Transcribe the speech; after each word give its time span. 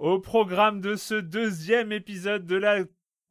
Au 0.00 0.18
programme 0.18 0.80
de 0.80 0.96
ce 0.96 1.12
deuxième 1.12 1.92
épisode 1.92 2.46
de 2.46 2.56
la 2.56 2.84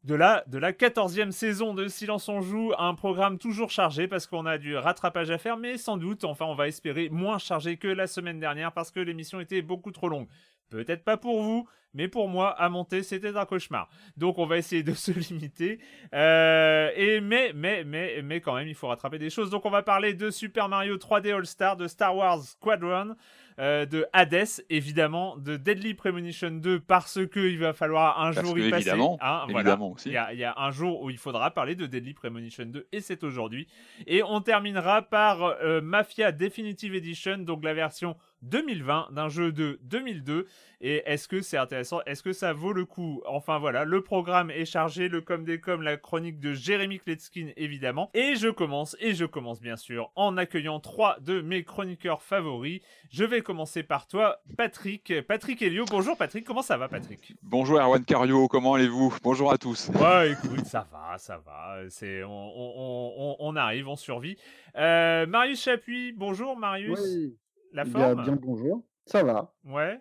de 0.04 0.14
la, 0.14 0.44
de 0.46 0.60
la 0.60 0.72
14e 0.72 1.32
saison 1.32 1.74
de 1.74 1.88
Silence 1.88 2.30
on 2.30 2.42
joue, 2.42 2.74
un 2.78 2.94
programme 2.94 3.40
toujours 3.40 3.72
chargé 3.72 4.08
parce 4.08 4.28
qu'on 4.28 4.46
a 4.46 4.60
du 4.60 4.78
rattrapage 4.78 5.32
à 5.32 5.40
faire, 5.40 5.58
mais 5.58 5.80
sans 5.80 5.98
doute, 5.98 6.26
enfin 6.26 6.46
on 6.46 6.54
va 6.54 6.68
espérer, 6.68 7.10
moins 7.10 7.40
chargé 7.40 7.78
que 7.78 7.88
la 7.88 8.06
semaine 8.06 8.40
dernière 8.40 8.72
parce 8.72 8.92
que 8.92 9.00
l'émission 9.00 9.40
était 9.40 9.64
beaucoup 9.64 9.92
trop 9.92 10.10
longue. 10.10 10.28
Peut-être 10.70 11.04
pas 11.04 11.18
pour 11.18 11.42
vous, 11.42 11.68
mais 11.96 12.08
pour 12.08 12.30
moi, 12.30 12.52
à 12.52 12.70
monter, 12.70 13.02
c'était 13.02 13.36
un 13.36 13.46
cauchemar. 13.46 13.90
Donc 14.16 14.38
on 14.38 14.46
va 14.46 14.60
essayer 14.60 14.84
de 14.84 14.94
se 14.94 15.10
limiter. 15.10 15.80
Euh, 16.14 17.20
mais, 17.24 17.52
mais, 17.56 17.84
mais, 17.84 18.22
mais 18.22 18.42
quand 18.42 18.54
même, 18.54 18.68
il 18.68 18.76
faut 18.76 18.90
rattraper 18.90 19.18
des 19.18 19.32
choses. 19.32 19.50
Donc 19.50 19.66
on 19.66 19.72
va 19.72 19.82
parler 19.82 20.14
de 20.14 20.30
Super 20.30 20.70
Mario 20.70 20.98
3D 20.98 21.34
All-Star, 21.34 21.78
de 21.78 21.88
Star 21.88 22.16
Wars 22.16 22.44
Squadron, 22.44 23.16
euh, 23.60 23.86
de 23.86 24.06
Hades, 24.14 24.64
évidemment, 24.70 25.36
de 25.38 25.58
Deadly 25.58 25.94
Premonition 25.94 26.50
2, 26.50 26.80
parce 26.80 27.20
qu'il 27.28 27.60
va 27.60 27.74
falloir 27.74 28.22
un 28.22 28.32
jour 28.32 28.58
y 28.58 28.70
passer. 28.70 28.90
Évidemment, 28.90 29.18
hein, 29.22 29.46
évidemment 29.50 29.92
aussi. 29.92 30.10
Il 30.10 30.14
y, 30.14 30.18
a, 30.18 30.34
y, 30.34 30.44
a, 30.46 30.54
un 30.58 30.72
jour 30.72 31.02
où 31.02 31.10
il 31.10 31.18
faudra 31.18 31.52
parler 31.52 31.76
de 31.76 31.86
Deadly 31.86 32.14
Premonition 32.14 32.66
2, 32.66 32.88
et 32.92 33.02
c'est 33.02 33.24
aujourd'hui. 33.24 33.68
Et 34.08 34.24
on 34.24 34.40
terminera 34.42 35.02
par 35.02 35.42
euh, 35.44 35.82
Mafia 35.82 36.32
Definitive 36.32 36.96
Edition, 36.96 37.40
donc 37.40 37.64
la 37.64 37.74
version 37.74 38.16
2020 38.44 39.10
d'un 39.12 39.30
jeu 39.30 39.52
de 39.52 39.80
2002. 39.84 40.48
Et 40.82 41.04
est-ce 41.06 41.28
que 41.28 41.42
c'est 41.42 41.58
intéressant? 41.58 42.00
Est-ce 42.06 42.24
que 42.24 42.32
ça 42.32 42.54
vaut 42.54 42.72
le 42.72 42.86
coup? 42.86 43.22
Enfin 43.26 43.60
voilà, 43.60 43.84
le 43.84 44.02
programme 44.02 44.50
est 44.50 44.66
chargé, 44.66 45.10
le 45.10 45.22
com 45.22 45.44
des 45.44 45.60
com, 45.60 45.82
la 45.82 45.98
chronique 45.98 46.40
de 46.40 46.54
Jérémy 46.54 47.00
Kletskin 47.00 47.50
évidemment. 47.58 48.10
Et 48.14 48.36
je 48.36 48.48
commence, 48.48 48.96
et 49.00 49.14
je 49.14 49.26
commence 49.26 49.60
bien 49.62 49.76
sûr 49.76 50.12
en 50.16 50.38
accueillant 50.38 50.80
trois 50.80 51.20
de 51.20 51.42
mes 51.42 51.64
chroniqueurs 51.64 52.22
favoris. 52.22 52.82
Je 53.12 53.24
vais 53.26 53.42
commencer 53.42 53.84
par 53.84 54.08
toi, 54.08 54.42
Patrick. 54.58 55.14
Patrick 55.28 55.62
Elio. 55.62 55.86
Bonjour 55.90 56.18
Patrick, 56.18 56.46
comment 56.46 56.62
ça 56.62 56.78
va 56.78 56.88
Patrick? 56.88 57.34
Bonjour 57.44 57.80
Erwan 57.80 58.04
Cario, 58.06 58.48
comment 58.48 58.76
allez-vous? 58.76 59.16
Bonjour 59.24 59.52
à 59.52 59.58
tous. 59.58 59.90
Ouais, 59.90 60.32
écoute, 60.32 60.66
ça 60.66 60.88
va, 60.92 61.18
ça 61.18 61.38
va. 61.46 61.80
C'est, 61.90 62.24
on, 62.24 62.30
on, 62.30 63.14
on, 63.18 63.36
on 63.40 63.56
arrive, 63.56 63.88
on 63.90 63.96
survit. 63.98 64.38
Euh, 64.76 65.26
Marius 65.26 65.62
Chapuis, 65.64 66.14
bonjour 66.14 66.56
Marius. 66.58 67.00
Oui. 67.02 67.36
La 67.72 67.86
forme? 67.86 68.16
bien, 68.16 68.24
bien 68.24 68.36
bonjour. 68.36 68.84
Ça 69.06 69.24
va. 69.24 69.54
Ouais. 69.64 70.00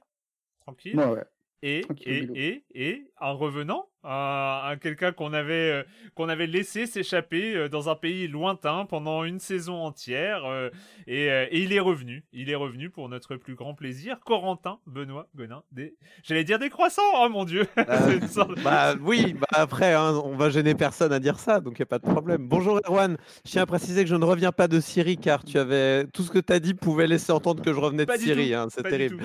Tranquille. 0.61 0.99
Ouais, 0.99 1.07
ouais. 1.07 1.25
Et, 1.63 1.85
et, 2.07 2.29
et, 2.37 2.65
et, 2.75 3.11
un 3.21 3.33
revenant, 3.33 3.87
un 4.05 4.77
quelqu'un 4.81 5.11
qu'on 5.11 5.33
avait, 5.33 5.53
euh, 5.73 5.83
qu'on 6.15 6.29
avait 6.29 6.47
laissé 6.47 6.87
s'échapper 6.87 7.57
euh, 7.57 7.69
dans 7.69 7.89
un 7.89 7.97
pays 7.97 8.29
lointain 8.29 8.85
pendant 8.87 9.25
une 9.25 9.41
saison 9.41 9.75
entière, 9.75 10.45
euh, 10.45 10.71
et, 11.09 11.29
euh, 11.33 11.47
et 11.51 11.59
il 11.63 11.73
est 11.73 11.81
revenu. 11.81 12.25
Il 12.33 12.49
est 12.49 12.55
revenu 12.55 12.91
pour 12.91 13.09
notre 13.09 13.35
plus 13.35 13.57
grand 13.57 13.75
plaisir. 13.75 14.21
Corentin 14.25 14.79
Benoît 14.87 15.27
Gonin, 15.35 15.65
des... 15.73 15.97
j'allais 16.23 16.45
dire 16.45 16.61
des 16.61 16.71
croissants, 16.71 17.03
oh 17.17 17.29
mon 17.29 17.45
dieu 17.45 17.67
sorte- 18.31 18.63
Bah 18.63 18.95
oui, 19.01 19.33
bah 19.35 19.47
après, 19.51 19.95
hein, 19.95 20.13
on 20.25 20.37
va 20.37 20.51
gêner 20.51 20.77
personne 20.77 21.13
à 21.13 21.19
dire 21.19 21.41
ça, 21.41 21.59
donc 21.59 21.75
il 21.79 21.83
n'y 21.83 21.85
a 21.85 21.87
pas 21.87 21.99
de 21.99 22.07
problème. 22.09 22.47
Bonjour 22.47 22.81
Erwan, 22.87 23.17
je 23.45 23.51
tiens 23.51 23.63
à 23.63 23.67
préciser 23.67 24.05
que 24.05 24.11
je 24.11 24.15
ne 24.17 24.25
reviens 24.25 24.53
pas 24.53 24.69
de 24.69 24.79
Syrie 24.79 25.17
car 25.19 25.45
tu 25.45 25.59
avais 25.59 26.07
tout 26.15 26.23
ce 26.23 26.31
que 26.31 26.39
tu 26.39 26.53
as 26.53 26.61
dit 26.61 26.75
pouvait 26.75 27.09
laisser 27.09 27.33
entendre 27.33 27.65
que 27.65 27.73
je 27.73 27.81
revenais 27.81 28.05
de 28.05 28.09
Pas 28.13 28.17
Syrie, 28.19 28.55
hein, 28.55 28.69
c'est 28.71 28.85
terrible. 28.85 29.25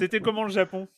C'était 0.00 0.18
comment 0.20 0.42
le 0.42 0.50
Japon? 0.50 0.88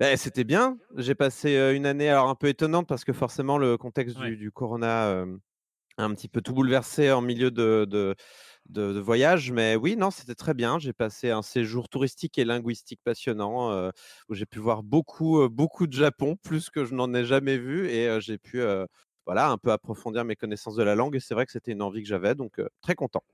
Bah, 0.00 0.16
C'était 0.16 0.44
bien, 0.44 0.78
j'ai 0.96 1.14
passé 1.14 1.72
une 1.74 1.86
année 1.86 2.08
alors 2.08 2.28
un 2.28 2.34
peu 2.34 2.48
étonnante 2.48 2.86
parce 2.88 3.04
que 3.04 3.12
forcément 3.12 3.58
le 3.58 3.76
contexte 3.76 4.16
Ouais. 4.16 4.18
du, 4.18 4.36
du 4.36 4.50
corona 4.52 5.06
euh, 5.08 5.36
a 5.98 6.04
un 6.04 6.14
petit 6.14 6.28
peu 6.28 6.42
tout 6.42 6.54
bouleversé 6.54 7.12
en 7.12 7.22
milieu 7.22 7.50
de, 7.52 7.86
de, 7.90 8.16
de- 8.68 8.92
de 8.94 9.00
voyage, 9.00 9.52
mais 9.52 9.76
oui, 9.76 9.96
non, 9.96 10.10
c'était 10.10 10.34
très 10.36 10.54
bien. 10.54 10.78
J'ai 10.80 10.92
passé 10.94 11.30
un 11.30 11.42
séjour 11.42 11.88
touristique 11.90 12.38
et 12.38 12.44
linguistique 12.46 13.00
passionnant 13.04 13.72
euh, 13.72 13.90
où 14.30 14.34
j'ai 14.34 14.46
pu 14.46 14.58
voir 14.60 14.82
beaucoup, 14.84 15.40
euh, 15.42 15.48
beaucoup 15.50 15.86
de 15.88 15.94
Japon, 15.94 16.36
plus 16.42 16.70
que 16.70 16.84
je 16.86 16.94
n'en 16.94 17.14
ai 17.14 17.24
jamais 17.24 17.58
vu, 17.58 17.88
et 17.90 18.20
j'ai 18.20 18.38
pu 18.38 18.62
voilà, 19.26 19.50
un 19.50 19.58
peu 19.58 19.72
approfondir 19.72 20.24
mes 20.24 20.36
connaissances 20.36 20.76
de 20.76 20.82
la 20.84 20.94
langue, 20.96 21.16
et 21.16 21.20
c'est 21.20 21.34
vrai 21.34 21.46
que 21.46 21.52
c'était 21.52 21.72
une 21.72 21.82
envie 21.82 22.02
que 22.02 22.08
j'avais, 22.08 22.34
donc 22.36 22.60
très 22.82 22.94
content. 22.96 23.24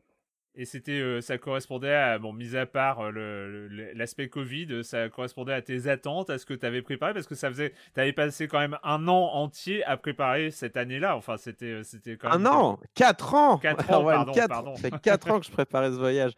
Et 0.61 0.67
c'était, 0.67 1.01
euh, 1.01 1.23
ça 1.23 1.39
correspondait 1.39 1.95
à, 1.95 2.19
bon, 2.19 2.35
mis 2.35 2.55
à 2.55 2.67
part 2.67 2.99
euh, 3.03 3.67
l'aspect 3.95 4.29
Covid, 4.29 4.85
ça 4.85 5.09
correspondait 5.09 5.55
à 5.55 5.63
tes 5.63 5.89
attentes, 5.89 6.29
à 6.29 6.37
ce 6.37 6.45
que 6.45 6.53
tu 6.53 6.67
avais 6.67 6.83
préparé, 6.83 7.15
parce 7.15 7.27
que 7.27 7.35
ça 7.35 7.49
faisait, 7.49 7.73
tu 7.95 8.01
avais 8.01 8.13
passé 8.13 8.47
quand 8.47 8.59
même 8.59 8.77
un 8.85 9.09
an 9.09 9.31
entier 9.33 9.83
à 9.85 9.97
préparer 9.97 10.51
cette 10.51 10.77
année-là. 10.77 11.17
Enfin, 11.17 11.39
c'était, 11.39 11.65
euh, 11.65 11.83
c'était 11.83 12.19
quand 12.19 12.29
même. 12.31 12.47
Un 12.47 12.51
an, 12.51 12.79
quatre 12.95 13.33
ans, 13.33 13.57
Quatre 13.57 13.91
ans, 13.91 14.05
pardon, 14.05 14.33
quatre- 14.33 14.49
pardon. 14.51 14.77
Ça 14.77 14.91
fait 14.91 15.01
quatre 15.01 15.31
ans 15.31 15.41
que 15.41 15.47
je 15.47 15.51
préparais 15.51 15.93
ce 15.93 15.97
voyage. 15.97 16.33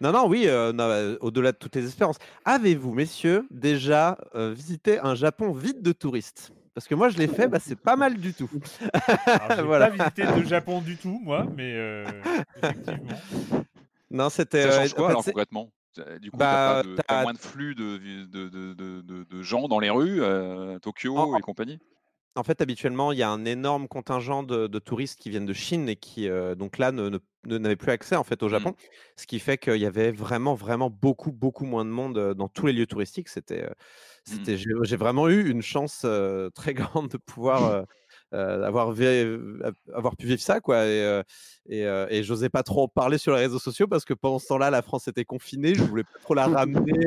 Non, 0.00 0.10
non, 0.10 0.26
oui, 0.26 0.44
euh, 0.46 1.18
au-delà 1.20 1.52
de 1.52 1.58
toutes 1.58 1.76
les 1.76 1.84
espérances. 1.84 2.16
Avez-vous, 2.46 2.94
messieurs, 2.94 3.46
déjà 3.50 4.16
euh, 4.34 4.54
visité 4.56 4.98
un 5.00 5.14
Japon 5.14 5.52
vide 5.52 5.82
de 5.82 5.92
touristes? 5.92 6.50
Parce 6.76 6.86
que 6.88 6.94
moi, 6.94 7.08
je 7.08 7.16
l'ai 7.16 7.26
fait, 7.26 7.48
bah, 7.48 7.56
c'est 7.58 7.80
pas 7.80 7.96
mal 7.96 8.18
du 8.18 8.34
tout. 8.34 8.50
Alors, 9.24 9.64
Voilà. 9.64 9.86
pas 9.88 9.96
visité 9.96 10.24
le 10.36 10.44
Japon 10.44 10.82
du 10.82 10.98
tout, 10.98 11.18
moi, 11.24 11.46
mais 11.56 11.72
euh, 11.74 12.04
effectivement. 12.62 13.16
Non, 14.16 14.30
c'était. 14.30 14.58
Ça 14.58 14.70
euh, 14.70 14.70
change 14.70 14.92
en 14.94 14.96
quoi 14.96 15.06
fait, 15.06 15.12
alors 15.12 15.24
concrètement? 15.24 15.72
Du 16.20 16.30
coup, 16.30 16.38
Bah, 16.38 16.82
t'as 16.96 17.02
t'as- 17.06 17.22
moins 17.22 17.32
de 17.32 17.38
flux 17.38 17.74
de, 17.74 17.96
de, 18.26 18.48
de, 18.48 18.74
de, 18.74 19.00
de- 19.00 19.24
de 19.24 19.42
gens 19.42 19.66
dans 19.66 19.78
les 19.78 19.88
rues, 19.88 20.22
euh, 20.22 20.78
Tokyo 20.78 21.34
En- 21.34 21.38
et 21.38 21.40
compagnie? 21.40 21.78
En 22.34 22.42
fait, 22.44 22.60
habituellement, 22.60 23.12
il 23.12 23.18
y 23.18 23.22
a 23.22 23.30
un 23.30 23.46
énorme 23.46 23.88
contingent 23.88 24.42
de, 24.42 24.66
touristes 24.78 25.18
qui 25.18 25.30
viennent 25.30 25.46
de 25.46 25.54
Chine 25.54 25.88
et 25.88 25.96
qui, 25.96 26.28
euh, 26.28 26.54
donc 26.54 26.76
là, 26.76 26.92
ne, 26.92 27.08
ne- 27.08 27.18
ne- 27.46 27.56
n'avaient 27.56 27.76
plus 27.76 27.92
accès 27.92 28.14
en 28.14 28.24
fait 28.24 28.42
au 28.42 28.48
Japon, 28.50 28.74
ce 29.16 29.26
qui 29.26 29.38
fait 29.40 29.56
qu'il 29.56 29.76
y 29.78 29.86
avait 29.86 30.12
vraiment, 30.12 30.54
vraiment 30.54 30.90
beaucoup, 30.90 31.32
beaucoup 31.32 31.64
moins 31.64 31.86
de 31.86 31.90
monde 31.90 32.18
euh, 32.18 32.34
dans 32.34 32.48
tous 32.48 32.66
les 32.66 32.74
lieux 32.74 32.86
touristiques. 32.86 33.30
C'était, 33.30 33.66
c'était, 34.24 34.58
j'ai, 34.58 34.70
j'ai 34.82 34.96
vraiment 34.96 35.28
eu 35.28 35.48
une 35.50 35.62
chance 35.62 36.02
euh, 36.04 36.50
très 36.50 36.74
grande 37.06 37.08
de 37.10 37.16
pouvoir 37.16 37.86
avoir, 38.32 38.94
avoir 39.94 40.16
pu 40.16 40.26
vivre 40.26 40.40
ça, 40.40 40.60
quoi. 40.60 40.84
Et, 40.86 41.22
et, 41.68 41.82
et 41.82 42.22
j'osais 42.22 42.48
pas 42.48 42.62
trop 42.62 42.84
en 42.84 42.88
parler 42.88 43.18
sur 43.18 43.34
les 43.34 43.40
réseaux 43.42 43.58
sociaux 43.58 43.86
parce 43.86 44.04
que 44.04 44.14
pendant 44.14 44.38
ce 44.38 44.46
temps-là, 44.48 44.70
la 44.70 44.82
France 44.82 45.08
était 45.08 45.24
confinée. 45.24 45.74
Je 45.74 45.82
voulais 45.82 46.04
pas 46.04 46.18
trop 46.20 46.34
la 46.34 46.46
ramener 46.46 47.00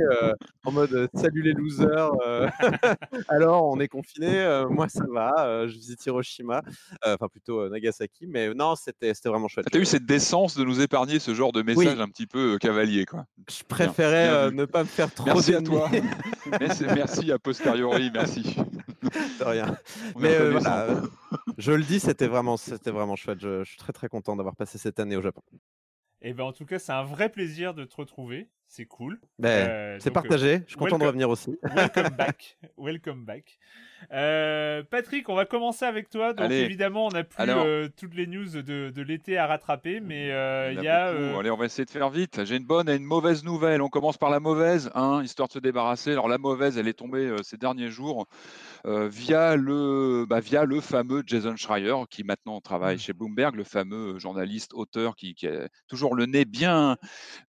en 0.65 0.71
mode 0.71 1.09
salut 1.13 1.41
les 1.41 1.53
losers. 1.53 2.11
alors, 3.27 3.67
on 3.67 3.79
est 3.79 3.87
confiné. 3.87 4.63
moi, 4.69 4.89
ça 4.89 5.05
va. 5.11 5.67
je 5.67 5.73
visite 5.73 6.05
Hiroshima, 6.05 6.61
enfin 7.05 7.27
plutôt 7.27 7.69
Nagasaki. 7.69 8.27
Mais 8.27 8.53
non, 8.53 8.75
c'était 8.75 9.13
vraiment 9.25 9.47
chouette. 9.47 9.67
Tu 9.71 9.77
as 9.77 9.81
eu 9.81 9.85
cette 9.85 10.05
décence 10.05 10.55
de 10.55 10.63
nous 10.63 10.81
épargner 10.81 11.19
ce 11.19 11.33
genre 11.33 11.51
de 11.51 11.61
message 11.61 11.99
un 11.99 12.07
petit 12.07 12.27
peu 12.27 12.57
cavalier, 12.57 13.05
quoi. 13.05 13.25
Je 13.49 13.63
préférais 13.67 14.51
ne 14.51 14.65
pas 14.65 14.83
me 14.83 14.87
faire 14.87 15.13
trop 15.13 15.25
Merci 15.25 15.55
à 15.55 15.61
toi. 15.61 15.89
merci 16.95 17.31
a 17.31 17.39
posteriori, 17.39 18.11
merci. 18.13 18.55
De 19.39 19.43
rien. 19.43 19.77
Mais 20.17 20.49
voilà, 20.51 20.87
je 21.57 21.71
le 21.71 21.83
dis, 21.83 21.99
c'était 21.99 22.27
vraiment, 22.27 22.57
c'était 22.57 22.91
vraiment 22.91 23.15
chouette. 23.15 23.39
Je, 23.39 23.63
je 23.63 23.69
suis 23.69 23.77
très 23.77 23.93
très 23.93 24.09
content 24.09 24.35
d'avoir 24.35 24.55
passé 24.55 24.77
cette 24.77 24.99
année 24.99 25.15
au 25.15 25.21
Japon. 25.21 25.41
Et 26.21 26.29
eh 26.29 26.33
ben 26.33 26.43
en 26.43 26.51
tout 26.51 26.65
cas, 26.65 26.79
c'est 26.79 26.91
un 26.91 27.03
vrai 27.03 27.29
plaisir 27.29 27.73
de 27.73 27.85
te 27.85 27.95
retrouver. 27.95 28.49
C'est 28.71 28.85
cool. 28.85 29.19
Ben, 29.39 29.67
euh, 29.67 29.97
c'est 29.99 30.11
partagé. 30.11 30.61
je 30.65 30.69
suis 30.69 30.77
content 30.77 30.99
de 30.99 31.03
revenir 31.03 31.27
aussi. 31.27 31.57
welcome 31.75 32.09
back. 32.09 32.55
Welcome 32.77 33.25
back. 33.25 33.57
Euh, 34.13 34.83
Patrick, 34.83 35.27
on 35.27 35.33
va 35.33 35.45
commencer 35.45 35.85
avec 35.85 36.07
toi. 36.07 36.33
Donc 36.33 36.51
évidemment, 36.51 37.07
on 37.07 37.09
n'a 37.09 37.23
plus 37.23 37.49
euh, 37.49 37.89
toutes 37.97 38.13
les 38.13 38.27
news 38.27 38.45
de, 38.45 38.91
de 38.91 39.01
l'été 39.01 39.39
à 39.39 39.47
rattraper, 39.47 39.99
mais 39.99 40.27
il 40.71 40.83
y 40.83 40.87
a. 40.87 41.07
Allez, 41.39 41.49
on 41.49 41.57
va 41.57 41.65
essayer 41.65 41.85
de 41.85 41.89
faire 41.89 42.11
vite. 42.11 42.45
J'ai 42.45 42.57
une 42.57 42.65
bonne 42.65 42.87
et 42.87 42.95
une 42.95 43.03
mauvaise 43.03 43.43
nouvelle. 43.43 43.81
On 43.81 43.89
commence 43.89 44.17
par 44.17 44.29
la 44.29 44.39
mauvaise, 44.39 44.91
hein, 44.93 45.23
histoire 45.23 45.47
de 45.47 45.53
se 45.53 45.59
débarrasser. 45.59 46.11
Alors 46.11 46.27
la 46.27 46.37
mauvaise, 46.37 46.77
elle 46.77 46.87
est 46.87 46.93
tombée 46.93 47.35
ces 47.41 47.57
derniers 47.57 47.89
jours. 47.89 48.27
Euh, 48.85 49.09
via, 49.09 49.55
le, 49.55 50.25
bah, 50.27 50.39
via 50.39 50.63
le 50.63 50.79
fameux 50.79 51.23
Jason 51.25 51.55
Schreier, 51.57 51.95
qui 52.09 52.23
maintenant 52.23 52.61
travaille 52.61 52.95
mmh. 52.95 52.99
chez 52.99 53.13
Bloomberg, 53.13 53.55
le 53.55 53.65
fameux 53.65 54.17
journaliste, 54.19 54.73
auteur 54.73 55.15
qui, 55.15 55.35
qui 55.35 55.47
a 55.47 55.67
toujours 55.87 56.15
le 56.15 56.25
nez 56.25 56.45
bien, 56.45 56.97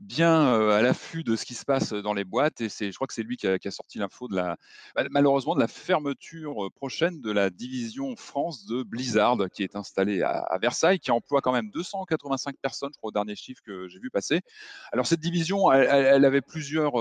bien 0.01 0.49
euh, 0.49 0.77
à 0.77 0.83
de 1.19 1.37
ce 1.37 1.45
qui 1.45 1.55
se 1.55 1.65
passe 1.65 1.93
dans 1.93 2.15
les 2.15 2.25
boîtes. 2.25 2.61
Et 2.61 2.69
c'est, 2.69 2.91
je 2.91 2.97
crois 2.97 3.07
que 3.07 3.15
c'est 3.15 3.23
lui 3.23 3.37
qui 3.37 3.47
a, 3.47 3.71
sorti 3.71 3.99
l'info 3.99 4.29
de 4.29 4.37
la, 4.37 4.57
bah, 4.95 5.05
malheureusement, 5.11 5.55
de 5.55 5.61
la 5.61 5.69
fermeture 5.69 6.71
prochaine 6.75 7.21
de 7.21 7.31
la 7.31 7.51
division 7.51 8.17
France 8.17 8.67
de 8.67 8.83
Blizzard, 8.83 9.39
qui 9.53 9.63
est 9.63 9.77
installée 9.77 10.23
à, 10.23 10.59
Versailles, 10.61 10.99
qui 10.99 11.11
emploie 11.11 11.41
quand 11.41 11.53
même 11.53 11.71
285 11.71 12.57
personnes, 12.57 12.91
je 12.93 12.99
crois, 12.99 13.09
au 13.09 13.13
dernier 13.13 13.37
chiffre 13.37 13.63
que 13.65 13.89
j'ai 13.89 13.99
vu 13.99 14.11
passer. 14.11 14.41
Alors, 14.93 15.07
cette 15.07 15.21
division, 15.21 15.71
elle, 15.73 16.25
avait 16.25 16.43
plusieurs 16.43 16.93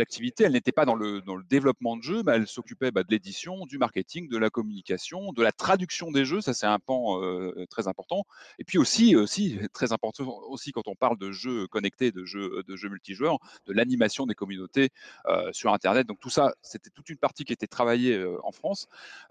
activités. 0.00 0.44
Elle 0.44 0.52
n'était 0.52 0.72
pas 0.72 0.84
dans 0.84 0.94
le, 0.94 1.20
dans 1.20 1.36
le 1.36 1.44
développement 1.44 1.96
de 1.96 2.02
jeux, 2.02 2.22
mais 2.24 2.32
elle 2.32 2.46
s'occupait 2.46 2.90
bah, 2.90 3.02
de 3.02 3.10
l'édition, 3.10 3.66
du 3.66 3.78
marketing, 3.78 4.28
de 4.28 4.38
la 4.38 4.50
communication, 4.50 5.32
de 5.32 5.42
la 5.42 5.52
traduction 5.52 6.10
des 6.10 6.24
jeux. 6.24 6.40
Ça, 6.40 6.54
c'est 6.54 6.66
un 6.66 6.78
pan 6.78 7.22
euh, 7.22 7.66
très 7.70 7.88
important. 7.88 8.24
Et 8.58 8.64
puis 8.64 8.78
aussi, 8.78 9.16
aussi, 9.16 9.58
très 9.72 9.92
important 9.92 10.24
aussi 10.48 10.72
quand 10.72 10.88
on 10.88 10.94
parle 10.94 11.18
de 11.18 11.32
jeux 11.32 11.66
connectés, 11.68 12.12
de 12.12 12.24
jeux, 12.24 12.62
de 12.66 12.76
jeux 12.76 12.88
multijoueurs, 12.88 13.38
de 13.66 13.72
l'animation 13.72 14.26
des 14.26 14.34
communautés 14.34 14.90
euh, 15.26 15.50
sur 15.52 15.72
Internet. 15.72 16.06
Donc 16.06 16.20
tout 16.20 16.30
ça, 16.30 16.54
c'était 16.62 16.90
toute 16.90 17.08
une 17.08 17.18
partie 17.18 17.44
qui 17.44 17.52
était 17.52 17.66
travaillée 17.66 18.14
euh, 18.14 18.38
en 18.44 18.52
France. 18.52 18.88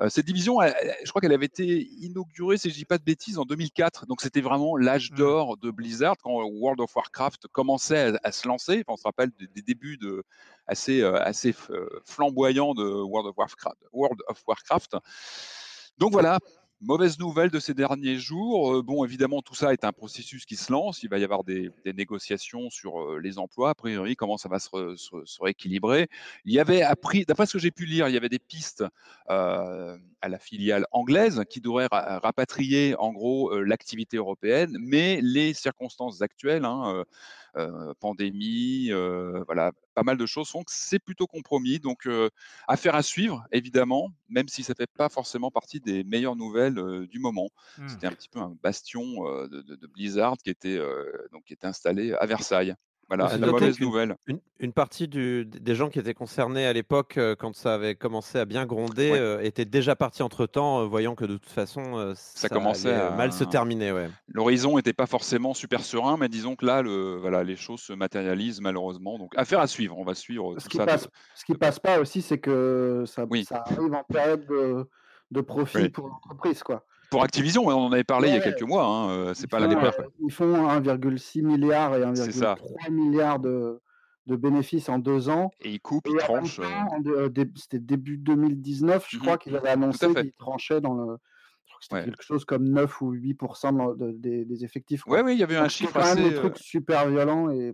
cette 0.10 0.26
division, 0.26 0.60
je 0.62 1.10
crois 1.10 1.22
qu'elle 1.22 1.34
avait 1.34 1.46
été 1.46 1.88
inaugurée, 2.00 2.58
si 2.58 2.70
je 2.70 2.76
dis 2.76 2.86
pas 2.86 2.98
de 2.98 3.04
bêtises, 3.04 3.38
en 3.38 3.46
2004. 3.46 4.06
Donc 4.06 4.22
c'était 4.22 4.42
vraiment 4.42 4.78
l'âge 4.78 5.12
mmh. 5.12 5.16
d'or 5.16 5.58
de 5.58 5.72
Blizzard 5.72 6.16
quand 6.22 6.44
World 6.44 6.80
of 6.82 6.96
Warcraft 6.96 7.48
commençait 7.48 8.14
à, 8.24 8.32
se 8.32 8.48
lancer. 8.48 8.84
on 8.88 8.98
se 8.98 9.04
rappelle 9.04 9.32
des 9.38 9.62
débuts 9.62 9.98
de 9.98 10.24
assez, 10.68 11.02
euh, 11.02 11.20
euh, 11.70 11.90
flamboyant 12.06 12.74
de 12.74 12.84
World 12.84 13.34
of 14.28 14.44
Warcraft. 14.48 14.98
Donc 15.98 16.12
voilà, 16.12 16.40
Mauvaise 16.80 17.18
nouvelle 17.18 17.50
de 17.50 17.60
ces 17.60 17.74
derniers 17.74 18.18
jours. 18.18 18.76
Euh, 18.76 18.84
bon, 18.84 19.04
évidemment, 19.04 19.42
tout 19.42 19.56
ça 19.56 19.74
est 19.74 19.84
un 19.84 19.92
processus 19.92 20.46
qui 20.46 20.56
se 20.56 20.72
lance. 20.72 21.02
Il 21.02 21.10
va 21.10 21.18
y 21.18 21.24
avoir 21.24 21.44
des, 21.44 21.72
négociations 21.86 22.70
sur 22.70 23.18
les 23.18 23.40
emplois. 23.40 23.72
A 23.72 23.74
priori, 23.74 24.16
comment 24.16 24.38
ça 24.38 24.48
va 24.48 24.60
se, 24.60 25.42
rééquilibrer. 25.42 26.08
Il 26.46 26.54
y 26.54 26.60
avait 26.60 26.84
appris, 26.84 27.26
d'après 27.26 27.48
ce 27.48 27.54
que 27.54 27.60
j'ai 27.60 27.72
pu 27.72 27.86
lire, 27.88 28.08
il 28.10 28.14
y 28.14 28.18
avait 28.18 28.30
des 28.30 28.38
pistes 28.38 28.84
à 29.28 29.98
la 30.30 30.38
filiale 30.38 30.86
anglaise 30.92 31.42
qui 31.50 31.62
devrait 31.62 31.88
rapatrier 31.90 32.96
en 33.00 33.12
gros 33.12 33.60
l'activité 33.60 34.18
européenne, 34.18 34.78
mais 34.80 35.20
les 35.24 35.56
circonstances 35.56 36.22
actuelles, 36.22 36.66
hein, 36.66 37.06
pandémie, 38.00 38.92
euh, 38.92 39.44
voilà, 39.46 39.72
pas 39.94 40.04
mal 40.04 40.18
de 40.18 40.26
choses 40.26 40.50
font 40.50 40.64
que 40.64 40.72
c'est 40.72 41.00
plutôt 41.00 41.28
compromis. 41.28 41.80
Donc, 41.80 42.08
euh, 42.08 42.30
affaire 42.68 42.96
à 42.96 43.04
suivre, 43.04 43.46
évidemment, 43.52 44.10
même 44.30 44.48
si 44.48 44.64
ça 44.64 44.76
fait 44.76 44.90
pas 44.98 45.10
forcément 45.10 45.52
partie 45.52 45.80
des 45.80 46.04
meilleures 46.04 46.36
nouvelles 46.36 47.08
du 47.08 47.20
moment. 47.20 47.50
Mmh. 47.78 47.88
C'était 47.88 48.08
un 48.08 48.12
petit 48.12 48.30
peu 48.30 48.40
un 48.40 48.56
bastion 48.62 49.24
de, 49.48 49.88
Blizzard 49.88 50.38
qui 50.38 50.50
était, 50.50 50.80
donc, 51.32 51.46
qui 51.46 51.54
était 51.54 51.68
installé 51.68 52.14
à 52.14 52.26
Versailles. 52.26 52.76
Voilà, 53.08 53.38
la 53.38 53.48
mauvaise 53.48 53.80
nouvelle. 53.80 54.18
Une, 54.60 54.74
partie 54.74 55.08
des 55.08 55.76
gens 55.76 55.90
qui 55.90 56.00
étaient 56.00 56.14
concernés 56.14 56.66
à 56.66 56.74
l'époque, 56.74 57.18
euh, 57.18 57.36
quand 57.38 57.56
ça 57.56 57.76
avait 57.76 57.96
commencé 57.96 58.38
à 58.38 58.46
bien 58.46 58.66
gronder, 58.66 59.12
euh, 59.14 59.40
étaient 59.42 59.66
déjà 59.66 59.96
partis 59.96 60.24
entre-temps, 60.24 60.82
euh, 60.82 60.86
voyant 60.86 61.16
que 61.16 61.24
de 61.24 61.38
toute 61.38 61.52
façon, 61.52 62.14
ça, 62.16 62.50
commençait 62.50 62.94
à 62.94 63.12
mal 63.12 63.32
se 63.32 63.46
terminer. 63.46 63.94
Ouais. 63.94 64.10
L'horizon 64.28 64.76
n'était 64.76 64.94
pas 64.94 65.06
forcément 65.06 65.54
super 65.54 65.82
serein, 65.82 66.18
mais 66.18 66.28
disons 66.28 66.56
que 66.56 66.66
là, 66.66 66.82
le, 66.82 67.16
voilà, 67.16 67.44
les 67.44 67.56
choses 67.56 67.80
se 67.80 67.94
matérialisent 67.94 68.62
malheureusement. 68.62 69.18
Donc, 69.18 69.32
affaire 69.38 69.62
à 69.62 69.68
suivre. 69.68 69.98
On 69.98 70.04
va 70.04 70.14
suivre 70.14 70.56
ce 70.58 70.64
tout 70.64 70.70
qui 70.70 70.78
ça. 70.78 70.86
Passe, 70.86 71.08
Ce 71.36 71.46
qui 71.46 71.54
passe 71.54 71.80
pas 71.80 72.00
aussi, 72.00 72.22
c'est 72.22 72.40
que 72.40 73.06
ça, 73.08 73.26
ça, 73.46 73.64
arrive 73.66 73.94
en 73.94 74.04
période 74.04 74.46
de, 74.48 74.86
de 75.32 75.42
profit 75.42 75.90
pour 75.90 76.08
l'entreprise. 76.10 76.62
quoi. 76.62 76.84
Pour 77.10 77.24
Activision, 77.24 77.66
on 77.66 77.72
en 77.72 77.92
avait 77.92 78.04
parlé 78.04 78.30
il 78.30 78.36
y 78.36 78.38
a 78.38 78.42
quelques 78.42 78.64
mois. 78.64 78.86
Hein, 78.86 79.10
euh, 79.10 79.34
c'est 79.34 79.48
pas 79.48 79.60
la 79.60 79.68
première 79.68 79.94
Ils 80.20 80.32
font 80.32 80.68
1,6 80.68 81.42
milliard 81.42 81.96
et 81.96 82.02
1,3 82.02 82.92
milliard 82.92 83.40
de, 83.40 83.80
de 84.28 84.36
bénéfices 84.36 84.90
en 84.90 85.00
deux 85.00 85.30
ans. 85.30 85.52
Et 85.62 85.72
ils 85.72 85.80
coupent, 85.80 86.08
ils 86.10 86.18
tranchent. 86.18 86.60
Euh. 86.60 87.30
C'était 87.56 87.80
début 87.80 88.18
2019, 88.18 89.08
je 89.10 89.18
mmh 89.18 89.20
crois 89.22 89.38
qu'ils 89.38 89.56
avaient 89.56 89.70
annoncé 89.70 90.14
qu'ils 90.14 90.34
tranchaient 90.34 90.82
dans 90.82 90.94
le, 90.94 91.18
c'était 91.82 92.06
quelque 92.06 92.24
chose 92.24 92.46
comme 92.46 92.70
9 92.70 93.02
ou 93.02 93.14
8% 93.14 93.98
des, 94.20 94.64
effectifs. 94.64 95.04
Oui, 95.08 95.20
oui, 95.24 95.34
il 95.34 95.40
y 95.40 95.44
avait 95.44 95.58
un 95.58 95.68
chiffre 95.68 95.98
assez. 95.98 96.22
Même 96.22 96.30
des 96.30 96.36
trucs 96.36 96.58
super 96.58 97.08
violents. 97.10 97.50
Et, 97.52 97.74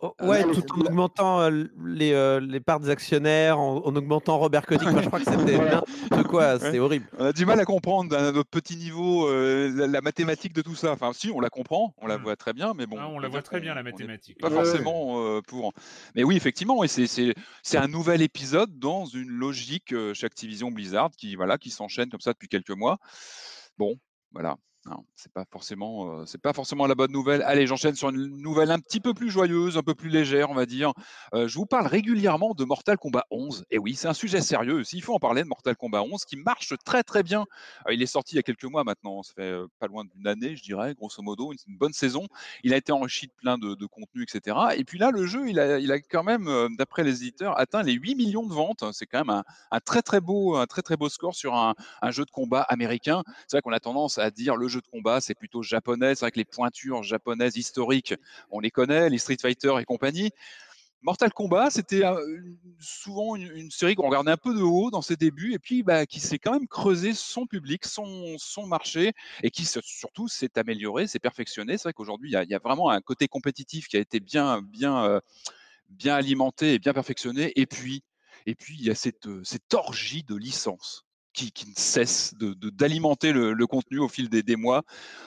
oh, 0.00 0.14
ouais, 0.22 0.44
tout 0.44 0.62
en 0.72 0.80
augmentant 0.86 1.48
les, 1.48 2.40
les, 2.40 2.60
parts 2.60 2.80
des 2.80 2.90
actionnaires, 2.90 3.58
en, 3.58 3.78
augmentant 3.94 4.38
Robert 4.38 4.66
Kotick. 4.66 4.88
je 4.88 5.06
crois 5.06 5.20
que 5.20 5.30
c'était 5.30 5.58
n'importe 5.58 6.28
quoi, 6.28 6.58
c'était 6.58 6.78
horrible. 6.78 7.06
On 7.18 7.26
a 7.26 7.32
du 7.32 7.46
mal 7.46 7.60
à 7.60 7.64
comprendre 7.64 8.16
à 8.16 8.32
notre 8.32 8.48
petit 8.48 8.76
niveau 8.76 9.28
la, 9.30 10.00
mathématique 10.00 10.52
de 10.52 10.62
tout 10.62 10.74
ça. 10.74 10.92
Enfin, 10.92 11.12
si, 11.12 11.30
on 11.30 11.40
la 11.40 11.50
comprend, 11.50 11.94
on 11.98 12.06
la 12.06 12.18
mmh. 12.18 12.22
voit 12.22 12.36
très 12.36 12.52
bien, 12.52 12.72
mais 12.76 12.86
bon. 12.86 12.96
Ah, 12.98 13.08
on 13.08 13.18
la 13.18 13.28
voit 13.28 13.42
très 13.42 13.60
bien, 13.60 13.74
la 13.74 13.82
mathématique. 13.82 14.38
Pas 14.40 14.50
forcément 14.50 15.40
pour. 15.42 15.72
Mais 16.14 16.24
oui, 16.24 16.36
effectivement, 16.36 16.80
c'est 16.86 17.78
un 17.78 17.88
nouvel 17.88 18.22
épisode 18.22 18.78
dans 18.78 19.06
une 19.06 19.28
logique 19.28 19.94
chez 20.14 20.26
Activision 20.26 20.70
Blizzard 20.70 21.10
qui, 21.16 21.34
voilà, 21.36 21.58
qui 21.58 21.70
s'enchaîne 21.70 22.10
comme 22.10 22.20
ça 22.20 22.32
depuis 22.32 22.48
quelques 22.48 22.70
mois. 22.70 22.98
Bon, 23.80 23.98
voilà. 24.32 24.58
C'est 25.14 25.32
pas 25.32 25.44
forcément, 25.50 26.24
c'est 26.24 26.40
pas 26.40 26.52
forcément 26.52 26.86
la 26.86 26.94
bonne 26.94 27.12
nouvelle. 27.12 27.42
Allez, 27.42 27.66
j'enchaîne 27.66 27.94
sur 27.94 28.08
une 28.08 28.40
nouvelle 28.40 28.70
un 28.70 28.78
petit 28.78 29.00
peu 29.00 29.12
plus 29.12 29.30
joyeuse, 29.30 29.76
un 29.76 29.82
peu 29.82 29.94
plus 29.94 30.08
légère, 30.08 30.50
on 30.50 30.54
va 30.54 30.64
dire. 30.64 30.92
Je 31.34 31.54
vous 31.54 31.66
parle 31.66 31.86
régulièrement 31.86 32.54
de 32.54 32.64
Mortal 32.64 32.96
Kombat 32.96 33.26
11. 33.30 33.66
Et 33.70 33.78
oui, 33.78 33.94
c'est 33.94 34.08
un 34.08 34.14
sujet 34.14 34.40
sérieux. 34.40 34.80
aussi. 34.80 34.96
Il 34.96 35.02
faut 35.02 35.14
en 35.14 35.18
parler 35.18 35.42
de 35.42 35.48
Mortal 35.48 35.76
Kombat 35.76 36.02
11, 36.02 36.24
qui 36.24 36.36
marche 36.36 36.72
très 36.84 37.02
très 37.02 37.22
bien. 37.22 37.44
Il 37.90 38.00
est 38.00 38.06
sorti 38.06 38.34
il 38.34 38.36
y 38.36 38.38
a 38.38 38.42
quelques 38.42 38.64
mois 38.64 38.82
maintenant. 38.82 39.22
Ça 39.22 39.34
fait 39.36 39.54
pas 39.78 39.86
loin 39.86 40.04
d'une 40.04 40.26
année, 40.26 40.56
je 40.56 40.62
dirais, 40.62 40.94
grosso 40.94 41.22
modo, 41.22 41.52
une, 41.52 41.76
bonne 41.76 41.92
saison. 41.92 42.26
Il 42.64 42.72
a 42.72 42.76
été 42.78 42.90
enrichi 42.92 43.26
de 43.26 43.32
plein 43.32 43.58
de, 43.58 43.74
de 43.74 43.86
contenu, 43.86 44.22
etc. 44.22 44.56
Et 44.76 44.84
puis 44.84 44.98
là, 44.98 45.10
le 45.10 45.26
jeu, 45.26 45.48
il 45.48 45.60
a, 45.60 45.78
il 45.78 45.92
a 45.92 46.00
quand 46.00 46.24
même, 46.24 46.48
d'après 46.78 47.04
les 47.04 47.22
éditeurs, 47.22 47.58
atteint 47.58 47.82
les 47.82 47.92
8 47.92 48.14
millions 48.14 48.46
de 48.46 48.54
ventes. 48.54 48.84
C'est 48.92 49.06
quand 49.06 49.24
même 49.24 49.42
un, 49.70 49.80
très 49.80 50.00
très 50.00 50.20
beau, 50.20 50.56
un 50.56 50.66
très 50.66 50.82
très 50.82 50.96
beau 50.96 51.10
score 51.10 51.34
sur 51.34 51.54
un, 51.54 51.74
un 52.00 52.10
jeu 52.10 52.24
de 52.24 52.30
combat 52.30 52.62
américain. 52.62 53.22
C'est 53.46 53.58
vrai 53.58 53.62
qu'on 53.62 53.72
a 53.72 53.80
tendance 53.80 54.16
à 54.16 54.30
dire 54.30 54.56
le 54.56 54.69
jeu 54.70 54.80
de 54.80 54.86
combat, 54.86 55.20
c'est 55.20 55.34
plutôt 55.34 55.62
japonais. 55.62 56.14
C'est 56.14 56.20
vrai 56.20 56.30
que 56.30 56.38
les 56.38 56.44
pointures 56.44 57.02
japonaises 57.02 57.56
historiques, 57.56 58.14
on 58.50 58.60
les 58.60 58.70
connaît, 58.70 59.10
les 59.10 59.18
Street 59.18 59.36
Fighter 59.40 59.74
et 59.80 59.84
compagnie. 59.84 60.30
Mortal 61.02 61.32
Kombat, 61.32 61.70
c'était 61.70 62.02
souvent 62.78 63.34
une, 63.34 63.70
série 63.70 63.94
qu'on 63.94 64.06
regardait 64.06 64.32
un 64.32 64.36
peu 64.36 64.54
de 64.54 64.60
haut 64.60 64.90
dans 64.90 65.00
ses 65.00 65.16
débuts 65.16 65.54
et 65.54 65.58
puis 65.58 65.82
bah, 65.82 66.04
qui 66.04 66.20
s'est 66.20 66.38
quand 66.38 66.52
même 66.52 66.68
creusé 66.68 67.14
son 67.14 67.46
public, 67.46 67.86
son, 67.86 68.36
son 68.36 68.66
marché 68.66 69.12
et 69.42 69.50
qui 69.50 69.64
surtout 69.64 70.28
s'est 70.28 70.58
amélioré, 70.58 71.06
s'est 71.06 71.18
perfectionné. 71.18 71.78
C'est 71.78 71.84
vrai 71.84 71.92
qu'aujourd'hui, 71.94 72.30
il 72.30 72.50
y, 72.50 72.54
a 72.54 72.58
vraiment 72.58 72.90
un 72.90 73.00
côté 73.00 73.28
compétitif 73.28 73.88
qui 73.88 73.96
a 73.96 74.00
été 74.00 74.20
bien, 74.20 74.60
bien, 74.60 75.04
euh, 75.04 75.20
bien 75.88 76.16
alimenté 76.16 76.74
et 76.74 76.78
bien 76.78 76.92
perfectionné. 76.92 77.52
Et 77.56 77.64
puis, 77.64 78.02
et 78.44 78.54
puis 78.54 78.76
il 78.78 78.84
y 78.84 78.90
a 78.90 78.94
cette, 78.94 79.28
cette 79.42 79.72
orgie 79.72 80.22
de 80.22 80.36
licences 80.36 81.06
qui, 81.32 81.52
ne 81.68 81.74
cesse 81.76 82.34
d'alimenter 82.34 83.32
de, 83.32 83.40
le, 83.40 83.66
contenu 83.66 83.98
au 83.98 84.08
fil 84.08 84.28
des, 84.28 84.56
mois. 84.56 84.82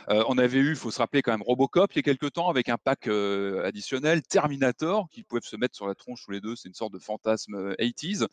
Euh, 0.10 0.24
on 0.28 0.38
avait 0.38 0.60
eu, 0.60 0.72
il 0.72 0.76
faut 0.76 0.92
se 0.92 1.00
rappeler 1.00 1.22
quand 1.22 1.32
même, 1.32 1.44
Robocop 1.44 1.92
il 1.94 1.98
y 1.98 2.00
a 2.00 2.02
quelques 2.04 2.34
temps 2.34 2.50
avec 2.50 2.70
un 2.70 2.78
pack 2.78 3.08
euh, 3.08 3.66
additionnel, 3.66 4.22
Terminator, 4.22 5.08
qui 5.10 5.24
pouvait 5.24 5.42
se 5.44 5.56
mettre 5.56 5.76
sur 5.76 5.88
la 5.88 5.96
tronche 5.96 6.24
tous 6.26 6.32
les 6.32 6.42
deux, 6.42 6.56
c'est 6.56 6.68
une 6.68 6.76
sorte 6.76 6.94
de 6.94 7.00
fantasme 7.00 7.74
80s. 7.80 8.24
Euh, 8.24 8.28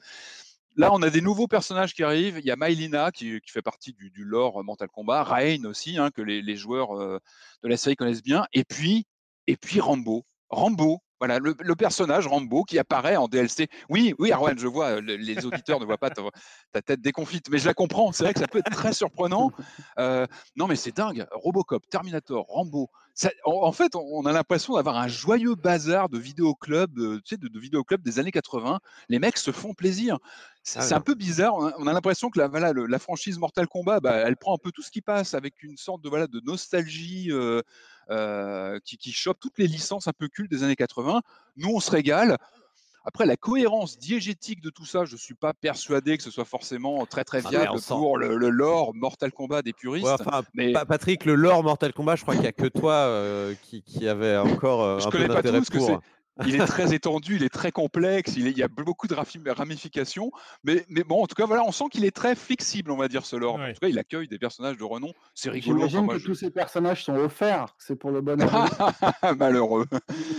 Là, 0.77 0.91
on 0.93 1.03
a 1.03 1.11
des 1.11 1.21
nouveaux 1.21 1.49
personnages 1.49 1.95
qui 1.95 2.05
arrivent. 2.05 2.39
Il 2.39 2.45
y 2.45 2.53
a 2.53 2.57
Mylina 2.57 3.11
qui, 3.11 3.41
fait 3.45 3.61
partie 3.61 3.93
du, 3.93 4.13
lore 4.25 4.63
Mortal 4.63 4.89
Kombat, 4.89 5.25
Rain 5.25 5.65
aussi, 5.65 5.99
hein, 5.99 6.11
que 6.13 6.23
les, 6.23 6.57
joueurs 6.57 6.97
de 6.97 7.69
la 7.69 7.77
série 7.77 7.97
connaissent 7.97 8.23
bien. 8.23 8.47
Et 8.53 8.63
puis, 8.63 9.05
et 9.49 9.57
puis 9.57 9.81
Rambo. 9.81 10.25
Rambo, 10.51 11.01
voilà, 11.21 11.39
le, 11.39 11.55
personnage 11.77 12.27
Rambo 12.27 12.65
qui 12.65 12.79
apparaît 12.79 13.17
en 13.17 13.29
DLC. 13.29 13.69
Oui, 13.91 14.15
oui, 14.19 14.33
Arwen, 14.33 14.59
je 14.59 14.67
vois, 14.67 15.03
les 15.03 15.45
auditeurs 15.45 15.79
ne 15.79 15.85
voient 15.85 15.99
pas 15.99 16.11
ta, 16.11 16.83
tête 16.83 17.03
déconfite, 17.03 17.51
mais 17.51 17.59
je 17.59 17.67
la 17.67 17.75
comprends. 17.75 18.11
C'est 18.11 18.25
vrai 18.25 18.33
que 18.33 18.41
ça 18.41 18.49
peut 18.49 18.59
être 18.59 18.71
très 18.71 18.95
surprenant. 18.95 19.53
Euh, 19.99 20.27
non, 20.57 20.67
mais 20.67 20.77
c'est 20.77 20.97
dingue. 20.97 21.27
Robocop, 21.33 21.87
Terminator, 21.91 22.47
Rambo. 22.49 22.89
en, 23.45 23.73
fait, 23.73 23.95
on 23.95 24.25
a 24.25 24.33
l'impression 24.33 24.77
d'avoir 24.77 24.97
un 24.97 25.09
joyeux 25.09 25.57
bazar 25.57 26.09
de 26.09 26.19
vidéoclubs, 26.19 26.99
euh, 26.99 27.21
tu 27.23 27.35
sais, 27.35 27.37
de, 27.37 27.49
de 27.49 27.97
des 27.99 28.19
années 28.19 28.31
80. 28.31 28.81
Les 29.11 29.19
mecs 29.19 29.37
se 29.37 29.53
font 29.53 29.75
plaisir. 29.75 30.19
C'est 30.63 30.93
ah 30.93 30.97
un 30.97 31.01
peu 31.01 31.15
bizarre. 31.15 31.55
On 31.55 31.87
a, 31.87 31.93
l'impression 31.93 32.31
que 32.31 32.39
la, 32.39 32.49
voilà, 32.49 32.73
la 32.75 32.99
franchise 32.99 33.39
Mortal 33.39 33.67
Kombat, 33.67 34.01
bah, 34.01 34.17
elle 34.17 34.37
prend 34.37 34.55
un 34.55 34.59
peu 34.59 34.73
tout 34.73 34.83
ce 34.83 34.91
qui 34.91 35.01
passe 35.01 35.35
avec 35.35 35.63
une 35.63 35.77
sorte 35.77 36.03
de, 36.03 36.09
voilà, 36.09 36.27
de 36.27 36.41
nostalgie. 36.45 37.29
Euh, 37.31 37.63
qui, 38.85 38.97
qui 38.99 39.13
chope 39.13 39.39
toutes 39.41 39.59
les 39.59 39.67
licences 39.67 40.09
un 40.09 40.13
peu 40.13 40.29
cultes 40.29 40.51
des 40.51 40.63
années 40.63 40.77
80. 40.77 41.23
Nous, 41.57 41.71
on 41.71 41.81
se 41.81 41.91
régale. 41.91 42.37
Après, 43.05 43.25
la 43.25 43.37
cohérence 43.37 43.99
diégétique 43.99 44.61
de 44.61 44.69
tout 44.69 44.85
ça, 44.85 45.05
je 45.07 45.15
ne 45.15 45.19
suis 45.19 45.35
pas 45.35 45.55
persuadé 45.55 46.19
que 46.19 46.23
ce 46.23 46.31
soit 46.31 46.45
forcément 46.45 47.07
très 47.07 47.25
très 47.25 47.41
ah, 47.47 47.49
viable 47.49 47.81
pour 47.89 48.19
le, 48.19 48.37
lore 48.51 48.95
Mortal 48.95 49.33
Kombat 49.33 49.63
des 49.63 49.73
puristes. 49.73 50.07
mais... 50.55 50.73
Patrick, 50.73 51.25
le 51.25 51.35
lore 51.35 51.63
Mortal 51.63 51.93
Kombat, 51.95 52.17
je 52.17 52.23
crois 52.23 52.35
qu'il 52.35 52.43
n'y 52.43 52.49
a 52.49 52.53
que 52.53 52.67
toi 52.67 52.93
euh, 52.93 53.55
qui, 53.63 53.83
qui, 53.83 54.07
avait 54.07 54.37
encore 54.37 54.83
euh, 54.83 54.99
un 54.99 55.11
peu 55.11 55.27
d'intérêt 55.27 55.61
pour 55.63 56.01
il 56.47 56.61
est 56.61 56.67
très 56.67 56.95
étendu, 56.95 57.37
il 57.37 57.45
est 57.45 57.51
très 57.51 57.73
complexe, 57.73 58.35
il, 58.37 58.57
y 58.57 58.63
a 58.63 58.69
beaucoup 58.69 59.07
de 59.07 59.15
ramifications, 59.51 60.31
mais, 60.65 60.85
mais, 60.89 61.05
bon, 61.05 61.23
en 61.23 61.27
tout 61.27 61.35
cas, 61.35 61.47
voilà, 61.47 61.65
on 61.65 61.73
sent 61.73 61.85
qu'il 61.91 62.05
est 62.05 62.15
très 62.15 62.35
flexible, 62.35 62.91
on 62.91 62.97
va 62.97 63.09
dire, 63.09 63.25
ce 63.27 63.37
lore. 63.37 63.57
En 63.57 63.73
tout 63.73 63.81
cas, 63.81 63.89
il 63.89 63.99
accueille 63.99 64.29
des 64.29 64.39
personnages 64.39 64.77
de 64.77 64.85
renom, 64.85 65.13
c'est 65.35 65.51
rigolo. 65.51 65.87
J'imagine 65.89 66.09
que 66.09 66.25
tous 66.25 66.35
ces 66.35 66.51
personnages 66.51 67.05
sont 67.05 67.15
offerts, 67.15 67.75
c'est 67.79 67.97
pour 67.97 68.11
le 68.11 68.21
bon 68.21 68.39
Malheureux. 69.39 69.87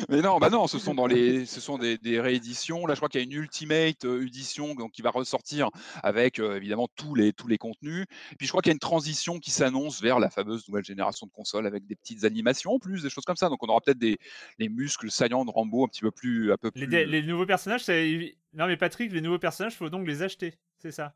mais 0.10 0.22
non, 0.22 0.40
bah 0.40 0.50
non, 0.50 0.68
ce 0.68 0.80
sont, 0.80 0.94
dans 0.94 1.08
les, 1.08 1.46
ce 1.46 1.62
sont 1.62 1.78
des, 1.78 1.98
rééditions. 2.20 2.86
Là, 2.86 2.94
je 2.94 3.00
crois 3.00 3.10
qu'il 3.10 3.20
y 3.20 3.24
a 3.24 3.26
une 3.26 3.32
Ultimate 3.32 4.06
euh, 4.06 4.26
édition 4.26 4.76
donc, 4.76 4.92
qui 4.92 5.02
va 5.02 5.10
ressortir 5.10 5.70
avec, 6.04 6.40
euh, 6.40 6.58
évidemment, 6.58 6.88
tous 6.96 7.16
les, 7.16 7.34
tous 7.34 7.48
les 7.48 7.58
contenus. 7.58 8.06
Et 8.32 8.36
puis, 8.36 8.46
je 8.48 8.52
crois 8.52 8.62
qu'il 8.62 8.70
y 8.70 8.74
a 8.74 8.76
une 8.76 8.80
transition 8.80 9.40
qui 9.40 9.52
s'annonce 9.52 10.02
vers 10.02 10.20
la 10.20 10.30
fameuse 10.30 10.68
nouvelle 10.68 10.84
génération 10.84 11.26
de 11.26 11.32
consoles 11.32 11.66
avec 11.66 11.86
des 11.86 11.96
petites 11.96 12.24
animations 12.24 12.74
en 12.74 12.80
plus, 12.80 13.02
des 13.04 13.10
choses 13.10 13.26
comme 13.26 13.36
ça. 13.36 13.50
Donc, 13.50 13.64
on 13.64 13.68
aura 13.68 13.82
peut-être 13.82 13.98
des 13.98 14.20
les 14.60 14.70
muscles 14.70 15.10
saillants 15.12 15.46
de 15.46 15.52
Rambo 15.52 15.84
petit 15.92 16.02
peu 16.02 16.12
plus. 16.12 16.52
Un 16.52 16.58
peu 16.58 16.72
plus... 16.72 16.88
Les, 16.88 17.24
nouveaux 17.24 17.46
personnages, 17.46 17.84
c'est. 17.84 18.36
Non, 18.54 18.68
mais 18.68 18.78
Patrick, 18.78 19.12
les 19.12 19.22
nouveaux 19.22 19.40
personnages, 19.40 19.76
faut 19.76 19.90
donc 19.90 20.08
les 20.08 20.24
acheter, 20.24 20.56
c'est 20.80 20.92
ça? 20.92 21.14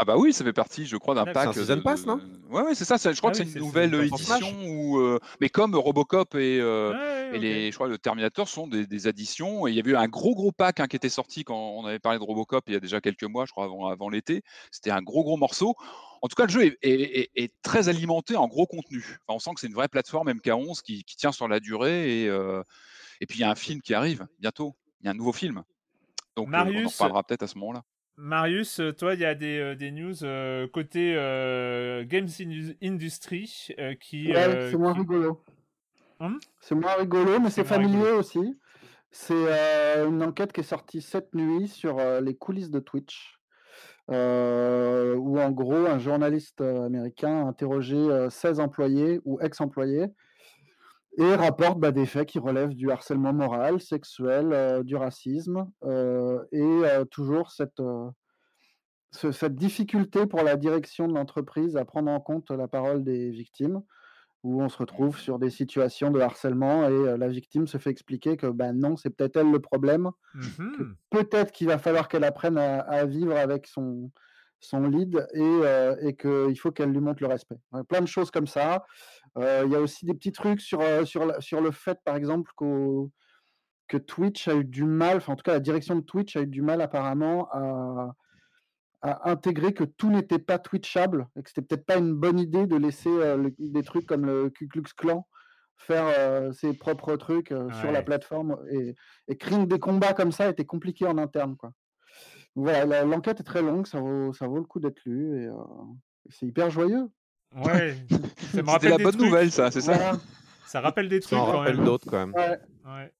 Ah 0.00 0.04
bah 0.04 0.16
oui, 0.16 0.32
ça 0.32 0.44
fait 0.44 0.52
partie, 0.52 0.86
je 0.86 0.96
crois, 0.96 1.16
d'un 1.16 1.24
pack. 1.24 1.52
C'est 1.54 1.60
un 1.60 1.64
season 1.64 1.80
pass, 1.82 2.06
non? 2.06 2.20
Ouais, 2.50 2.62
ouais 2.62 2.74
c'est 2.76 2.84
ça. 2.84 2.96
Je 2.96 3.18
crois 3.18 3.30
ah 3.30 3.32
que 3.32 3.38
c'est 3.38 3.52
une 3.52 3.58
nouvelle 3.58 3.92
édition 3.94 4.48
où, 4.64 5.00
euh, 5.00 5.18
mais 5.40 5.48
comme 5.48 5.74
Robocop 5.74 6.36
et, 6.36 6.60
euh, 6.60 7.32
et 7.32 7.38
les, 7.40 7.72
je 7.72 7.74
crois, 7.74 7.88
le 7.88 7.98
Terminator 7.98 8.48
sont 8.48 8.68
des, 8.68 9.08
additions. 9.08 9.66
Et 9.66 9.72
il 9.72 9.76
y 9.76 9.80
avait 9.80 9.90
eu 9.90 9.96
un 9.96 10.06
gros 10.06 10.36
gros 10.36 10.52
pack 10.52 10.78
hein, 10.78 10.86
qui 10.86 10.94
était 10.94 11.08
sorti 11.08 11.42
quand 11.42 11.58
on 11.58 11.84
avait 11.84 11.98
parlé 11.98 12.20
de 12.20 12.22
Robocop 12.22 12.62
il 12.68 12.74
y 12.74 12.76
a 12.76 12.80
déjà 12.80 13.00
quelques 13.00 13.24
mois, 13.24 13.44
je 13.44 13.50
crois, 13.50 13.64
avant, 13.64 13.88
avant 13.88 14.08
l'été. 14.08 14.42
C'était 14.70 14.92
un 14.92 15.02
gros 15.02 15.24
gros 15.24 15.36
morceau. 15.36 15.74
En 16.22 16.28
tout 16.28 16.36
cas, 16.36 16.44
le 16.44 16.50
jeu 16.50 16.76
est, 16.80 17.52
très 17.62 17.88
alimenté 17.88 18.36
en 18.36 18.46
gros 18.46 18.66
contenu. 18.66 19.18
on 19.26 19.40
sent 19.40 19.50
que 19.54 19.60
c'est 19.60 19.66
une 19.66 19.74
vraie 19.74 19.88
plateforme 19.88 20.30
MK11 20.30 20.80
qui, 20.82 21.02
qui, 21.02 21.16
tient 21.16 21.32
sur 21.32 21.48
la 21.48 21.58
durée 21.58 22.22
et 22.22 22.28
euh, 22.28 22.62
et 23.20 23.26
puis 23.26 23.38
il 23.38 23.42
y 23.42 23.44
a 23.44 23.50
un 23.50 23.54
film 23.54 23.80
qui 23.80 23.94
arrive 23.94 24.26
bientôt. 24.38 24.76
Il 25.00 25.06
y 25.06 25.08
a 25.08 25.12
un 25.12 25.14
nouveau 25.14 25.32
film. 25.32 25.62
Donc 26.36 26.48
Marius, 26.48 26.86
on 26.86 27.04
en 27.04 27.06
parlera 27.06 27.22
peut-être 27.24 27.42
à 27.42 27.46
ce 27.46 27.58
moment-là. 27.58 27.82
Marius, 28.16 28.80
toi, 28.98 29.14
il 29.14 29.20
y 29.20 29.24
a 29.24 29.34
des, 29.34 29.76
des 29.76 29.92
news 29.92 30.14
côté 30.72 31.14
Games 32.08 32.28
Industry 32.82 33.68
qui. 34.00 34.32
Ouais, 34.32 34.70
c'est 34.70 34.76
moins 34.76 34.92
rigolo. 34.92 35.42
Hum 36.20 36.40
c'est 36.60 36.74
moins 36.74 36.94
rigolo, 36.94 37.38
mais 37.38 37.50
c'est 37.50 37.64
familier 37.64 38.10
aussi. 38.10 38.58
C'est 39.10 40.04
une 40.04 40.22
enquête 40.22 40.52
qui 40.52 40.60
est 40.60 40.64
sortie 40.64 41.00
cette 41.00 41.34
nuit 41.34 41.68
sur 41.68 41.98
les 42.20 42.36
coulisses 42.36 42.70
de 42.70 42.80
Twitch. 42.80 43.38
où 44.08 44.12
en 45.40 45.50
gros 45.52 45.86
un 45.86 45.98
journaliste 45.98 46.60
américain 46.60 47.44
a 47.44 47.48
interrogé 47.48 48.26
16 48.30 48.60
employés 48.60 49.20
ou 49.24 49.40
ex-employés 49.40 50.06
et 51.18 51.34
rapporte 51.34 51.80
bah, 51.80 51.90
des 51.90 52.06
faits 52.06 52.28
qui 52.28 52.38
relèvent 52.38 52.74
du 52.74 52.90
harcèlement 52.90 53.32
moral, 53.32 53.80
sexuel, 53.80 54.52
euh, 54.52 54.84
du 54.84 54.94
racisme, 54.94 55.68
euh, 55.84 56.38
et 56.52 56.62
euh, 56.62 57.04
toujours 57.04 57.50
cette, 57.50 57.82
cette 59.10 59.56
difficulté 59.56 60.26
pour 60.26 60.42
la 60.42 60.56
direction 60.56 61.08
de 61.08 61.14
l'entreprise 61.14 61.76
à 61.76 61.84
prendre 61.84 62.10
en 62.10 62.20
compte 62.20 62.50
la 62.52 62.68
parole 62.68 63.02
des 63.02 63.30
victimes, 63.30 63.82
où 64.44 64.62
on 64.62 64.68
se 64.68 64.78
retrouve 64.78 65.18
sur 65.18 65.40
des 65.40 65.50
situations 65.50 66.12
de 66.12 66.20
harcèlement 66.20 66.88
et 66.88 67.18
la 67.18 67.28
victime 67.28 67.66
se 67.66 67.78
fait 67.78 67.90
expliquer 67.90 68.36
que 68.36 68.46
ben 68.46 68.72
non, 68.72 68.96
c'est 68.96 69.10
peut-être 69.10 69.38
elle 69.38 69.50
le 69.50 69.58
problème, 69.58 70.10
mmh 70.34 70.92
peut-être 71.10 71.50
qu'il 71.50 71.66
va 71.66 71.78
falloir 71.78 72.06
qu'elle 72.06 72.22
apprenne 72.22 72.58
à, 72.58 73.04
vivre 73.06 73.36
avec 73.36 73.66
son, 73.66 74.12
son 74.60 74.82
lead 74.82 75.26
et, 75.34 76.06
et 76.08 76.16
qu'il 76.16 76.58
faut 76.58 76.72
qu'elle 76.72 76.90
lui 76.90 77.00
montre 77.00 77.22
le 77.22 77.28
respect. 77.28 77.56
Plein 77.88 78.00
de 78.00 78.06
choses 78.06 78.30
comme 78.30 78.46
ça. 78.46 78.84
Euh, 79.38 79.62
il 79.66 79.72
y 79.72 79.76
a 79.76 79.80
aussi 79.80 80.04
des 80.04 80.14
petits 80.14 80.32
trucs 80.32 80.60
sur, 80.60 80.80
euh, 80.80 81.04
sur, 81.04 81.42
sur 81.42 81.60
le 81.60 81.70
fait, 81.70 81.98
par 82.04 82.16
exemple, 82.16 82.50
que 82.56 83.96
Twitch 83.96 84.48
a 84.48 84.54
eu 84.54 84.64
du 84.64 84.84
mal, 84.84 85.18
enfin 85.18 85.32
en 85.32 85.36
tout 85.36 85.42
cas 85.42 85.52
la 85.52 85.60
direction 85.60 85.96
de 85.96 86.00
Twitch 86.00 86.36
a 86.36 86.42
eu 86.42 86.46
du 86.46 86.62
mal 86.62 86.80
apparemment 86.80 87.48
à, 87.52 88.12
intégrer 89.00 89.72
que 89.72 89.84
tout 89.84 90.10
n'était 90.10 90.40
pas 90.40 90.58
Twitchable 90.58 91.28
et 91.36 91.42
que 91.44 91.50
c'était 91.50 91.62
peut-être 91.62 91.86
pas 91.86 91.98
une 91.98 92.14
bonne 92.14 92.40
idée 92.40 92.66
de 92.66 92.74
laisser 92.74 93.08
euh, 93.08 93.48
des 93.60 93.84
trucs 93.84 94.06
comme 94.06 94.26
le 94.26 94.50
Ku 94.50 94.66
Klux 94.66 94.92
Klan 94.96 95.24
faire 95.76 96.52
ses 96.52 96.74
propres 96.74 97.14
trucs 97.14 97.54
sur 97.80 97.92
la 97.92 98.02
plateforme 98.02 98.58
et, 98.72 98.96
et 99.28 99.36
créer 99.36 99.64
des 99.64 99.78
combats 99.78 100.12
comme 100.12 100.32
ça 100.32 100.48
était 100.48 100.64
compliqué 100.64 101.06
en 101.06 101.16
interne 101.16 101.56
quoi. 101.56 101.70
Voilà, 102.62 103.04
l'enquête 103.04 103.40
est 103.40 103.44
très 103.44 103.62
longue, 103.62 103.86
ça 103.86 104.00
vaut, 104.00 104.32
ça 104.32 104.46
vaut 104.46 104.58
le 104.58 104.64
coup 104.64 104.80
d'être 104.80 105.00
lu 105.06 105.44
et 105.44 105.48
c'est 106.30 106.46
hyper 106.46 106.70
joyeux. 106.70 107.08
Ouais, 107.56 107.96
ça 108.52 108.62
me 108.62 108.70
rappelle 108.70 108.90
la 108.90 108.98
bonne 108.98 109.16
nouvelle, 109.16 109.50
ça, 109.50 109.70
c'est 109.70 109.80
ça? 109.80 110.18
Ça 110.66 110.80
rappelle 110.80 111.08
des 111.08 111.20
trucs. 111.20 111.38
Ça 111.38 111.44
en 111.44 111.58
rappelle 111.58 111.78
d'autres 111.78 112.06
quand 112.10 112.26
même. 112.26 112.34
Ouais. 112.34 113.12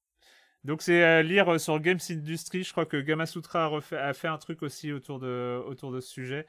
Donc 0.65 0.83
c'est 0.83 1.03
à 1.03 1.23
lire 1.23 1.49
euh, 1.55 1.59
sur 1.59 1.81
Games 1.81 1.99
Industry. 2.11 2.63
Je 2.63 2.73
crois 2.73 2.85
que 2.85 2.99
Gamasutra 2.99 3.65
a, 3.65 3.67
refait, 3.67 3.97
a 3.97 4.13
fait 4.13 4.29
un 4.29 4.39
truc 4.39 4.63
aussi 4.63 4.93
autour 4.93 5.19
de, 5.19 5.63
autour 5.67 5.93
de 5.93 6.01
ce 6.01 6.11
sujet. 6.11 6.47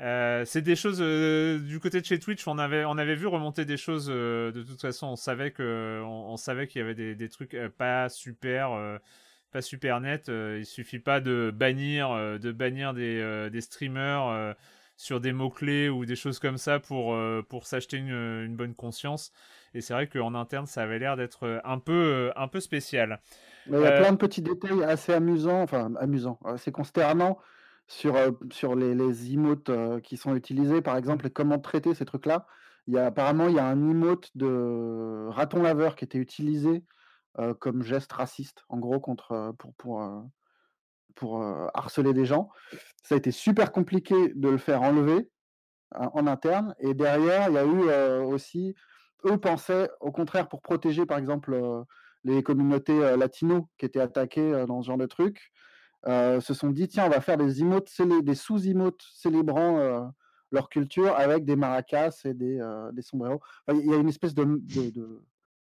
Euh, 0.00 0.46
c'est 0.46 0.62
des 0.62 0.76
choses 0.76 1.00
euh, 1.02 1.58
du 1.58 1.78
côté 1.78 2.00
de 2.00 2.06
chez 2.06 2.18
Twitch. 2.18 2.48
On 2.48 2.56
avait, 2.56 2.86
on 2.86 2.96
avait 2.96 3.16
vu 3.16 3.26
remonter 3.26 3.66
des 3.66 3.76
choses. 3.76 4.06
de 4.06 4.64
toute 4.66 4.80
façon, 4.80 5.08
on 5.08 5.16
savait 5.16 5.50
que, 5.50 6.02
on, 6.06 6.38
savait 6.38 6.68
qu'il 6.68 6.80
y 6.80 6.84
avait 6.84 6.94
des, 6.94 7.14
des 7.14 7.28
trucs 7.28 7.54
pas 7.76 8.08
super, 8.08 8.98
pas 9.50 9.62
super 9.62 10.00
net. 10.00 10.28
il 10.28 10.66
suffit 10.66 10.98
pas 10.98 11.20
de 11.20 11.52
bannir, 11.54 12.10
de 12.10 12.52
bannir 12.52 12.94
des, 12.94 13.48
des 13.50 13.60
streamers 13.60 14.54
sur 15.00 15.18
des 15.18 15.32
mots-clés 15.32 15.88
ou 15.88 16.04
des 16.04 16.14
choses 16.14 16.38
comme 16.38 16.58
ça 16.58 16.78
pour, 16.78 17.14
euh, 17.14 17.42
pour 17.48 17.66
s'acheter 17.66 17.96
une, 17.96 18.10
une, 18.10 18.54
bonne 18.54 18.74
conscience. 18.74 19.32
Et 19.72 19.80
c'est 19.80 19.94
vrai 19.94 20.06
qu'en 20.08 20.34
interne, 20.34 20.66
ça 20.66 20.82
avait 20.82 20.98
l'air 20.98 21.16
d'être 21.16 21.44
euh, 21.44 21.58
un 21.64 21.78
peu, 21.78 21.92
euh, 21.92 22.30
un 22.36 22.48
peu 22.48 22.60
spécial. 22.60 23.18
il 23.66 23.80
y 23.80 23.86
a 23.86 23.98
plein 23.98 24.12
de 24.12 24.18
petits 24.18 24.42
détails 24.42 24.84
assez 24.84 25.14
amusants, 25.14 25.62
enfin 25.62 25.94
amusants, 25.96 26.38
assez 26.44 26.70
consternants 26.70 27.38
sur, 27.86 28.14
sur 28.52 28.76
les, 28.76 28.94
les 28.94 29.32
emotes 29.32 29.70
qui 30.02 30.18
sont 30.18 30.36
utilisés, 30.36 30.82
par 30.82 30.98
exemple, 30.98 31.26
et 31.26 31.30
comment 31.30 31.58
traiter 31.58 31.94
ces 31.94 32.04
trucs-là? 32.04 32.46
Il 32.86 32.92
y 32.92 32.98
a, 32.98 33.06
apparemment, 33.06 33.48
il 33.48 33.54
y 33.54 33.58
a 33.58 33.64
un 33.64 33.90
emote 33.90 34.30
de 34.34 35.28
raton 35.30 35.62
laveur 35.62 35.96
qui 35.96 36.04
était 36.04 36.18
utilisé 36.18 36.84
comme 37.58 37.82
geste 37.82 38.12
raciste, 38.12 38.64
en 38.68 38.78
gros, 38.78 39.00
contre, 39.00 39.54
pour, 39.58 39.74
pour, 39.74 40.24
pour 41.14 41.42
harceler 41.74 42.12
des 42.12 42.26
gens. 42.26 42.50
Ça 43.02 43.14
a 43.14 43.18
été 43.18 43.30
super 43.30 43.72
compliqué 43.72 44.32
de 44.34 44.48
le 44.48 44.58
faire 44.58 44.82
enlever 44.82 45.30
hein, 45.92 46.10
en 46.12 46.26
interne. 46.26 46.74
Et 46.78 46.94
derrière, 46.94 47.48
il 47.48 47.54
y 47.54 47.58
a 47.58 47.64
eu 47.64 48.24
aussi, 48.24 48.74
eux 49.24 49.38
pensaient, 49.38 49.90
au 50.00 50.12
contraire, 50.12 50.48
pour 50.48 50.60
protéger, 50.60 51.06
par 51.06 51.18
exemple, 51.18 51.58
les 52.24 52.42
communautés 52.42 53.16
latino 53.16 53.68
qui 53.78 53.86
étaient 53.86 54.00
attaquées 54.00 54.64
dans 54.66 54.82
ce 54.82 54.88
genre 54.88 54.98
de 54.98 55.06
truc, 55.06 55.52
se 56.06 56.54
sont 56.54 56.70
dit, 56.70 56.88
tiens, 56.88 57.06
on 57.06 57.10
va 57.10 57.20
faire 57.20 57.36
des 57.36 57.60
emotes, 57.60 57.90
des 58.22 58.34
sous-emotes 58.34 59.02
célébrant 59.12 60.12
leur 60.52 60.68
culture 60.68 61.14
avec 61.16 61.44
des 61.44 61.56
maracas 61.56 62.22
et 62.24 62.34
des, 62.34 62.60
des 62.92 63.02
sombreros. 63.02 63.40
il 63.68 63.86
y 63.86 63.94
a 63.94 63.96
une 63.96 64.08
espèce 64.08 64.34
de 64.34 64.44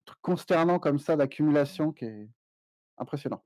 truc 0.05 0.19
consternant 0.21 0.79
comme 0.79 0.99
ça 0.99 1.15
d'accumulation 1.15 1.91
qui 1.91 2.05
est 2.05 2.29
impressionnant 2.97 3.43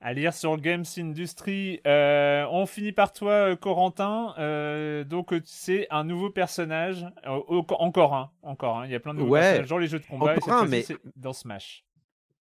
à 0.00 0.12
lire 0.12 0.32
sur 0.32 0.56
Games 0.58 0.84
Industry. 0.96 1.80
Euh, 1.86 2.46
on 2.50 2.66
finit 2.66 2.92
par 2.92 3.12
toi, 3.12 3.32
euh, 3.32 3.56
Corentin. 3.56 4.34
Euh, 4.38 5.04
donc, 5.04 5.34
c'est 5.44 5.86
un 5.90 6.04
nouveau 6.04 6.30
personnage. 6.30 7.06
encore 7.24 8.14
un. 8.14 8.30
Encore 8.42 8.78
un. 8.78 8.86
Il 8.86 8.92
y 8.92 8.94
a 8.94 9.00
plein 9.00 9.14
de 9.14 9.18
nouveaux 9.18 9.34
personnages 9.34 9.68
dans 9.68 9.78
les 9.78 9.88
jeux 9.88 9.98
de 9.98 10.06
combat. 10.06 10.36
et 10.36 10.68
mais... 10.68 10.84
dans 11.16 11.32
Smash. 11.32 11.84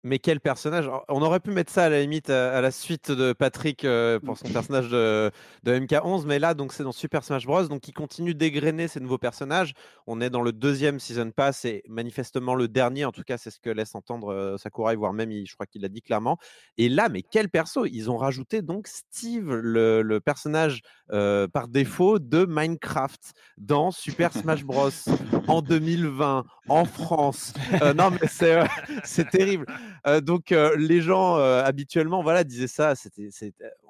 Mais 0.08 0.20
quel 0.20 0.40
personnage? 0.40 0.90
On 1.10 1.22
aurait 1.22 1.40
pu 1.40 1.52
mettre 1.52 1.72
ça 1.72 1.86
à 1.86 1.90
la 1.90 2.02
limite 2.02 2.30
à, 2.30 2.62
la 2.62 2.72
suite 2.72 3.12
de 3.12 3.34
Patrick 3.34 3.84
euh, 3.84 4.20
pour 4.20 4.38
son 4.38 4.48
personnage 4.50 4.90
de, 4.90 5.32
MK11, 5.66 6.26
mais 6.26 6.40
là, 6.40 6.54
donc 6.54 6.74
c'est 6.74 6.84
dans 6.84 6.92
Super 6.92 7.24
Smash 7.24 7.46
Bros. 7.46 7.68
Donc 7.68 7.88
il 7.88 7.94
continue 7.94 8.34
d'égrener 8.34 8.88
ces 8.88 9.00
nouveaux 9.00 9.18
personnages. 9.18 9.74
On 10.08 10.22
est 10.22 10.30
dans 10.30 10.42
le 10.42 10.54
deuxième 10.54 11.00
season 11.00 11.32
pass 11.32 11.66
et 11.66 11.84
manifestement 11.88 12.56
le 12.56 12.68
dernier. 12.68 13.06
En 13.06 13.12
tout 13.12 13.24
cas, 13.24 13.38
c'est 13.38 13.52
ce 13.52 13.60
que 13.60 13.70
laisse 13.70 13.94
entendre 13.96 14.34
euh, 14.34 14.58
Sakurai, 14.58 14.96
voire 14.96 15.14
même, 15.14 15.32
je 15.46 15.54
crois 15.54 15.66
qu'il 15.66 15.82
l'a 15.82 15.90
dit 15.90 16.02
clairement. 16.02 16.38
Et 16.78 16.90
là, 16.90 17.10
mais 17.10 17.22
quel 17.22 17.50
perso? 17.50 17.86
Ils 17.86 18.10
ont 18.10 18.18
rajouté 18.18 18.62
donc 18.62 18.88
Steve, 18.88 19.54
le, 19.54 20.20
personnage 20.20 20.82
euh, 21.12 21.48
par 21.48 21.68
défaut 21.68 22.18
de 22.18 22.46
Minecraft 22.50 23.34
dans 23.58 23.92
Super 23.92 24.34
Smash 24.34 24.64
Bros. 24.64 24.90
en 25.48 25.62
2020 25.62 26.46
en 26.70 26.86
France. 26.86 27.54
non, 27.96 28.12
mais 28.12 28.28
c'est 29.04 29.30
terrible. 29.30 29.66
Donc 30.22 30.52
les 30.52 31.02
gens 31.02 31.36
habituellement 31.36 32.22
voilà 32.24 32.44
disaient 32.44 32.68
ça. 32.68 32.96
C'était 32.96 33.30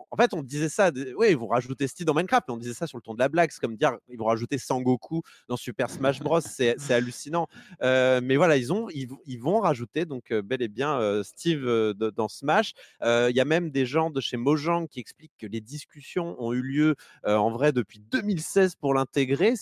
en 0.10 0.16
fait, 0.16 0.34
on 0.34 0.42
disait 0.42 0.70
ça, 0.70 0.92
oui, 1.18 1.28
ils 1.32 1.38
vont 1.38 1.48
rajouter 1.48 1.88
Steve 1.88 2.06
dans 2.06 2.14
Minecraft, 2.14 2.46
mais 2.48 2.54
on 2.54 2.58
disait 2.58 2.74
ça 2.74 2.88
sur 2.88 2.98
le 2.98 3.02
ton 3.02 3.14
de 3.14 3.20
la 3.20 3.30
blague. 3.30 3.52
C'est 3.52 3.60
comme 3.60 3.76
dire, 3.76 3.98
ils 4.08 4.18
vont 4.18 4.26
rajouter 4.26 4.58
Sangoku 4.58 5.22
dans 5.48 5.58
Super 5.58 5.90
Smash 5.90 6.20
Bros. 6.22 6.40
C'est 6.42 6.92
hallucinant. 6.92 7.48
Mais 7.82 8.36
voilà, 8.36 8.58
ils, 8.58 8.72
ont, 8.72 8.88
ils, 8.90 9.40
vont 9.40 9.60
rajouter 9.60 10.06
donc 10.06 10.34
bel 10.34 10.62
et 10.62 10.68
bien 10.68 11.22
Steve 11.24 11.66
dans 11.94 12.28
Smash. 12.28 12.74
Il 13.02 13.36
y 13.36 13.42
a 13.42 13.46
même 13.46 13.70
des 13.70 13.86
gens 13.86 14.10
de 14.10 14.22
chez 14.22 14.38
Mojang 14.38 14.88
qui 14.88 15.00
expliquent 15.00 15.38
que 15.38 15.48
les 15.48 15.62
discussions 15.62 16.42
ont 16.42 16.54
eu 16.54 16.62
lieu 16.62 16.96
en 17.26 17.52
vrai 17.52 17.72
depuis 17.72 18.00
2016 18.00 18.76
pour 18.76 18.94
l'intégrer. 18.94 19.54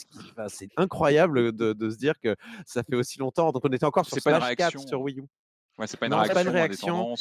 C'est 0.47 0.69
incroyable 0.77 1.51
de, 1.53 1.89
se 1.89 1.97
dire 1.97 2.19
que 2.19 2.35
ça 2.65 2.83
fait 2.83 2.95
aussi 2.95 3.19
longtemps. 3.19 3.51
Donc 3.51 3.63
on 3.65 3.69
était 3.69 3.85
encore 3.85 4.05
sur 4.05 4.17
Smash 4.17 4.55
4 4.55 4.87
sur 4.87 5.01
Wii 5.01 5.19
U. 5.19 5.23
Ouais, 5.77 5.87
c'est 5.87 5.97
pas 5.97 6.07
une 6.07 6.13
réaction. 6.13 6.33
Pas 6.33 6.41
une 6.43 6.49
réaction. 6.49 7.17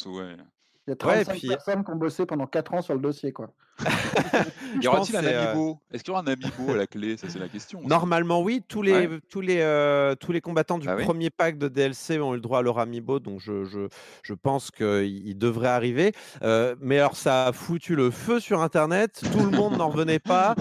Il 0.87 0.91
y 0.91 0.93
a 0.93 0.97
35 0.97 1.41
personnes 1.49 1.85
qui 1.85 1.91
ont 1.91 1.97
bossé 1.97 2.27
pendant 2.27 2.47
4 2.47 2.75
ans 2.75 2.83
sur 2.83 2.95
le 2.95 3.01
dossier. 3.01 3.33
Quoi. 3.33 3.51
y 4.81 4.87
aura-t-il 4.87 5.17
un 5.17 5.25
euh, 5.25 5.53
amiibo 5.53 5.81
Est-ce 5.93 6.05
qu'il 6.05 6.13
y 6.13 6.15
aura 6.15 6.23
un 6.23 6.27
amiibo 6.27 6.71
à 6.71 6.77
la 6.77 6.87
clé? 6.87 7.17
Ça, 7.17 7.27
c'est 7.29 7.39
la 7.39 7.49
question. 7.49 7.81
Normalement, 7.83 8.41
oui. 8.41 8.63
Tous 8.69 8.83
les, 8.83 9.09
tous 9.31 9.41
les, 9.41 9.61
euh, 9.61 10.15
tous 10.15 10.31
les 10.31 10.41
combattants 10.41 10.79
du 10.79 10.89
ah 10.89 10.97
premier 10.97 11.31
pack 11.31 11.59
de 11.59 11.69
DLC 11.69 12.21
ont 12.21 12.33
eu 12.33 12.37
le 12.37 12.41
droit 12.41 12.61
à 12.61 12.63
leur 12.63 12.79
amiibo, 12.79 13.19
donc 13.19 13.41
je, 13.41 13.65
je, 13.65 13.89
je 14.23 14.35
pense 14.35 14.71
qu'il 14.71 15.37
devrait 15.39 15.69
arriver. 15.69 16.13
Euh, 16.43 16.77
mais 16.81 16.99
alors, 16.99 17.17
ça 17.17 17.47
a 17.47 17.53
foutu 17.53 17.97
le 17.97 18.11
feu 18.11 18.39
sur 18.39 18.63
Internet. 18.63 19.23
Tout 19.33 19.45
le 19.45 19.51
monde 19.51 19.77
n'en 19.77 19.89
revenait 19.89 20.19
pas. 20.21 20.55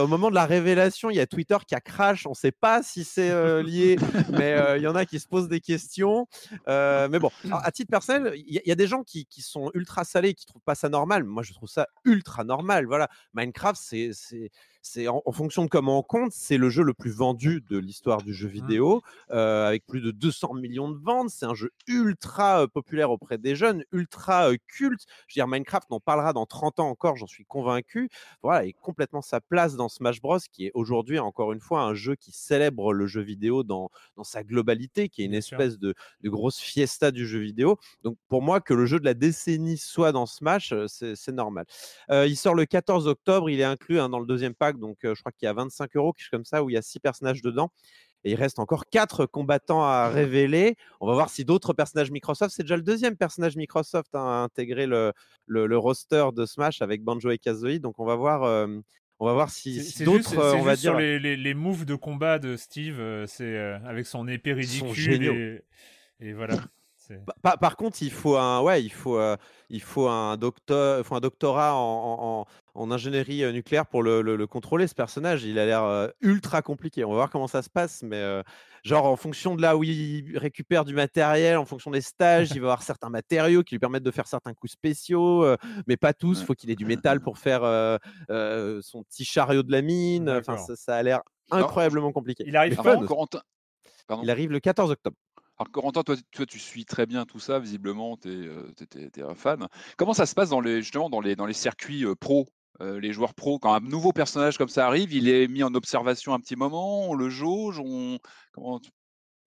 au 0.00 0.06
moment 0.06 0.30
de 0.30 0.34
la 0.34 0.46
révélation, 0.46 1.10
il 1.10 1.16
y 1.16 1.20
a 1.20 1.26
Twitter 1.26 1.58
qui 1.66 1.74
a 1.74 1.80
crash. 1.80 2.26
On 2.26 2.30
ne 2.30 2.34
sait 2.34 2.52
pas 2.52 2.82
si 2.82 3.04
c'est 3.04 3.62
lié, 3.62 3.96
mais 4.30 4.56
il 4.76 4.82
y 4.82 4.86
en 4.86 4.94
a 4.94 5.04
qui 5.04 5.20
se 5.20 5.28
posent 5.28 5.48
des 5.48 5.60
questions. 5.60 6.26
mais 6.66 7.18
bon, 7.18 7.30
à 7.50 7.70
titre 7.70 7.90
personnel, 7.90 8.32
il 8.36 8.54
y, 8.54 8.68
y, 8.68 8.72
a 8.72 8.76
des 8.76 8.86
gens 8.86 9.02
qui, 9.02 9.26
qui 9.26 9.42
sont 9.42 9.55
ultra 9.74 10.04
salés, 10.04 10.34
qui 10.34 10.46
trouvent 10.46 10.62
pas 10.62 10.74
ça 10.74 10.88
normal. 10.88 11.24
Moi, 11.24 11.42
je 11.42 11.52
trouve 11.52 11.68
ça 11.68 11.88
ultra 12.04 12.44
normal. 12.44 12.86
Voilà, 12.86 13.08
Minecraft, 13.34 13.80
c'est 13.80 14.10
c'est 14.86 15.08
en, 15.08 15.20
fonction 15.32 15.64
de 15.64 15.68
comment 15.68 15.98
on 15.98 16.02
compte, 16.02 16.32
c'est 16.32 16.56
le 16.56 16.70
jeu 16.70 16.82
le 16.82 16.94
plus 16.94 17.10
vendu 17.10 17.62
de 17.68 17.76
l'histoire 17.76 18.22
du 18.22 18.32
jeu 18.32 18.46
mmh. 18.46 18.50
vidéo, 18.50 19.02
euh, 19.30 19.66
avec 19.66 19.84
plus 19.84 20.00
de 20.00 20.10
200 20.10 20.54
millions 20.54 20.88
de 20.88 20.96
ventes. 20.96 21.30
C'est 21.30 21.44
un 21.44 21.54
jeu 21.54 21.70
ultra 21.88 22.62
euh, 22.62 22.66
populaire 22.66 23.10
auprès 23.10 23.36
des 23.36 23.56
jeunes, 23.56 23.84
ultra 23.92 24.50
euh, 24.50 24.56
culte. 24.68 25.04
Je 25.26 25.34
veux 25.34 25.40
dire, 25.40 25.48
Minecraft, 25.48 25.88
on 25.90 26.00
parlera 26.00 26.32
dans 26.32 26.46
30 26.46 26.80
ans 26.80 26.88
encore, 26.88 27.16
j'en 27.16 27.26
suis 27.26 27.44
convaincu. 27.44 28.08
Voilà, 28.42 28.64
et 28.64 28.72
complètement 28.72 29.22
sa 29.22 29.40
place 29.40 29.74
dans 29.74 29.88
Smash 29.88 30.20
Bros, 30.20 30.38
qui 30.52 30.66
est 30.66 30.70
aujourd'hui, 30.74 31.18
encore 31.18 31.52
une 31.52 31.60
fois, 31.60 31.82
un 31.82 31.94
jeu 31.94 32.14
qui 32.14 32.32
célèbre 32.32 32.92
le 32.92 33.06
jeu 33.06 33.22
vidéo 33.22 33.64
dans, 33.64 33.90
dans 34.16 34.24
sa 34.24 34.44
globalité, 34.44 35.08
qui 35.08 35.22
est 35.22 35.26
une 35.26 35.34
espèce 35.34 35.78
de, 35.78 35.94
de, 36.22 36.30
grosse 36.30 36.58
fiesta 36.58 37.10
du 37.10 37.26
jeu 37.26 37.40
vidéo. 37.40 37.78
Donc, 38.04 38.16
pour 38.28 38.40
moi, 38.40 38.60
que 38.60 38.74
le 38.74 38.86
jeu 38.86 39.00
de 39.00 39.04
la 39.04 39.14
décennie 39.14 39.78
soit 39.78 40.12
dans 40.12 40.26
Smash, 40.26 40.72
c'est 40.86 41.32
normal. 41.32 41.66
il 42.10 42.36
sort 42.36 42.54
le 42.54 42.66
14 42.66 43.08
octobre, 43.08 43.50
il 43.50 43.60
est 43.60 43.64
inclus 43.64 43.98
hein, 43.98 44.08
dans 44.08 44.20
le 44.20 44.26
deuxième 44.26 44.54
pack 44.76 44.80
donc 44.80 44.98
je 45.02 45.20
crois 45.20 45.32
qu'il 45.32 45.46
y 45.46 45.48
a 45.48 45.52
25 45.52 45.96
euros, 45.96 46.12
quelque 46.12 46.24
chose 46.24 46.30
comme 46.30 46.44
ça, 46.44 46.62
où 46.62 46.70
il 46.70 46.74
y 46.74 46.76
a 46.76 46.82
6 46.82 47.00
personnages 47.00 47.42
dedans. 47.42 47.70
Et 48.24 48.32
il 48.32 48.34
reste 48.34 48.58
encore 48.58 48.86
4 48.86 49.26
combattants 49.26 49.84
à 49.84 50.08
révéler. 50.08 50.76
On 51.00 51.06
va 51.06 51.14
voir 51.14 51.30
si 51.30 51.44
d'autres 51.44 51.72
personnages 51.72 52.10
Microsoft, 52.10 52.54
c'est 52.56 52.64
déjà 52.64 52.76
le 52.76 52.82
deuxième 52.82 53.16
personnage 53.16 53.56
Microsoft 53.56 54.14
hein, 54.14 54.24
à 54.24 54.42
intégrer 54.42 54.86
le, 54.86 55.12
le, 55.46 55.78
roster 55.78 56.26
de 56.34 56.44
Smash 56.44 56.82
avec 56.82 57.04
Banjo 57.04 57.30
et 57.30 57.38
Kazooie. 57.38 57.78
Donc 57.78 58.00
on 58.00 58.04
va 58.04 58.16
voir. 58.16 58.42
on 59.20 59.26
va 59.26 59.32
voir 59.32 59.50
si, 59.50 60.04
d'autres, 60.04 60.36
on 60.36 60.62
va 60.62 60.74
dire, 60.74 60.92
sur 60.92 60.98
les, 60.98 61.36
les, 61.36 61.54
moves 61.54 61.84
de 61.84 61.94
combat 61.94 62.38
de 62.38 62.56
Steve, 62.56 63.00
c'est 63.26 63.56
avec 63.56 64.06
son 64.06 64.26
épée 64.26 64.54
ridicule 64.54 65.24
et, 65.24 65.62
et, 66.20 66.32
voilà. 66.32 66.56
Par, 67.42 67.76
contre, 67.76 68.02
il 68.02 68.10
faut 68.10 68.36
un, 68.36 68.60
ouais, 68.62 68.82
il 68.82 68.92
faut, 68.92 69.20
il 69.70 69.80
faut 69.80 70.08
un 70.08 70.36
docteur, 70.36 71.06
faut 71.06 71.14
un 71.14 71.20
doctorat 71.20 71.74
en, 71.74 72.40
en, 72.40 72.46
ingénierie 72.90 73.50
nucléaire 73.52 73.86
pour 73.86 74.02
le, 74.02 74.46
contrôler 74.46 74.86
ce 74.86 74.94
personnage. 74.94 75.44
Il 75.44 75.58
a 75.58 75.66
l'air 75.66 76.10
ultra 76.20 76.62
compliqué. 76.62 77.04
On 77.04 77.10
va 77.10 77.16
voir 77.16 77.30
comment 77.30 77.46
ça 77.46 77.62
se 77.62 77.70
passe, 77.70 78.02
mais 78.02 78.22
genre 78.84 79.06
en 79.06 79.16
fonction 79.16 79.56
de 79.56 79.62
là 79.62 79.76
où 79.76 79.84
il 79.84 80.38
récupère 80.38 80.84
du 80.84 80.94
matériel, 80.94 81.56
en 81.56 81.64
fonction 81.64 81.90
des 81.90 82.00
stages, 82.00 82.50
il 82.52 82.60
va 82.60 82.66
avoir 82.66 82.82
certains 82.82 83.10
matériaux 83.10 83.62
qui 83.62 83.74
lui 83.74 83.78
permettent 83.78 84.02
de 84.02 84.10
faire 84.10 84.26
certains 84.26 84.54
coups 84.54 84.72
spéciaux, 84.72 85.46
mais 85.86 85.96
pas 85.96 86.12
tous. 86.12 86.40
Il 86.40 86.46
faut 86.46 86.54
qu'il 86.54 86.70
ait 86.70 86.76
du 86.76 86.86
métal 86.86 87.20
pour 87.20 87.38
faire 87.38 87.60
son 88.28 89.02
petit 89.04 89.24
chariot 89.24 89.62
de 89.62 89.72
la 89.72 89.82
mine. 89.82 90.30
Enfin, 90.30 90.56
ça, 90.58 90.96
a 90.96 91.02
l'air 91.02 91.22
incroyablement 91.50 92.12
compliqué. 92.12 92.44
Il 92.46 92.56
arrive 92.56 92.74
Il 94.22 94.30
arrive 94.30 94.52
le 94.52 94.60
14 94.60 94.90
octobre. 94.90 95.16
Alors 95.58 95.70
Corentin, 95.70 96.02
toi, 96.02 96.16
toi, 96.32 96.46
tu 96.46 96.58
suis 96.58 96.84
très 96.84 97.06
bien 97.06 97.24
tout 97.24 97.38
ça, 97.38 97.58
visiblement, 97.58 98.18
tu 98.18 98.28
es, 98.28 98.46
euh, 98.46 99.28
un 99.28 99.34
fan. 99.34 99.66
Comment 99.96 100.12
ça 100.12 100.26
se 100.26 100.34
passe 100.34 100.50
dans 100.50 100.60
les, 100.60 100.82
justement 100.82 101.08
dans 101.08 101.20
les, 101.20 101.34
dans 101.34 101.46
les 101.46 101.54
circuits 101.54 102.04
euh, 102.04 102.14
pro? 102.14 102.46
Euh, 102.80 103.00
les 103.00 103.12
joueurs 103.12 103.34
pro, 103.34 103.58
quand 103.58 103.74
un 103.74 103.80
nouveau 103.80 104.12
personnage 104.12 104.58
comme 104.58 104.68
ça 104.68 104.86
arrive, 104.86 105.12
il 105.12 105.28
est 105.28 105.48
mis 105.48 105.62
en 105.62 105.74
observation 105.74 106.34
un 106.34 106.40
petit 106.40 106.56
moment, 106.56 107.08
on 107.08 107.14
le 107.14 107.28
jauge, 107.28 107.80
on... 107.80 108.18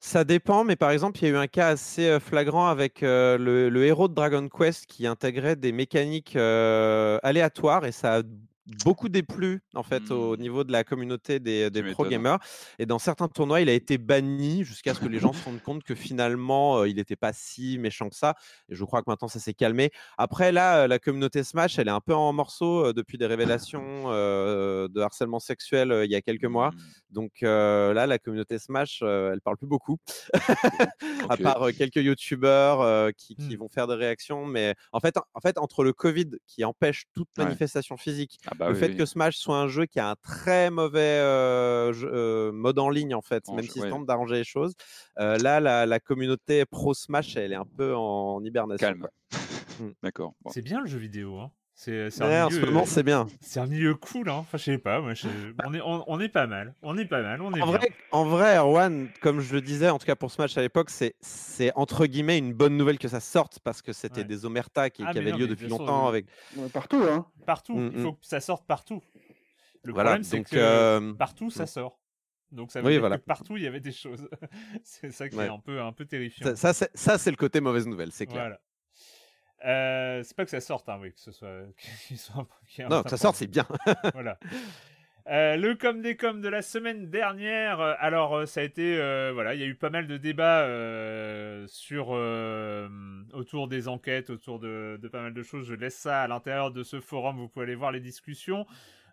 Ça 0.01 0.23
dépend, 0.23 0.63
mais 0.63 0.77
par 0.77 0.91
exemple, 0.91 1.19
il 1.19 1.23
y 1.23 1.27
a 1.27 1.33
eu 1.33 1.37
un 1.37 1.47
cas 1.47 1.67
assez 1.67 2.19
flagrant 2.21 2.67
avec 2.67 3.01
le, 3.01 3.69
le, 3.69 3.85
héros 3.85 4.07
de 4.07 4.13
Dragon 4.13 4.47
Quest 4.47 4.85
qui 4.85 5.05
intégrait 5.05 5.57
des 5.57 5.73
mécaniques 5.73 6.37
aléatoires 6.37 7.85
et 7.85 7.91
ça 7.91 8.19
a 8.19 8.21
beaucoup 8.83 9.09
déplu 9.09 9.61
en 9.73 9.83
fait 9.83 10.11
au 10.11 10.35
mmh. 10.35 10.39
niveau 10.39 10.63
de 10.63 10.71
la 10.71 10.83
communauté 10.83 11.39
des, 11.39 11.69
des 11.69 11.83
pro 11.91 12.05
gamers. 12.05 12.39
Et 12.77 12.85
dans 12.85 12.99
certains 12.99 13.27
tournois 13.27 13.61
il 13.61 13.69
a 13.69 13.73
été 13.73 13.97
banni 13.97 14.63
jusqu'à 14.63 14.93
ce 14.93 14.99
que 14.99 15.07
les 15.07 15.19
gens 15.19 15.33
se 15.33 15.43
rendent 15.43 15.61
compte 15.61 15.83
que 15.83 15.95
finalement 15.95 16.85
il 16.85 16.95
n'était 16.95 17.15
pas 17.15 17.33
si 17.33 17.77
méchant 17.77 18.09
que 18.09 18.15
ça. 18.15 18.35
Et 18.69 18.75
je 18.75 18.83
crois 18.83 19.01
que 19.01 19.09
maintenant 19.09 19.27
ça 19.27 19.39
s'est 19.39 19.53
calmé. 19.53 19.91
Après 20.17 20.51
là 20.51 20.87
la 20.87 20.99
communauté 20.99 21.43
Smash 21.43 21.79
elle 21.79 21.87
est 21.87 21.91
un 21.91 22.01
peu 22.01 22.13
en 22.13 22.31
morceaux 22.33 22.93
depuis 22.93 23.17
des 23.17 23.25
révélations 23.25 24.09
de 24.09 24.99
harcèlement 25.01 25.39
sexuel 25.39 26.01
il 26.05 26.11
y 26.11 26.15
a 26.15 26.21
quelques 26.21 26.45
mois. 26.45 26.71
Mmh. 26.71 26.77
donc 27.11 27.31
là 27.41 28.07
la 28.07 28.19
communauté 28.19 28.59
Smash 28.59 29.01
elle 29.01 29.41
parle 29.41 29.57
plus 29.57 29.67
beaucoup. 29.67 29.97
À 31.29 31.37
part 31.37 31.67
quelques 31.77 31.97
youtubeurs 31.97 33.13
qui, 33.13 33.35
qui, 33.35 33.55
mmh. 33.55 33.59
vont 33.59 33.69
faire 33.69 33.87
des 33.87 33.95
réactions. 33.95 34.45
Mais 34.45 34.75
en 34.91 34.99
fait 34.99 35.15
en 35.33 35.41
fait 35.41 35.57
entre 35.57 35.83
le 35.83 35.93
Covid 35.93 36.31
qui 36.47 36.63
empêche 36.63 37.05
toute 37.13 37.29
manifestation 37.37 37.97
physique 37.97 38.39
ah 38.47 38.55
bah 38.59 38.69
le 38.69 38.75
fait 38.75 38.95
que 38.95 39.05
Smash 39.05 39.37
soit 39.37 39.57
un 39.57 39.67
jeu 39.67 39.85
qui 39.85 39.99
a 39.99 40.11
un 40.11 40.15
très 40.21 40.69
mauvais 40.69 41.21
mode 42.51 42.79
en 42.79 42.89
ligne, 42.89 43.15
en 43.15 43.21
fait, 43.21 43.43
même 43.49 43.65
s'il 43.65 43.89
tente 43.89 44.05
d'arranger 44.05 44.35
les 44.35 44.43
choses. 44.43 44.73
là, 45.17 45.59
la, 45.59 45.99
communauté 45.99 46.65
pro 46.65 46.93
Smash, 46.93 47.35
elle 47.35 47.53
est 47.53 47.55
un 47.55 47.65
peu 47.77 47.95
en 47.95 48.43
hibernation. 48.43 48.87
Calme. 48.87 49.07
Mmh. 49.79 49.89
D'accord. 50.03 50.33
C'est 50.51 50.61
bien 50.61 50.81
le 50.81 50.87
jeu 50.87 50.99
vidéo. 50.99 51.39
Hein. 51.39 51.51
C'est 51.79 52.21
un 52.21 52.49
milieu, 52.49 52.85
c'est 52.85 53.03
bien. 53.03 53.25
C'est 53.39 53.61
un 53.61 53.65
milieu 53.65 53.95
cool, 53.95 54.29
hein. 54.29 54.33
Enfin, 54.39 54.57
je 54.57 54.65
sais 54.65 54.77
pas, 54.77 54.99
moi, 54.99 55.13
on, 55.63 55.73
est, 55.73 55.79
on, 55.81 56.19
est 56.19 56.27
pas 56.27 56.45
mal. 56.45 56.75
On 56.81 56.97
est 56.97 57.05
pas 57.05 57.21
mal. 57.21 57.41
On 57.41 57.53
est 57.53 57.61
en, 57.61 57.67
Vrai, 57.67 57.93
en 58.11 58.25
vrai, 58.25 58.57
Erwan, 58.57 59.07
comme 59.21 59.39
je 59.39 59.53
le 59.53 59.61
disais, 59.61 59.87
en 59.87 59.97
tout 59.97 60.05
cas 60.05 60.17
pour 60.17 60.29
ce 60.29 60.41
match 60.41 60.57
à 60.57 60.61
l'époque, 60.61 60.89
c'est 60.89 61.71
entre 61.75 62.05
guillemets 62.05 62.37
une 62.37 62.53
bonne 62.53 62.75
nouvelle 62.75 62.99
que 62.99 63.07
ça 63.07 63.21
sorte 63.21 63.59
parce 63.59 63.81
que 63.81 63.93
c'était 63.93 64.25
des 64.25 64.43
omertas 64.43 64.89
qui, 64.89 65.03
ah, 65.05 65.11
avaient 65.11 65.31
lieu 65.31 65.47
depuis 65.47 65.69
longtemps. 65.69 66.09
Avec... 66.09 66.25
Partout, 66.73 67.01
hein. 67.09 67.25
Partout. 67.45 67.77
Mmh, 67.77 67.91
Il 67.95 68.01
faut 68.01 68.11
mmh. 68.11 68.19
que 68.19 68.27
ça 68.27 68.41
sorte 68.41 68.67
partout. 68.67 69.01
Le 69.83 69.93
problème, 69.93 70.23
c'est 70.23 70.43
que 70.43 70.57
euh, 70.57 71.13
partout, 71.13 71.49
ça 71.49 71.63
mmh. 71.63 71.67
sort. 71.67 71.99
Donc 72.51 72.73
ça 72.73 72.81
veut 72.81 72.91
dire 72.91 73.09
que 73.09 73.15
partout, 73.15 73.55
il 73.55 73.63
y 73.63 73.67
avait 73.67 73.79
des 73.79 73.93
choses. 73.93 74.27
c'est 74.83 75.11
ça 75.11 75.29
qui 75.29 75.39
est 75.39 75.47
un 75.47 75.59
peu, 75.59 75.79
un 75.79 75.93
peu 75.93 76.03
terrifiant. 76.03 76.57
Ça, 76.57 76.73
ça 76.73 77.17
c'est 77.17 77.31
le 77.31 77.37
côté 77.37 77.61
mauvaise 77.61 77.87
nouvelle, 77.87 78.11
c'est 78.11 78.25
clair. 78.25 78.41
Voilà. 78.41 78.59
Euh, 79.65 80.23
c'est 80.23 80.35
pas 80.35 80.45
que 80.45 80.51
ça 80.51 80.61
sorte, 80.61 80.87
hein, 80.89 80.99
oui, 81.01 81.11
que 81.11 81.19
ce 81.19 81.31
soit. 81.31 81.49
non, 82.89 83.03
que 83.03 83.09
ça 83.09 83.17
sorte, 83.17 83.35
c'est 83.35 83.47
bien. 83.47 83.67
voilà. 84.13 84.37
Euh, 85.27 85.57
le 85.57 85.75
com 85.75 86.01
des 86.01 86.15
com 86.15 86.41
de 86.41 86.47
la 86.47 86.61
semaine 86.61 87.09
dernière. 87.09 87.79
Euh, 87.81 87.93
alors, 87.99 88.47
ça 88.47 88.61
a 88.61 88.63
été, 88.63 88.95
voilà, 89.33 89.53
il 89.53 89.61
y 89.61 89.63
a 89.63 89.67
eu 89.67 89.75
pas 89.75 89.89
mal 89.89 90.07
de 90.07 90.17
débats 90.17 90.65
sur 91.67 92.09
autour 93.33 93.67
des 93.67 93.87
enquêtes, 93.87 94.29
autour 94.29 94.59
de, 94.59 94.97
de, 95.01 95.07
pas 95.07 95.21
mal 95.21 95.33
de 95.33 95.43
choses. 95.43 95.67
Je 95.67 95.75
laisse 95.75 95.97
ça 95.97 96.21
à 96.21 96.27
l'intérieur 96.27 96.71
de 96.71 96.83
ce 96.83 96.99
forum. 96.99 97.37
Vous 97.37 97.49
pouvez 97.49 97.65
aller 97.65 97.75
voir 97.75 97.91
les 97.91 98.01
discussions. 98.01 98.65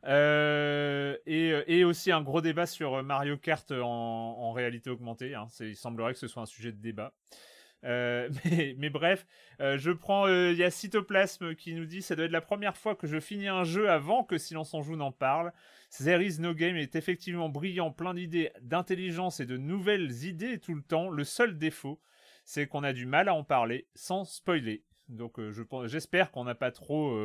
Et, 0.07 1.63
et, 1.67 1.85
aussi 1.85 2.13
un 2.13 2.23
gros 2.23 2.41
débat 2.41 2.67
sur 2.67 3.03
Mario 3.03 3.37
Kart 3.37 3.73
en, 3.73 3.85
en 3.85 4.53
réalité 4.53 4.91
augmentée. 4.91 5.35
Hein. 5.35 5.49
Il 5.59 5.75
semblerait 5.75 6.13
que 6.13 6.21
ce 6.21 6.29
soit 6.29 6.43
un 6.43 6.47
sujet 6.47 6.71
de 6.71 6.81
débat. 6.81 7.13
mais, 8.79 8.91
bref, 8.91 9.27
je 9.61 9.91
prends. 9.93 10.29
Il 10.29 10.57
y 10.57 10.65
a 10.65 10.71
Cytoplasme 10.71 11.55
qui 11.55 11.75
nous 11.75 11.87
dit 11.87 12.03
ça 12.03 12.17
doit 12.17 12.27
être 12.27 12.33
la 12.33 12.41
première 12.41 12.77
fois 12.77 12.95
que 12.95 13.07
je 13.07 13.21
finis 13.21 13.49
un 13.49 13.65
jeu 13.65 13.91
avant 13.91 14.25
que 14.25 14.39
Silence 14.39 14.75
en 14.75 14.83
Joue 14.83 14.97
n'en 14.97 15.13
parle. 15.13 15.53
There 15.99 16.25
is 16.25 16.41
no 16.41 16.53
game 16.53 16.77
est 16.77 16.97
effectivement 16.97 17.49
brillant, 17.49 17.91
plein 17.91 18.15
d'idées, 18.15 18.51
d'intelligence 18.61 19.41
et 19.41 19.47
de 19.47 19.57
nouvelles 19.57 20.25
idées 20.25 20.59
tout 20.59 20.75
le 20.75 20.83
temps. 20.83 21.11
Le 21.11 21.25
seul 21.25 21.59
défaut, 21.59 22.01
c'est 22.45 22.67
qu'on 22.67 22.83
a 22.83 22.93
du 22.93 23.07
mal 23.07 23.29
à 23.29 23.35
en 23.35 23.45
parler 23.45 23.87
sans 23.95 24.25
spoiler. 24.25 24.83
Donc 25.09 25.39
je 25.39 25.63
j'espère 25.87 26.33
qu'on 26.33 26.45
n'a 26.45 26.55
pas 26.57 26.73
trop 26.73 27.17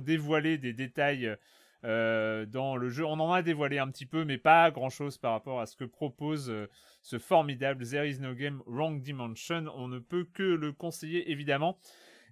dévoilé 0.00 0.58
des 0.58 0.72
détails 0.72 1.36
euh, 1.84 2.44
dans 2.44 2.76
le 2.76 2.90
jeu. 2.90 3.06
On 3.06 3.18
en 3.20 3.32
a 3.32 3.40
dévoilé 3.42 3.78
un 3.78 3.88
petit 3.88 4.04
peu, 4.04 4.26
mais 4.26 4.36
pas 4.36 4.70
grand 4.70 4.90
chose 4.90 5.16
par 5.16 5.32
rapport 5.32 5.60
à 5.60 5.66
ce 5.66 5.76
que 5.76 5.84
propose 5.84 6.50
euh, 6.50 6.68
ce 7.02 7.18
formidable 7.18 7.86
There 7.86 8.08
is 8.08 8.20
no 8.20 8.34
game 8.34 8.62
Wrong 8.66 9.00
Dimension. 9.00 9.66
On 9.74 9.88
ne 9.88 9.98
peut 9.98 10.26
que 10.32 10.42
le 10.42 10.72
conseiller 10.72 11.30
évidemment. 11.30 11.78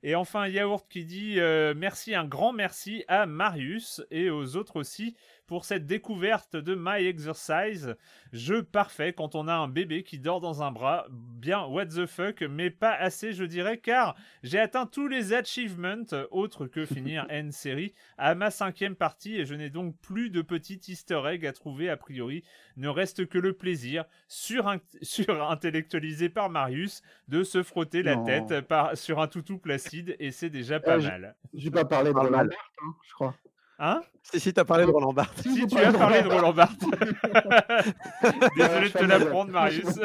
Et 0.02 0.14
enfin, 0.14 0.46
Yaourt 0.46 0.86
qui 0.88 1.04
dit 1.04 1.40
euh, 1.40 1.74
merci, 1.76 2.14
un 2.14 2.24
grand 2.24 2.52
merci 2.52 3.04
à 3.08 3.26
Marius 3.26 4.02
et 4.10 4.30
aux 4.30 4.56
autres 4.56 4.76
aussi 4.76 5.16
pour 5.48 5.64
cette 5.64 5.86
découverte 5.86 6.54
de 6.56 6.76
My 6.78 7.06
Exercise. 7.06 7.96
Jeu 8.32 8.62
parfait 8.62 9.14
quand 9.14 9.34
on 9.34 9.48
a 9.48 9.54
un 9.54 9.66
bébé 9.66 10.04
qui 10.04 10.18
dort 10.18 10.40
dans 10.40 10.62
un 10.62 10.70
bras. 10.70 11.06
Bien, 11.10 11.64
what 11.64 11.86
the 11.86 12.06
fuck, 12.06 12.42
mais 12.42 12.70
pas 12.70 12.92
assez, 12.92 13.32
je 13.32 13.44
dirais, 13.44 13.78
car 13.78 14.14
j'ai 14.42 14.60
atteint 14.60 14.86
tous 14.86 15.08
les 15.08 15.32
achievements, 15.32 16.04
autres 16.30 16.66
que 16.66 16.84
finir 16.84 17.26
N 17.30 17.50
série, 17.50 17.94
à 18.18 18.34
ma 18.34 18.50
cinquième 18.50 18.94
partie 18.94 19.36
et 19.36 19.46
je 19.46 19.54
n'ai 19.54 19.70
donc 19.70 19.96
plus 19.98 20.28
de 20.28 20.42
petits 20.42 20.80
easter 20.86 21.22
eggs 21.26 21.46
à 21.46 21.52
trouver 21.52 21.88
a 21.88 21.96
priori. 21.96 22.44
Ne 22.76 22.88
reste 22.88 23.26
que 23.26 23.38
le 23.38 23.54
plaisir, 23.54 24.04
sur 24.28 24.70
surintellectualisé 25.02 26.28
par 26.28 26.50
Marius, 26.50 27.02
de 27.28 27.42
se 27.42 27.62
frotter 27.62 28.02
la 28.02 28.16
tête 28.18 28.60
par, 28.60 28.96
sur 28.98 29.18
un 29.20 29.28
toutou 29.28 29.58
placide 29.58 30.14
et 30.18 30.30
c'est 30.30 30.50
déjà 30.50 30.78
pas 30.78 30.98
mal. 30.98 31.34
J'ai 31.54 31.70
pas 31.70 31.86
parlé 31.86 32.10
de 32.10 32.28
mal, 32.28 32.50
hein, 32.82 32.94
je 33.08 33.14
crois. 33.14 33.34
Hein? 33.80 34.02
Si, 34.22 34.40
si, 34.40 34.52
t'as 34.52 34.64
parlé 34.64 34.84
de 34.84 34.90
Roland 34.90 35.12
Barthes. 35.12 35.40
Si, 35.40 35.64
tu 35.66 35.78
as 35.78 35.92
parlé 35.92 36.22
de 36.22 36.28
Roland 36.28 36.52
Barthes. 36.52 36.80
Désolé 38.56 38.88
de 38.88 38.92
te 38.92 39.04
l'apprendre, 39.04 39.52
Marius. 39.52 40.00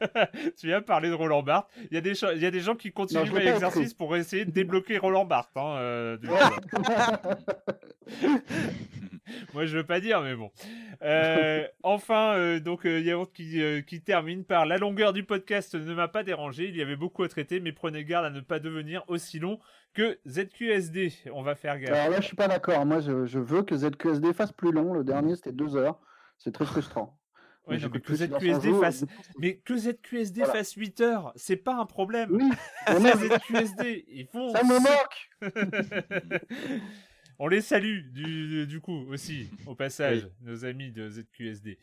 tu 0.58 0.72
as 0.72 0.80
parlé 0.80 1.10
de 1.10 1.14
Roland 1.14 1.42
Barthes. 1.42 1.68
Il 1.90 1.94
y 1.94 1.98
a 1.98 2.00
des, 2.00 2.18
il 2.34 2.40
y 2.40 2.46
a 2.46 2.50
des 2.50 2.60
gens 2.60 2.74
qui 2.74 2.92
continuent 2.92 3.30
l'exercice 3.34 3.92
pour 3.92 4.16
essayer 4.16 4.46
de 4.46 4.50
débloquer 4.50 4.96
Roland 4.96 5.26
Barthes. 5.26 5.54
Hein, 5.56 5.76
euh, 5.76 6.16
Moi, 9.54 9.66
je 9.66 9.76
veux 9.76 9.84
pas 9.84 10.00
dire, 10.00 10.20
mais 10.22 10.34
bon. 10.34 10.50
Euh, 11.02 11.66
enfin, 11.82 12.34
euh, 12.34 12.60
donc 12.60 12.84
Yaourt 12.84 13.32
qui, 13.32 13.60
qui 13.86 14.02
termine 14.02 14.44
par 14.44 14.66
la 14.66 14.78
longueur 14.78 15.12
du 15.12 15.24
podcast 15.24 15.74
ne 15.74 15.94
m'a 15.94 16.08
pas 16.08 16.22
dérangé. 16.22 16.68
Il 16.68 16.76
y 16.76 16.82
avait 16.82 16.96
beaucoup 16.96 17.22
à 17.22 17.28
traiter, 17.28 17.60
mais 17.60 17.72
prenez 17.72 18.04
garde 18.04 18.26
à 18.26 18.30
ne 18.30 18.40
pas 18.40 18.58
devenir 18.58 19.04
aussi 19.08 19.38
long 19.38 19.58
que 19.94 20.18
ZQSD. 20.28 21.12
On 21.32 21.42
va 21.42 21.54
faire 21.54 21.78
gaffe. 21.78 21.90
Alors 21.90 22.10
là, 22.10 22.20
je 22.20 22.26
suis 22.26 22.36
pas 22.36 22.48
d'accord. 22.48 22.84
Moi, 22.86 23.00
je, 23.00 23.38
veux 23.38 23.62
que 23.62 23.76
ZQSD 23.76 24.32
fasse 24.32 24.52
plus 24.52 24.72
long. 24.72 24.92
Le 24.92 25.04
dernier, 25.04 25.36
c'était 25.36 25.52
deux 25.52 25.76
heures. 25.76 26.00
C'est 26.38 26.52
très 26.52 26.64
frustrant. 26.64 27.18
mais, 27.68 27.78
que 27.78 28.14
ZQSD 28.14 28.72
fasse... 28.80 29.04
mais 29.38 29.56
que 29.58 29.76
ZQSD 29.76 30.44
fasse 30.44 30.72
8 30.72 31.00
heures, 31.02 31.32
c'est 31.36 31.56
pas 31.56 31.76
un 31.76 31.86
problème. 31.86 32.30
Oui, 32.30 32.50
ZQSD, 32.88 34.06
ils 34.08 34.26
font. 34.26 34.50
Ça 34.50 34.64
me 34.64 34.78
manque 34.80 35.30
On 37.42 37.48
les 37.48 37.62
salue 37.62 38.00
du, 38.12 38.80
coup 38.80 39.06
aussi, 39.08 39.48
au 39.66 39.74
passage, 39.74 40.28
nos 40.42 40.66
amis 40.66 40.92
de 40.92 41.08
ZQSD. 41.08 41.78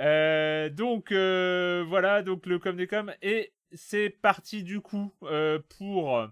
Euh, 0.00 0.70
donc 0.70 1.12
euh, 1.12 1.84
voilà, 1.86 2.22
donc 2.22 2.46
le 2.46 2.58
com 2.58 2.74
des 2.74 2.86
com. 2.86 3.12
Et 3.20 3.52
c'est 3.72 4.08
parti 4.08 4.62
du 4.62 4.80
coup 4.80 5.12
euh, 5.24 5.58
pour 5.78 6.26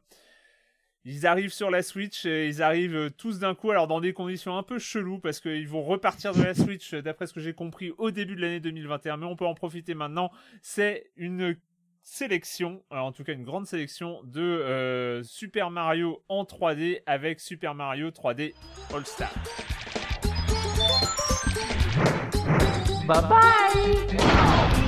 ils 1.04 1.26
arrivent 1.26 1.52
sur 1.52 1.70
la 1.70 1.82
Switch 1.82 2.24
et 2.24 2.48
ils 2.48 2.62
arrivent 2.62 3.10
tous 3.18 3.38
d'un 3.38 3.54
coup, 3.54 3.70
alors 3.70 3.86
dans 3.86 4.00
des 4.00 4.14
conditions 4.14 4.56
un 4.56 4.62
peu 4.62 4.78
cheloues 4.78 5.18
parce 5.18 5.40
qu'ils 5.40 5.68
vont 5.68 5.82
repartir 5.82 6.32
de 6.32 6.42
la 6.42 6.54
Switch, 6.54 6.94
d'après 6.94 7.26
ce 7.26 7.34
que 7.34 7.40
j'ai 7.40 7.52
compris, 7.52 7.92
au 7.98 8.10
début 8.10 8.34
de 8.34 8.40
l'année 8.40 8.60
2021, 8.60 9.18
mais 9.18 9.26
on 9.26 9.36
peut 9.36 9.46
en 9.46 9.54
profiter 9.54 9.92
maintenant. 9.92 10.30
C'est 10.62 11.10
une 11.16 11.54
sélection, 12.02 12.82
en 12.90 13.12
tout 13.12 13.24
cas 13.24 13.32
une 13.32 13.44
grande 13.44 13.66
sélection 13.66 14.20
de 14.24 14.40
euh, 14.40 15.22
Super 15.22 15.70
Mario 15.70 16.22
en 16.28 16.44
3D 16.44 17.02
avec 17.06 17.40
Super 17.40 17.74
Mario 17.74 18.10
3D 18.10 18.54
All 18.94 19.06
Star. 19.06 19.32
Bye 23.06 23.22
bye 23.28 24.79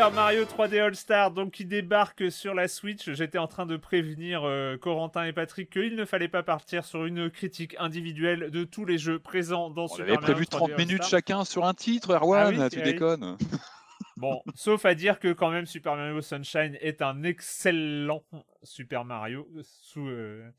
Super 0.00 0.12
Mario 0.12 0.44
3D 0.44 0.80
All-Star, 0.80 1.30
donc 1.30 1.52
qui 1.52 1.66
débarque 1.66 2.32
sur 2.32 2.54
la 2.54 2.68
Switch. 2.68 3.10
J'étais 3.12 3.36
en 3.36 3.46
train 3.46 3.66
de 3.66 3.76
prévenir 3.76 4.44
euh, 4.44 4.78
Corentin 4.78 5.26
et 5.26 5.34
Patrick 5.34 5.68
qu'il 5.68 5.94
ne 5.94 6.06
fallait 6.06 6.26
pas 6.26 6.42
partir 6.42 6.86
sur 6.86 7.04
une 7.04 7.28
critique 7.28 7.76
individuelle 7.78 8.50
de 8.50 8.64
tous 8.64 8.86
les 8.86 8.96
jeux 8.96 9.18
présents 9.18 9.68
dans 9.68 9.88
Super 9.88 10.06
Mario. 10.06 10.18
On 10.18 10.24
avait 10.24 10.32
prévu 10.32 10.46
30 10.46 10.78
minutes 10.78 11.04
chacun 11.04 11.44
sur 11.44 11.66
un 11.66 11.74
titre, 11.74 12.14
Erwan, 12.14 12.58
ah 12.62 12.70
tu 12.70 12.80
déconnes. 12.80 13.36
Bon, 14.16 14.42
sauf 14.54 14.86
à 14.86 14.94
dire 14.94 15.18
que 15.18 15.32
quand 15.32 15.50
même 15.50 15.66
Super 15.66 15.96
Mario 15.96 16.22
Sunshine 16.22 16.78
est 16.80 17.02
un 17.02 17.22
excellent 17.22 18.22
Super 18.62 19.04
Mario 19.04 19.46
sous. 19.62 20.08
Euh, 20.08 20.50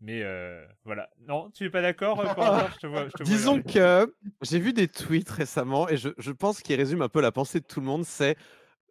mais 0.00 0.22
euh, 0.22 0.64
voilà. 0.84 1.10
Non, 1.28 1.50
tu 1.50 1.66
es 1.66 1.70
pas 1.70 1.82
d'accord, 1.82 2.24
Disons 3.20 3.62
que 3.62 4.12
j'ai 4.42 4.58
vu 4.58 4.72
des 4.72 4.88
tweets 4.88 5.30
récemment 5.30 5.88
et 5.88 5.96
je, 5.96 6.08
je 6.18 6.32
pense 6.32 6.62
qu'ils 6.62 6.76
résument 6.76 7.04
un 7.04 7.08
peu 7.08 7.20
la 7.20 7.32
pensée 7.32 7.60
de 7.60 7.66
tout 7.66 7.80
le 7.80 7.86
monde. 7.86 8.04
C'est 8.04 8.36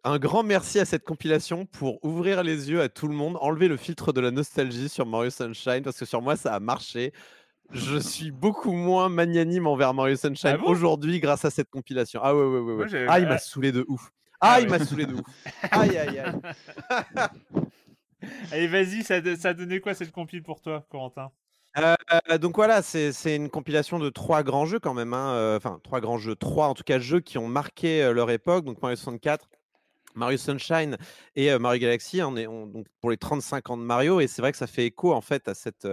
un 0.04 0.18
grand 0.18 0.42
merci 0.42 0.78
à 0.78 0.84
cette 0.84 1.04
compilation 1.04 1.66
pour 1.66 2.04
ouvrir 2.04 2.42
les 2.42 2.70
yeux 2.70 2.80
à 2.80 2.88
tout 2.88 3.08
le 3.08 3.14
monde, 3.14 3.36
enlever 3.40 3.68
le 3.68 3.76
filtre 3.76 4.12
de 4.12 4.20
la 4.20 4.30
nostalgie 4.30 4.88
sur 4.88 5.06
Mario 5.06 5.30
Sunshine, 5.30 5.82
parce 5.82 5.98
que 5.98 6.04
sur 6.04 6.22
moi, 6.22 6.36
ça 6.36 6.54
a 6.54 6.60
marché. 6.60 7.12
Je 7.72 7.98
suis 7.98 8.30
beaucoup 8.30 8.72
moins 8.72 9.08
magnanime 9.08 9.66
envers 9.66 9.94
Mario 9.94 10.16
Sunshine 10.16 10.58
ah 10.60 10.64
aujourd'hui 10.64 11.20
grâce 11.20 11.44
à 11.44 11.50
cette 11.50 11.70
compilation. 11.70 12.20
Ah 12.22 12.34
ouais, 12.34 12.44
ouais, 12.44 12.60
ouais. 12.60 12.84
ouais. 12.84 13.06
ah, 13.08 13.20
il 13.20 13.28
m'a 13.28 13.38
saoulé 13.38 13.70
de 13.70 13.84
ouf. 13.88 14.10
Ah, 14.40 14.54
ah 14.54 14.60
il 14.60 14.68
m'a 14.68 14.78
saoulé 14.78 15.06
de 15.06 15.14
ouf. 15.14 15.20
Aïe, 15.70 15.96
aïe, 15.96 16.18
aïe. 16.18 16.32
Allez, 18.52 18.68
vas-y, 18.68 19.02
ça, 19.02 19.20
ça 19.36 19.50
a 19.50 19.54
donné 19.54 19.80
quoi 19.80 19.94
cette 19.94 20.12
compile 20.12 20.42
pour 20.42 20.60
toi, 20.60 20.84
Corentin? 20.90 21.30
Euh, 21.78 22.38
donc 22.38 22.56
voilà, 22.56 22.82
c'est 22.82 23.36
une 23.36 23.48
compilation 23.48 23.98
de 23.98 24.10
trois 24.10 24.42
grands 24.42 24.66
jeux 24.66 24.80
quand 24.80 24.94
même. 24.94 25.14
Hein, 25.14 25.34
euh, 25.34 25.56
enfin, 25.56 25.80
trois 25.82 26.00
grands 26.00 26.18
jeux, 26.18 26.34
trois 26.34 26.66
en 26.66 26.74
tout 26.74 26.82
cas 26.82 26.98
jeux 26.98 27.20
qui 27.20 27.38
ont 27.38 27.48
marqué 27.48 28.02
euh, 28.02 28.12
leur 28.12 28.30
époque. 28.30 28.64
Donc 28.64 28.82
Mario 28.82 28.96
64, 28.96 29.48
Mario 30.14 30.38
Sunshine 30.38 30.96
et 31.36 31.56
Mario 31.58 31.80
Galaxy, 31.80 32.18
est 32.18 32.44
donc 32.44 32.86
pour 33.00 33.10
les 33.10 33.16
35 33.16 33.70
ans 33.70 33.76
de 33.76 33.82
Mario, 33.82 34.20
et 34.20 34.26
c'est 34.26 34.42
vrai 34.42 34.52
que 34.52 34.58
ça 34.58 34.66
fait 34.66 34.86
écho 34.86 35.12
en 35.12 35.20
fait 35.20 35.48
à 35.48 35.54
cette, 35.54 35.86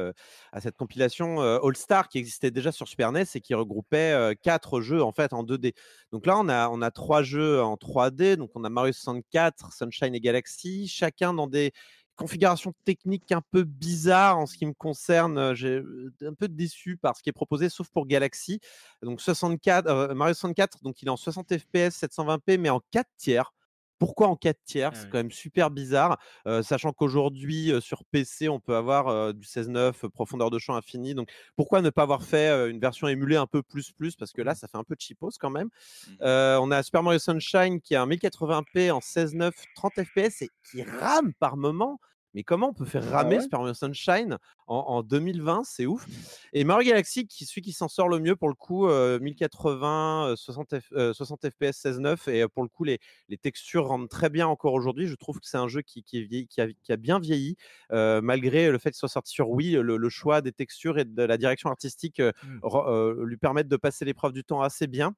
à 0.51 0.61
cette 0.61 0.77
compilation 0.77 1.39
All 1.39 1.75
Star 1.75 2.09
qui 2.09 2.17
existait 2.17 2.51
déjà 2.51 2.71
sur 2.71 2.87
Super 2.87 3.11
NES 3.11 3.25
et 3.35 3.41
qui 3.41 3.53
regroupait 3.53 4.35
quatre 4.41 4.81
jeux 4.81 5.03
en 5.03 5.11
fait 5.11 5.33
en 5.33 5.43
2D. 5.43 5.73
Donc 6.11 6.25
là, 6.25 6.37
on 6.37 6.49
a, 6.49 6.69
on 6.69 6.81
a 6.81 6.91
trois 6.91 7.21
jeux 7.23 7.61
en 7.61 7.75
3D, 7.75 8.35
donc 8.35 8.51
on 8.55 8.63
a 8.63 8.69
Mario 8.69 8.93
64, 8.93 9.73
Sunshine 9.73 10.15
et 10.15 10.21
Galaxy, 10.21 10.87
chacun 10.87 11.33
dans 11.33 11.47
des 11.47 11.71
configurations 12.15 12.73
techniques 12.83 13.31
un 13.31 13.43
peu 13.51 13.63
bizarres 13.63 14.39
en 14.39 14.47
ce 14.47 14.57
qui 14.57 14.65
me 14.65 14.73
concerne. 14.73 15.53
J'ai 15.53 15.83
un 16.21 16.33
peu 16.33 16.47
déçu 16.47 16.97
par 16.97 17.15
ce 17.15 17.21
qui 17.21 17.29
est 17.29 17.33
proposé, 17.33 17.69
sauf 17.69 17.89
pour 17.89 18.07
Galaxy. 18.07 18.59
Donc 19.03 19.21
64, 19.21 20.13
Mario 20.15 20.33
64, 20.33 20.81
donc 20.81 21.01
il 21.01 21.07
est 21.07 21.11
en 21.11 21.17
60 21.17 21.55
FPS, 21.55 22.01
720p, 22.01 22.57
mais 22.57 22.69
en 22.69 22.81
4 22.91 23.07
tiers. 23.17 23.53
Pourquoi 23.99 24.27
en 24.27 24.35
4 24.35 24.57
tiers? 24.65 24.95
C'est 24.95 25.09
quand 25.09 25.17
même 25.17 25.31
super 25.31 25.71
bizarre, 25.71 26.19
sachant 26.61 26.93
qu'aujourd'hui 26.93 27.71
sur 27.81 28.03
PC 28.05 28.49
on 28.49 28.59
peut 28.59 28.75
avoir 28.75 29.33
du 29.33 29.45
16.9 29.45 30.09
profondeur 30.09 30.49
de 30.49 30.59
champ 30.59 30.75
infinie. 30.75 31.15
Donc 31.15 31.31
pourquoi 31.55 31.81
ne 31.81 31.89
pas 31.89 32.03
avoir 32.03 32.23
fait 32.23 32.69
une 32.69 32.79
version 32.79 33.07
émulée 33.07 33.37
un 33.37 33.47
peu 33.47 33.63
plus 33.63 33.91
plus? 33.91 34.15
Parce 34.15 34.31
que 34.31 34.41
là 34.41 34.55
ça 34.55 34.67
fait 34.67 34.77
un 34.77 34.83
peu 34.83 34.95
cheapos 34.97 35.31
quand 35.39 35.49
même. 35.49 35.69
Mmh. 36.07 36.13
on 36.21 36.71
a 36.71 36.83
Super 36.83 37.03
Mario 37.03 37.19
Sunshine 37.19 37.81
qui 37.81 37.95
a 37.95 38.01
un 38.01 38.07
1080p 38.07 38.91
en 38.91 38.99
16.9 38.99 39.51
30 39.75 39.93
fps 40.03 40.41
et 40.41 40.49
qui 40.69 40.83
rame 40.83 41.33
par 41.39 41.57
moment 41.57 41.99
mais 42.37 42.43
comment 42.43 42.69
on 42.69 42.73
peut 42.73 42.85
faire 42.85 43.03
ah 43.07 43.23
ramer 43.23 43.41
Super 43.41 43.61
Mario 43.61 43.73
Sunshine 43.73 44.37
en, 44.67 45.01
2020 45.01 45.63
C'est 45.63 45.87
ouf. 45.87 46.05
Et 46.53 46.63
Mario 46.65 46.89
Galaxy, 46.89 47.25
qui 47.25 47.47
celui 47.47 47.63
qui 47.63 47.73
s'en 47.73 47.87
sort 47.87 48.09
le 48.09 48.19
mieux 48.19 48.35
pour 48.35 48.47
le 48.47 48.53
coup, 48.53 48.87
1080, 48.87 50.35
60, 50.37 50.75
60 51.13 51.49
FPS 51.49 51.83
16.9 51.83 52.29
et 52.29 52.47
pour 52.47 52.61
le 52.61 52.69
coup 52.69 52.83
les, 52.83 52.99
les 53.27 53.39
textures 53.39 53.87
rendent 53.87 54.07
très 54.07 54.29
bien 54.29 54.45
encore 54.47 54.75
aujourd'hui. 54.75 55.07
Je 55.07 55.15
trouve 55.15 55.39
que 55.39 55.47
c'est 55.47 55.57
un 55.57 55.67
jeu 55.67 55.81
qui, 55.81 56.03
qui, 56.03 56.47
qui, 56.47 56.61
a, 56.61 56.95
bien 56.95 57.19
vieilli 57.19 57.55
malgré 57.89 58.69
le 58.69 58.77
fait 58.77 58.91
qu'il 58.91 58.99
soit 58.99 59.09
sorti 59.09 59.33
sur 59.33 59.49
Wii. 59.49 59.71
Le, 59.71 60.09
choix 60.09 60.41
des 60.41 60.51
textures 60.51 60.99
et 60.99 61.05
de 61.05 61.23
la 61.23 61.37
direction 61.37 61.71
artistique 61.71 62.21
mmh. 62.21 63.23
lui 63.23 63.37
permettent 63.37 63.67
de 63.67 63.77
passer 63.77 64.05
l'épreuve 64.05 64.33
du 64.33 64.43
temps 64.43 64.61
assez 64.61 64.85
bien. 64.85 65.15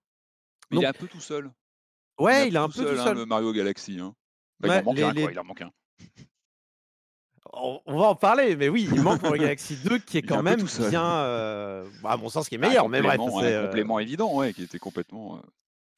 il 0.71 0.84
est 0.84 0.88
un 0.88 0.93
peu 0.93 1.08
tout 1.08 1.19
seul. 1.19 1.51
Ouais, 2.17 2.47
il, 2.47 2.55
est 2.55 2.60
un 2.60 2.69
peu 2.69 2.86
tout 2.86 3.03
seul. 3.03 3.17
Hein, 3.17 3.25
Mario 3.25 3.51
Galaxy. 3.51 3.99
Hein. 3.99 4.15
il 4.63 4.71
en 4.71 4.84
manque 4.84 4.99
un, 4.99 5.13
il 5.13 5.39
en 5.39 5.43
manque 5.43 5.62
un. 5.63 5.71
On, 7.62 8.00
va 8.00 8.08
en 8.08 8.15
parler, 8.15 8.56
mais 8.56 8.69
oui, 8.69 8.88
il 8.91 9.02
manque 9.02 9.22
Mario 9.22 9.41
Galaxy 9.43 9.78
2 9.84 10.00
qui 10.00 10.17
est 10.17 10.22
quand 10.22 10.43
même 10.43 10.63
bien, 10.89 11.06
euh, 11.06 11.86
bah, 12.02 12.12
à 12.12 12.17
mon 12.17 12.30
sens, 12.30 12.50
qui 12.50 12.56
est 12.56 12.58
meilleur. 12.60 12.89
mais 12.89 13.02
bref, 13.02 13.19
c'est 13.19 13.45
un 13.45 13.45
euh, 13.45 13.65
complément 13.65 14.00
évident, 14.00 14.34
ouais, 14.36 14.54
qui 14.54 14.63
était 14.63 14.80
complètement. 14.80 15.39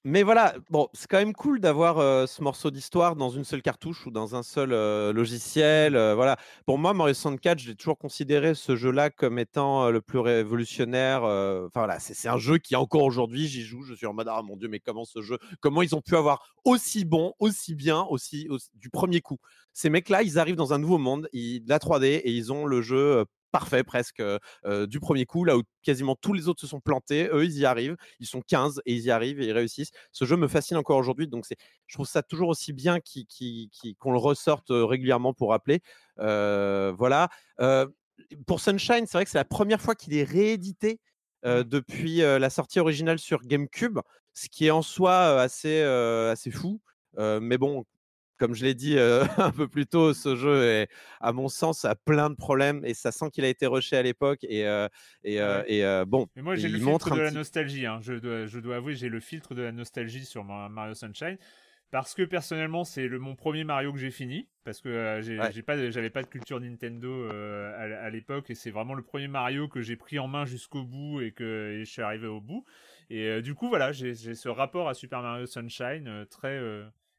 Mais 0.04 0.24
voilà, 0.24 0.56
bon, 0.72 0.88
c'est 0.94 1.08
quand 1.08 1.20
même 1.20 1.34
cool 1.34 1.60
d'avoir 1.60 2.28
ce 2.28 2.42
morceau 2.42 2.72
d'histoire 2.72 3.16
dans 3.16 3.30
une 3.30 3.44
seule 3.44 3.62
cartouche 3.62 4.08
ou 4.08 4.12
dans 4.12 4.36
un 4.36 4.42
seul 4.42 4.72
logiciel. 5.12 5.94
voilà. 5.94 6.38
Pour 6.66 6.80
moi, 6.80 6.96
Mario 6.96 7.14
64, 7.14 7.60
j'ai 7.60 7.76
toujours 7.76 8.00
considéré 8.00 8.56
ce 8.56 8.76
jeu-là 8.76 9.12
comme 9.12 9.38
étant 9.38 9.92
le 9.92 10.02
plus 10.02 10.18
révolutionnaire. 10.18 11.22
Enfin 11.22 11.82
voilà, 11.82 12.00
c'est 12.00 12.28
un 12.28 12.38
jeu 12.40 12.58
qui 12.58 12.76
encore 12.76 13.04
aujourd'hui, 13.04 13.48
j'y 13.48 13.62
joue. 13.62 13.84
Je 13.84 13.94
suis 13.94 14.08
en 14.08 14.14
mode 14.14 14.28
ah 14.28 14.42
mon 14.42 14.58
dieu, 14.58 14.68
mais 14.70 14.80
comment 14.80 15.06
ce 15.06 15.22
jeu, 15.22 15.38
comment 15.60 15.84
ils 15.84 15.94
ont 15.94 16.02
pu 16.02 16.16
avoir 16.16 16.52
aussi 16.66 17.06
bon, 17.06 17.34
aussi 17.38 17.76
bien, 17.76 18.02
aussi, 18.10 18.48
du 18.74 18.90
premier 18.90 19.22
coup? 19.22 19.38
Ces 19.74 19.92
mecs-là, 19.92 20.24
ils 20.24 20.40
arrivent 20.40 20.56
dans 20.56 20.74
un 20.74 20.80
nouveau 20.80 20.98
monde, 20.98 21.30
ils, 21.32 21.64
la 21.68 21.78
3D 21.78 22.06
et 22.06 22.32
ils 22.32 22.52
ont 22.52 22.66
le 22.66 22.82
jeu 22.82 23.26
parfait 23.52 23.84
presque 23.84 24.22
du 24.88 25.00
premier 25.00 25.26
coup, 25.26 25.44
là 25.44 25.58
où 25.58 25.64
quasiment 25.84 26.16
tous 26.16 26.34
les 26.34 26.48
autres 26.48 26.62
se 26.62 26.68
sont 26.68 26.80
plantés. 26.80 27.30
Eux, 27.32 27.46
ils 27.46 27.58
y 27.58 27.66
arrivent. 27.66 27.98
Ils 28.20 28.28
sont 28.28 28.42
15 28.42 28.82
et 28.86 28.94
ils 28.94 29.04
y 29.04 29.12
arrivent 29.12 29.42
et 29.42 29.48
ils 29.48 29.52
réussissent. 29.52 29.92
Ce 30.12 30.26
jeu 30.26 30.38
me 30.38 30.48
fascine 30.48 30.78
encore 30.78 30.98
aujourd'hui. 30.98 31.28
Donc, 31.28 31.46
c'est, 31.46 31.58
je 31.88 31.96
trouve 31.96 32.08
ça 32.08 32.24
toujours 32.24 32.50
aussi 32.50 32.74
bien 32.74 33.00
qu'on 34.00 34.12
le 34.12 34.18
ressorte 34.18 34.68
régulièrement 34.70 35.34
pour 35.34 35.50
rappeler. 35.50 35.82
voilà. 36.18 37.30
pour 38.48 38.60
Sunshine, 38.60 39.06
c'est 39.06 39.18
vrai 39.18 39.26
que 39.26 39.32
c'est 39.32 39.38
la 39.38 39.46
première 39.46 39.82
fois 39.82 39.96
qu'il 39.96 40.14
est 40.16 40.24
réédité 40.24 41.00
mmh. 41.44 41.64
depuis 41.64 42.18
la 42.18 42.50
sortie 42.50 42.80
originale 42.80 43.20
sur 43.20 43.42
GameCube, 43.42 44.00
ce 44.34 44.48
qui 44.50 44.68
est 44.68 44.72
en 44.72 44.82
soi 44.82 45.42
assez, 45.42 45.82
assez 45.82 46.52
fou. 46.52 46.82
mais 47.18 47.58
bon, 47.58 47.86
comme 48.42 48.56
je 48.56 48.66
l'ai 48.66 48.74
dit 48.74 48.98
euh, 48.98 49.24
un 49.38 49.52
peu 49.52 49.68
plus 49.68 49.86
tôt, 49.86 50.16
ce 50.16 50.36
jeu 50.36 50.64
est, 50.64 50.88
à 51.20 51.32
mon 51.32 51.48
sens, 51.48 51.86
a 51.86 51.94
plein 51.94 52.32
de 52.32 52.36
problèmes 52.36 52.84
et 52.84 52.96
ça 52.96 53.12
sent 53.12 53.30
qu'il 53.30 53.46
a 53.46 53.48
été 53.48 53.68
rushé 53.68 53.96
à 53.96 54.02
l'époque. 54.02 54.40
Et, 54.42 54.66
euh, 54.66 54.88
et, 55.24 55.40
euh, 55.40 56.06
bon, 56.06 56.26
Mais 56.36 56.42
moi 56.42 56.56
j'ai 56.56 56.68
le 56.68 56.80
filtre 56.80 57.16
de 57.16 57.22
la 57.22 57.30
nostalgie. 57.30 57.86
Hein. 57.86 58.00
Je, 58.02 58.14
dois, 58.14 58.48
je 58.48 58.60
dois 58.60 58.78
avouer, 58.78 58.96
j'ai 58.96 59.10
le 59.10 59.20
filtre 59.20 59.54
de 59.54 59.62
la 59.62 59.72
nostalgie 59.72 60.26
sur 60.26 60.44
Mario 60.44 60.96
Sunshine. 60.96 61.38
Parce 61.92 62.16
que 62.16 62.24
personnellement, 62.24 62.86
c'est 62.86 63.08
le 63.08 63.20
mon 63.20 63.36
premier 63.36 63.66
Mario 63.66 63.92
que 63.92 64.00
j'ai 64.00 64.12
fini, 64.12 64.48
parce 64.64 64.80
que 64.80 65.20
j'ai 65.22 65.62
pas, 65.62 65.92
j'avais 65.92 66.10
pas 66.10 66.24
de 66.24 66.28
culture 66.28 66.60
Nintendo 66.60 67.28
à, 67.28 68.10
l'époque, 68.10 68.50
et 68.50 68.56
c'est 68.56 68.72
vraiment 68.72 68.94
le 68.94 69.04
premier 69.04 69.28
Mario 69.28 69.68
que 69.68 69.82
j'ai 69.82 69.98
pris 69.98 70.18
en 70.18 70.30
main 70.30 70.46
jusqu'au 70.46 70.84
bout 70.84 71.20
et 71.20 71.34
que 71.34 71.76
je 71.78 71.84
suis 71.84 72.02
arrivé 72.02 72.28
au 72.28 72.40
bout. 72.40 72.66
Et 73.10 73.42
du 73.42 73.56
coup, 73.56 73.68
voilà, 73.68 73.92
j'ai 73.92 74.16
ce 74.16 74.48
rapport 74.48 74.88
à 74.88 74.94
Super 74.94 75.22
Mario 75.22 75.46
Sunshine 75.46 76.26
très 76.30 76.58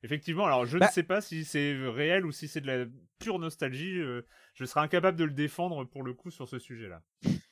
Effectivement, 0.04 0.46
alors 0.46 0.66
je 0.66 0.76
ne 0.76 0.80
bah 0.80 0.88
sais 0.88 1.04
pas 1.04 1.20
si 1.20 1.44
c'est 1.44 1.76
réel 1.76 2.26
ou 2.26 2.32
si 2.32 2.48
c'est 2.48 2.60
de 2.60 2.66
la 2.66 2.86
pure 3.20 3.38
nostalgie. 3.38 3.98
Euh, 3.98 4.22
je 4.54 4.64
serais 4.64 4.80
incapable 4.80 5.16
de 5.16 5.24
le 5.24 5.30
défendre 5.30 5.84
pour 5.84 6.02
le 6.02 6.12
coup 6.12 6.30
sur 6.30 6.48
ce 6.48 6.58
sujet-là. 6.58 7.02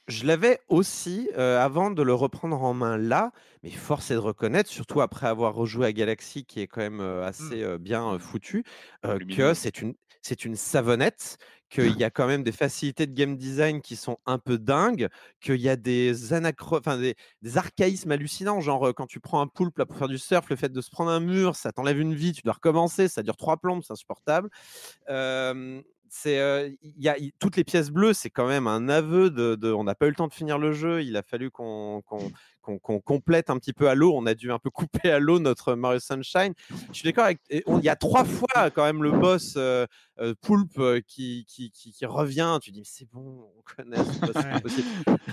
Je 0.08 0.26
l'avais 0.26 0.58
aussi 0.68 1.30
euh, 1.38 1.60
avant 1.60 1.92
de 1.92 2.02
le 2.02 2.12
reprendre 2.12 2.60
en 2.60 2.74
main 2.74 2.98
là, 2.98 3.30
mais 3.62 3.70
force 3.70 4.10
est 4.10 4.14
de 4.14 4.18
reconnaître, 4.18 4.68
surtout 4.68 5.00
après 5.00 5.28
avoir 5.28 5.54
rejoué 5.54 5.86
à 5.86 5.92
Galaxy 5.92 6.44
qui 6.44 6.60
est 6.60 6.66
quand 6.66 6.80
même 6.80 7.00
euh, 7.00 7.20
mmh. 7.20 7.28
assez 7.28 7.78
bien 7.78 8.18
foutu, 8.18 8.64
que 9.04 9.54
c'est 9.54 9.80
une, 9.80 9.94
c'est 10.22 10.44
une 10.44 10.56
savonnette 10.56 11.38
qu'il 11.70 11.96
y 11.96 12.04
a 12.04 12.10
quand 12.10 12.26
même 12.26 12.42
des 12.42 12.52
facilités 12.52 13.06
de 13.06 13.14
game 13.14 13.36
design 13.36 13.80
qui 13.80 13.94
sont 13.94 14.18
un 14.26 14.38
peu 14.38 14.58
dingues, 14.58 15.08
qu'il 15.40 15.60
y 15.60 15.68
a 15.68 15.76
des, 15.76 16.32
anachro... 16.32 16.80
des, 16.80 17.16
archaïsmes 17.56 18.10
hallucinants, 18.10 18.60
genre 18.60 18.92
quand 18.94 19.06
tu 19.06 19.20
prends 19.20 19.40
un 19.40 19.46
poulpe 19.46 19.78
là, 19.78 19.86
pour 19.86 19.96
faire 19.96 20.08
du 20.08 20.18
surf, 20.18 20.48
le 20.50 20.56
fait 20.56 20.72
de 20.72 20.80
se 20.80 20.90
prendre 20.90 21.10
un 21.10 21.20
mur, 21.20 21.54
ça 21.54 21.70
t'enlève 21.72 22.00
une 22.00 22.14
vie, 22.14 22.32
tu 22.32 22.42
dois 22.42 22.54
recommencer, 22.54 23.08
ça 23.08 23.22
dure 23.22 23.36
trois 23.36 23.56
plombes, 23.56 23.82
c'est 23.84 23.92
insupportable. 23.92 24.50
c'est, 26.08 26.76
il 26.82 27.02
y 27.02 27.08
a, 27.08 27.16
toutes 27.38 27.56
les 27.56 27.64
pièces 27.64 27.90
bleues, 27.90 28.14
c'est 28.14 28.30
quand 28.30 28.48
même 28.48 28.66
un 28.66 28.88
aveu 28.88 29.30
de, 29.30 29.72
on 29.72 29.84
n'a 29.84 29.94
pas 29.94 30.06
eu 30.06 30.10
le 30.10 30.16
temps 30.16 30.28
de 30.28 30.34
finir 30.34 30.58
le 30.58 30.72
jeu, 30.72 31.04
il 31.04 31.16
a 31.16 31.22
fallu 31.22 31.52
qu'on 31.52 32.02
qu'on 32.60 33.00
complète 33.00 33.50
un 33.50 33.58
petit 33.58 33.72
peu 33.72 33.88
à 33.88 33.94
l'eau. 33.94 34.12
On 34.14 34.26
a 34.26 34.34
dû 34.34 34.52
un 34.52 34.58
peu 34.58 34.70
couper 34.70 35.10
à 35.10 35.18
l'eau 35.18 35.38
notre 35.38 35.74
Mario 35.74 35.98
Sunshine. 36.00 36.54
Je 36.88 36.94
suis 36.94 37.04
d'accord 37.04 37.24
avec. 37.24 37.38
Il 37.50 37.62
y 37.82 37.88
a 37.88 37.96
trois 37.96 38.24
fois 38.24 38.70
quand 38.70 38.84
même 38.84 39.02
le 39.02 39.12
boss 39.12 39.54
euh, 39.56 39.86
euh, 40.20 40.34
Poulpe 40.40 40.78
euh, 40.78 41.00
qui, 41.06 41.46
qui, 41.48 41.70
qui, 41.70 42.06
revient. 42.06 42.58
Tu 42.62 42.70
dis, 42.70 42.84
c'est 42.84 43.08
bon, 43.10 43.48
on 43.56 43.62
connaît. 43.62 43.96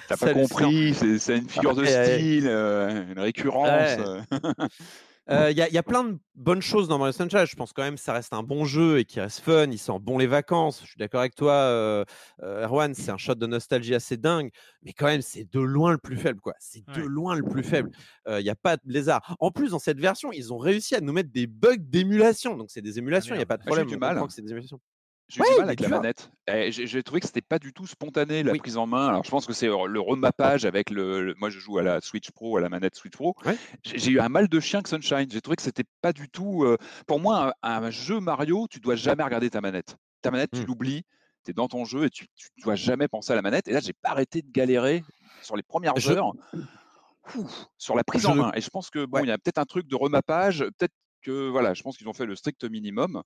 T'as 0.08 0.18
pas 0.18 0.34
compris, 0.34 0.94
c'est 0.94 1.38
une 1.38 1.50
figure 1.50 1.76
de 1.76 1.86
style, 1.86 2.48
une 2.48 3.20
récurrence. 3.20 4.00
Il 5.30 5.58
y, 5.58 5.78
a 5.78 5.84
plein 5.84 6.04
de 6.04 6.18
bonnes 6.36 6.62
choses 6.62 6.88
dans 6.88 6.98
Mario 6.98 7.12
Sunshine. 7.12 7.46
Je 7.46 7.56
pense 7.56 7.74
quand 7.74 7.84
même 7.84 7.96
que 7.96 8.02
ça 8.02 8.14
reste 8.14 8.34
un 8.34 8.44
bon 8.44 8.66
jeu 8.66 9.00
et 9.00 9.06
qui 9.06 9.20
reste 9.20 9.40
fun. 9.42 9.66
Il 9.70 9.78
sent 9.78 10.00
bon 10.02 10.18
les 10.18 10.28
vacances. 10.28 10.82
Je 10.84 10.88
suis 10.88 10.98
d'accord 10.98 11.20
avec 11.20 11.36
toi, 11.36 12.06
Erwan. 12.42 12.94
C'est 12.94 13.12
un 13.12 13.18
shot 13.18 13.36
de 13.36 13.48
nostalgie 13.48 13.96
assez 13.96 14.18
dingue. 14.18 14.52
Mais 14.84 14.94
quand 14.94 15.08
même, 15.08 15.22
c'est 15.22 15.44
de 15.52 15.60
loin 15.60 15.92
le 15.92 15.98
plus 15.98 16.18
faible. 16.18 16.40
quoi. 16.40 16.54
C'est 16.60 16.86
de 16.96 17.02
loin 17.02 17.36
le 17.36 17.44
plus 17.44 17.64
faible. 17.64 17.92
Il 18.28 18.44
n'y 18.44 18.50
a 18.50 18.56
pas 18.56 18.78
de 18.78 18.84
lézard. 18.86 19.36
En 19.40 19.52
plus, 19.52 19.72
dans 19.72 19.80
cette 19.80 20.00
version, 20.00 20.32
ils 20.32 20.54
ont 20.54 20.58
réussi 20.58 20.96
à 20.96 21.02
nous 21.02 21.14
mettre 21.14 21.32
des 21.32 21.48
bugs 21.48 21.76
d'émulation. 21.78 22.56
Donc, 22.56 22.72
c'est 22.72 22.82
des 22.82 22.98
ah, 22.98 23.00
émulations. 23.00 23.36
Il 23.36 23.40
n'y 23.40 23.44
a 23.44 23.48
pas 23.48 23.58
de 23.58 23.64
problème. 23.64 23.88
du 23.88 23.98
mal. 23.98 24.22
C'est 24.30 24.42
des 24.42 24.52
émulations. 24.52 24.80
J'ai 25.30 25.42
eu 25.42 25.44
du 25.44 25.60
mal 25.60 25.68
avec 25.68 25.82
la 25.82 25.90
manette. 25.90 26.32
J'ai 26.70 27.04
trouvé 27.04 27.20
que 27.20 27.28
c'était 27.28 27.42
pas 27.42 27.60
du 27.60 27.74
tout 27.74 27.86
spontané 27.86 28.44
la 28.44 28.56
prise 28.56 28.78
en 28.78 28.88
main. 28.88 29.08
Alors 29.08 29.24
je 29.24 29.30
pense 29.30 29.46
que 29.46 29.54
c'est 29.54 29.68
le 29.68 30.00
remappage 30.00 30.66
avec 30.66 30.90
le, 30.90 31.36
Moi 31.38 31.50
je 31.50 31.60
joue 31.60 31.78
à 31.78 31.84
la 31.84 32.00
Switch 32.02 32.32
Pro, 32.32 32.58
à 32.58 32.62
la 32.62 32.70
manette 32.70 32.96
Switch 32.96 33.14
Pro. 33.14 33.36
J'ai 33.84 34.12
eu 34.12 34.20
un 34.20 34.30
mal 34.30 34.48
de 34.48 34.60
chien 34.60 34.82
que 34.82 34.90
Sunshine. 34.90 35.28
J'ai 35.30 35.42
trouvé 35.42 35.58
que 35.58 35.62
c'était 35.62 35.84
pas 36.02 36.14
du 36.14 36.30
tout. 36.30 36.64
Euh, 36.64 36.78
pour 37.08 37.20
moi, 37.20 37.54
un, 37.62 37.90
jeu 37.92 38.20
Mario, 38.20 38.68
tu 38.70 38.80
dois 38.80 38.96
jamais 38.96 39.24
regarder 39.24 39.50
ta 39.50 39.62
manette. 39.62 39.98
Ta 40.22 40.32
manette, 40.32 40.52
tu 40.54 40.62
mmh. 40.62 40.66
l'oublies. 40.66 41.04
Tu 41.44 41.52
es 41.52 41.54
dans 41.54 41.68
ton 41.68 41.86
jeu 41.86 42.06
et 42.06 42.10
tu, 42.10 42.28
tu 42.36 42.50
dois 42.64 42.76
jamais 42.76 43.08
penser 43.08 43.34
à 43.34 43.36
la 43.36 43.42
manette. 43.42 43.68
Et 43.68 43.74
là, 43.74 43.80
j'ai 43.82 43.94
pas 43.94 44.10
arrêté 44.10 44.42
de 44.42 44.52
galérer 44.52 45.04
sur 45.42 45.58
les 45.58 45.64
premières 45.64 45.94
heures. 46.10 46.32
sur 47.78 47.96
la 47.96 48.04
prise 48.04 48.26
en 48.26 48.36
main. 48.36 48.52
Et 48.56 48.62
je 48.62 48.70
pense 48.70 48.90
que 48.90 49.06
bon, 49.06 49.20
il 49.24 49.28
y 49.28 49.32
a 49.32 49.38
peut-être 49.38 49.58
un 49.58 49.66
truc 49.66 49.88
de 49.88 49.96
remappage. 49.96 50.60
Peut-être 50.78 50.94
que 51.22 51.50
voilà, 51.50 51.74
je 51.74 51.84
pense 51.84 51.98
qu'ils 51.98 52.08
ont 52.08 52.14
fait 52.14 52.26
le 52.26 52.36
strict 52.36 52.64
minimum. 52.64 53.22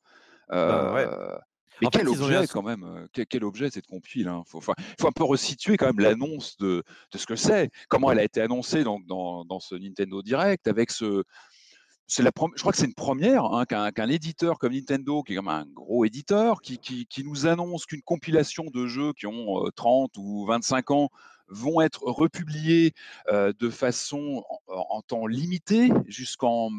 Bah, 0.50 0.96
euh, 0.98 1.38
mais 1.82 1.88
quel 1.92 2.08
objet 2.08 2.48
quand 2.48 2.62
même, 2.62 3.08
quel, 3.12 3.44
objet 3.44 3.70
cette 3.70 3.88
compile 3.88 4.22
Il 4.22 4.28
hein? 4.28 4.44
faut, 4.46 4.62
un 4.62 5.12
peu 5.12 5.24
resituer 5.24 5.78
quand 5.78 5.88
même 5.88 6.00
l'annonce 6.00 6.58
de, 6.58 6.84
ce 7.16 7.26
que 7.26 7.36
c'est, 7.36 7.70
comment 7.90 8.12
elle 8.12 8.20
a 8.20 8.24
été 8.24 8.42
annoncée 8.42 8.84
dans, 8.84 9.00
dans, 9.00 9.60
ce 9.60 9.76
Nintendo 9.76 10.22
Direct 10.22 10.68
avec 10.68 10.92
ce, 10.92 11.24
c'est 12.08 12.24
la 12.24 12.32
je 12.56 12.62
crois 12.62 12.72
que 12.72 12.78
c'est 12.78 12.86
une 12.86 12.94
première 12.94 13.46
hein, 13.46 13.66
qu'un 13.66 14.10
éditeur 14.10 14.60
comme 14.60 14.74
Nintendo, 14.74 15.24
qui 15.24 15.34
est 15.34 15.36
comme 15.38 15.48
un 15.48 15.66
gros 15.66 16.06
éditeur, 16.06 16.62
qui, 16.62 16.78
qui, 16.78 17.24
nous 17.24 17.48
annonce 17.48 17.86
qu'une 17.86 18.02
compilation 18.02 18.66
de 18.74 18.86
jeux 18.86 19.14
qui 19.14 19.28
ont 19.28 19.64
30 19.76 20.18
ou 20.18 20.46
25 20.46 20.92
ans 20.92 21.10
vont 21.48 21.82
être 21.82 22.04
republiés 22.04 22.94
de 23.32 23.70
façon 23.70 24.44
en, 24.68 25.02
temps 25.02 25.26
limité 25.26 25.90
jusqu'en 26.08 26.70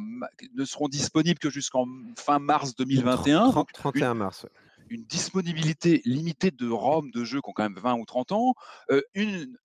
ne 0.55 0.65
seront 0.65 0.89
disponibles 0.89 1.39
que 1.39 1.51
jusqu'en 1.51 1.87
fin 2.17 2.39
mars 2.39 2.75
2021. 2.77 3.53
31 3.75 4.15
mars 4.15 4.47
une 4.93 5.05
disponibilité 5.05 6.03
limitée 6.05 6.51
de 6.51 6.69
ROM 6.69 7.11
de 7.11 7.25
jeux 7.25 7.41
qui 7.41 7.49
ont 7.49 7.53
quand 7.53 7.63
même 7.63 7.79
20 7.79 7.95
ou 7.95 8.05
30 8.05 8.33
ans, 8.33 8.55
euh, 8.91 9.01
une, 9.15 9.57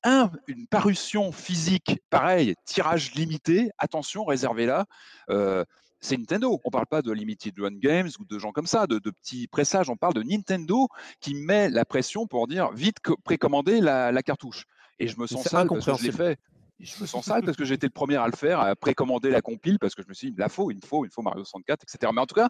une 0.48 0.68
parution 0.68 1.32
physique, 1.32 2.00
pareil, 2.10 2.56
tirage 2.66 3.14
limité, 3.14 3.70
attention, 3.78 4.24
réservé 4.24 4.66
là. 4.66 4.86
Euh, 5.30 5.66
c'est 6.00 6.18
Nintendo. 6.18 6.62
On 6.64 6.70
ne 6.70 6.72
parle 6.72 6.86
pas 6.86 7.02
de 7.02 7.12
Limited 7.12 7.60
Run 7.60 7.78
Games 7.78 8.10
ou 8.20 8.26
de 8.26 8.40
gens 8.40 8.52
comme 8.52 8.68
ça, 8.68 8.88
de, 8.88 9.00
petits 9.00 9.48
pressages. 9.48 9.90
On 9.90 9.98
parle 9.98 10.14
de 10.14 10.24
Nintendo 10.24 10.88
qui 11.20 11.34
met 11.34 11.70
la 11.70 11.86
pression 11.86 12.28
pour 12.28 12.48
dire 12.48 12.72
vite 12.72 12.98
précommander 13.24 13.82
la, 13.82 14.12
la 14.12 14.24
cartouche. 14.24 14.66
Et 15.00 15.08
je 15.08 15.20
me 15.20 15.28
sens 15.28 15.44
sale 15.44 15.68
parce 15.68 15.86
que 15.86 15.98
je 15.98 16.04
l'ai 16.04 16.12
fait. 16.12 16.40
Je 16.80 17.02
me 17.02 17.08
sens 17.08 17.26
sale 17.26 17.44
parce 17.44 17.58
que 17.58 17.66
j'étais 17.66 17.88
le 17.88 17.92
premier 17.92 18.18
à 18.18 18.28
le 18.28 18.36
faire, 18.36 18.60
à 18.60 18.76
précommander 18.76 19.32
la 19.32 19.42
compile 19.42 19.80
parce 19.80 19.96
que 19.96 20.04
je 20.04 20.08
me 20.08 20.14
suis 20.14 20.28
dit, 20.28 20.36
il 20.38 20.40
la 20.40 20.48
faut, 20.48 20.70
il 20.70 20.76
me 20.76 20.86
faut, 20.86 21.06
il 21.06 21.10
faut 21.10 21.24
Mario 21.24 21.44
64, 21.44 21.82
etc. 21.82 22.12
Mais 22.14 22.22
en 22.22 22.28
tout 22.28 22.36
cas, 22.36 22.50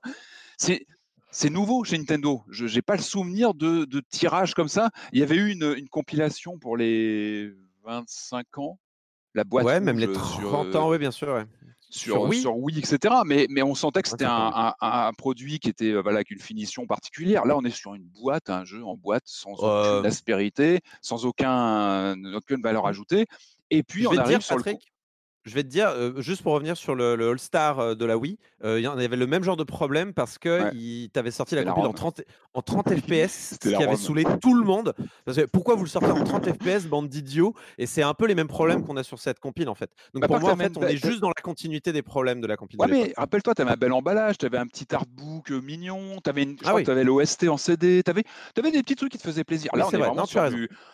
c'est 0.57 0.85
c'est 1.37 1.51
nouveau 1.51 1.83
chez 1.83 1.99
Nintendo. 1.99 2.43
Je 2.49 2.65
n'ai 2.65 2.81
pas 2.81 2.95
le 2.95 3.01
souvenir 3.03 3.53
de, 3.53 3.85
de 3.85 4.01
tirages 4.09 4.55
comme 4.55 4.67
ça. 4.67 4.89
Il 5.13 5.19
y 5.19 5.23
avait 5.23 5.35
eu 5.35 5.51
une, 5.51 5.87
compilation 5.87 6.57
pour 6.57 6.77
les 6.77 7.53
25 7.85 8.57
ans. 8.57 8.79
La 9.35 9.43
boîte. 9.43 9.63
Ouais, 9.63 9.79
même 9.79 9.99
les 9.99 10.11
30 10.11 10.75
ans, 10.75 10.89
oui, 10.89 10.97
bien 10.97 11.11
sûr. 11.11 11.45
sur, 11.91 12.23
Wii. 12.23 12.41
sur, 12.41 12.57
Wii. 12.57 12.79
etc. 12.79 13.13
Mais, 13.23 13.45
mais 13.51 13.61
on 13.61 13.75
sentait 13.75 14.01
que 14.01 14.09
c'était 14.09 14.25
un, 14.25 14.73
un, 14.81 15.13
produit 15.13 15.59
qui 15.59 15.69
était 15.69 15.93
voilà, 15.93 16.17
avec 16.17 16.31
une 16.31 16.39
finition 16.39 16.87
particulière. 16.87 17.45
Là, 17.45 17.55
on 17.55 17.63
est 17.63 17.69
sur 17.69 17.93
une 17.93 18.09
boîte, 18.19 18.49
un 18.49 18.65
jeu 18.65 18.83
en 18.83 18.95
boîte 18.95 19.25
sans 19.25 19.51
aucune 19.51 20.07
aspérité, 20.07 20.79
sans 21.01 21.25
aucun, 21.25 22.15
aucune 22.33 22.63
valeur 22.63 22.87
ajoutée. 22.87 23.27
Et 23.69 23.83
puis, 23.83 24.07
on 24.07 24.17
arrive 24.17 24.41
sur 24.41 24.57
le 24.57 24.63
je 25.47 25.55
vais 25.55 25.63
te 25.63 25.69
dire, 25.69 25.89
juste 26.21 26.43
pour 26.43 26.53
revenir 26.53 26.77
sur 26.77 26.95
le, 26.95 27.29
All-Star 27.29 27.95
de 27.95 28.05
la 28.05 28.17
Wii, 28.17 28.37
il 28.63 28.79
y 28.79 28.87
avait 28.87 29.15
le 29.15 29.27
même 29.27 29.43
genre 29.43 29.57
de 29.57 29.63
problème 29.63 30.13
parce 30.13 30.37
que 30.37 30.71
tu 30.71 31.19
avais 31.19 31.31
sorti 31.31 31.55
la 31.55 31.63
compile 31.63 31.85
en 31.85 31.93
30, 31.93 32.21
en 32.53 32.61
30 32.61 32.95
FPS, 32.95 33.57
ce 33.61 33.69
qui 33.69 33.75
avait 33.75 33.95
saoulé 33.95 34.23
tout 34.41 34.53
le 34.53 34.65
monde. 34.65 34.93
pourquoi 35.51 35.75
vous 35.75 35.83
le 35.83 35.89
sortez 35.89 36.11
en 36.11 36.23
30 36.23 36.53
FPS, 36.53 36.87
bande 36.87 37.09
d'idiots? 37.09 37.53
Et 37.77 37.85
c'est 37.85 38.03
un 38.03 38.13
peu 38.13 38.25
les 38.25 38.35
mêmes 38.35 38.47
problèmes 38.47 38.83
qu'on 38.83 38.97
a 38.97 39.03
sur 39.03 39.19
cette 39.19 39.39
compile 39.39 39.69
en 39.69 39.75
fait. 39.75 39.91
Donc 40.13 40.21
bah, 40.21 40.27
pour 40.27 40.39
moi, 40.39 40.51
en 40.51 40.57
fait, 40.57 40.77
on 40.77 40.81
est 40.83 40.97
juste 40.97 41.19
dans 41.19 41.29
la 41.29 41.41
continuité 41.41 41.93
des 41.93 42.01
problèmes 42.01 42.41
de 42.41 42.47
la 42.47 42.57
compile. 42.57 42.79
Ouais, 42.79 42.87
mais 42.87 43.13
rappelle-toi, 43.15 43.55
tu 43.55 43.61
avais 43.61 43.71
un 43.71 43.77
bel 43.77 43.93
emballage, 43.93 44.37
tu 44.37 44.45
avais 44.45 44.57
un 44.57 44.67
petit 44.67 44.93
artbook 44.93 45.51
mignon, 45.51 46.19
tu 46.23 46.29
avais, 46.29 46.47
ah 46.65 46.71
avais 46.71 47.03
l'OST 47.03 47.47
en 47.47 47.57
CD, 47.57 48.01
tu 48.03 48.11
avais, 48.11 48.23
avais, 48.57 48.71
des 48.71 48.81
petits 48.81 48.95
trucs 48.95 49.11
qui 49.11 49.17
te 49.17 49.23
faisaient 49.23 49.43
plaisir. 49.43 49.71
Là, 49.75 49.87
on 49.87 49.91
est 49.91 49.97
vraiment 49.97 50.25
sur, 50.25 50.49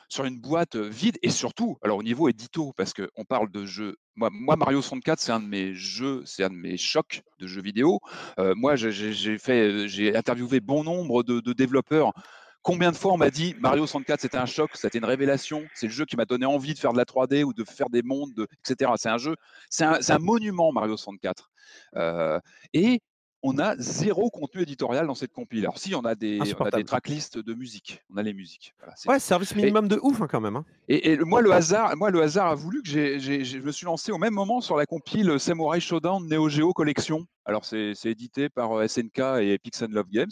sur, 0.09 0.25
une 0.25 0.39
boîte 0.39 0.75
vide 0.75 1.17
et 1.21 1.29
surtout, 1.29 1.77
alors 1.83 1.97
au 1.97 2.03
niveau 2.03 2.29
édito, 2.29 2.73
parce 2.75 2.93
qu'on 2.93 3.25
parle 3.25 3.51
de 3.51 3.65
jeux 3.65 3.95
moi, 4.15 4.56
Mario 4.56 4.82
64, 4.82 5.19
c'est 5.19 5.32
un 5.32 5.39
de 5.39 5.47
mes 5.47 5.73
jeux, 5.73 6.21
c'est 6.26 6.43
un 6.43 6.49
de 6.49 6.56
mes 6.56 6.78
chocs 6.78 7.23
de 7.39 7.47
jeux 7.47 7.62
vidéo. 7.62 7.99
Euh, 8.39 8.54
moi, 8.56 8.76
j'ai 8.76 9.38
fait, 9.38 9.88
j'ai 9.88 10.15
interviewé 10.15 10.60
bon 10.60 10.84
nombre 10.84 11.23
de, 11.23 11.54
développeurs. 11.54 12.13
Combien 12.62 12.91
de 12.91 12.95
fois 12.95 13.12
on 13.12 13.17
m'a 13.17 13.30
dit 13.30 13.56
Mario 13.60 13.86
64 13.86 14.21
c'était 14.21 14.38
un 14.38 14.45
choc, 14.45 14.71
c'était 14.76 14.97
une 14.97 15.06
révélation, 15.06 15.65
c'est 15.73 15.88
le 15.88 15.91
jeu 15.91 16.06
qui 16.06 16.15
m'a 16.15 16.23
donné 16.23 16.45
envie 16.45 16.73
de 16.73 16.80
faire 16.80 16.93
de 16.93 16.97
la 16.97 17.04
3D 17.04 17.43
ou 17.43 17.52
de 17.52 17.65
faire 17.65 17.89
des 17.89 18.04
mondes, 18.04 18.47
etc. 18.65 18.91
C'est 18.95 19.10
un 19.10 19.17
jeu, 19.17 19.36
c'est 19.69 19.84
un, 19.84 19.99
un, 20.08 20.19
monument 20.19 20.71
Mario 20.71 20.95
64. 20.95 21.52
Euh, 21.97 22.39
et 22.73 23.02
on 23.43 23.60
a 23.60 23.75
zéro 23.77 24.29
contenu 24.29 24.62
éditorial 24.62 25.06
dans 25.06 25.15
cette 25.15 25.34
compile. 25.34 25.60
Alors 25.60 25.77
si, 25.77 25.93
on 25.93 26.01
a 26.06 26.15
des, 26.15 26.39
on 26.60 26.65
a 26.65 26.71
des 26.71 26.86
tracklists 26.86 27.38
de 27.38 27.53
musique, 27.53 28.01
on 28.12 28.17
a 28.17 28.23
les 28.23 28.34
musiques. 28.34 28.73
ouais, 29.06 29.19
service 29.19 29.53
minimum 29.56 29.89
de 29.89 29.99
ouf 30.01 30.21
hein, 30.21 30.27
quand 30.29 30.39
même. 30.39 30.56
Hein. 30.56 30.65
Et, 30.88 31.17
moi, 31.17 31.41
le 31.41 31.51
hasard, 31.51 31.95
moi, 31.97 32.10
le 32.10 32.21
hasard 32.21 32.47
a 32.47 32.56
voulu 32.56 32.82
que 32.82 32.89
je 32.89 33.60
me 33.60 33.71
suis 33.71 33.86
lancé 33.86 34.12
au 34.12 34.17
même 34.17 34.34
moment 34.34 34.62
sur 34.62 34.77
la 34.77 34.86
compile 34.86 35.39
Samurai 35.39 35.82
Shodown 35.82 36.27
Neo 36.27 36.47
Geo 36.47 36.73
Collection. 36.73 37.25
Alors 37.45 37.65
c'est 37.65 37.93
édité 38.06 38.49
par 38.49 38.71
euh, 38.71 38.88
SNK 38.88 39.19
et 39.41 39.53
Epic 39.53 39.77
Love 39.82 40.10
Games. 40.10 40.32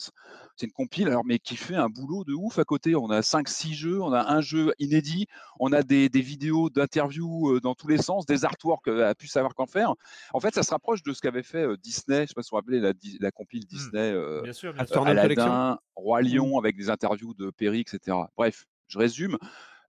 C'est 0.55 0.65
une 0.65 0.71
compile, 0.71 1.07
alors 1.07 1.25
mais 1.25 1.39
qui 1.39 1.57
fait 1.57 1.75
un 1.75 1.89
boulot 1.89 2.23
de 2.23 2.33
ouf 2.33 2.57
à 2.57 2.63
côté. 2.63 2.95
On 2.95 3.09
a 3.09 3.19
5-6 3.19 3.73
jeux, 3.73 4.01
on 4.01 4.13
a 4.13 4.31
un 4.31 4.39
jeu 4.39 4.73
inédit, 4.79 5.27
on 5.59 5.73
a 5.73 5.83
des, 5.83 6.09
vidéos 6.09 6.69
d'interviews 6.69 7.55
euh, 7.55 7.59
dans 7.59 7.75
tous 7.75 7.87
les 7.87 7.97
sens, 7.97 8.25
des 8.25 8.45
artworks 8.45 8.87
à 8.87 8.91
euh, 8.91 9.13
pu 9.13 9.27
savoir 9.27 9.55
qu'en 9.55 9.65
faire. 9.65 9.93
En 10.33 10.39
fait, 10.39 10.53
ça 10.53 10.63
se 10.63 10.71
rapproche 10.71 11.03
de 11.03 11.11
ce 11.13 11.21
qu'avait 11.21 11.43
fait 11.43 11.65
Disney. 11.77 12.17
Je 12.17 12.21
ne 12.21 12.27
sais 12.27 12.33
pas 12.33 12.43
si 12.43 12.49
vous 12.49 12.55
vous 12.55 12.61
rappelez 12.61 12.79
la, 12.79 12.93
la 13.19 13.31
compile 13.31 13.63
mmh. 13.63 13.75
Disney, 13.75 14.41
bien 14.43 14.53
sûr, 14.53 14.73
Aladdin, 15.05 15.79
Roi 15.95 16.21
mmh. 16.21 16.25
Lion, 16.27 16.57
avec 16.59 16.77
des 16.77 16.89
interviews 16.89 17.33
de 17.33 17.49
Perry, 17.49 17.81
etc. 17.81 18.17
Bref, 18.37 18.65
je 18.87 18.97
résume. 18.97 19.37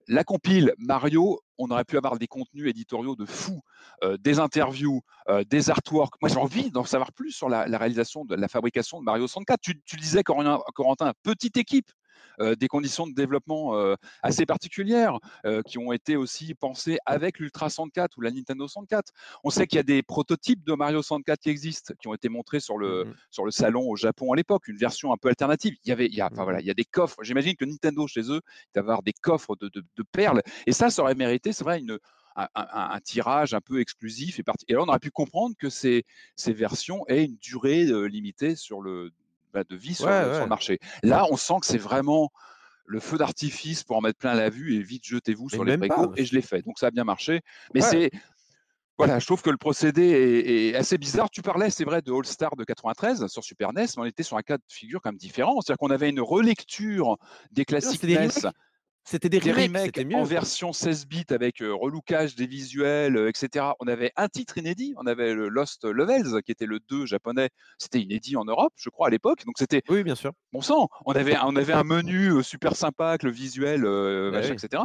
La 0.09 0.25
compile 0.25 0.75
Mario, 0.79 1.41
on 1.59 1.71
aurait 1.71 1.85
pu 1.85 1.97
avoir 1.97 2.19
des 2.19 2.27
contenus 2.27 2.69
éditoriaux 2.69 3.17
de 3.17 3.25
fou, 3.25 3.61
euh, 4.03 4.17
des 4.19 4.39
interviews, 4.39 5.03
euh, 5.29 5.45
des 5.45 5.71
artworks. 5.71 6.15
Moi, 6.21 6.29
j'ai 6.29 6.39
envie 6.39 6.71
d'en 6.71 6.85
savoir 6.85 7.13
plus 7.13 7.31
sur 7.31 7.49
la, 7.49 7.65
réalisation 7.65 8.25
de 8.25 8.35
la 8.35 8.49
fabrication 8.49 9.01
de 9.01 9.05
Mario 9.05 9.27
64. 9.27 9.61
Tu, 9.61 9.81
tu 9.85 9.97
disais, 9.97 10.23
Corentin, 10.23 11.13
petite 11.23 11.57
équipe. 11.57 11.91
Euh, 12.41 12.55
des 12.55 12.69
conditions 12.69 13.07
de 13.07 13.15
développement 13.15 13.77
euh, 13.77 13.95
assez 14.23 14.47
particulières 14.47 15.19
euh, 15.45 15.63
qui 15.63 15.79
ont 15.79 15.93
été 15.93 16.17
aussi 16.17 16.55
pensées 16.55 16.99
avec 17.07 17.39
l'Ultra 17.39 17.69
64 17.69 18.19
ou 18.19 18.21
la 18.21 18.31
Nintendo 18.31 18.67
64. 18.67 19.13
On 19.45 19.51
sait 19.51 19.67
qu'il 19.67 19.77
y 19.77 19.81
a 19.81 19.85
des 19.85 20.03
prototypes 20.03 20.65
de 20.65 20.75
Mario 20.75 21.03
64 21.03 21.41
qui 21.41 21.51
existent, 21.51 21.95
qui 22.01 22.09
ont 22.09 22.15
été 22.15 22.29
montrés 22.29 22.61
sur 22.61 22.79
le, 22.79 23.05
mmh 23.05 23.15
sur 23.31 23.45
le 23.45 23.51
salon 23.51 23.89
au 23.89 23.97
Japon 23.97 24.33
à 24.33 24.37
l'époque, 24.37 24.69
une 24.69 24.77
version 24.77 25.13
un 25.13 25.17
peu 25.17 25.29
alternative. 25.29 25.75
Il 25.85 25.89
y 25.89 25.93
avait, 25.93 26.07
il 26.07 26.15
y 26.15 26.21
a, 26.21 26.29
enfin, 26.31 26.45
voilà, 26.45 26.59
mmh 26.59 26.63
il 26.63 26.67
y 26.67 26.71
a 26.71 26.75
des 26.75 26.85
coffres. 26.85 27.23
J'imagine 27.23 27.55
que 27.57 27.65
Nintendo 27.65 28.07
chez 28.07 28.31
eux, 28.31 28.41
d'avoir 28.75 29.03
des 29.03 29.13
coffres 29.13 29.57
de, 29.57 29.71
perles. 30.13 30.43
Et 30.67 30.73
ça, 30.73 30.91
ça 30.91 31.03
aurait 31.03 31.15
mérité, 31.15 31.53
c'est 31.53 31.65
vrai, 31.65 31.79
une, 31.79 31.99
un, 32.37 33.01
tirage 33.01 33.55
un 33.55 33.61
peu 33.61 33.81
exclusif 33.81 34.39
et, 34.39 34.45
et 34.69 34.73
là 34.73 34.81
on 34.83 34.89
aurait 34.89 34.99
pu 34.99 35.11
comprendre 35.11 35.55
que 35.59 35.71
ces, 35.71 36.05
ces 36.35 36.53
versions 36.53 37.05
aient 37.09 37.25
une 37.25 37.37
durée 37.37 37.85
limitée 38.09 38.57
sur 38.57 38.81
le 38.81 39.13
de 39.53 39.77
vie 39.77 39.95
sur, 39.95 40.09
le, 40.09 40.47
marché. 40.47 40.79
Là, 41.03 41.27
on 41.31 41.37
sent 41.37 41.55
que 41.61 41.67
c'est 41.67 41.79
vraiment 41.79 42.31
le 42.85 43.01
feu 43.01 43.17
d'artifice 43.17 43.85
pour 43.85 43.97
en 43.97 44.01
mettre 44.01 44.19
plein 44.19 44.35
la 44.35 44.51
vue 44.51 44.77
et 44.77 44.83
vite 44.83 45.05
jetez-vous 45.05 45.49
sur 45.49 45.65
les 45.65 45.79
précaux. 45.79 46.13
Et 46.17 46.25
je 46.25 46.35
l'ai 46.35 46.43
fait. 46.43 46.63
Donc 46.63 46.79
ça 46.79 46.87
a 46.89 46.91
bien 46.91 47.05
marché. 47.05 47.41
Mais 47.75 47.81
c'est. 47.81 48.11
Voilà, 48.99 49.19
je 49.19 49.27
trouve 49.27 49.43
que 49.43 49.51
le 49.51 49.57
procédé 49.57 50.71
est, 50.71 50.77
assez 50.77 50.99
bizarre. 50.99 51.31
Tu 51.31 51.43
parlais, 51.43 51.71
c'est 51.71 51.85
vrai, 51.85 52.03
de 52.03 52.13
All 52.13 52.25
Star 52.25 52.55
de 52.55 52.63
93 52.63 53.27
sur 53.27 53.43
Super 53.43 53.73
NES, 53.73 53.87
mais 53.97 54.03
on 54.03 54.05
était 54.05 54.23
sur 54.23 54.37
un 54.37 54.43
cas 54.43 54.59
de 54.59 54.63
figure 54.69 55.01
quand 55.03 55.11
même 55.11 55.19
différent. 55.19 55.61
C'est-à-dire 55.61 55.79
qu'on 55.79 55.91
avait 55.91 56.11
une 56.11 56.21
relecture 56.21 57.17
des 57.51 57.65
classiques 57.65 58.05
NES 58.05 58.29
c'était 59.05 59.29
des, 59.29 59.41
remakes, 59.41 59.99
en 60.15 60.23
version 60.23 60.73
16 60.73 61.07
bits 61.07 61.25
avec 61.31 61.61
euh, 61.61 61.75
relookage 61.75 62.37
des 62.37 62.47
visuels, 62.47 63.17
euh, 63.17 63.29
etc. 63.29 63.67
On 63.81 63.89
avait 63.89 64.13
un 64.17 64.29
titre 64.29 64.59
inédit, 64.59 64.95
on 64.97 65.07
avait 65.07 65.35
le 65.35 65.49
Lost 65.49 65.85
Levels, 65.85 66.41
qui 66.45 66.53
était 66.53 66.67
le 66.67 66.79
2 66.79 67.07
japonais. 67.07 67.51
C'était 67.79 68.01
inédit 68.01 68.37
en 68.37 68.45
Europe, 68.45 68.73
je 68.77 68.91
crois, 68.91 69.09
à 69.09 69.11
l'époque. 69.11 69.45
Donc 69.45 69.57
c'était. 69.59 69.83
Oui, 69.89 70.05
bien 70.05 70.15
sûr. 70.15 70.33
Bon 70.53 70.61
sang, 70.61 70.89
on 71.05 71.13
avait, 71.13 71.37
on 71.43 71.57
avait 71.57 71.73
un 71.73 71.83
menu 71.83 72.29
euh, 72.29 72.43
super 72.43 72.77
sympa 72.77 73.09
avec 73.09 73.25
le 73.25 73.33
visuel, 73.33 73.83
bah 73.83 74.41
etc. 74.47 74.85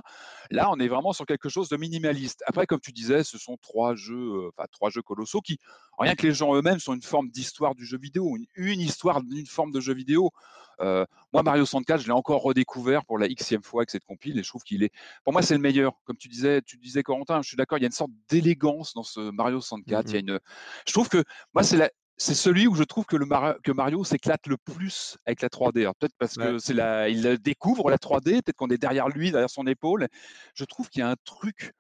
Là, 0.49 0.71
on 0.71 0.79
est 0.79 0.87
vraiment 0.87 1.13
sur 1.13 1.25
quelque 1.27 1.49
chose 1.49 1.69
de 1.69 1.77
minimaliste. 1.77 2.43
Après, 2.47 2.65
comme 2.65 2.79
tu 2.79 2.91
disais, 2.91 3.23
ce 3.23 3.37
sont 3.37 3.57
trois 3.61 3.93
jeux, 3.93 4.47
enfin 4.47 4.67
trois 4.71 4.89
jeux 4.89 5.03
colossaux 5.03 5.41
qui, 5.41 5.59
rien 5.99 6.15
que 6.15 6.25
les 6.25 6.33
gens 6.33 6.55
eux-mêmes, 6.55 6.79
sont 6.79 6.95
une 6.95 7.03
forme 7.03 7.29
d'histoire 7.29 7.75
du 7.75 7.85
jeu 7.85 7.99
vidéo, 7.99 8.35
une, 8.35 8.45
une 8.55 8.79
histoire 8.79 9.21
d'une 9.21 9.45
forme 9.45 9.71
de 9.71 9.79
jeu 9.79 9.93
vidéo. 9.93 10.31
Euh, 10.81 11.05
moi, 11.33 11.43
Mario 11.43 11.65
64, 11.65 12.01
je 12.01 12.07
l'ai 12.07 12.11
encore 12.11 12.41
redécouvert 12.41 13.05
pour 13.05 13.17
la 13.17 13.27
xème 13.27 13.63
fois 13.63 13.81
avec 13.81 13.89
cette 13.89 14.03
compile 14.03 14.39
et 14.39 14.43
je 14.43 14.49
trouve 14.49 14.63
qu'il 14.63 14.83
est, 14.83 14.91
pour 15.23 15.33
moi, 15.33 15.41
c'est 15.41 15.55
le 15.55 15.59
meilleur. 15.59 15.93
Comme 16.05 16.17
tu 16.17 16.27
disais, 16.27 16.61
tu 16.61 16.77
disais 16.77 17.03
Corentin, 17.03 17.41
je 17.41 17.47
suis 17.47 17.57
d'accord, 17.57 17.77
il 17.77 17.81
y 17.81 17.85
a 17.85 17.87
une 17.87 17.91
sorte 17.91 18.11
d'élégance 18.29 18.93
dans 18.93 19.03
ce 19.03 19.31
Mario 19.31 19.59
64. 19.61 20.09
Il 20.09 20.13
y 20.13 20.17
a 20.17 20.21
mmh 20.21 20.25
une, 20.27 20.39
je 20.87 20.93
trouve 20.93 21.09
que 21.09 21.23
moi, 21.53 21.63
c'est 21.63 21.77
la, 21.77 21.89
c'est 22.17 22.33
celui 22.33 22.67
où 22.67 22.75
je 22.75 22.83
trouve 22.83 23.05
que, 23.05 23.15
le 23.15 23.27
que 23.61 23.71
Mario 23.71 24.03
s'éclate 24.03 24.47
le 24.47 24.57
plus 24.57 25.17
avec 25.25 25.41
la 25.41 25.49
3D. 25.49 25.91
Peut-être 25.99 26.15
parce 26.17 26.35
que 26.35 26.57
c'est 26.57 26.73
la, 26.73 27.09
il 27.09 27.37
découvre 27.37 27.89
la 27.89 27.97
3D, 27.97 28.41
peut-être 28.41 28.55
qu'on 28.55 28.69
est 28.69 28.79
derrière 28.79 29.07
lui, 29.07 29.31
derrière 29.31 29.49
son 29.49 29.67
épaule. 29.67 30.07
Je 30.55 30.65
trouve 30.65 30.89
qu'il 30.89 31.01
y 31.01 31.03
a 31.03 31.09
un 31.09 31.15
truc 31.23 31.73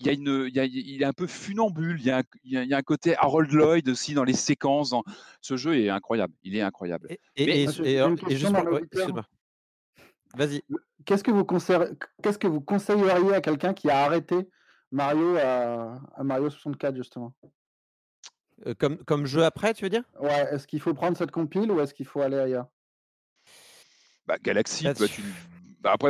il, 0.00 0.06
y 0.06 0.10
a 0.10 0.12
une, 0.12 0.46
il, 0.48 0.54
y 0.54 0.60
a, 0.60 0.64
il 0.64 1.02
est 1.02 1.06
un 1.06 1.12
peu 1.12 1.26
funambule. 1.26 1.98
Il 2.00 2.06
y 2.06 2.10
a, 2.10 2.18
un, 2.18 2.22
il 2.44 2.64
y 2.64 2.74
a 2.74 2.76
un 2.76 2.82
côté 2.82 3.16
Harold 3.16 3.50
Lloyd 3.52 3.88
aussi 3.88 4.14
dans 4.14 4.24
les 4.24 4.34
séquences. 4.34 4.90
Dans... 4.90 5.04
Ce 5.40 5.56
jeu 5.56 5.78
est 5.78 5.88
incroyable. 5.88 6.34
Il 6.42 6.56
est 6.56 6.62
incroyable. 6.62 7.08
Et, 7.36 7.66
Vas-y. 10.36 10.62
Qu'est-ce 11.04 11.22
que, 11.22 11.30
vous 11.30 11.44
Qu'est-ce 11.44 12.38
que 12.38 12.46
vous 12.48 12.60
conseilleriez 12.60 13.34
à 13.34 13.40
quelqu'un 13.40 13.72
qui 13.74 13.88
a 13.90 14.04
arrêté 14.04 14.48
Mario 14.90 15.36
à, 15.36 16.00
Mario 16.22 16.50
64, 16.50 16.96
justement? 16.96 17.34
Euh, 18.66 18.74
comme, 18.78 18.98
comme 18.98 19.26
jeu 19.26 19.44
après, 19.44 19.74
tu 19.74 19.84
veux 19.84 19.90
dire? 19.90 20.04
Ouais, 20.20 20.48
est-ce 20.52 20.66
qu'il 20.66 20.80
faut 20.80 20.94
prendre 20.94 21.16
cette 21.16 21.30
compile 21.30 21.70
ou 21.70 21.80
est-ce 21.80 21.94
qu'il 21.94 22.06
faut 22.06 22.20
aller 22.20 22.38
ailleurs? 22.38 22.68
Bah, 24.26 24.38
Galaxy, 24.42 24.84
bah, 24.84 24.94
tu, 24.94 25.22
bah, 25.84 25.90
après, 25.92 26.08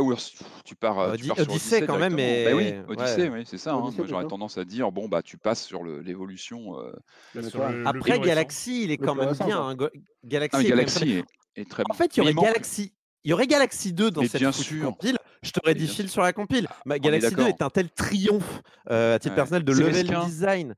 tu 0.65 0.77
pars, 0.77 1.01
euh, 1.01 1.17
tu 1.17 1.27
pars 1.27 1.37
sur 1.37 1.51
Odyssey 1.51 1.85
quand 1.85 1.99
même, 1.99 2.15
mais 2.15 2.45
bah 2.45 2.53
oui, 2.55 2.75
Odyssey, 2.87 3.29
oui, 3.29 3.43
c'est 3.45 3.59
ça. 3.59 3.75
Hein. 3.75 3.91
J'aurais 4.07 4.29
tendance 4.29 4.57
à 4.57 4.65
dire, 4.65 4.93
bon, 4.93 5.09
bah, 5.09 5.21
tu 5.21 5.37
passes 5.37 5.65
sur 5.65 5.83
l'évolution. 5.83 6.79
Euh... 6.79 7.45
Après, 7.85 8.21
Galaxy, 8.21 8.85
il 8.85 8.93
est 8.93 8.99
quand 8.99 9.17
même 9.17 9.35
bien. 9.45 9.71
Hein. 9.71 9.77
Galaxy, 10.25 10.61
ah, 10.61 10.63
Galaxy 10.63 11.25
est, 11.57 11.69
très 11.69 11.83
bon. 11.83 11.93
En 11.93 11.95
fait, 11.95 12.17
il 12.17 12.21
y 12.21 12.23
aurait 12.23 12.35
Galaxy. 12.35 12.95
Il 13.25 13.31
y 13.31 13.33
aurait 13.33 13.49
Galaxy 13.49 13.93
2 13.93 14.13
dans 14.13 14.23
cette 14.23 14.45
compile. 14.85 15.19
Je 15.43 15.51
t'aurais 15.51 15.75
dit 15.75 15.89
fil 15.89 16.09
sur 16.09 16.23
la 16.23 16.33
compile. 16.33 16.69
Ah, 16.89 16.99
Galaxy 17.01 17.35
2 17.35 17.49
est 17.49 17.61
un 17.61 17.71
tel 17.71 17.91
triomphe 17.91 18.63
euh, 18.91 19.17
à 19.17 19.19
titre 19.19 19.35
personnel 19.35 19.65
de 19.65 19.73
level 19.73 20.07
design. 20.25 20.75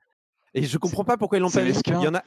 Et 0.55 0.63
je 0.63 0.79
comprends 0.79 1.05
pas 1.05 1.19
pourquoi 1.19 1.37
ils 1.37 1.43
l'ont 1.43 1.51
pas 1.51 1.63
mis. 1.63 1.79
Il 1.87 2.01
y 2.01 2.09
en 2.09 2.15
a, 2.15 2.23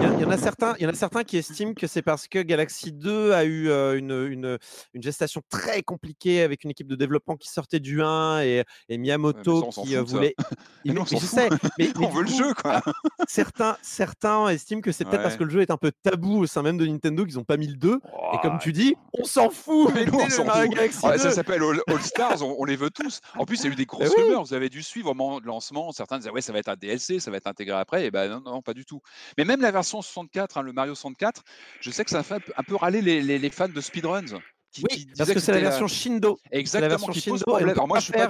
il 0.00 0.20
y, 0.20 0.24
en 0.24 0.30
a 0.30 0.38
certains, 0.38 0.74
il 0.78 0.82
y 0.84 0.86
en 0.86 0.90
a 0.90 0.94
certains 0.94 1.24
qui 1.24 1.36
estiment 1.36 1.74
que 1.74 1.86
c'est 1.86 2.02
parce 2.02 2.28
que 2.28 2.40
Galaxy 2.40 2.92
2 2.92 3.32
a 3.32 3.44
eu 3.44 3.68
une, 3.70 4.26
une, 4.30 4.58
une, 4.94 5.02
gestation 5.02 5.42
très 5.50 5.82
compliquée 5.82 6.42
avec 6.42 6.64
une 6.64 6.70
équipe 6.70 6.88
de 6.88 6.96
développement 6.96 7.36
qui 7.36 7.48
sortait 7.48 7.80
du 7.80 8.02
1 8.02 8.42
et, 8.42 8.64
et 8.88 8.98
Miyamoto 8.98 9.70
qui 9.84 9.96
voulait. 9.96 10.34
Mais, 10.84 10.94
je 11.10 11.16
sais, 11.16 11.48
mais, 11.78 11.90
on 12.00 12.08
veut 12.08 12.22
le 12.22 12.28
jeu 12.28 12.54
quoi. 12.54 12.82
certains, 13.28 13.76
certains 13.82 14.48
estiment 14.48 14.80
que 14.80 14.90
c'est 14.90 15.04
peut-être 15.04 15.22
parce 15.22 15.36
que 15.36 15.44
le 15.44 15.50
jeu 15.50 15.60
est 15.60 15.70
un 15.70 15.76
peu 15.76 15.92
tabou 16.02 16.40
au 16.40 16.46
sein 16.46 16.62
même 16.62 16.76
de 16.76 16.86
Nintendo 16.86 17.24
qu'ils 17.24 17.36
n'ont 17.36 17.44
pas 17.44 17.56
mis 17.56 17.68
le 17.68 17.76
2. 17.76 18.00
et 18.34 18.38
comme 18.42 18.58
tu 18.58 18.72
dis, 18.72 18.96
on 19.12 19.24
s'en 19.24 19.50
fout. 19.50 19.90
Mais 19.94 20.06
on 20.12 20.28
s'en 20.28 20.44
fout. 20.44 21.18
ça 21.18 21.30
s'appelle 21.30 21.62
All, 21.62 22.02
Stars, 22.02 22.42
on, 22.42 22.64
les 22.64 22.76
veut 22.76 22.90
tous. 22.90 23.20
En 23.36 23.44
plus, 23.44 23.60
il 23.60 23.66
y 23.66 23.68
a 23.68 23.72
eu 23.72 23.76
des 23.76 23.86
grosses 23.86 24.14
rumeurs. 24.14 24.42
Vous 24.42 24.54
avez 24.54 24.68
dû 24.68 24.82
suivre 24.82 25.10
au 25.10 25.14
moment 25.14 25.40
de 25.40 25.46
lancement. 25.46 25.92
Certains 25.92 26.18
disaient 26.18 26.30
ouais, 26.30 26.40
ça 26.40 26.52
va 26.52 26.58
être 26.58 26.68
un 26.68 26.76
DLC, 26.76 27.20
ça 27.20 27.30
va 27.30 27.36
être 27.36 27.46
intégré 27.46 27.76
après. 27.76 28.06
Et 28.06 28.10
ben 28.10 28.28
non, 28.28 28.40
non, 28.40 28.62
pas 28.62 28.74
du 28.74 28.84
tout. 28.84 29.00
Mais 29.38 29.44
même 29.44 29.60
la 29.60 29.70
version 29.70 29.81
64, 29.82 30.58
hein, 30.58 30.62
le 30.62 30.72
Mario 30.72 30.94
64, 30.94 31.42
je 31.80 31.90
sais 31.90 32.04
que 32.04 32.10
ça 32.10 32.22
fait 32.22 32.42
un 32.56 32.62
peu 32.62 32.76
râler 32.76 33.02
les, 33.02 33.22
les, 33.22 33.38
les 33.38 33.50
fans 33.50 33.68
de 33.68 33.80
speedruns. 33.80 34.40
Qui, 34.72 34.84
oui, 34.90 35.06
parce 35.18 35.30
que, 35.30 35.38
c'est 35.38 35.52
la 35.52 35.60
version 35.60 35.86
Shindo. 35.86 36.38
Exactement, 36.50 36.88
la 36.88 36.96
version 36.96 37.12
Shindo. 37.12 37.86
moi, 37.86 37.98
je 37.98 38.04
suis 38.04 38.12
pas 38.12 38.26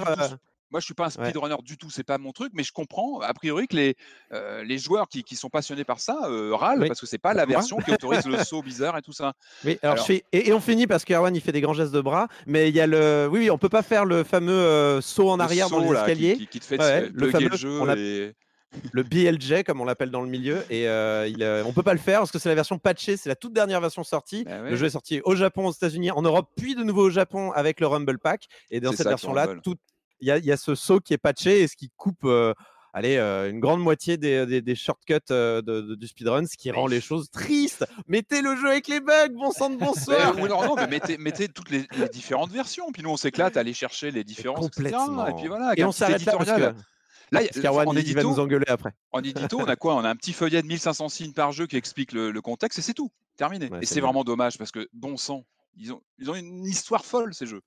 Moi, 0.71 0.79
je 0.81 0.85
suis 0.85 0.93
pas 0.93 1.05
un 1.05 1.09
speedrunner 1.09 1.55
du 1.63 1.77
tout, 1.77 1.89
c'est 1.89 2.03
pas 2.03 2.17
mon 2.17 2.33
truc, 2.33 2.51
mais 2.53 2.63
je 2.63 2.73
comprends 2.73 3.21
a 3.21 3.33
priori 3.33 3.67
que 3.67 3.77
les, 3.77 3.95
les 4.65 4.77
joueurs 4.77 5.07
qui, 5.07 5.23
qui, 5.23 5.37
sont 5.37 5.49
passionnés 5.49 5.85
par 5.85 6.01
ça 6.01 6.17
râlent 6.51 6.85
parce 6.85 6.99
que 6.99 7.05
c'est 7.05 7.17
pas 7.17 7.33
la 7.33 7.45
version 7.45 7.77
qui 7.77 7.91
autorise 7.91 8.25
le 8.25 8.43
saut 8.43 8.61
bizarre 8.61 8.97
et 8.97 9.01
tout 9.01 9.13
ça. 9.13 9.33
Oui, 9.65 9.79
alors, 9.81 10.05
et, 10.33 10.51
on 10.51 10.59
finit 10.59 10.87
parce 10.87 11.05
qu'Erwan 11.05 11.33
il 11.33 11.41
fait 11.41 11.53
des 11.53 11.61
grands 11.61 11.73
gestes 11.73 11.93
de 11.93 12.01
bras, 12.01 12.27
mais 12.45 12.67
il 12.67 12.75
y 12.75 12.81
a 12.81 12.87
le, 12.87 13.29
oui, 13.31 13.39
oui, 13.39 13.49
on 13.49 13.57
peut 13.57 13.69
pas 13.69 13.83
faire 13.83 14.03
le 14.03 14.25
fameux 14.25 14.99
saut 15.01 15.29
en 15.29 15.39
arrière 15.39 15.69
dans 15.69 15.79
les 15.79 15.97
escaliers. 15.97 16.47
Qui, 16.47 16.59
te 16.59 16.65
fait 16.65 17.09
le 17.13 17.31
fameux, 17.31 17.49
le 17.49 17.55
jeu. 17.57 18.33
Le 18.91 19.03
BLJ 19.03 19.63
comme 19.63 19.81
on 19.81 19.85
l'appelle 19.85 20.11
dans 20.11 20.21
le 20.21 20.29
milieu 20.29 20.63
et 20.69 20.87
euh, 20.87 21.27
il, 21.27 21.43
on 21.65 21.73
peut 21.73 21.83
pas 21.83 21.93
le 21.93 21.99
faire 21.99 22.19
parce 22.19 22.31
que 22.31 22.39
c'est 22.39 22.49
la 22.49 22.55
version 22.55 22.79
patchée, 22.79 23.17
c'est 23.17 23.29
la 23.29 23.35
toute 23.35 23.53
dernière 23.53 23.81
version 23.81 24.03
sortie. 24.03 24.43
Bah 24.43 24.69
le 24.69 24.75
jeu 24.75 24.87
est 24.87 24.91
sorti 24.91 25.21
au 25.23 25.35
Japon, 25.35 25.67
aux 25.67 25.71
États-Unis, 25.71 26.11
en 26.11 26.21
Europe, 26.21 26.49
puis 26.55 26.75
de 26.75 26.83
nouveau 26.83 27.07
au 27.07 27.09
Japon 27.09 27.51
avec 27.51 27.79
le 27.79 27.87
Rumble 27.87 28.19
Pack. 28.19 28.47
Et 28.71 28.79
dans 28.79 28.91
cette 28.91 29.07
version-là, 29.07 29.47
il 30.21 30.27
y, 30.27 30.51
a 30.51 30.57
ce 30.57 30.75
saut 30.75 30.99
qui 30.99 31.13
est 31.13 31.17
patché 31.17 31.61
et 31.61 31.67
ce 31.67 31.75
qui 31.75 31.91
coupe. 31.97 32.23
Euh, 32.23 32.53
allez, 32.93 33.17
euh, 33.17 33.49
une 33.49 33.59
grande 33.59 33.81
moitié 33.81 34.17
des, 34.17 34.61
des, 34.61 34.75
shortcuts 34.75 35.15
de, 35.29 35.95
du 35.95 36.07
speedrun, 36.07 36.45
ce 36.45 36.55
qui 36.55 36.71
rend 36.71 36.87
les 36.87 37.01
choses 37.01 37.29
tristes. 37.29 37.85
Mettez 38.07 38.41
le 38.41 38.55
jeu 38.55 38.69
avec 38.69 38.87
les 38.87 39.01
bugs, 39.01 39.29
bon 39.33 39.51
sang 39.51 39.69
de 39.71 39.77
bonsoir. 39.77 40.35
non, 40.37 40.47
non, 40.47 40.75
mais 40.75 40.87
mettez, 40.87 41.17
mettez 41.17 41.49
toutes 41.49 41.71
les, 41.71 41.85
différentes 42.11 42.51
versions, 42.51 42.91
puis 42.93 43.03
nous 43.03 43.09
on 43.09 43.17
s'éclate 43.17 43.57
à 43.57 43.61
aller 43.61 43.73
chercher 43.73 44.11
les 44.11 44.23
différences. 44.23 44.59
Complètement. 44.59 45.27
Et 45.27 45.33
puis 45.33 45.47
voilà, 45.47 45.73
et 45.75 45.83
on 45.83 45.91
s'arrête 45.91 46.23
là 46.23 46.37
parce 46.37 46.51
que 46.51 46.73
Là, 47.31 47.41
en 47.85 47.95
édito, 47.95 48.15
va 48.15 48.23
nous 48.23 48.39
engueuler 48.39 48.67
après. 48.67 48.91
En 49.11 49.21
édito, 49.21 49.59
on 49.59 49.65
a 49.65 49.75
quoi? 49.75 49.95
On 49.95 50.03
a 50.03 50.09
un 50.09 50.15
petit 50.15 50.33
feuillet 50.33 50.61
de 50.61 50.67
1500 50.67 51.09
signes 51.09 51.33
par 51.33 51.51
jeu 51.51 51.67
qui 51.67 51.77
explique 51.77 52.11
le, 52.11 52.41
contexte 52.41 52.79
et 52.79 52.81
c'est 52.81 52.93
tout. 52.93 53.11
Terminé. 53.37 53.69
et 53.81 53.85
c'est 53.85 54.01
vraiment 54.01 54.23
dommage 54.23 54.57
parce 54.57 54.71
que, 54.71 54.87
bon 54.93 55.17
sang, 55.17 55.43
ils 55.75 55.91
ont, 55.91 56.01
ils 56.19 56.29
ont 56.29 56.35
une 56.35 56.65
histoire 56.65 57.03
folle 57.05 57.33
ces 57.33 57.47
jeux. 57.47 57.61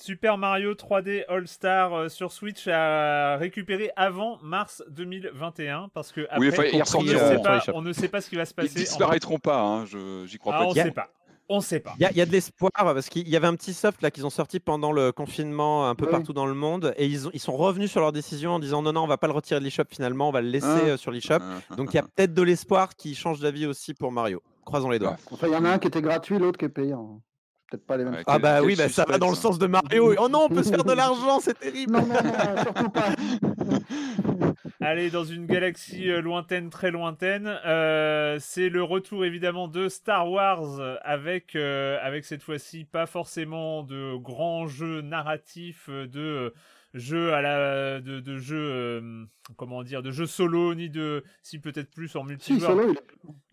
Super 0.00 0.38
Mario 0.38 0.74
3D 0.74 1.24
All 1.28 1.48
Star 1.48 1.92
euh, 1.92 2.08
sur 2.08 2.30
Switch 2.30 2.68
à 2.68 3.36
récupérer 3.36 3.90
avant 3.96 4.38
mars 4.42 4.82
2021 4.90 5.88
parce 5.92 6.12
que 6.12 6.20
après, 6.30 6.70
on, 6.72 6.78
ne 6.78 7.18
sait 7.18 7.42
pas, 7.42 7.64
on, 7.74 7.82
ne 7.82 7.92
sait 7.92 8.08
pas, 8.08 8.20
ce 8.20 8.30
qui 8.30 8.36
va 8.36 8.44
se 8.44 8.54
passer. 8.54 8.70
Ils 8.76 8.84
disparaîtront 8.84 9.40
pas, 9.40 9.60
hein, 9.60 9.84
j'y 9.86 10.38
crois 10.38 10.54
ah, 10.54 10.58
pas. 10.58 10.66
On 10.66 10.68
ne 10.68 10.74
sait 10.74 10.92
pas. 10.92 11.10
On 11.48 11.60
sait 11.60 11.80
pas. 11.80 11.94
Il 11.98 12.16
y, 12.16 12.20
a 12.20 12.26
de 12.26 12.30
l'espoir 12.30 12.70
parce 12.74 13.08
qu'il 13.08 13.26
y 13.28 13.36
avait 13.36 13.46
un 13.46 13.54
petit 13.54 13.72
soft 13.72 14.02
là 14.02 14.10
qu'ils 14.10 14.26
ont 14.26 14.30
sorti 14.30 14.60
pendant 14.60 14.92
le 14.92 15.12
confinement 15.12 15.88
un 15.88 15.94
peu 15.94 16.06
partout 16.06 16.34
dans 16.34 16.44
le 16.44 16.54
monde 16.54 16.92
et 16.98 17.06
ils, 17.06 17.22
ils, 17.32 17.40
sont 17.40 17.56
revenus 17.56 17.90
sur 17.90 18.00
leur 18.00 18.12
décision 18.12 18.52
en 18.52 18.58
disant 18.58 18.82
non 18.82 18.92
non 18.92 19.04
on 19.04 19.06
va 19.06 19.16
pas 19.16 19.28
le 19.28 19.32
retirer 19.32 19.58
de 19.58 19.64
l'eShop 19.64 19.84
finalement 19.90 20.28
on 20.28 20.32
va 20.32 20.42
le 20.42 20.50
laisser 20.50 20.66
ah. 20.66 20.88
euh, 20.88 20.96
sur 20.98 21.10
l'eShop. 21.10 21.38
Ah. 21.40 21.74
Donc 21.76 21.94
il 21.94 21.96
y 21.96 22.00
a 22.00 22.02
peut-être 22.02 22.34
de 22.34 22.42
l'espoir 22.42 22.96
qui 22.96 23.14
change 23.14 23.40
d'avis 23.40 23.66
aussi 23.66 23.94
pour 23.94 24.12
Mario. 24.12 24.42
Croisons 24.66 24.90
les 24.90 24.98
doigts. 24.98 25.16
Enfin 25.30 25.46
il 25.46 25.54
y 25.54 25.56
en 25.56 25.64
a 25.64 25.70
un 25.70 25.78
qui 25.78 25.88
était 25.88 26.02
gratuit 26.02 26.38
l'autre 26.38 26.58
qui 26.58 26.66
est 26.66 26.70
payant. 26.70 27.22
Peut-être 27.70 27.86
pas 27.86 27.96
les 27.98 28.04
mêmes. 28.04 28.22
ah 28.26 28.38
bah 28.38 28.62
oui 28.62 28.76
bah 28.76 28.88
ça 28.88 29.04
va 29.04 29.18
dans 29.18 29.28
le 29.28 29.36
sens 29.36 29.58
de 29.58 29.66
Mario. 29.66 30.14
Oh 30.18 30.28
non 30.28 30.46
on 30.46 30.48
peut 30.48 30.62
se 30.62 30.70
faire 30.70 30.84
de 30.84 30.92
l'argent 30.92 31.38
c'est 31.40 31.58
terrible. 31.58 31.92
Non 31.92 32.06
non 32.06 32.14
non 32.14 32.62
surtout 32.62 32.88
pas. 32.88 33.08
Allez, 34.80 35.10
dans 35.10 35.24
une 35.24 35.46
galaxie 35.46 36.10
euh, 36.10 36.20
lointaine, 36.20 36.70
très 36.70 36.90
lointaine, 36.90 37.46
euh, 37.66 38.38
c'est 38.40 38.68
le 38.68 38.82
retour 38.82 39.24
évidemment 39.24 39.66
de 39.66 39.88
Star 39.88 40.30
Wars 40.30 40.80
avec, 41.02 41.56
euh, 41.56 41.98
avec 42.00 42.24
cette 42.24 42.42
fois-ci 42.42 42.84
pas 42.84 43.06
forcément 43.06 43.82
de 43.82 44.16
grands 44.16 44.66
jeux 44.66 45.00
narratifs, 45.00 45.90
de 45.90 46.54
jeux 46.94 47.34
à 47.34 47.42
la, 47.42 48.00
de, 48.00 48.20
de 48.20 48.38
jeux, 48.38 49.28
comment 49.56 49.82
dire, 49.82 50.02
de 50.02 50.10
jeux 50.10 50.26
solo, 50.26 50.74
ni 50.74 50.90
de, 50.90 51.22
si 51.42 51.58
peut-être 51.58 51.90
plus 51.90 52.14
en 52.16 52.24
multijoueur. 52.24 52.76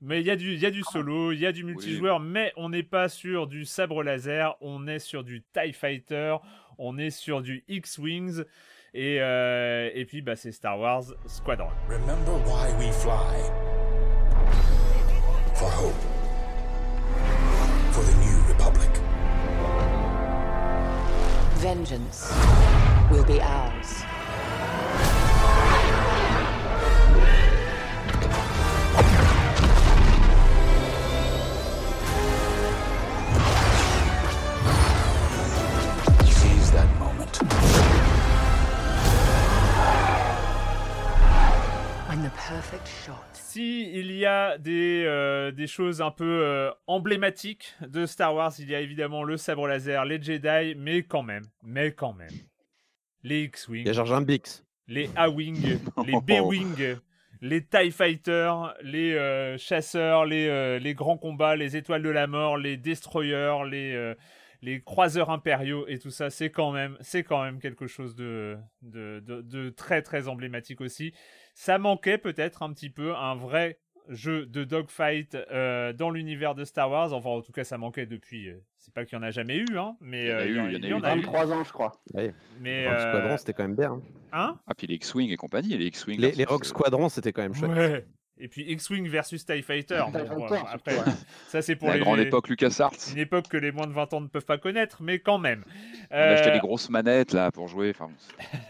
mais 0.02 0.22
il 0.22 0.26
y 0.26 0.32
a 0.32 0.36
du, 0.36 0.54
il 0.54 0.60
y 0.60 0.66
a 0.66 0.72
du 0.72 0.84
solo, 0.84 1.32
il 1.32 1.40
y 1.40 1.46
a 1.46 1.52
du 1.52 1.64
multijoueur, 1.64 2.20
mais 2.20 2.54
on 2.56 2.70
n'est 2.70 2.84
pas 2.84 3.10
sur 3.10 3.48
du 3.48 3.66
sabre 3.66 4.04
laser, 4.04 4.56
on 4.62 4.88
est 4.88 5.00
sur 5.00 5.24
du 5.24 5.44
Tie 5.54 5.74
Fighter, 5.74 6.38
on 6.78 6.98
est 6.98 7.10
sur 7.12 7.42
du 7.42 7.64
X-Wings. 7.68 8.44
Et, 8.98 9.18
euh, 9.20 9.90
et 9.94 10.06
puis 10.06 10.22
bah, 10.22 10.38
c'est 10.38 10.54
Star 10.54 10.80
Wars 10.80 11.04
Squadron. 11.26 11.68
Remember 11.90 12.32
why 12.46 12.72
we 12.80 12.90
fly. 12.96 13.36
For 15.54 15.70
hope. 15.70 15.94
For 17.92 18.04
the 18.04 18.16
new 18.24 18.38
republic. 18.48 18.90
Vengeance 21.58 22.32
will 23.12 23.24
be 23.26 23.40
ours. 23.40 24.04
Si 43.34 43.90
il 43.94 44.12
y 44.12 44.26
a 44.26 44.58
des, 44.58 45.04
euh, 45.06 45.52
des 45.52 45.68
choses 45.68 46.02
un 46.02 46.12
peu 46.12 46.26
euh, 46.44 46.72
emblématiques 46.88 47.74
de 47.88 48.06
Star 48.06 48.36
Wars, 48.36 48.54
il 48.60 48.70
y 48.70 48.76
a 48.76 48.82
évidemment 48.82 49.24
le 49.24 49.38
sabre 49.38 49.68
laser, 49.68 50.06
les 50.06 50.22
Jedi, 50.22 50.76
mais 50.78 51.04
quand 51.04 51.24
même, 51.24 51.44
mais 51.64 51.94
quand 51.94 52.14
même, 52.14 52.34
les 53.26 53.44
X-Wing, 53.44 53.86
les 54.88 55.10
A-Wing, 55.16 55.80
les 56.06 56.22
B-Wing, 56.22 56.96
les 57.42 57.64
TIE 57.66 57.92
Fighters, 57.92 58.74
les 58.82 59.14
euh, 59.14 59.58
chasseurs, 59.58 60.26
les, 60.26 60.80
les 60.80 60.94
grands 60.94 61.18
combats, 61.18 61.56
les 61.56 61.76
étoiles 61.76 62.04
de 62.04 62.10
la 62.10 62.28
mort, 62.28 62.58
les 62.58 62.78
destroyers, 62.78 63.60
les 63.70 64.16
les 64.66 64.82
croiseurs 64.82 65.30
impériaux. 65.30 65.88
Et 65.88 66.00
tout 66.00 66.10
ça, 66.10 66.30
c'est 66.30 66.50
quand 66.50 66.72
même, 66.72 66.98
c'est 67.00 67.24
quand 67.24 67.44
même 67.44 67.60
quelque 67.60 67.88
chose 67.88 68.16
de, 68.16 68.58
de, 68.82 69.22
de, 69.22 69.70
très 69.70 70.02
très 70.02 70.28
emblématique 70.28 70.82
aussi. 70.82 71.14
Ça 71.54 71.78
manquait 71.78 72.18
peut-être 72.18 72.64
un 72.64 72.74
petit 72.74 72.90
peu 72.90 73.16
un 73.16 73.36
vrai 73.36 73.80
jeu 74.10 74.46
de 74.46 74.64
dogfight 74.64 75.36
euh, 75.36 75.94
dans 75.94 76.10
l'univers 76.10 76.56
de 76.56 76.64
Star 76.66 76.90
Wars. 76.90 77.14
Enfin, 77.14 77.30
en 77.30 77.42
tout 77.42 77.52
cas, 77.52 77.64
ça 77.64 77.78
manquait 77.78 78.06
depuis. 78.06 78.50
Euh, 78.50 78.60
c'est 78.86 78.94
pas 78.94 79.04
qu'il 79.04 79.18
y 79.18 79.20
en 79.20 79.24
a 79.24 79.32
jamais 79.32 79.58
eu, 79.58 79.80
hein, 79.80 79.98
mais 80.00 80.26
il 80.26 80.30
y 80.30 80.34
en 80.34 80.38
a 80.38 80.46
eu, 80.46 80.76
il 80.76 80.86
y 80.86 80.94
en 80.94 81.02
a 81.02 81.16
eu. 81.16 81.22
23 81.22 81.52
ans, 81.54 81.64
je 81.64 81.74
crois. 81.74 82.04
Mais 82.62 82.88
Rock 82.88 83.00
Squadron, 83.00 83.34
euh, 83.34 83.38
c'était 83.38 83.54
quand 83.54 83.64
même 83.64 83.76
bien. 83.76 83.94
Hein. 83.94 84.02
hein? 84.32 84.60
Ah, 84.68 84.76
puis 84.76 84.86
les 84.86 84.96
X-Wing 84.96 85.32
et 85.32 85.38
compagnie, 85.38 85.76
les 85.76 85.88
X-Wing. 85.88 86.20
Les, 86.20 86.32
les 86.34 86.46
Rock 86.46 86.66
Squadron, 86.66 87.10
c'était 87.10 87.34
quand 87.34 87.42
même 87.42 87.56
chouette. 87.56 87.72
Ouais. 87.72 88.06
Et 88.38 88.50
puis 88.50 88.70
X-Wing 88.70 89.08
versus 89.08 89.46
TIE 89.46 89.62
Fighter. 89.62 90.04
après, 90.72 90.96
ça 91.48 91.62
c'est 91.62 91.76
pour 91.76 91.88
la 91.88 92.00
grande 92.00 92.20
époque 92.20 92.50
LucasArts. 92.50 92.92
Une 93.14 93.20
époque 93.20 93.48
que 93.48 93.58
les 93.58 93.72
moins 93.72 93.88
de 93.88 93.94
20 93.94 94.14
ans 94.14 94.22
ne 94.22 94.28
peuvent 94.28 94.46
pas 94.46 94.58
connaître, 94.58 95.02
mais 95.02 95.20
quand 95.20 95.38
même. 95.38 95.64
On 96.12 96.16
euh... 96.16 96.34
achetait 96.34 96.52
des 96.52 96.60
grosses 96.60 96.90
manettes 96.90 97.32
là 97.32 97.52
pour 97.52 97.70
jouer. 97.70 97.92
Enfin, 97.92 98.12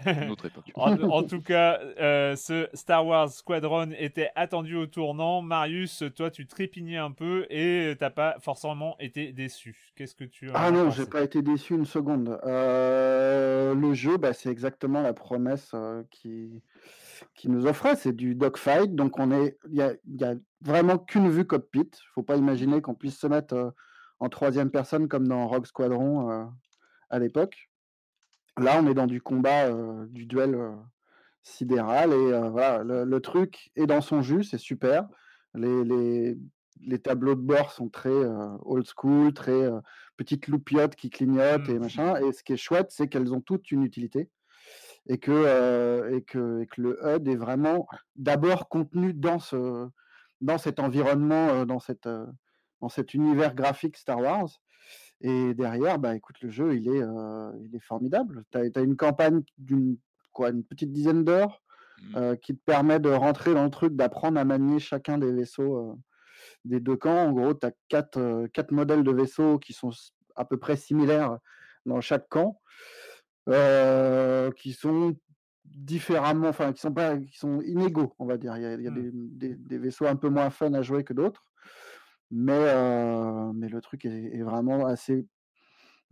une 0.06 0.30
autre 0.30 0.46
époque. 0.46 0.72
en, 0.76 1.24
tout 1.24 1.42
cas, 1.42 1.80
euh, 2.00 2.36
ce 2.36 2.70
Star 2.74 3.06
Wars 3.08 3.30
Squadron 3.30 3.90
était 3.98 4.30
attendu 4.36 4.76
au 4.76 4.86
tournant. 4.86 5.42
Marius, 5.42 6.04
toi, 6.16 6.30
tu 6.30 6.46
trépignais 6.46 6.98
un 6.98 7.12
peu 7.12 7.48
et 7.50 7.96
t'as 8.00 8.12
pas 8.12 8.38
forcément 8.40 8.96
été 9.00 9.32
déçu. 9.32 9.76
Qu'est-ce 9.96 10.16
que 10.16 10.26
tu 10.26 10.50
Ah 10.54 10.70
non, 10.70 10.92
j'ai 10.92 11.06
pas 11.06 11.24
été 11.24 11.42
déçu 11.42 11.74
une 11.74 11.86
seconde. 11.86 12.40
Euh, 12.46 13.74
le 13.74 13.94
jeu, 13.94 14.18
bah, 14.18 14.34
c'est 14.34 14.50
exactement 14.50 15.02
la 15.02 15.14
promesse 15.14 15.72
euh, 15.74 16.04
qui 16.12 16.62
qui 17.36 17.50
nous 17.50 17.66
offrait, 17.66 17.96
c'est 17.96 18.14
du 18.14 18.36
dogfight. 18.36 18.96
Donc, 18.96 19.20
on 19.20 19.32
est, 19.32 19.58
il 19.70 19.76
y 19.76 19.82
a, 19.82 20.36
vraiment 20.62 20.98
qu'une 20.98 21.30
vue 21.30 21.46
cockpit. 21.46 21.90
Il 21.94 22.10
faut 22.14 22.24
pas 22.24 22.38
imaginer 22.38 22.82
qu'on 22.82 22.96
puisse 22.96 23.18
se 23.18 23.28
mettre 23.28 23.54
euh, 23.54 23.70
en 24.20 24.30
troisième 24.30 24.72
personne 24.72 25.08
comme 25.08 25.28
dans 25.28 25.48
Rogue 25.48 25.66
Squadron 25.66 26.32
euh, 26.32 26.46
à 27.10 27.20
l'époque. 27.20 27.70
Là, 28.58 28.80
on 28.82 28.88
est 28.88 28.94
dans 28.94 29.08
du 29.08 29.22
combat, 29.22 29.68
euh, 29.68 30.06
du 30.08 30.26
duel 30.26 30.58
sidéral. 31.44 32.14
Et 32.14 32.50
voilà, 32.50 32.84
le, 32.84 33.20
truc 33.20 33.72
est 33.76 33.86
dans 33.86 34.02
son 34.02 34.22
jus, 34.22 34.44
c'est 34.44 34.58
super. 34.58 35.08
Les, 35.54 35.84
les, 35.84 36.38
les, 36.82 37.00
tableaux 37.00 37.36
de 37.36 37.42
bord 37.42 37.72
sont 37.72 37.90
très 37.90 38.26
old 38.64 38.88
school, 38.88 39.34
très 39.34 39.70
petites 40.18 40.48
loupiottes 40.48 40.96
qui 40.96 41.10
clignotent 41.10 41.70
et 41.70 41.76
mmh. 41.76 41.82
machin. 41.82 42.16
Et 42.18 42.32
ce 42.32 42.44
qui 42.44 42.54
est 42.54 42.58
chouette, 42.58 42.88
c'est 42.90 43.08
qu'elles 43.08 43.34
ont 43.34 43.42
toutes 43.42 43.72
une 43.72 43.84
utilité 43.84 44.30
et 45.08 45.18
que, 45.18 46.12
et 46.14 46.22
que, 46.24 46.66
le 46.78 47.00
HUD 47.04 47.28
est 47.28 47.36
vraiment 47.36 47.88
d'abord 48.16 48.70
contenu 48.70 49.14
dans, 49.14 49.40
ce, 49.40 49.88
dans 50.42 50.58
cet 50.58 50.80
environnement, 50.80 51.66
dans, 51.66 51.80
cette, 51.80 52.10
dans 52.82 52.90
cet 52.90 53.14
univers 53.14 53.54
graphique 53.56 53.98
Star 53.98 54.20
Wars. 54.20 54.50
Et 55.22 55.54
derrière, 55.54 56.00
bah, 56.00 56.16
écoute, 56.16 56.42
le 56.42 56.50
jeu, 56.50 56.76
il 56.76 56.88
est, 56.90 57.04
il 57.64 57.76
est 57.76 57.84
formidable. 57.84 58.44
Tu 58.52 58.58
as, 58.58 58.82
une 58.82 58.98
campagne 58.98 59.44
d'une 59.58 59.98
quoi, 60.34 60.50
une 60.50 60.64
petite 60.64 60.92
dizaine 60.92 61.24
d'heures 61.24 61.62
mmh. 62.02 62.36
qui 62.42 62.56
te 62.56 62.62
permet 62.66 63.00
de 63.00 63.10
rentrer 63.10 63.54
dans 63.54 63.64
le 63.64 63.70
truc, 63.70 63.96
d'apprendre 63.96 64.40
à 64.40 64.44
manier 64.44 64.80
chacun 64.80 65.18
des 65.18 65.32
vaisseaux 65.32 65.98
des 66.66 66.80
deux 66.80 66.98
camps. 66.98 67.28
En 67.28 67.32
gros, 67.32 67.54
tu 67.54 67.66
as 67.66 67.72
quatre, 67.88 68.48
quatre 68.54 68.72
modèles 68.72 69.04
de 69.04 69.12
vaisseaux 69.12 69.60
qui 69.60 69.74
sont 69.74 69.92
à 70.36 70.46
peu 70.46 70.58
près 70.58 70.76
similaires 70.76 71.38
dans 71.86 72.02
chaque 72.02 72.28
camp 72.30 72.60
qui 73.46 74.74
sont 74.74 75.16
différemment, 75.66 76.50
enfin, 76.50 76.74
qui 76.74 76.82
sont 76.82 76.94
pas, 76.94 77.18
qui 77.18 77.38
sont 77.38 77.62
inégaux, 77.62 78.16
on 78.20 78.26
va 78.26 78.38
dire. 78.38 78.56
Il 78.58 78.64
y 78.64 78.88
a, 78.88 78.92
mmh. 78.92 79.12
des, 79.38 79.56
des, 79.56 79.78
vaisseaux 79.78 80.06
un 80.06 80.16
peu 80.16 80.30
moins 80.30 80.50
fun 80.50 80.74
à 80.74 80.82
jouer 80.82 81.04
que 81.04 81.14
d'autres, 81.14 81.44
mais, 82.32 82.74
mais 83.54 83.68
le 83.68 83.82
truc 83.82 84.06
est, 84.06 84.42
vraiment 84.44 84.86
assez 84.86 85.28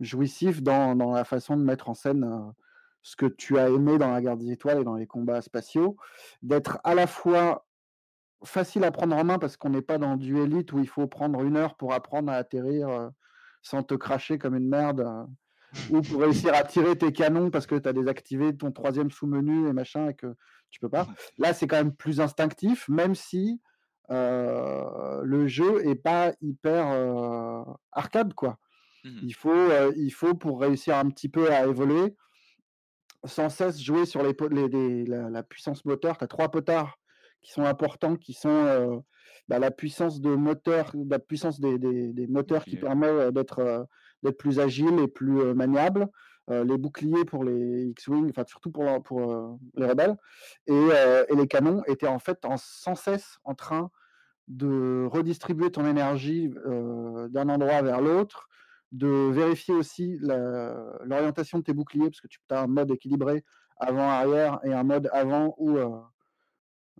jouissif 0.00 0.62
dans, 0.62 0.94
dans, 0.96 1.12
la 1.12 1.24
façon 1.24 1.56
de 1.56 1.62
mettre 1.62 1.88
en 1.88 1.94
scène 1.94 2.52
ce 3.02 3.16
que 3.16 3.26
tu 3.26 3.58
as 3.58 3.68
aimé 3.68 3.98
dans 3.98 4.10
la 4.10 4.20
guerre 4.20 4.36
des 4.36 4.50
étoiles 4.50 4.80
et 4.80 4.84
dans 4.84 4.96
les 4.96 5.06
combats 5.06 5.42
spatiaux, 5.42 5.96
d'être 6.42 6.78
à 6.84 6.94
la 6.94 7.06
fois 7.06 7.66
facile 8.44 8.84
à 8.84 8.90
prendre 8.90 9.16
en 9.16 9.24
main 9.24 9.38
parce 9.38 9.56
qu'on 9.56 9.70
n'est 9.70 9.82
pas 9.82 9.98
dans 9.98 10.16
du 10.16 10.38
élite 10.38 10.72
où 10.72 10.78
il 10.78 10.88
faut 10.88 11.06
prendre 11.06 11.42
une 11.42 11.56
heure 11.56 11.76
pour 11.76 11.92
apprendre 11.92 12.30
à 12.30 12.36
atterrir 12.36 13.10
sans 13.62 13.82
te 13.82 13.94
cracher 13.94 14.38
comme 14.38 14.54
une 14.54 14.68
merde, 14.68 15.06
ou 15.90 16.00
pour 16.02 16.20
réussir 16.20 16.54
à 16.54 16.62
tirer 16.62 16.96
tes 16.96 17.12
canons 17.12 17.50
parce 17.50 17.66
que 17.66 17.74
tu 17.74 17.88
as 17.88 17.92
désactivé 17.92 18.56
ton 18.56 18.72
troisième 18.72 19.10
sous-menu 19.10 19.68
et 19.68 19.72
machin 19.72 20.08
et 20.08 20.14
que 20.14 20.34
tu 20.70 20.80
peux 20.80 20.88
pas. 20.88 21.06
Là, 21.38 21.52
c'est 21.52 21.66
quand 21.66 21.76
même 21.76 21.94
plus 21.94 22.20
instinctif, 22.20 22.88
même 22.88 23.14
si 23.14 23.60
le 24.10 25.46
jeu 25.46 25.86
est 25.86 25.94
pas 25.94 26.32
hyper 26.40 26.86
arcade, 27.92 28.34
quoi. 28.34 28.58
Mmh 29.04 29.18
il, 29.22 29.34
faut, 29.34 29.70
il 29.96 30.10
faut, 30.10 30.34
pour 30.34 30.60
réussir 30.60 30.96
un 30.96 31.10
petit 31.10 31.28
peu 31.28 31.50
à 31.52 31.66
évoluer, 31.66 32.16
sans 33.24 33.50
cesse 33.50 33.80
jouer 33.80 34.06
sur 34.06 34.22
les, 34.22 34.34
les, 34.50 35.04
la, 35.04 35.42
puissance 35.42 35.84
moteur. 35.84 36.16
Tu 36.16 36.24
as 36.24 36.28
trois 36.28 36.50
potards 36.50 36.98
qui 37.42 37.52
sont 37.52 37.64
importants, 37.64 38.16
qui 38.16 38.32
sont 38.32 39.04
bah, 39.48 39.58
la 39.58 39.70
puissance 39.70 40.20
de 40.20 40.34
moteur, 40.34 40.90
la 41.08 41.18
puissance 41.18 41.60
des, 41.60 41.78
des, 41.78 42.26
moteurs 42.28 42.64
qui 42.64 42.76
permet 42.76 43.30
d'être 43.30 43.86
d'être 44.24 44.38
plus 44.38 44.58
agile 44.58 44.98
et 44.98 45.06
plus 45.08 45.54
maniable. 45.54 46.08
les 46.48 46.76
boucliers 46.76 47.24
pour 47.24 47.44
les 47.44 47.84
X-Wing, 47.90 48.28
enfin 48.30 48.44
surtout 48.46 48.70
pour, 48.70 49.02
pour 49.02 49.58
les 49.76 49.86
rebelles, 49.86 50.16
et, 50.66 50.88
et, 51.30 51.36
les 51.36 51.46
canons 51.46 51.82
étaient 51.86 52.08
en 52.08 52.18
fait 52.18 52.44
en, 52.44 52.56
sans 52.56 52.96
cesse 52.96 53.38
en 53.44 53.54
train 53.54 53.90
de 54.48 55.06
redistribuer 55.10 55.70
ton 55.70 55.86
énergie 55.86 56.50
d'un 57.30 57.48
endroit 57.48 57.80
vers 57.82 58.00
l'autre, 58.00 58.48
de 58.92 59.30
vérifier 59.30 59.74
aussi 59.74 60.18
l'orientation 60.20 61.58
de 61.58 61.64
tes 61.64 61.72
boucliers, 61.72 62.10
parce 62.10 62.20
que 62.20 62.28
tu 62.28 62.38
as 62.50 62.62
un 62.62 62.66
mode 62.66 62.90
équilibré 62.90 63.44
avant-arrière 63.78 64.60
et 64.62 64.72
un 64.72 64.84
mode 64.84 65.10
avant 65.12 65.54
ou, 65.58 65.78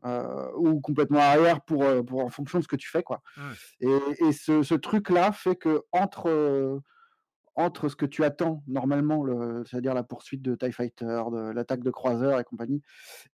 euh, 0.04 0.50
ou 0.56 0.80
complètement 0.80 1.20
arrière 1.20 1.60
pour, 1.60 1.84
pour, 2.04 2.24
en 2.24 2.30
fonction 2.30 2.58
de 2.58 2.64
ce 2.64 2.68
que 2.68 2.76
tu 2.76 2.90
fais. 2.90 3.02
Quoi. 3.02 3.22
Et, 3.80 3.98
et 4.26 4.32
ce, 4.32 4.62
ce 4.62 4.74
truc-là 4.74 5.32
fait 5.32 5.56
que 5.56 5.82
entre, 5.92 6.82
entre 7.57 7.88
ce 7.88 7.96
que 7.96 8.07
tu 8.07 8.24
attends 8.24 8.62
normalement, 8.66 9.24
c'est-à-dire 9.64 9.94
la 9.94 10.02
poursuite 10.02 10.42
de 10.42 10.55
TIE 10.55 10.72
Fighter, 10.72 11.22
de 11.32 11.52
l'attaque 11.52 11.82
de 11.82 11.90
croiseurs 11.90 12.40
et 12.40 12.44
compagnie, 12.44 12.82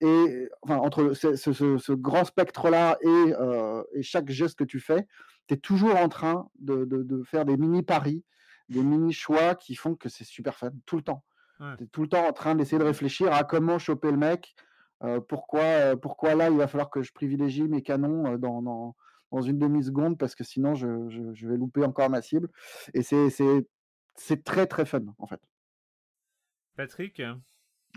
et 0.00 0.48
enfin, 0.62 0.76
entre 0.76 1.12
ce, 1.12 1.36
ce, 1.36 1.52
ce 1.52 1.92
grand 1.92 2.24
spectre-là 2.24 2.98
et, 3.02 3.32
et, 3.94 4.02
chaque 4.02 4.30
geste 4.30 4.58
que 4.58 4.64
tu 4.64 4.80
fais, 4.80 5.06
tu 5.48 5.54
es 5.54 5.56
toujours 5.58 5.96
en 5.96 6.08
train 6.08 6.48
de, 6.58 6.84
de, 6.84 7.02
de 7.02 7.22
faire 7.24 7.44
des 7.44 7.56
mini-paris, 7.56 8.24
des 8.68 8.82
mini-choix 8.82 9.54
qui 9.54 9.74
font 9.74 9.94
que 9.94 10.08
c'est 10.08 10.24
super 10.24 10.56
fun 10.56 10.70
tout 10.86 10.96
le 10.96 11.02
temps. 11.02 11.22
Tu 11.78 11.84
es 11.84 11.86
tout 11.86 12.02
le 12.02 12.08
temps 12.08 12.26
en 12.26 12.32
train 12.32 12.54
d'essayer 12.54 12.78
de 12.78 12.84
réfléchir 12.84 13.32
à 13.32 13.44
comment 13.44 13.78
choper 13.78 14.10
le 14.10 14.18
mec, 14.18 14.54
pourquoi, 15.28 15.96
pourquoi 16.00 16.34
là, 16.34 16.50
il 16.50 16.56
va 16.56 16.68
falloir 16.68 16.90
que 16.90 17.02
je 17.02 17.12
privilégie 17.12 17.68
mes 17.68 17.82
canons 17.82 18.36
dans, 18.38 18.62
dans, 18.62 18.96
dans 19.32 19.42
une 19.42 19.58
demi-seconde 19.58 20.18
parce 20.18 20.34
que 20.34 20.44
sinon, 20.44 20.74
je, 20.74 21.08
je, 21.08 21.34
je, 21.34 21.48
vais 21.48 21.56
louper 21.56 21.84
encore 21.84 22.10
ma 22.10 22.22
cible. 22.22 22.48
Et 22.94 23.02
c'est 23.02 23.66
très, 24.44 24.66
très 24.66 24.86
fun, 24.86 25.02
en 25.18 25.26
fait. 25.26 25.40
Patrick 26.76 27.22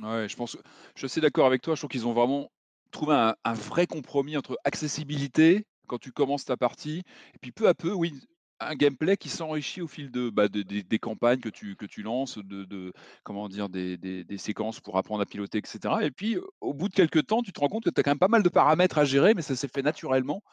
Ouais, 0.01 0.29
je 0.29 0.35
pense, 0.35 0.57
je 0.95 1.07
suis 1.07 1.19
d'accord 1.19 1.45
avec 1.45 1.61
toi. 1.61 1.75
Je 1.75 1.81
trouve 1.81 1.89
qu'ils 1.89 2.07
ont 2.07 2.13
vraiment 2.13 2.51
trouvé 2.91 3.15
un, 3.15 3.35
un, 3.43 3.53
vrai 3.53 3.85
compromis 3.85 4.37
entre 4.37 4.57
accessibilité 4.63 5.65
quand 5.87 5.97
tu 5.97 6.11
commences 6.11 6.45
ta 6.45 6.55
partie, 6.55 6.99
et 7.33 7.37
puis 7.41 7.51
peu 7.51 7.67
à 7.67 7.73
peu, 7.73 7.91
oui, 7.91 8.13
un 8.59 8.75
gameplay 8.75 9.17
qui 9.17 9.29
s'enrichit 9.29 9.81
au 9.81 9.87
fil 9.87 10.11
de, 10.11 10.29
bah, 10.29 10.47
de, 10.47 10.61
des 10.61 10.99
campagnes 10.99 11.39
que 11.39 11.49
tu, 11.49 11.75
que 11.75 11.85
tu 11.85 12.03
lances, 12.03 12.37
de, 12.37 12.65
de 12.65 12.93
comment 13.23 13.47
dire, 13.49 13.69
des, 13.69 13.97
des, 13.97 14.23
des, 14.23 14.37
séquences 14.37 14.79
pour 14.79 14.97
apprendre 14.97 15.21
à 15.21 15.25
piloter, 15.25 15.57
etc. 15.57 15.79
Et 16.01 16.11
puis, 16.11 16.37
au 16.61 16.73
bout 16.73 16.89
de 16.89 16.93
quelques 16.93 17.25
temps, 17.25 17.41
tu 17.41 17.53
te 17.53 17.59
rends 17.59 17.69
compte 17.69 17.85
que 17.85 17.89
tu 17.89 17.99
as 17.99 18.03
quand 18.03 18.11
même 18.11 18.19
pas 18.19 18.27
mal 18.27 18.43
de 18.43 18.49
paramètres 18.49 18.97
à 18.97 19.05
gérer, 19.05 19.33
mais 19.33 19.41
ça 19.41 19.55
s'est 19.55 19.69
fait 19.69 19.81
naturellement. 19.81 20.43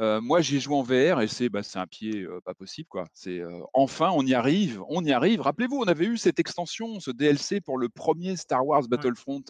Euh, 0.00 0.20
moi, 0.20 0.40
j'ai 0.40 0.60
joué 0.60 0.76
en 0.76 0.82
VR 0.82 1.20
et 1.20 1.28
c'est 1.28 1.48
bah, 1.48 1.60
un 1.74 1.86
pied 1.86 2.22
euh, 2.22 2.40
pas 2.44 2.54
possible. 2.54 2.88
quoi. 2.88 3.06
C'est 3.14 3.40
euh, 3.40 3.60
Enfin, 3.74 4.10
on 4.14 4.24
y 4.24 4.34
arrive. 4.34 4.80
On 4.88 5.04
y 5.04 5.12
arrive. 5.12 5.40
Rappelez-vous, 5.40 5.76
on 5.76 5.88
avait 5.88 6.06
eu 6.06 6.16
cette 6.16 6.38
extension, 6.38 7.00
ce 7.00 7.10
DLC 7.10 7.60
pour 7.60 7.78
le 7.78 7.88
premier 7.88 8.36
Star 8.36 8.64
Wars 8.64 8.86
Battlefront 8.88 9.42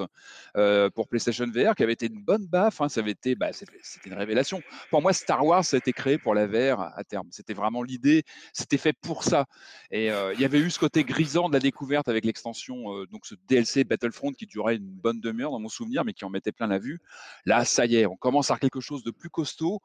pour 0.95 1.09
PlayStation 1.09 1.47
VR 1.47 1.75
qui 1.75 1.83
avait 1.83 1.93
été 1.93 2.07
une 2.07 2.23
bonne 2.23 2.47
baffe. 2.47 2.81
Hein. 2.81 2.89
Ça 2.89 3.01
avait 3.01 3.11
été, 3.11 3.35
bah, 3.35 3.51
c'était 3.53 4.09
une 4.09 4.15
révélation. 4.15 4.63
Pour 4.91 5.03
moi, 5.03 5.13
Star 5.13 5.45
Wars, 5.45 5.65
ça 5.65 5.77
a 5.77 5.79
été 5.79 5.93
créé 5.93 6.19
pour 6.19 6.35
la 6.35 6.47
VR 6.47 6.81
à 6.81 7.05
terme. 7.05 7.29
C'était 7.31 7.55
vraiment 7.55 7.83
l'idée. 7.83 8.23
C'était 8.53 8.79
fait 8.79 8.95
pour 8.95 9.25
ça. 9.25 9.47
Et 9.91 10.07
il 10.07 10.41
y 10.41 10.45
avait 10.45 10.59
eu 10.59 10.71
ce 10.71 10.79
côté 10.79 11.05
grisant 11.05 11.49
de 11.49 11.55
la 11.55 11.61
découverte 11.61 12.09
avec 12.09 12.25
l'extension, 12.25 13.05
donc 13.07 13.27
ce 13.27 13.35
DLC 13.49 13.85
Battlefront 13.85 14.33
qui 14.33 14.47
durait 14.47 14.77
une 14.77 14.89
bonne 14.89 15.21
demi-heure 15.21 15.51
dans 15.51 15.61
mon 15.61 15.69
souvenir, 15.69 16.05
mais 16.05 16.13
qui 16.13 16.25
en 16.25 16.31
mettait 16.31 16.53
plein 16.53 16.67
la 16.67 16.79
vue. 16.79 17.01
Là, 17.45 17.65
ça 17.65 17.87
y 17.87 17.97
est, 17.97 18.07
on 18.07 18.17
commence 18.17 18.51
à 18.51 18.57
quelque 18.57 18.81
chose 18.81 19.03
de 19.03 19.11
plus 19.11 19.31
costaud 19.31 19.81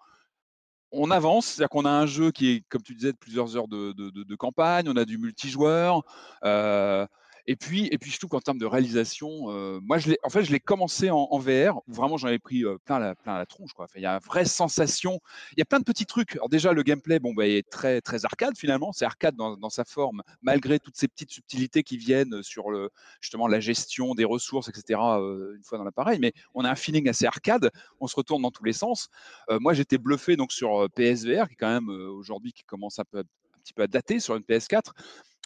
on 0.94 1.12
avance, 1.12 1.48
c'est-à-dire 1.48 1.70
qu'on 1.70 1.86
a 1.86 1.92
un 1.92 2.06
jeu 2.06 2.32
qui 2.32 2.52
est, 2.52 2.64
comme 2.70 2.82
tu 2.84 2.94
disais, 2.94 3.12
de 3.12 3.18
plusieurs 3.18 3.58
heures 3.58 3.68
de, 3.68 4.36
campagne, 4.36 4.88
on 4.88 4.96
a 4.96 5.06
du 5.06 5.18
multijoueur, 5.18 6.04
euh, 6.46 7.06
et 7.46 7.58
puis, 7.58 7.90
et 7.92 7.98
puis 7.98 8.10
je 8.10 8.26
qu'en 8.26 8.40
termes 8.40 8.58
de 8.58 8.66
réalisation, 8.66 9.52
euh, 9.52 9.80
moi, 9.82 9.98
je 9.98 10.10
l'ai, 10.12 10.18
en 10.24 10.30
fait, 10.30 10.46
je 10.46 10.52
l'ai 10.52 10.62
commencé 10.62 11.10
en, 11.10 11.38
VR, 11.40 11.78
où 11.88 11.94
vraiment 11.94 12.16
j'en 12.16 12.30
avais 12.30 12.40
pris 12.40 12.64
euh, 12.64 12.78
plein, 12.86 13.00
la, 13.00 13.16
plein 13.16 13.38
la 13.38 13.46
tronche. 13.46 13.74
Quoi. 13.74 13.88
il 13.96 14.02
y 14.02 14.06
a 14.06 14.14
une 14.14 14.20
vraie 14.20 14.46
sensation. 14.46 15.20
Il 15.52 15.60
y 15.60 15.62
a 15.62 15.66
plein 15.66 15.80
de 15.80 15.84
petits 15.84 16.06
trucs. 16.06 16.36
Alors 16.36 16.48
déjà, 16.48 16.72
le 16.72 16.84
gameplay, 16.84 17.20
bon, 17.20 17.34
bah, 17.34 17.46
est 17.46 17.70
très, 17.70 18.00
très 18.00 18.24
arcade 18.24 18.58
finalement. 18.58 18.94
C'est 18.94 19.04
arcade 19.04 19.36
dans, 19.36 19.70
sa 19.70 19.84
forme, 19.84 20.24
malgré 20.42 20.80
toutes 20.80 20.96
ces 20.96 21.08
petites 21.08 21.32
subtilités 21.32 21.84
qui 21.84 21.98
viennent 21.98 22.44
sur 22.44 22.70
le, 22.72 22.92
justement 23.20 23.48
la 23.48 23.60
gestion 23.60 24.16
des 24.16 24.26
ressources, 24.26 24.70
etc. 24.70 25.00
Euh, 25.02 25.56
une 25.58 25.64
fois 25.64 25.78
dans 25.78 25.84
l'appareil. 25.84 26.20
Mais 26.20 26.34
on 26.54 26.64
a 26.64 26.70
un 26.70 26.76
feeling 26.76 27.10
assez 27.10 27.26
arcade. 27.26 27.72
On 28.00 28.08
se 28.08 28.16
retourne 28.16 28.42
dans 28.42 28.52
tous 28.52 28.64
les 28.64 28.74
sens. 28.74 29.10
Moi, 29.50 29.74
j'étais 29.74 29.98
bluffé 29.98 30.36
donc 30.36 30.52
sur 30.52 30.88
PSVR, 30.96 31.48
qui 31.48 31.54
est 31.54 31.58
quand 31.60 31.68
même 31.68 31.90
aujourd'hui 31.90 32.54
qui 32.54 32.64
commence 32.64 33.00
un 33.00 33.04
petit 33.04 33.74
peu 33.74 33.84
à 33.84 33.88
dater 33.88 34.20
sur 34.20 34.36
une 34.36 34.44
PS4 34.44 34.92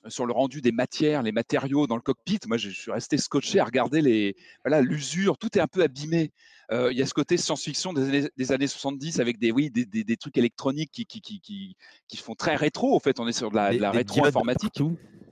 sur 0.07 0.25
le 0.25 0.33
rendu 0.33 0.61
des 0.61 0.71
matières, 0.71 1.23
les 1.23 1.31
matériaux 1.31 1.87
dans 1.87 1.95
le 1.95 2.01
cockpit. 2.01 2.39
Moi, 2.47 2.57
je 2.57 2.69
suis 2.69 2.91
resté 2.91 3.17
scotché 3.17 3.59
à 3.59 3.65
regarder 3.65 4.01
les, 4.01 4.35
voilà, 4.63 4.81
l'usure. 4.81 5.37
Tout 5.37 5.57
est 5.57 5.61
un 5.61 5.67
peu 5.67 5.81
abîmé. 5.81 6.31
Euh, 6.71 6.91
il 6.91 6.97
y 6.97 7.01
a 7.01 7.05
ce 7.05 7.13
côté 7.13 7.37
science-fiction 7.37 7.93
des 7.93 8.03
années, 8.03 8.29
des 8.35 8.51
années 8.51 8.67
70 8.67 9.19
avec 9.19 9.39
des, 9.39 9.51
oui, 9.51 9.69
des, 9.71 9.85
des, 9.85 10.03
des 10.03 10.17
trucs 10.17 10.37
électroniques 10.37 10.91
qui, 10.91 11.05
qui, 11.05 11.21
qui, 11.21 11.39
qui, 11.39 11.75
qui 12.07 12.17
font 12.17 12.35
très 12.35 12.55
rétro. 12.55 12.95
En 12.95 12.99
fait, 12.99 13.19
on 13.19 13.27
est 13.27 13.33
sur 13.33 13.49
de 13.49 13.55
la, 13.55 13.73
de 13.73 13.79
la 13.79 13.91
rétro-informatique. 13.91 14.81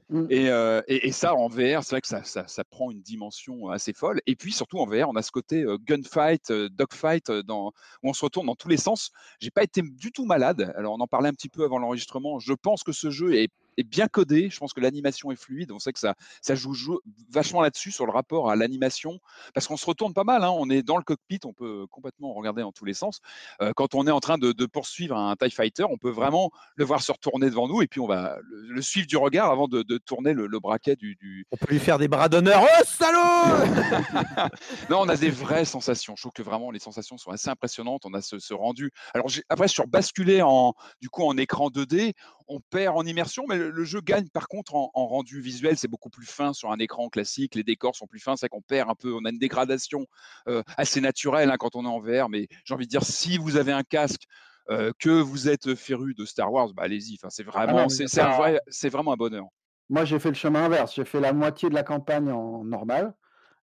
Mm. 0.09 0.27
Et, 0.29 0.49
euh, 0.49 0.81
et, 0.87 1.07
et, 1.07 1.11
ça, 1.11 1.33
en 1.33 1.47
VR, 1.47 1.83
c'est 1.83 1.91
vrai 1.91 2.01
que 2.01 2.07
ça, 2.07 2.23
ça, 2.23 2.47
ça, 2.47 2.63
prend 2.63 2.91
une 2.91 3.01
dimension 3.01 3.69
assez 3.69 3.91
folle. 3.91 4.21
Et 4.27 4.35
puis 4.35 4.53
surtout 4.53 4.77
en 4.79 4.85
VR, 4.85 5.09
on 5.09 5.15
a 5.15 5.23
ce 5.23 5.31
côté 5.31 5.63
euh, 5.63 5.77
gunfight, 5.79 6.51
euh, 6.51 6.69
dogfight, 6.69 7.31
dans, 7.31 7.67
où 8.03 8.09
on 8.09 8.13
se 8.13 8.23
retourne 8.23 8.45
dans 8.45 8.55
tous 8.55 8.69
les 8.69 8.77
sens. 8.77 9.11
J'ai 9.39 9.49
pas 9.49 9.63
été 9.63 9.81
du 9.81 10.11
tout 10.11 10.25
malade. 10.25 10.73
Alors 10.77 10.93
on 10.93 10.99
en 10.99 11.07
parlait 11.07 11.29
un 11.29 11.33
petit 11.33 11.49
peu 11.49 11.63
avant 11.63 11.79
l'enregistrement. 11.79 12.39
Je 12.39 12.53
pense 12.53 12.83
que 12.83 12.91
ce 12.91 13.09
jeu 13.09 13.33
est 13.35 13.49
est 13.77 13.83
bien 13.83 14.07
codé. 14.07 14.49
Je 14.49 14.59
pense 14.59 14.73
que 14.73 14.79
l'animation 14.79 15.31
est 15.31 15.35
fluide. 15.35 15.71
On 15.71 15.79
sait 15.79 15.93
que 15.93 15.99
ça, 15.99 16.15
ça 16.41 16.55
joue, 16.55 16.99
vachement 17.29 17.61
là-dessus 17.61 17.91
sur 17.91 18.05
le 18.05 18.11
rapport 18.11 18.49
à 18.49 18.55
l'animation, 18.55 19.19
parce 19.53 19.67
qu'on 19.67 19.77
se 19.77 19.85
retourne 19.85 20.13
pas 20.13 20.23
mal. 20.23 20.43
Hein. 20.43 20.51
On 20.51 20.69
est 20.69 20.83
dans 20.83 20.97
le 20.97 21.03
cockpit, 21.03 21.39
on 21.45 21.53
peut 21.53 21.87
complètement 21.87 22.33
regarder 22.33 22.61
dans 22.61 22.71
tous 22.71 22.85
les 22.85 22.93
sens. 22.93 23.19
Euh, 23.61 23.71
quand 23.75 23.95
on 23.95 24.07
est 24.07 24.11
en 24.11 24.19
train 24.19 24.37
de, 24.37 24.51
de, 24.51 24.65
poursuivre 24.65 25.15
un 25.15 25.35
Tie 25.35 25.51
Fighter, 25.51 25.85
on 25.89 25.97
peut 25.97 26.09
vraiment 26.09 26.51
le 26.75 26.85
voir 26.85 27.01
se 27.01 27.11
retourner 27.11 27.49
devant 27.49 27.67
nous, 27.67 27.81
et 27.81 27.87
puis 27.87 27.99
on 27.99 28.07
va 28.07 28.37
le, 28.41 28.81
suivre 28.81 29.07
du 29.07 29.17
regard 29.17 29.51
avant 29.51 29.67
de, 29.67 29.83
de 29.83 29.97
tourner 29.97 30.33
le, 30.33 30.47
le, 30.47 30.59
braquet 30.59 30.95
du, 30.95 31.15
du, 31.15 31.45
On 31.51 31.57
peut 31.57 31.71
lui 31.71 31.79
faire 31.79 31.97
des 31.97 32.07
bras 32.07 32.29
d'honneur. 32.29 32.63
Oh 32.63 32.83
salaud 32.85 33.19
Non, 34.89 35.01
on 35.01 35.09
a 35.09 35.15
des 35.15 35.29
vraies 35.29 35.65
sensations. 35.65 36.15
Je 36.15 36.23
trouve 36.23 36.33
que 36.33 36.43
vraiment 36.43 36.71
les 36.71 36.79
sensations 36.79 37.17
sont 37.17 37.31
assez 37.31 37.49
impressionnantes. 37.49 38.01
On 38.05 38.13
a 38.13 38.21
ce, 38.21 38.39
ce 38.39 38.53
rendu. 38.53 38.91
Alors 39.13 39.27
après, 39.49 39.67
sur 39.67 39.87
basculer 39.87 40.41
en 40.41 40.73
du 41.01 41.09
coup 41.09 41.23
en 41.23 41.37
écran 41.37 41.69
2D, 41.69 42.13
on 42.47 42.59
perd 42.59 42.97
en 42.97 43.05
immersion, 43.05 43.45
mais 43.47 43.57
le, 43.57 43.83
jeu 43.83 44.01
gagne 44.01 44.27
par 44.29 44.47
contre 44.47 44.75
en, 44.75 44.89
rendu 44.93 45.41
visuel. 45.41 45.77
C'est 45.77 45.87
beaucoup 45.87 46.09
plus 46.09 46.25
fin 46.25 46.53
sur 46.53 46.71
un 46.71 46.77
écran 46.77 47.09
classique. 47.09 47.55
Les 47.55 47.63
décors 47.63 47.95
sont 47.95 48.07
plus 48.07 48.19
fins. 48.19 48.35
C'est 48.35 48.49
qu'on 48.49 48.61
perd 48.61 48.89
un 48.89 48.95
peu. 48.95 49.13
On 49.13 49.25
a 49.25 49.29
une 49.29 49.39
dégradation 49.39 50.05
euh, 50.47 50.63
assez 50.77 51.01
naturelle 51.01 51.51
hein, 51.51 51.57
quand 51.57 51.75
on 51.75 51.85
est 51.85 51.87
en 51.87 51.99
VR. 51.99 52.29
Mais 52.29 52.47
j'ai 52.63 52.73
envie 52.73 52.85
de 52.85 52.91
dire, 52.91 53.03
si 53.03 53.37
vous 53.37 53.57
avez 53.57 53.71
un 53.71 53.83
casque, 53.83 54.23
euh, 54.71 54.91
que 54.97 55.09
vous 55.09 55.47
êtes 55.47 55.75
féru 55.75 56.15
de 56.15 56.25
Star 56.25 56.51
Wars, 56.51 56.73
bah, 56.73 56.83
allez-y. 56.83 57.17
Enfin, 57.19 57.29
c'est 57.29 57.43
vraiment, 57.43 57.85
ah 57.85 57.89
c'est, 57.89 58.19
un 58.19 58.57
c'est 58.67 58.89
vraiment 58.89 59.13
un 59.13 59.17
bonheur. 59.17 59.45
Moi, 59.89 60.05
j'ai 60.05 60.17
fait 60.17 60.29
le 60.29 60.35
chemin 60.35 60.65
inverse. 60.65 60.95
J'ai 60.95 61.05
fait 61.05 61.19
la 61.19 61.33
moitié 61.33 61.69
de 61.69 61.75
la 61.75 61.83
campagne 61.83 62.31
en 62.31 62.63
normal 62.63 63.13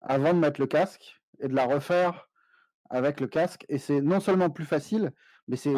avant 0.02 0.34
de 0.34 0.40
mettre 0.40 0.62
le 0.62 0.68
casque 0.68 1.20
et 1.40 1.48
de 1.48 1.56
la 1.56 1.66
refaire 1.66 2.30
avec 2.92 3.20
le 3.20 3.28
casque. 3.28 3.66
Et 3.68 3.80
c'est 3.80 4.02
non 4.02 4.20
seulement 4.20 4.52
plus 4.52 4.66
facile, 4.66 5.12
mais 5.48 5.58
c'est 5.58 5.74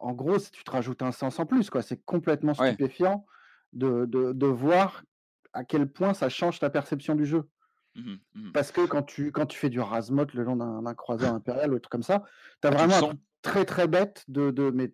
en 0.00 0.12
gros, 0.12 0.38
tu 0.38 0.64
te 0.64 0.70
rajoutes 0.70 1.02
un 1.02 1.12
sens 1.12 1.38
en 1.38 1.46
plus. 1.46 1.70
quoi. 1.70 1.82
C'est 1.82 2.02
complètement 2.04 2.54
stupéfiant 2.54 3.26
de, 3.72 4.06
de, 4.06 4.46
voir 4.46 5.04
à 5.52 5.64
quel 5.64 5.86
point 5.90 6.14
ça 6.14 6.28
change 6.28 6.58
ta 6.58 6.70
perception 6.70 7.14
du 7.14 7.26
jeu. 7.26 7.48
Mmh 7.94 8.14
mmh 8.34 8.52
Parce 8.52 8.72
que 8.72 8.86
quand 8.86 9.02
tu, 9.02 9.32
quand 9.32 9.46
tu 9.46 9.58
fais 9.58 9.68
du 9.68 9.80
Razmot 9.80 10.26
le 10.34 10.44
long 10.44 10.56
d'un 10.56 10.94
croiseur 10.94 11.34
impérial 11.34 11.72
ou 11.72 11.76
un 11.76 11.80
truc 11.80 11.90
comme 11.90 12.02
ça, 12.02 12.24
tu 12.62 12.68
as 12.68 12.70
vraiment 12.70 12.96
un 12.96 13.00
truc 13.00 13.20
très 13.42 13.64
très 13.64 13.88
bête 13.88 14.24
de, 14.28 14.50
de, 14.50 14.70
mais 14.70 14.92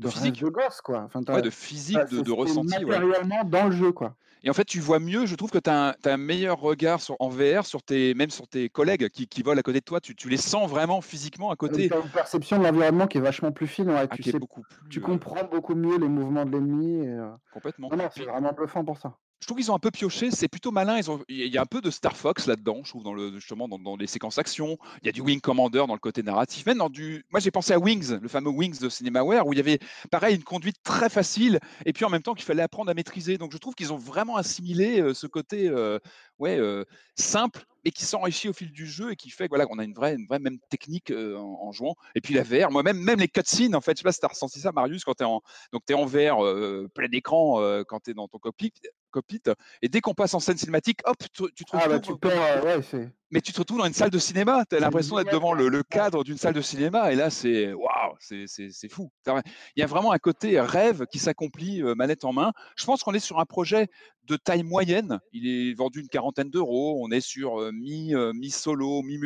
de, 0.00 0.08
physique. 0.08 0.40
de 0.40 0.48
gosse, 0.48 0.80
quoi. 0.80 1.06
Enfin, 1.06 1.20
de 1.20 1.50
physique, 1.50 1.98
de, 2.10 2.20
de 2.20 2.32
ressenti. 2.32 2.84
Matériellement 2.84 3.44
dans 3.44 3.66
le 3.66 3.72
jeu, 3.72 3.92
quoi. 3.92 4.14
Et 4.42 4.48
en 4.48 4.54
fait, 4.54 4.64
tu 4.64 4.80
vois 4.80 5.00
mieux, 5.00 5.26
je 5.26 5.34
trouve 5.34 5.50
que 5.50 5.58
tu 5.58 5.68
as, 5.68 5.94
un 6.06 6.16
meilleur 6.16 6.58
regard 6.58 7.02
sur, 7.02 7.14
en 7.20 7.28
VR, 7.28 7.66
sur 7.66 7.82
tes, 7.82 8.14
même 8.14 8.30
sur 8.30 8.48
tes 8.48 8.70
collègues 8.70 9.08
qui, 9.10 9.26
qui 9.28 9.42
volent 9.42 9.60
à 9.60 9.62
côté 9.62 9.80
de 9.80 9.84
toi. 9.84 10.00
Tu, 10.00 10.16
tu 10.16 10.30
les 10.30 10.38
sens 10.38 10.68
vraiment 10.68 11.02
physiquement 11.02 11.50
à 11.50 11.56
côté. 11.56 11.88
Tu 11.88 11.94
as 11.94 11.98
une 11.98 12.08
perception 12.08 12.58
de 12.58 12.64
l'environnement 12.64 13.06
qui 13.06 13.18
est 13.18 13.20
vachement 13.20 13.52
plus 13.52 13.66
fine. 13.66 13.90
Ah, 13.90 14.06
tu, 14.06 14.22
sais, 14.22 14.38
beaucoup 14.38 14.64
tu 14.88 15.02
comprends 15.02 15.44
beaucoup 15.44 15.74
mieux 15.74 15.98
les 15.98 16.08
mouvements 16.08 16.46
de 16.46 16.52
l'ennemi. 16.52 17.06
Complètement. 17.52 17.90
c'est 18.14 18.24
vraiment 18.24 18.52
bluffant 18.52 18.84
pour 18.84 18.96
ça 18.96 19.14
je 19.40 19.46
trouve 19.46 19.56
qu'ils 19.56 19.70
ont 19.70 19.74
un 19.74 19.80
peu 19.80 19.90
pioché, 19.90 20.30
c'est 20.30 20.48
plutôt 20.48 20.70
malin. 20.70 21.00
Il 21.28 21.46
y 21.46 21.56
a 21.56 21.62
un 21.62 21.66
peu 21.66 21.80
de 21.80 21.90
Star 21.90 22.14
Fox 22.14 22.46
là-dedans, 22.46 22.82
je 22.84 22.90
trouve, 22.90 23.34
justement 23.34 23.68
dans, 23.68 23.96
les 23.96 24.06
séquences 24.06 24.36
action. 24.36 24.76
Il 25.02 25.06
y 25.06 25.08
a 25.08 25.12
du 25.12 25.22
Wing 25.22 25.40
Commander 25.40 25.84
dans 25.88 25.94
le 25.94 25.98
côté 25.98 26.22
narratif. 26.22 26.66
Même 26.66 26.78
dans 26.78 26.90
du, 26.90 27.24
moi 27.30 27.40
j'ai 27.40 27.50
pensé 27.50 27.72
à 27.72 27.78
Wings, 27.78 28.18
le 28.20 28.28
fameux 28.28 28.50
Wings 28.50 28.78
de 28.78 28.90
CinemaWare, 28.90 29.46
où 29.46 29.54
il 29.54 29.56
y 29.56 29.60
avait 29.60 29.78
pareil 30.10 30.36
une 30.36 30.44
conduite 30.44 30.76
très 30.82 31.08
facile, 31.08 31.58
et 31.86 31.94
puis 31.94 32.04
en 32.04 32.10
même 32.10 32.22
temps 32.22 32.34
qu'il 32.34 32.44
fallait 32.44 32.62
apprendre 32.62 32.90
à 32.90 32.94
maîtriser. 32.94 33.38
Donc 33.38 33.52
je 33.52 33.58
trouve 33.58 33.74
qu'ils 33.74 33.94
ont 33.94 33.98
vraiment 33.98 34.36
assimilé 34.36 35.00
euh, 35.00 35.14
ce 35.14 35.26
côté, 35.26 35.68
euh, 35.68 35.98
ouais, 36.38 36.58
euh, 36.58 36.84
simple 37.16 37.64
mais 37.82 37.92
qui 37.92 38.04
s'enrichit 38.04 38.50
au 38.50 38.52
fil 38.52 38.70
du 38.72 38.84
jeu 38.84 39.12
et 39.12 39.16
qui 39.16 39.30
fait 39.30 39.48
voilà, 39.48 39.64
qu'on 39.64 39.78
a 39.78 39.84
une 39.84 39.94
vraie, 39.94 40.14
une 40.14 40.26
vraie 40.26 40.38
même 40.38 40.58
technique 40.68 41.10
en, 41.10 41.72
jouant. 41.72 41.96
Et 42.14 42.20
puis 42.20 42.34
la 42.34 42.42
VR, 42.42 42.70
moi-même, 42.70 42.98
même 42.98 43.18
les 43.18 43.28
cutscenes, 43.28 43.74
en 43.74 43.80
fait, 43.80 43.92
je 43.92 44.00
sais 44.00 44.02
pas 44.02 44.12
si 44.12 44.20
tu 44.20 44.26
as 44.26 44.28
ressenti 44.28 44.60
ça, 44.60 44.70
Marius, 44.70 45.02
quand 45.02 45.14
tu 45.14 45.22
es 45.22 45.26
en, 45.26 45.40
en 45.72 46.04
VR 46.04 46.44
plein 46.92 47.08
écran 47.12 47.58
quand 47.88 48.00
tu 48.00 48.10
es 48.10 48.14
dans 48.14 48.28
ton 48.28 48.38
cockpit, 48.38 48.74
cockpit. 49.10 49.42
Et 49.82 49.88
dès 49.88 50.00
qu'on 50.00 50.14
passe 50.14 50.34
en 50.34 50.40
scène 50.40 50.56
cinématique, 50.56 51.00
hop, 51.04 51.16
tu, 51.32 51.44
tu 51.54 51.64
te 51.64 51.76
retrouves. 51.76 51.82
Ah 51.82 51.88
bah 51.88 52.00
tu 52.00 52.16
perds, 52.16 52.64
ouais, 52.64 53.10
mais 53.30 53.40
tu 53.40 53.52
te 53.52 53.58
retrouves 53.58 53.78
dans 53.78 53.86
une 53.86 53.92
salle 53.92 54.10
de 54.10 54.18
cinéma. 54.18 54.64
Tu 54.68 54.76
as 54.76 54.80
l'impression 54.80 55.16
d'être 55.16 55.32
devant 55.32 55.52
le, 55.52 55.82
cadre 55.82 56.24
d'une 56.24 56.36
salle 56.36 56.54
de 56.54 56.60
cinéma. 56.60 57.12
Et 57.12 57.16
là, 57.16 57.30
c'est 57.30 57.72
waouh, 57.72 58.16
c'est 58.18 58.88
fou. 58.90 59.10
Il 59.26 59.80
y 59.80 59.82
a 59.82 59.86
vraiment 59.86 60.12
un 60.12 60.18
côté 60.18 60.60
rêve 60.60 61.06
qui 61.12 61.18
s'accomplit 61.18 61.82
manette 61.96 62.24
en 62.24 62.32
main. 62.32 62.52
Je 62.76 62.84
pense 62.84 63.02
qu'on 63.02 63.14
est 63.14 63.20
sur 63.20 63.38
un 63.38 63.44
projet 63.44 63.88
de 64.24 64.36
taille 64.36 64.64
moyenne. 64.64 65.20
Il 65.32 65.46
est 65.46 65.74
vendu 65.74 66.00
une 66.00 66.08
quarantaine 66.08 66.50
d'euros. 66.50 67.00
On 67.04 67.10
est 67.10 67.20
sur 67.20 67.72
mi, 67.72 68.14
mi 68.34 68.50
solo, 68.50 69.02
mi 69.02 69.18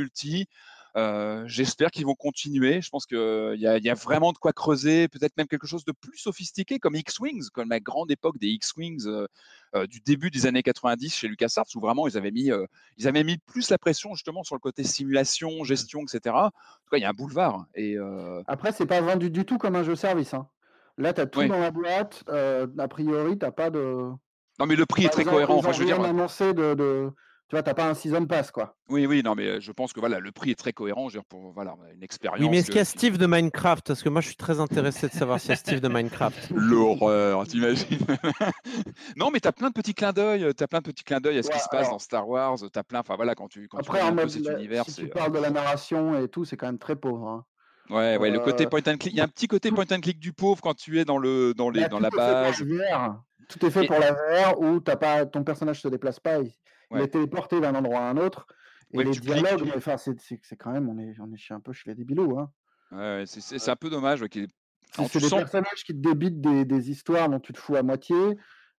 multi. 0.94 1.54
J'espère 1.54 1.90
qu'ils 1.90 2.06
vont 2.06 2.14
continuer. 2.14 2.80
Je 2.80 2.90
pense 2.90 3.06
qu'il 3.06 3.56
y, 3.56 3.62
y, 3.62 3.90
a 3.90 3.94
vraiment 3.94 4.32
de 4.32 4.38
quoi 4.38 4.52
creuser, 4.52 5.08
peut-être 5.08 5.36
même 5.36 5.46
quelque 5.46 5.66
chose 5.66 5.84
de 5.84 5.92
plus 5.92 6.18
sophistiqué 6.18 6.78
comme 6.78 6.94
X-Wings, 6.94 7.48
comme 7.52 7.70
la 7.70 7.80
grande 7.80 8.10
époque 8.10 8.38
des 8.38 8.48
X-Wings 8.48 9.06
du 9.88 10.00
début 10.00 10.30
des 10.30 10.46
années 10.46 10.62
90 10.62 11.14
chez 11.14 11.28
LucasArts, 11.28 11.66
où 11.74 11.80
vraiment 11.80 12.06
ils 12.06 12.16
avaient, 12.16 12.30
mis, 12.30 12.50
ils 12.96 13.08
avaient 13.08 13.24
mis 13.24 13.38
plus 13.38 13.70
la 13.70 13.78
pression 13.78 14.14
justement 14.14 14.42
sur 14.44 14.54
le 14.54 14.60
côté 14.60 14.84
simulation, 14.84 15.64
gestion, 15.64 16.02
etc. 16.02 16.34
En 16.34 16.50
tout 16.50 16.90
cas, 16.90 16.98
il 16.98 17.02
y 17.02 17.04
a 17.04 17.10
un 17.10 17.14
boulevard. 17.14 17.66
Et, 17.74 17.96
Après, 18.46 18.72
c'est 18.72 18.86
pas 18.86 19.00
vendu 19.00 19.30
du 19.30 19.44
tout 19.44 19.58
comme 19.58 19.76
un 19.76 19.82
jeu 19.82 19.96
service. 19.96 20.34
Hein. 20.34 20.48
Là, 20.96 21.12
tu 21.12 21.20
as 21.20 21.26
tout 21.26 21.44
dans 21.46 21.58
la 21.58 21.70
boîte. 21.70 22.24
a 22.28 22.88
priori, 22.88 23.38
tu 23.38 23.50
pas 23.52 23.70
de. 23.70 24.10
Non, 24.60 24.66
mais 24.66 24.76
le 24.76 24.86
prix 24.86 25.04
est 25.04 25.08
très 25.08 25.24
cohérent. 25.24 25.56
Enfin, 25.56 25.72
je 25.72 25.80
veux 25.80 25.86
dire. 25.86 26.00
annoncé 26.00 26.54
de 26.54 27.10
tu 27.54 27.58
vois, 27.58 27.62
t'as 27.62 27.74
pas 27.74 27.88
un 27.88 27.94
season 27.94 28.26
pass, 28.26 28.50
quoi. 28.50 28.74
Oui, 28.88 29.06
oui, 29.06 29.22
non, 29.22 29.36
mais 29.36 29.60
je 29.60 29.70
pense 29.70 29.92
que 29.92 30.00
voilà, 30.00 30.18
le 30.18 30.32
prix 30.32 30.50
est 30.50 30.58
très 30.58 30.72
cohérent 30.72 31.06
pour 31.28 31.52
voilà, 31.52 31.76
une 31.94 32.02
expérience. 32.02 32.40
Oui, 32.40 32.48
mais 32.50 32.58
est-ce 32.58 32.66
qu'il 32.66 32.78
y 32.78 32.80
a 32.80 32.84
Steve 32.84 33.16
de 33.16 33.26
Minecraft? 33.26 33.86
Parce 33.86 34.02
que 34.02 34.08
moi, 34.08 34.20
je 34.20 34.26
suis 34.26 34.36
très 34.36 34.58
intéressé 34.58 35.06
de 35.06 35.12
savoir 35.12 35.38
s'il 35.38 35.50
y 35.50 35.52
a 35.52 35.56
Steve 35.56 35.80
de 35.80 35.86
Minecraft. 35.86 36.50
L'horreur, 36.54 37.46
t'imagines? 37.46 37.98
Non, 39.16 39.30
mais 39.30 39.38
t'as 39.38 39.52
plein 39.52 39.68
de 39.68 39.72
petits 39.72 39.94
clins 39.94 40.12
d'œil, 40.12 40.52
t'as 40.56 40.66
plein 40.66 40.80
de 40.80 40.84
petits 40.84 41.04
clins 41.04 41.20
d'œil 41.20 41.38
à 41.38 41.42
ce 41.42 41.50
qui 41.50 41.58
se 41.58 41.68
passe 41.70 41.90
dans 41.90 42.00
Star 42.00 42.28
Wars. 42.28 42.58
T'as 42.72 42.82
plein, 42.82 43.00
enfin 43.00 43.14
voilà, 43.14 43.34
quand 43.34 43.48
tu 43.48 43.68
quand 43.68 43.78
Après, 43.78 44.00
tu 44.00 44.06
un 44.06 44.14
peu 44.14 44.28
cet 44.28 44.48
univers, 44.48 44.84
si 44.86 45.02
tu 45.02 45.08
parles 45.08 45.32
de 45.32 45.38
la 45.38 45.50
narration 45.50 46.18
et 46.18 46.28
tout, 46.28 46.44
c'est 46.44 46.56
quand 46.56 46.66
même 46.66 46.78
très 46.78 46.96
pauvre. 46.96 47.28
Hein. 47.28 47.44
Ouais, 47.90 48.16
ouais, 48.16 48.30
le 48.30 48.40
côté 48.40 48.66
point 48.66 48.80
and 48.80 48.96
click. 48.96 49.12
Il 49.12 49.16
y 49.16 49.20
a 49.20 49.24
un 49.24 49.28
petit 49.28 49.46
côté 49.46 49.70
point 49.70 49.84
and 49.92 50.00
click 50.00 50.18
du 50.18 50.32
pauvre 50.32 50.60
quand 50.60 50.74
tu 50.74 50.98
es 50.98 51.04
dans 51.04 51.18
le 51.18 51.54
dans 51.54 51.70
les 51.70 51.86
dans 51.88 52.00
la 52.00 52.10
base. 52.10 52.64
Tout 53.48 53.64
est 53.64 53.70
fait 53.70 53.86
pour 53.86 53.98
la 53.98 54.12
VR 54.12 54.60
où 54.60 54.80
t'as 54.80 54.96
pas 54.96 55.26
ton 55.26 55.44
personnage 55.44 55.80
se 55.80 55.88
déplace 55.88 56.18
pas. 56.18 56.38
Il 56.38 56.52
est 56.92 57.08
téléporté 57.08 57.60
d'un 57.60 57.74
endroit 57.74 58.00
à 58.00 58.10
un 58.10 58.16
autre. 58.16 58.46
Et 58.92 59.02
les 59.02 59.10
dialogues, 59.10 59.72
enfin, 59.76 59.96
c'est 59.96 60.56
quand 60.56 60.70
même, 60.70 60.88
on 60.88 60.98
est, 60.98 61.14
on 61.20 61.32
est 61.32 61.52
un 61.52 61.60
peu 61.60 61.72
chez 61.72 61.90
les 61.90 61.96
débilos. 61.96 62.38
Hein. 62.38 62.50
Ouais, 62.92 63.24
c'est 63.26 63.68
un 63.68 63.76
peu 63.76 63.90
dommage. 63.90 64.20
c'est 64.30 65.20
des 65.20 65.28
personnages 65.28 65.84
qui 65.84 65.92
te 65.92 65.98
débitent 65.98 66.40
des, 66.40 66.64
des, 66.64 66.90
histoires 66.90 67.28
dont 67.28 67.40
tu 67.40 67.52
te 67.52 67.58
fous 67.58 67.76
à 67.76 67.82
moitié. 67.82 68.16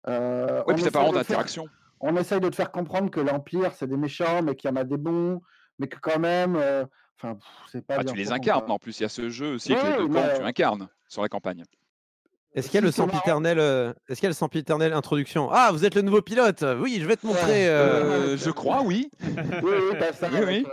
Euh, 0.06 0.62
ouais, 0.64 0.74
puis 0.74 0.84
t'as 0.84 0.90
pas 0.90 1.10
d'interaction. 1.10 1.66
On 2.00 2.16
essaye 2.16 2.40
de 2.40 2.48
te 2.48 2.54
faire 2.54 2.70
comprendre 2.70 3.10
que 3.10 3.20
l'Empire, 3.20 3.72
c'est 3.72 3.86
des 3.86 3.96
méchants, 3.96 4.42
mais 4.42 4.54
qu'il 4.54 4.68
y 4.70 4.72
en 4.72 4.76
a 4.76 4.84
des 4.84 4.98
bons, 4.98 5.40
mais 5.78 5.88
que 5.88 5.98
quand 5.98 6.18
même. 6.18 6.56
Euh, 6.56 6.84
enfin, 7.18 7.38
c'est 7.72 7.84
pas. 7.84 7.96
Ah, 7.98 8.04
tu 8.04 8.14
les 8.14 8.30
incarnes 8.30 8.70
en 8.70 8.78
plus. 8.78 9.00
Il 9.00 9.04
y 9.04 9.06
a 9.06 9.08
ce 9.08 9.30
jeu 9.30 9.54
aussi 9.54 9.72
avec 9.72 9.98
les 9.98 10.06
deux 10.06 10.08
camps, 10.08 10.28
tu 10.36 10.42
incarnes 10.42 10.88
sur 11.08 11.22
la 11.22 11.28
campagne. 11.28 11.64
Est-ce 12.54 12.68
qu'il 12.68 12.76
y 12.76 12.78
a 12.78 12.86
le 12.86 12.92
sempiternel 12.92 13.58
euh, 13.58 13.92
Est-ce 14.08 14.20
qu'il 14.20 14.26
y 14.26 14.28
a 14.28 14.30
le 14.30 14.34
sempiternel 14.34 14.92
introduction? 14.92 15.48
Ah, 15.50 15.70
vous 15.72 15.84
êtes 15.84 15.96
le 15.96 16.02
nouveau 16.02 16.22
pilote. 16.22 16.64
Oui, 16.78 16.98
je 17.00 17.06
vais 17.06 17.16
te 17.16 17.26
montrer. 17.26 17.68
Euh, 17.68 18.36
je 18.36 18.50
crois, 18.50 18.82
oui. 18.82 19.10
oui, 19.20 19.32
oui, 19.62 19.96
t'as 19.98 20.12
ça. 20.12 20.28
Oui, 20.32 20.64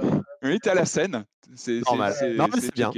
oui. 0.44 0.60
t'es 0.60 0.70
à 0.70 0.76
la 0.76 0.86
scène. 0.86 1.26
C'est 1.56 1.82
normal. 1.86 2.14
Non, 2.38 2.48
mais 2.54 2.62
c'est 2.62 2.74
bien. 2.74 2.92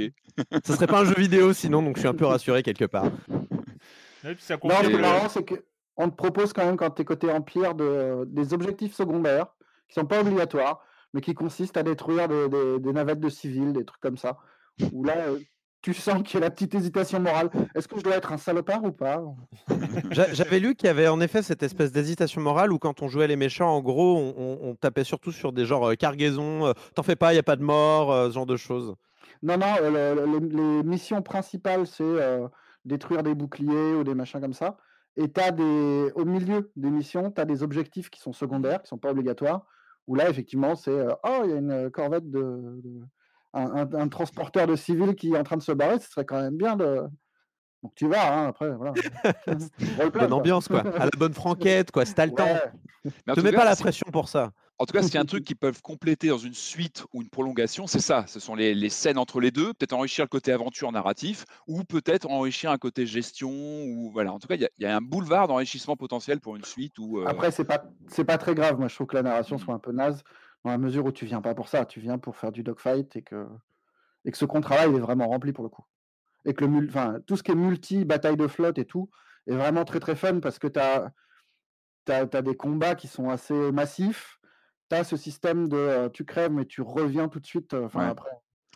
Ce 0.66 0.74
serait 0.74 0.86
pas 0.86 1.00
un 1.00 1.04
jeu 1.04 1.14
vidéo 1.16 1.52
sinon, 1.54 1.82
donc 1.82 1.96
je 1.96 2.00
suis 2.00 2.08
un 2.08 2.14
peu 2.14 2.26
rassuré 2.26 2.62
quelque 2.62 2.84
part. 2.84 3.04
non, 3.32 4.34
ce 4.38 4.54
qui 4.54 4.92
est 4.92 4.98
marrant, 4.98 5.28
c'est 5.30 5.44
qu'on 5.44 6.10
te 6.10 6.14
propose 6.14 6.52
quand 6.52 6.66
même 6.66 6.76
quand 6.76 6.90
tu 6.90 7.02
es 7.02 7.04
côté 7.04 7.30
Empire 7.30 7.74
de, 7.74 8.24
des 8.26 8.52
objectifs 8.52 8.94
secondaires 8.94 9.46
qui 9.88 9.94
sont 9.94 10.06
pas 10.06 10.20
obligatoires, 10.20 10.84
mais 11.14 11.22
qui 11.22 11.32
consistent 11.32 11.76
à 11.78 11.82
détruire 11.82 12.28
des, 12.28 12.48
des 12.80 12.92
navettes 12.92 13.20
de 13.20 13.28
civils, 13.30 13.72
des 13.72 13.84
trucs 13.84 14.00
comme 14.00 14.18
ça. 14.18 14.36
Où 14.92 15.04
là, 15.04 15.14
euh, 15.28 15.38
tu 15.84 15.92
sens 15.92 16.22
qu'il 16.22 16.40
y 16.40 16.42
a 16.42 16.46
la 16.46 16.50
petite 16.50 16.74
hésitation 16.74 17.20
morale. 17.20 17.50
Est-ce 17.74 17.88
que 17.88 17.98
je 17.98 18.02
dois 18.02 18.16
être 18.16 18.32
un 18.32 18.38
salopard 18.38 18.82
ou 18.84 18.90
pas? 18.90 19.22
J'avais 20.12 20.58
lu 20.58 20.74
qu'il 20.74 20.86
y 20.86 20.90
avait 20.90 21.08
en 21.08 21.20
effet 21.20 21.42
cette 21.42 21.62
espèce 21.62 21.92
d'hésitation 21.92 22.40
morale 22.40 22.72
où 22.72 22.78
quand 22.78 23.02
on 23.02 23.08
jouait 23.08 23.26
les 23.26 23.36
méchants, 23.36 23.68
en 23.68 23.82
gros, 23.82 24.16
on, 24.16 24.74
tapait 24.76 25.04
surtout 25.04 25.30
sur 25.30 25.52
des 25.52 25.66
genres 25.66 25.90
euh, 25.90 25.94
cargaisons, 25.94 26.66
euh, 26.66 26.72
t'en 26.94 27.02
fais 27.02 27.16
pas, 27.16 27.32
il 27.32 27.36
n'y 27.36 27.40
a 27.40 27.42
pas 27.42 27.56
de 27.56 27.62
mort, 27.62 28.10
euh, 28.10 28.28
ce 28.28 28.32
genre 28.32 28.46
de 28.46 28.56
choses. 28.56 28.94
Non, 29.42 29.58
non, 29.58 29.74
les 30.40 30.82
missions 30.84 31.20
principales, 31.20 31.86
c'est 31.86 32.40
détruire 32.86 33.22
des 33.22 33.34
boucliers 33.34 33.94
ou 33.94 34.04
des 34.04 34.14
machins 34.14 34.40
comme 34.40 34.54
ça. 34.54 34.78
Et 35.18 35.30
as 35.36 35.50
des, 35.50 36.10
au 36.14 36.24
milieu 36.24 36.72
des 36.76 36.90
missions, 36.90 37.30
tu 37.30 37.42
as 37.42 37.44
des 37.44 37.62
objectifs 37.62 38.08
qui 38.08 38.20
sont 38.20 38.32
secondaires, 38.32 38.80
qui 38.80 38.88
sont 38.88 38.96
pas 38.96 39.10
obligatoires, 39.10 39.66
où 40.06 40.14
là, 40.14 40.30
effectivement, 40.30 40.76
c'est 40.76 41.06
Oh, 41.24 41.42
il 41.44 41.50
y 41.50 41.52
a 41.52 41.56
une 41.56 41.90
corvette 41.90 42.30
de 42.30 42.80
un, 43.54 44.08
transporteur 44.08 44.66
de 44.66 44.76
civils 44.76 45.14
qui 45.14 45.32
est 45.32 45.38
en 45.38 45.44
train 45.44 45.56
de 45.56 45.62
se 45.62 45.72
barrer, 45.72 45.98
ce 45.98 46.10
serait 46.10 46.24
quand 46.24 46.40
même 46.40 46.56
bien 46.56 46.76
de. 46.76 47.02
Donc 47.82 47.92
tu 47.96 48.08
vas, 48.08 48.34
hein, 48.34 48.48
après, 48.48 48.70
voilà. 48.74 48.94
bonne 50.12 50.32
ambiance, 50.32 50.68
quoi. 50.68 50.80
À 50.80 51.04
la 51.04 51.10
bonne 51.18 51.34
franquette, 51.34 51.90
quoi. 51.90 52.04
Si 52.04 52.14
t'as 52.14 52.26
le 52.26 52.32
temps. 52.32 52.48
Ne 53.26 53.34
te 53.34 53.40
mets 53.40 53.52
pas 53.52 53.64
la 53.64 53.76
pression 53.76 54.06
pour 54.10 54.28
ça. 54.28 54.52
En 54.78 54.86
tout 54.86 54.92
cas, 54.92 55.02
s'il 55.02 55.14
y 55.14 55.18
a 55.18 55.20
un 55.20 55.26
truc 55.26 55.44
qu'ils 55.44 55.56
peuvent 55.56 55.80
compléter 55.82 56.28
dans 56.28 56.38
une 56.38 56.54
suite 56.54 57.04
ou 57.12 57.22
une 57.22 57.28
prolongation, 57.28 57.86
c'est 57.86 58.00
ça. 58.00 58.24
Ce 58.26 58.40
sont 58.40 58.56
les, 58.56 58.88
scènes 58.88 59.18
entre 59.18 59.38
les 59.40 59.52
deux. 59.52 59.72
Peut-être 59.74 59.92
enrichir 59.92 60.24
le 60.24 60.28
côté 60.28 60.50
aventure 60.50 60.90
narratif 60.90 61.44
ou 61.68 61.84
peut-être 61.84 62.28
enrichir 62.28 62.72
un 62.72 62.78
côté 62.78 63.06
gestion. 63.06 63.50
Ou 63.50 64.10
voilà. 64.12 64.32
En 64.32 64.40
tout 64.40 64.48
cas, 64.48 64.56
il 64.56 64.68
y, 64.78 64.86
a 64.86 64.96
un 64.96 65.00
boulevard 65.00 65.46
d'enrichissement 65.46 65.96
potentiel 65.96 66.40
pour 66.40 66.56
une 66.56 66.64
suite. 66.64 66.98
Ou 66.98 67.20
euh, 67.20 67.26
Après, 67.26 67.52
c'est 67.52 67.64
pas 67.64 67.84
c'est 68.08 68.24
pas 68.24 68.38
très 68.38 68.54
grave. 68.54 68.78
Moi, 68.78 68.88
je 68.88 68.94
trouve 68.96 69.06
que 69.06 69.16
la 69.16 69.22
narration 69.22 69.58
soit 69.58 69.74
un 69.74 69.78
peu 69.78 69.92
naze 69.92 70.24
dans 70.64 70.70
la 70.70 70.78
mesure 70.78 71.04
où 71.04 71.12
tu 71.12 71.26
viens 71.26 71.42
pas 71.42 71.54
pour 71.54 71.68
ça, 71.68 71.84
tu 71.84 72.00
viens 72.00 72.18
pour 72.18 72.36
faire 72.36 72.50
du 72.50 72.62
dogfight 72.62 73.14
et 73.16 73.22
que, 73.22 73.46
et 74.24 74.30
que 74.30 74.38
ce 74.38 74.46
contrat-là, 74.46 74.86
il 74.86 74.96
est 74.96 75.00
vraiment 75.00 75.28
rempli 75.28 75.52
pour 75.52 75.62
le 75.62 75.70
coup. 75.70 75.84
Et 76.46 76.54
que 76.54 76.64
le, 76.64 76.88
enfin, 76.88 77.18
tout 77.26 77.36
ce 77.36 77.42
qui 77.42 77.52
est 77.52 77.56
multi, 77.56 78.04
bataille 78.04 78.36
de 78.36 78.46
flotte 78.46 78.78
et 78.78 78.86
tout, 78.86 79.10
est 79.46 79.54
vraiment 79.54 79.84
très 79.84 80.00
très 80.00 80.16
fun 80.16 80.40
parce 80.40 80.58
que 80.58 80.66
tu 80.66 80.80
as, 80.80 81.12
as, 82.08 82.42
des 82.42 82.56
combats 82.56 82.94
qui 82.94 83.08
sont 83.08 83.28
assez 83.28 83.72
massifs. 83.72 84.38
Tu 84.90 84.96
as 84.96 85.04
ce 85.04 85.16
système 85.16 85.68
de 85.68 85.76
euh, 85.76 86.08
tu 86.08 86.24
crèves 86.24 86.52
mais 86.52 86.64
tu 86.64 86.80
reviens 86.80 87.28
tout 87.28 87.40
de 87.40 87.46
suite. 87.46 87.74
Euh, 87.74 87.88
après. 87.94 88.30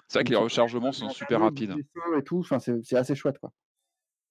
C'est 0.08 0.18
vrai 0.18 0.24
que 0.24 0.30
les 0.30 0.36
rechargements 0.36 0.92
sont 0.92 1.10
super 1.10 1.40
rapides. 1.40 1.74
Et 2.16 2.22
tout, 2.22 2.44
c'est 2.44 2.96
assez 2.96 3.14
chouette 3.14 3.38
quoi. 3.38 3.52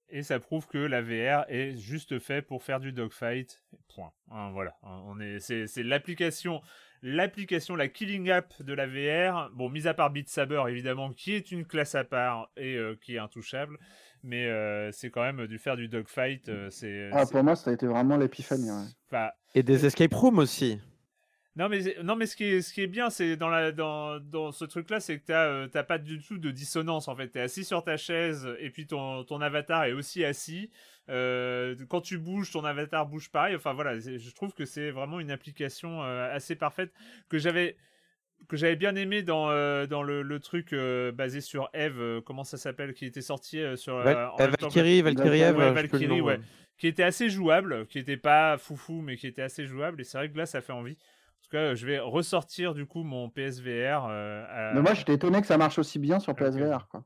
Et 0.10 0.24
ça 0.24 0.40
prouve 0.40 0.68
que 0.68 0.78
la 0.78 1.02
VR 1.02 1.46
est 1.50 1.76
juste 1.76 2.20
fait 2.20 2.42
pour 2.42 2.64
faire 2.64 2.80
du 2.80 2.94
dogfight. 2.94 3.62
Point. 3.94 4.14
Hein, 4.32 4.52
voilà. 4.52 4.78
Hein, 4.84 5.02
on 5.06 5.20
est, 5.20 5.40
c'est 5.40 5.84
l'application 5.84 6.62
l'application, 7.02 7.76
la 7.76 7.88
Killing 7.88 8.30
App 8.30 8.62
de 8.62 8.74
la 8.74 8.88
VR, 8.88 9.50
bon, 9.54 9.70
mis 9.70 9.88
à 9.88 9.94
part 9.94 10.12
Beat 10.12 10.30
Saber 10.30 10.64
évidemment, 10.68 11.12
qui 11.12 11.34
est 11.34 11.52
une 11.52 11.66
classe 11.66 11.96
à 11.96 12.04
part 12.04 12.50
et 12.58 12.76
euh, 12.76 12.96
qui 13.02 13.16
est 13.16 13.20
intouchable, 13.20 13.78
mais 14.24 14.46
euh, 14.48 14.92
c'est 14.92 15.10
quand 15.10 15.22
même 15.22 15.48
du 15.48 15.58
faire 15.58 15.76
du 15.76 15.88
dogfight. 15.88 16.50
Euh, 16.50 16.70
c'est, 16.70 17.10
ah, 17.14 17.26
pour 17.26 17.44
moi, 17.44 17.56
ça 17.56 17.72
a 17.72 17.74
été 17.74 17.88
vraiment 17.88 18.18
l'épiphanie. 18.18 18.70
Et 19.56 19.64
des 19.64 19.86
escape 19.86 20.14
rooms 20.14 20.40
aussi. 20.40 20.80
Non 21.58 21.70
mais 21.70 21.80
non 22.04 22.16
mais 22.16 22.28
ce 22.28 22.36
qui 22.36 22.44
est 22.44 22.62
ce 22.62 22.72
qui 22.72 22.82
est 22.82 22.88
bien 22.88 23.10
c'est 23.10 23.36
dans 23.36 23.50
la 23.50 23.72
dans, 23.72 24.20
dans 24.20 24.52
ce 24.52 24.64
truc 24.64 24.92
là 24.92 25.00
c'est 25.00 25.18
que 25.18 25.26
t'as 25.26 25.46
euh, 25.48 25.68
t'as 25.68 25.82
pas 25.82 25.98
du 25.98 26.22
tout 26.22 26.38
de 26.38 26.52
dissonance 26.52 27.08
en 27.08 27.16
fait 27.16 27.30
t'es 27.30 27.40
assis 27.40 27.64
sur 27.64 27.84
ta 27.84 27.98
chaise 27.98 28.48
et 28.60 28.70
puis 28.70 28.86
ton 28.86 29.24
ton 29.24 29.42
avatar 29.42 29.86
est 29.86 29.92
aussi 29.92 30.24
assis 30.24 30.70
euh, 31.10 31.76
quand 31.90 32.02
tu 32.02 32.18
bouges 32.18 32.52
ton 32.52 32.66
avatar 32.66 33.06
bouge 33.06 33.30
pareil 33.30 33.56
enfin 33.56 33.74
voilà 33.74 33.98
je 33.98 34.36
trouve 34.36 34.54
que 34.54 34.66
c'est 34.66 34.92
vraiment 34.92 35.20
une 35.20 35.32
application 35.32 36.04
euh, 36.04 36.36
assez 36.36 36.56
parfaite 36.56 36.92
que 37.30 37.38
j'avais 37.38 37.78
que 38.50 38.58
j'avais 38.58 38.76
bien 38.76 38.96
aimé 38.96 39.24
dans, 39.24 39.48
dans 39.88 40.04
le, 40.04 40.40
truc 40.40 40.74
basé 41.16 41.42
sur 41.42 41.70
Eve, 41.74 42.22
comment 42.24 42.44
ça 42.44 42.58
s'appelle, 42.58 42.94
qui 42.94 43.06
était 43.06 43.24
sorti 43.24 43.60
sur. 43.76 43.98
Valkyrie, 43.98 45.02
Valkyrie, 45.02 45.42
Eve, 45.42 45.58
Valkyrie, 45.58 46.22
ouais. 46.22 46.40
Qui 46.78 46.86
était 46.86 47.02
assez 47.02 47.32
jouable, 47.32 47.88
qui 47.88 47.98
était 47.98 48.16
pas 48.16 48.60
foufou, 48.60 49.02
mais 49.02 49.18
qui 49.18 49.26
était 49.26 49.42
assez 49.42 49.66
jouable. 49.66 50.02
Et 50.02 50.04
c'est 50.04 50.20
vrai 50.20 50.30
que 50.30 50.38
là, 50.38 50.46
ça 50.46 50.62
fait 50.62 50.72
envie. 50.72 50.94
En 50.94 51.44
tout 51.44 51.50
cas, 51.50 51.74
je 51.74 51.88
vais 51.88 51.98
ressortir 51.98 52.76
du 52.76 52.86
coup 52.86 53.02
mon 53.02 53.28
PSVR. 53.28 54.08
Mais 54.08 54.82
moi, 54.82 54.94
j'étais 54.94 55.16
étonné 55.16 55.42
que 55.42 55.48
ça 55.48 55.58
marche 55.58 55.80
aussi 55.80 55.98
bien 55.98 56.20
sur 56.20 56.36
PSVR. 56.36 56.88
Quoi. 56.92 57.04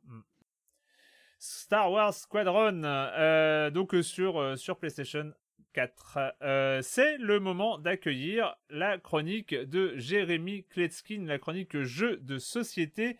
Star 1.42 1.92
Wars 1.92 2.14
Squadron, 2.14 2.84
euh, 2.84 3.72
donc 3.72 3.96
euh, 3.96 4.04
sur, 4.04 4.40
euh, 4.40 4.56
sur 4.56 4.78
PlayStation 4.78 5.34
4. 5.74 6.36
c'est 6.84 7.18
le 7.18 7.40
moment 7.40 7.80
d'accueillir 7.80 8.56
la 8.70 9.00
chronique 9.00 9.56
de 9.56 9.98
Jérémy 9.98 10.66
Kletskin, 10.66 11.26
la 11.26 11.40
chronique 11.40 11.82
jeu 11.82 12.18
de 12.18 12.38
société. 12.38 13.18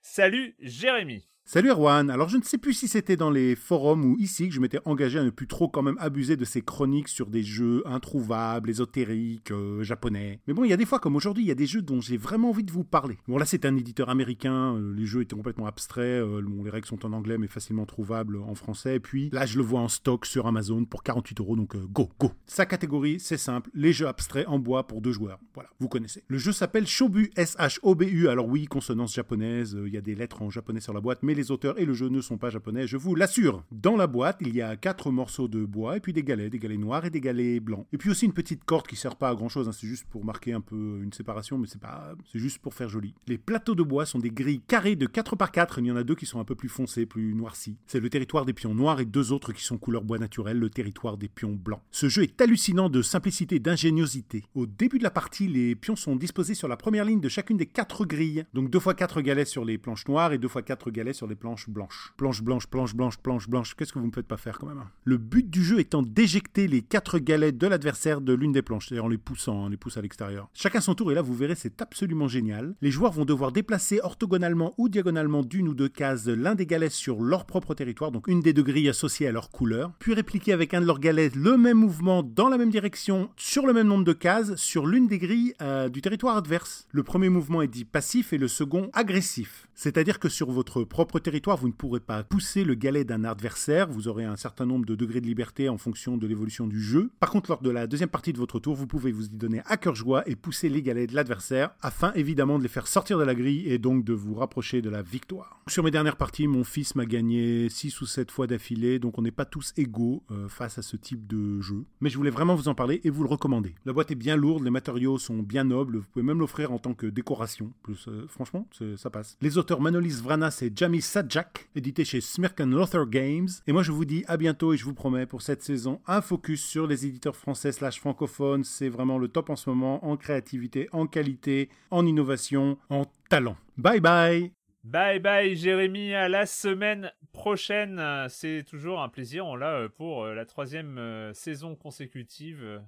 Salut 0.00 0.56
Jérémy 0.60 1.28
Salut 1.50 1.70
Erwan, 1.70 2.10
alors 2.10 2.28
je 2.28 2.36
ne 2.36 2.42
sais 2.42 2.58
plus 2.58 2.74
si 2.74 2.88
c'était 2.88 3.16
dans 3.16 3.30
les 3.30 3.56
forums 3.56 4.04
ou 4.04 4.18
ici 4.18 4.48
que 4.48 4.54
je 4.54 4.60
m'étais 4.60 4.80
engagé 4.84 5.18
à 5.18 5.24
ne 5.24 5.30
plus 5.30 5.46
trop 5.46 5.66
quand 5.66 5.80
même 5.80 5.96
abuser 5.98 6.36
de 6.36 6.44
ces 6.44 6.60
chroniques 6.60 7.08
sur 7.08 7.30
des 7.30 7.42
jeux 7.42 7.82
introuvables, 7.86 8.68
ésotériques, 8.68 9.50
euh, 9.50 9.82
japonais. 9.82 10.40
Mais 10.46 10.52
bon, 10.52 10.64
il 10.64 10.68
y 10.68 10.74
a 10.74 10.76
des 10.76 10.84
fois 10.84 10.98
comme 10.98 11.16
aujourd'hui, 11.16 11.44
il 11.44 11.46
y 11.46 11.50
a 11.50 11.54
des 11.54 11.64
jeux 11.64 11.80
dont 11.80 12.02
j'ai 12.02 12.18
vraiment 12.18 12.50
envie 12.50 12.64
de 12.64 12.70
vous 12.70 12.84
parler. 12.84 13.16
Bon 13.28 13.38
là 13.38 13.46
c'est 13.46 13.64
un 13.64 13.74
éditeur 13.76 14.10
américain, 14.10 14.74
euh, 14.74 14.92
les 14.94 15.06
jeux 15.06 15.22
étaient 15.22 15.36
complètement 15.36 15.66
abstraits, 15.66 16.22
euh, 16.22 16.42
les 16.62 16.68
règles 16.68 16.86
sont 16.86 17.06
en 17.06 17.14
anglais 17.14 17.38
mais 17.38 17.46
facilement 17.46 17.86
trouvables 17.86 18.36
en 18.36 18.54
français. 18.54 18.96
Et 18.96 19.00
puis 19.00 19.30
là 19.32 19.46
je 19.46 19.56
le 19.56 19.64
vois 19.64 19.80
en 19.80 19.88
stock 19.88 20.26
sur 20.26 20.46
Amazon 20.46 20.84
pour 20.84 21.02
48 21.02 21.40
euros, 21.40 21.56
donc 21.56 21.78
go, 21.78 22.10
go. 22.20 22.30
Sa 22.44 22.66
catégorie 22.66 23.20
c'est 23.20 23.38
simple, 23.38 23.70
les 23.72 23.94
jeux 23.94 24.06
abstraits 24.06 24.46
en 24.48 24.58
bois 24.58 24.86
pour 24.86 25.00
deux 25.00 25.12
joueurs. 25.12 25.40
Voilà, 25.54 25.70
vous 25.80 25.88
connaissez. 25.88 26.24
Le 26.28 26.36
jeu 26.36 26.52
s'appelle 26.52 26.86
Shobu, 26.86 27.30
S-H-O-B-U, 27.36 28.28
alors 28.28 28.46
oui, 28.46 28.66
consonance 28.66 29.14
japonaise, 29.14 29.78
il 29.86 29.94
y 29.94 29.96
a 29.96 30.02
des 30.02 30.14
lettres 30.14 30.42
en 30.42 30.50
japonais 30.50 30.80
sur 30.80 30.92
la 30.92 31.00
boîte, 31.00 31.20
mais 31.22 31.37
les 31.38 31.52
auteurs 31.52 31.78
et 31.78 31.84
le 31.84 31.94
jeu 31.94 32.08
ne 32.08 32.20
sont 32.20 32.36
pas 32.36 32.50
japonais, 32.50 32.88
je 32.88 32.96
vous 32.96 33.14
l'assure. 33.14 33.64
Dans 33.70 33.96
la 33.96 34.08
boîte, 34.08 34.38
il 34.40 34.54
y 34.54 34.60
a 34.60 34.76
quatre 34.76 35.12
morceaux 35.12 35.46
de 35.46 35.64
bois 35.64 35.96
et 35.96 36.00
puis 36.00 36.12
des 36.12 36.24
galets, 36.24 36.50
des 36.50 36.58
galets 36.58 36.78
noirs 36.78 37.04
et 37.04 37.10
des 37.10 37.20
galets 37.20 37.60
blancs. 37.60 37.86
Et 37.92 37.96
puis 37.96 38.10
aussi 38.10 38.26
une 38.26 38.32
petite 38.32 38.64
corde 38.64 38.88
qui 38.88 38.96
sert 38.96 39.14
pas 39.14 39.28
à 39.28 39.34
grand 39.36 39.48
chose, 39.48 39.68
hein, 39.68 39.72
c'est 39.72 39.86
juste 39.86 40.04
pour 40.10 40.24
marquer 40.24 40.52
un 40.52 40.60
peu 40.60 41.00
une 41.00 41.12
séparation, 41.12 41.56
mais 41.56 41.68
c'est 41.68 41.80
pas, 41.80 42.14
c'est 42.32 42.40
juste 42.40 42.58
pour 42.58 42.74
faire 42.74 42.88
joli. 42.88 43.14
Les 43.28 43.38
plateaux 43.38 43.76
de 43.76 43.84
bois 43.84 44.04
sont 44.04 44.18
des 44.18 44.30
grilles 44.30 44.62
carrées 44.66 44.96
de 44.96 45.06
4 45.06 45.36
par 45.36 45.52
4, 45.52 45.78
il 45.78 45.86
y 45.86 45.92
en 45.92 45.96
a 45.96 46.02
deux 46.02 46.16
qui 46.16 46.26
sont 46.26 46.40
un 46.40 46.44
peu 46.44 46.56
plus 46.56 46.68
foncés, 46.68 47.06
plus 47.06 47.34
noircis. 47.34 47.76
C'est 47.86 48.00
le 48.00 48.10
territoire 48.10 48.44
des 48.44 48.52
pions 48.52 48.74
noirs 48.74 48.98
et 48.98 49.04
deux 49.04 49.30
autres 49.30 49.52
qui 49.52 49.62
sont 49.62 49.78
couleur 49.78 50.02
bois 50.02 50.18
naturel, 50.18 50.58
le 50.58 50.70
territoire 50.70 51.18
des 51.18 51.28
pions 51.28 51.54
blancs. 51.54 51.82
Ce 51.92 52.08
jeu 52.08 52.24
est 52.24 52.40
hallucinant 52.40 52.90
de 52.90 53.00
simplicité 53.00 53.56
et 53.56 53.60
d'ingéniosité. 53.60 54.42
Au 54.56 54.66
début 54.66 54.98
de 54.98 55.04
la 55.04 55.10
partie, 55.10 55.46
les 55.46 55.76
pions 55.76 55.94
sont 55.94 56.16
disposés 56.16 56.54
sur 56.54 56.66
la 56.66 56.76
première 56.76 57.04
ligne 57.04 57.20
de 57.20 57.28
chacune 57.28 57.56
des 57.58 57.66
quatre 57.66 58.06
grilles, 58.06 58.44
donc 58.54 58.70
deux 58.70 58.80
fois 58.80 58.94
quatre 58.94 59.20
galets 59.20 59.46
sur 59.46 59.64
les 59.64 59.78
planches 59.78 60.08
noires 60.08 60.32
et 60.32 60.38
deux 60.38 60.48
fois 60.48 60.62
quatre 60.62 60.90
galets 60.90 61.14
sur 61.14 61.27
les 61.28 61.34
planches 61.34 61.68
blanche. 61.68 62.12
Planche 62.16 62.42
blanche, 62.42 62.66
planche 62.66 62.94
blanche, 62.94 63.18
planche 63.18 63.48
blanche. 63.48 63.74
Qu'est-ce 63.74 63.92
que 63.92 63.98
vous 63.98 64.06
me 64.06 64.12
faites 64.12 64.26
pas 64.26 64.36
faire 64.36 64.58
quand 64.58 64.66
même 64.66 64.78
hein? 64.78 64.90
Le 65.04 65.16
but 65.16 65.48
du 65.48 65.62
jeu 65.62 65.78
étant 65.78 66.02
d'éjecter 66.02 66.66
les 66.66 66.82
quatre 66.82 67.18
galets 67.18 67.56
de 67.56 67.66
l'adversaire 67.66 68.20
de 68.20 68.32
l'une 68.32 68.52
des 68.52 68.62
planches, 68.62 68.88
c'est-à-dire 68.88 69.04
en 69.04 69.08
les 69.08 69.18
poussant, 69.18 69.64
en 69.64 69.68
les 69.68 69.76
poussant 69.76 70.00
à 70.00 70.02
l'extérieur. 70.02 70.48
Chacun 70.54 70.80
son 70.80 70.94
tour 70.94 71.12
et 71.12 71.14
là 71.14 71.22
vous 71.22 71.34
verrez 71.34 71.54
c'est 71.54 71.80
absolument 71.82 72.28
génial. 72.28 72.74
Les 72.80 72.90
joueurs 72.90 73.12
vont 73.12 73.24
devoir 73.24 73.52
déplacer 73.52 74.00
orthogonalement 74.02 74.74
ou 74.78 74.88
diagonalement 74.88 75.42
d'une 75.42 75.68
ou 75.68 75.74
deux 75.74 75.88
cases 75.88 76.26
l'un 76.26 76.54
des 76.54 76.66
galets 76.66 76.92
sur 76.92 77.20
leur 77.20 77.46
propre 77.46 77.74
territoire, 77.74 78.10
donc 78.10 78.28
une 78.28 78.40
des 78.40 78.52
deux 78.52 78.62
grilles 78.62 78.88
associées 78.88 79.26
à 79.26 79.32
leur 79.32 79.50
couleur, 79.50 79.92
puis 79.98 80.14
répliquer 80.14 80.52
avec 80.52 80.74
un 80.74 80.80
de 80.80 80.86
leurs 80.86 81.00
galets 81.00 81.34
le 81.34 81.56
même 81.56 81.78
mouvement 81.78 82.22
dans 82.22 82.48
la 82.48 82.58
même 82.58 82.70
direction 82.70 83.30
sur 83.36 83.66
le 83.66 83.72
même 83.72 83.86
nombre 83.86 84.04
de 84.04 84.12
cases 84.12 84.54
sur 84.56 84.86
l'une 84.86 85.06
des 85.06 85.18
grilles 85.18 85.54
euh, 85.62 85.88
du 85.88 86.00
territoire 86.00 86.36
adverse. 86.36 86.86
Le 86.92 87.02
premier 87.02 87.28
mouvement 87.28 87.62
est 87.62 87.68
dit 87.68 87.84
passif 87.84 88.32
et 88.32 88.38
le 88.38 88.48
second 88.48 88.90
agressif. 88.92 89.68
C'est-à-dire 89.74 90.18
que 90.18 90.28
sur 90.28 90.50
votre 90.50 90.82
propre 90.84 91.07
territoire, 91.16 91.56
vous 91.56 91.68
ne 91.68 91.72
pourrez 91.72 92.00
pas 92.00 92.22
pousser 92.24 92.64
le 92.64 92.74
galet 92.74 93.04
d'un 93.04 93.24
adversaire, 93.24 93.88
vous 93.88 94.08
aurez 94.08 94.24
un 94.24 94.36
certain 94.36 94.66
nombre 94.66 94.84
de 94.84 94.94
degrés 94.94 95.20
de 95.20 95.26
liberté 95.26 95.68
en 95.68 95.78
fonction 95.78 96.18
de 96.18 96.26
l'évolution 96.26 96.66
du 96.66 96.80
jeu. 96.80 97.10
Par 97.20 97.30
contre, 97.30 97.50
lors 97.50 97.62
de 97.62 97.70
la 97.70 97.86
deuxième 97.86 98.10
partie 98.10 98.32
de 98.32 98.38
votre 98.38 98.60
tour, 98.60 98.74
vous 98.74 98.86
pouvez 98.86 99.12
vous 99.12 99.24
y 99.26 99.28
donner 99.30 99.62
à 99.64 99.78
cœur 99.78 99.94
joie 99.94 100.28
et 100.28 100.36
pousser 100.36 100.68
les 100.68 100.82
galets 100.82 101.08
de 101.08 101.14
l'adversaire, 101.14 101.70
afin 101.80 102.12
évidemment 102.14 102.58
de 102.58 102.62
les 102.62 102.68
faire 102.68 102.86
sortir 102.86 103.18
de 103.18 103.24
la 103.24 103.34
grille 103.34 103.66
et 103.66 103.78
donc 103.78 104.04
de 104.04 104.12
vous 104.12 104.34
rapprocher 104.34 104.82
de 104.82 104.90
la 104.90 105.00
victoire. 105.00 105.62
Sur 105.68 105.84
mes 105.84 105.90
dernières 105.90 106.16
parties, 106.16 106.46
mon 106.46 106.64
fils 106.64 106.94
m'a 106.94 107.06
gagné 107.06 107.68
6 107.68 108.00
ou 108.00 108.06
7 108.06 108.30
fois 108.30 108.46
d'affilée, 108.46 108.98
donc 108.98 109.18
on 109.18 109.22
n'est 109.22 109.30
pas 109.30 109.44
tous 109.44 109.72
égaux 109.76 110.22
euh, 110.30 110.48
face 110.48 110.78
à 110.78 110.82
ce 110.82 110.96
type 110.96 111.26
de 111.26 111.60
jeu. 111.60 111.84
Mais 112.00 112.10
je 112.10 112.16
voulais 112.16 112.30
vraiment 112.30 112.54
vous 112.54 112.68
en 112.68 112.74
parler 112.74 113.00
et 113.04 113.10
vous 113.10 113.22
le 113.22 113.28
recommander. 113.28 113.74
La 113.84 113.92
boîte 113.92 114.10
est 114.10 114.16
bien 114.16 114.36
lourde, 114.36 114.64
les 114.64 114.70
matériaux 114.70 115.18
sont 115.18 115.38
bien 115.38 115.64
nobles, 115.64 115.98
vous 115.98 116.06
pouvez 116.12 116.24
même 116.24 116.40
l'offrir 116.40 116.72
en 116.72 116.78
tant 116.78 116.94
que 116.94 117.06
décoration. 117.06 117.72
Plus, 117.82 118.06
euh, 118.08 118.26
franchement, 118.28 118.68
ça 118.96 119.10
passe. 119.10 119.36
Les 119.40 119.58
auteurs 119.58 119.80
Manolis 119.80 120.20
Vranas 120.22 120.58
et 120.62 120.72
Jamie 120.74 120.97
Sadjak, 121.00 121.68
édité 121.74 122.04
chez 122.04 122.20
Smirken 122.20 122.70
Lothar 122.70 123.06
Games. 123.06 123.48
Et 123.66 123.72
moi, 123.72 123.82
je 123.82 123.92
vous 123.92 124.04
dis 124.04 124.24
à 124.28 124.36
bientôt 124.36 124.72
et 124.72 124.76
je 124.76 124.84
vous 124.84 124.94
promets 124.94 125.26
pour 125.26 125.42
cette 125.42 125.62
saison 125.62 126.00
un 126.06 126.20
focus 126.20 126.64
sur 126.64 126.86
les 126.86 127.06
éditeurs 127.06 127.36
français 127.36 127.72
slash 127.72 128.00
francophones. 128.00 128.64
C'est 128.64 128.88
vraiment 128.88 129.18
le 129.18 129.28
top 129.28 129.50
en 129.50 129.56
ce 129.56 129.70
moment 129.70 130.04
en 130.04 130.16
créativité, 130.16 130.88
en 130.92 131.06
qualité, 131.06 131.68
en 131.90 132.06
innovation, 132.06 132.78
en 132.90 133.06
talent. 133.28 133.56
Bye 133.76 134.00
bye 134.00 134.52
Bye 134.84 135.18
bye 135.18 135.54
Jérémy, 135.56 136.14
à 136.14 136.28
la 136.28 136.46
semaine 136.46 137.12
prochaine. 137.32 138.02
C'est 138.28 138.64
toujours 138.64 139.02
un 139.02 139.08
plaisir, 139.08 139.44
on 139.46 139.54
l'a 139.54 139.74
euh, 139.74 139.88
pour 139.88 140.24
euh, 140.24 140.34
la 140.34 140.46
troisième 140.46 140.96
euh, 140.98 141.32
saison 141.34 141.76
consécutive, 141.76 142.82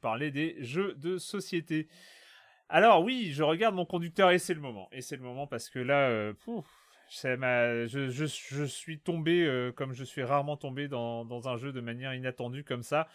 parler 0.00 0.30
des 0.30 0.56
jeux 0.60 0.94
de 0.94 1.16
société. 1.16 1.88
Alors 2.68 3.04
oui, 3.04 3.30
je 3.32 3.42
regarde 3.42 3.74
mon 3.74 3.84
conducteur 3.84 4.30
et 4.30 4.38
c'est 4.38 4.54
le 4.54 4.60
moment. 4.60 4.88
Et 4.90 5.00
c'est 5.00 5.16
le 5.16 5.22
moment 5.22 5.46
parce 5.46 5.70
que 5.70 5.78
là, 5.78 6.32
je, 7.22 8.64
suis 8.66 8.98
tombé, 8.98 9.44
euh, 9.44 9.72
comme 9.72 9.92
je 9.92 10.04
suis 10.04 10.22
rarement 10.22 10.56
tombé 10.56 10.88
dans, 10.88 11.48
un 11.48 11.56
jeu 11.56 11.72
de 11.72 11.80
manière 11.80 12.14
inattendue 12.14 12.64
comme 12.64 12.82
ça. 12.82 13.08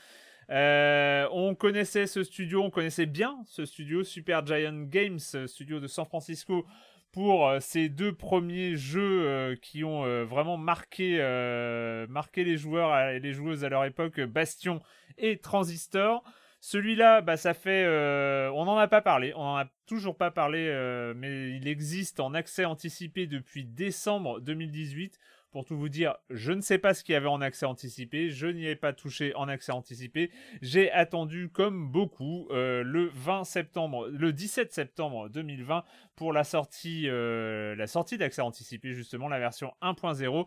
Euh, 0.50 1.28
on 1.32 1.54
connaissait 1.54 2.08
ce 2.08 2.24
studio, 2.24 2.64
on 2.64 2.70
connaissait 2.70 3.06
bien 3.06 3.38
ce 3.46 3.66
studio, 3.66 4.04
Super 4.04 4.46
Giant 4.46 4.84
Games, 4.84 5.20
studio 5.20 5.80
de 5.80 5.88
San 5.88 6.06
Francisco, 6.06 6.66
pour 7.12 7.48
euh, 7.48 7.60
ces 7.60 7.90
deux 7.90 8.14
premiers 8.14 8.76
jeux 8.76 9.56
qui 9.62 9.84
ont 9.84 10.26
vraiment 10.26 10.58
marqué 10.58 11.18
les 11.18 12.58
joueurs 12.58 13.10
et 13.10 13.20
les 13.20 13.34
joueuses 13.34 13.64
à 13.64 13.70
leur 13.70 13.86
époque, 13.86 14.20
Bastion 14.22 14.82
et 15.18 15.38
Transistor. 15.38 16.24
Celui-là, 16.62 17.22
bah, 17.22 17.38
ça 17.38 17.54
fait, 17.54 17.86
euh, 17.86 18.52
on 18.52 18.66
n'en 18.66 18.78
a 18.78 18.88
pas 18.90 19.02
parlé, 19.02 19.34
on 19.36 19.44
n'en 19.44 19.58
a 19.58 19.66
toujours 19.86 20.18
pas 20.18 20.30
parlé, 20.30 20.68
euh, 20.68 21.14
mais 21.16 21.52
il 21.52 21.68
existe 21.70 22.20
en 22.20 22.34
accès 22.34 22.66
anticipé 22.66 23.28
depuis 23.28 23.64
décembre 23.64 24.42
2018. 24.42 25.20
Pour 25.52 25.66
tout 25.66 25.78
vous 25.78 25.90
dire, 25.90 26.16
je 26.30 26.52
ne 26.52 26.62
sais 26.62 26.78
pas 26.78 26.94
ce 26.94 27.04
qu'il 27.04 27.14
y 27.14 27.16
avait 27.16 27.28
en 27.28 27.42
accès 27.42 27.66
anticipé, 27.66 28.30
je 28.30 28.46
n'y 28.46 28.68
ai 28.68 28.76
pas 28.76 28.94
touché 28.94 29.34
en 29.36 29.48
accès 29.48 29.72
anticipé. 29.72 30.32
J'ai 30.62 30.92
attendu, 30.92 31.50
comme 31.50 31.90
beaucoup, 31.90 32.48
euh, 32.52 32.84
le 32.84 33.10
20 33.16 33.46
septembre, 33.46 34.10
le 34.10 34.32
17 34.32 34.72
septembre 34.72 35.28
2020 35.30 35.84
pour 36.16 36.34
la 36.34 36.44
sortie, 36.44 37.08
la 37.08 37.88
sortie 37.88 38.18
d'accès 38.20 38.44
anticipé, 38.44 38.94
justement, 38.94 39.28
la 39.28 39.40
version 39.40 39.74
1.0. 39.82 40.46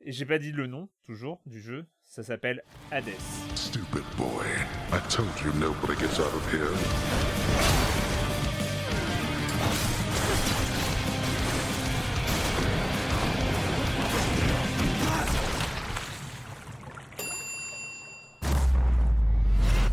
Et 0.00 0.12
j'ai 0.12 0.26
pas 0.26 0.38
dit 0.38 0.50
le 0.50 0.66
nom, 0.66 0.88
toujours, 1.04 1.40
du 1.46 1.60
jeu. 1.60 1.86
Ça 2.08 2.22
s'appelle 2.22 2.62
Hades. 2.90 3.14
Stupid 3.54 4.02
boy. 4.16 4.46
I 4.92 4.98
told 5.10 5.28
you 5.44 5.52
nobody 5.60 5.94
gets 6.00 6.18
out 6.18 6.32
of 6.32 6.50
here. 6.50 6.72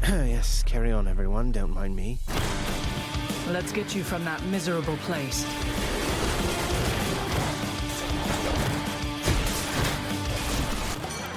yes, 0.26 0.63
carry 0.63 0.93
on, 0.93 1.09
everyone. 1.09 1.51
Don't 1.51 1.74
mind 1.74 1.97
me. 1.97 2.20
Let's 3.49 3.74
get 3.74 3.93
you 3.93 4.03
from 4.03 4.24
that 4.24 4.41
miserable 4.45 4.95
place. 5.05 5.45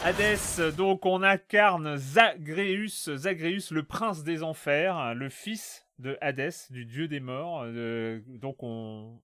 Hadès, 0.09 0.73
donc 0.75 1.05
on 1.05 1.23
incarne 1.23 1.99
Zagreus, 1.99 3.15
Zagreus 3.15 3.71
le 3.71 3.83
prince 3.83 4.25
des 4.25 4.43
enfers, 4.43 5.15
le 5.15 5.29
fils 5.29 5.87
de 5.99 6.17
Hadès, 6.23 6.71
du 6.71 6.87
dieu 6.87 7.09
des 7.09 7.21
morts. 7.21 7.65
Euh, 7.67 8.19
donc 8.27 8.63
on, 8.63 9.21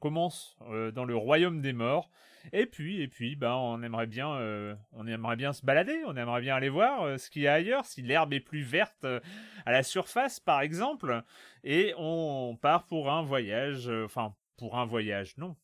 commence 0.00 0.56
euh, 0.62 0.90
dans 0.90 1.04
le 1.04 1.14
royaume 1.14 1.60
des 1.60 1.72
morts. 1.72 2.10
Et 2.52 2.66
puis, 2.66 3.00
et 3.00 3.06
puis, 3.06 3.36
ben, 3.36 3.52
on 3.52 3.80
aimerait 3.80 4.08
bien, 4.08 4.34
euh, 4.34 4.74
on 4.90 5.06
aimerait 5.06 5.36
bien 5.36 5.52
se 5.52 5.64
balader, 5.64 6.02
on 6.04 6.16
aimerait 6.16 6.40
bien 6.40 6.56
aller 6.56 6.68
voir 6.68 7.16
ce 7.16 7.30
qu'il 7.30 7.42
y 7.42 7.46
a 7.46 7.52
ailleurs, 7.52 7.84
si 7.84 8.02
l'herbe 8.02 8.32
est 8.32 8.40
plus 8.40 8.62
verte 8.62 9.04
à 9.04 9.70
la 9.70 9.84
surface, 9.84 10.40
par 10.40 10.62
exemple. 10.62 11.22
Et 11.62 11.94
on 11.96 12.58
part 12.60 12.86
pour 12.86 13.12
un 13.12 13.22
voyage, 13.22 13.88
enfin, 14.04 14.34
pour 14.56 14.78
un 14.78 14.84
voyage, 14.84 15.36
non, 15.38 15.54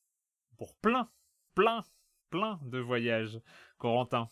pour 0.59 0.77
plein, 0.77 1.09
plein, 1.57 1.83
plein 2.31 2.61
de 2.63 2.79
voyages. 2.79 3.41
Corentin 3.83 4.29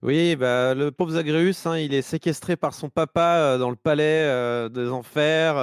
Oui, 0.00 0.36
bah, 0.36 0.72
le 0.74 0.92
pauvre 0.92 1.10
Zagreus, 1.10 1.66
hein, 1.66 1.78
il 1.78 1.92
est 1.94 2.02
séquestré 2.02 2.56
par 2.56 2.74
son 2.74 2.88
papa 2.88 3.58
dans 3.58 3.70
le 3.70 3.76
palais 3.76 4.70
des 4.70 4.88
enfers. 4.88 5.56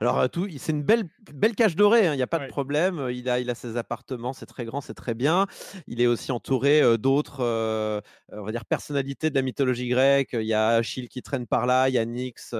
alors 0.00 0.30
tout, 0.30 0.48
c'est 0.56 0.72
une 0.72 0.82
belle, 0.82 1.04
belle 1.34 1.54
cage 1.54 1.76
dorée, 1.76 2.06
hein, 2.06 2.14
il 2.14 2.16
n'y 2.16 2.22
a 2.22 2.26
pas 2.26 2.38
de 2.38 2.46
problème. 2.46 3.08
Il 3.10 3.28
a, 3.28 3.40
il 3.40 3.50
a 3.50 3.54
ses 3.54 3.76
appartements, 3.76 4.32
c'est 4.32 4.46
très 4.46 4.64
grand, 4.64 4.80
c'est 4.80 4.94
très 4.94 5.12
bien. 5.12 5.46
Il 5.86 6.00
est 6.00 6.06
aussi 6.06 6.32
entouré 6.32 6.96
d'autres, 6.96 7.42
on 8.32 8.42
va 8.42 8.52
dire, 8.52 8.64
personnalités 8.64 9.28
de 9.28 9.34
la 9.34 9.42
mythologie 9.42 9.88
grecque. 9.88 10.30
Il 10.32 10.46
y 10.46 10.54
a 10.54 10.68
Achille 10.68 11.10
qui 11.10 11.20
traîne 11.20 11.46
par 11.46 11.66
là, 11.66 11.90
il 11.90 11.94
y 11.94 11.98
a 11.98 12.06
Nyx, 12.06 12.54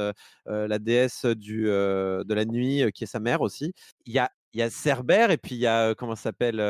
la 0.44 0.78
déesse 0.78 1.24
du, 1.24 1.64
de 1.64 2.34
la 2.34 2.44
nuit, 2.44 2.84
qui 2.92 3.04
est 3.04 3.06
sa 3.06 3.20
mère 3.20 3.40
aussi. 3.40 3.72
Il 4.04 4.12
y 4.12 4.18
a 4.18 4.30
il 4.52 4.60
y 4.60 4.62
a 4.62 4.70
Cerbère 4.70 5.30
et 5.30 5.36
puis 5.36 5.54
il 5.54 5.60
y 5.60 5.66
a, 5.66 5.94
comment 5.94 6.16
ça 6.16 6.24
s'appelle 6.24 6.60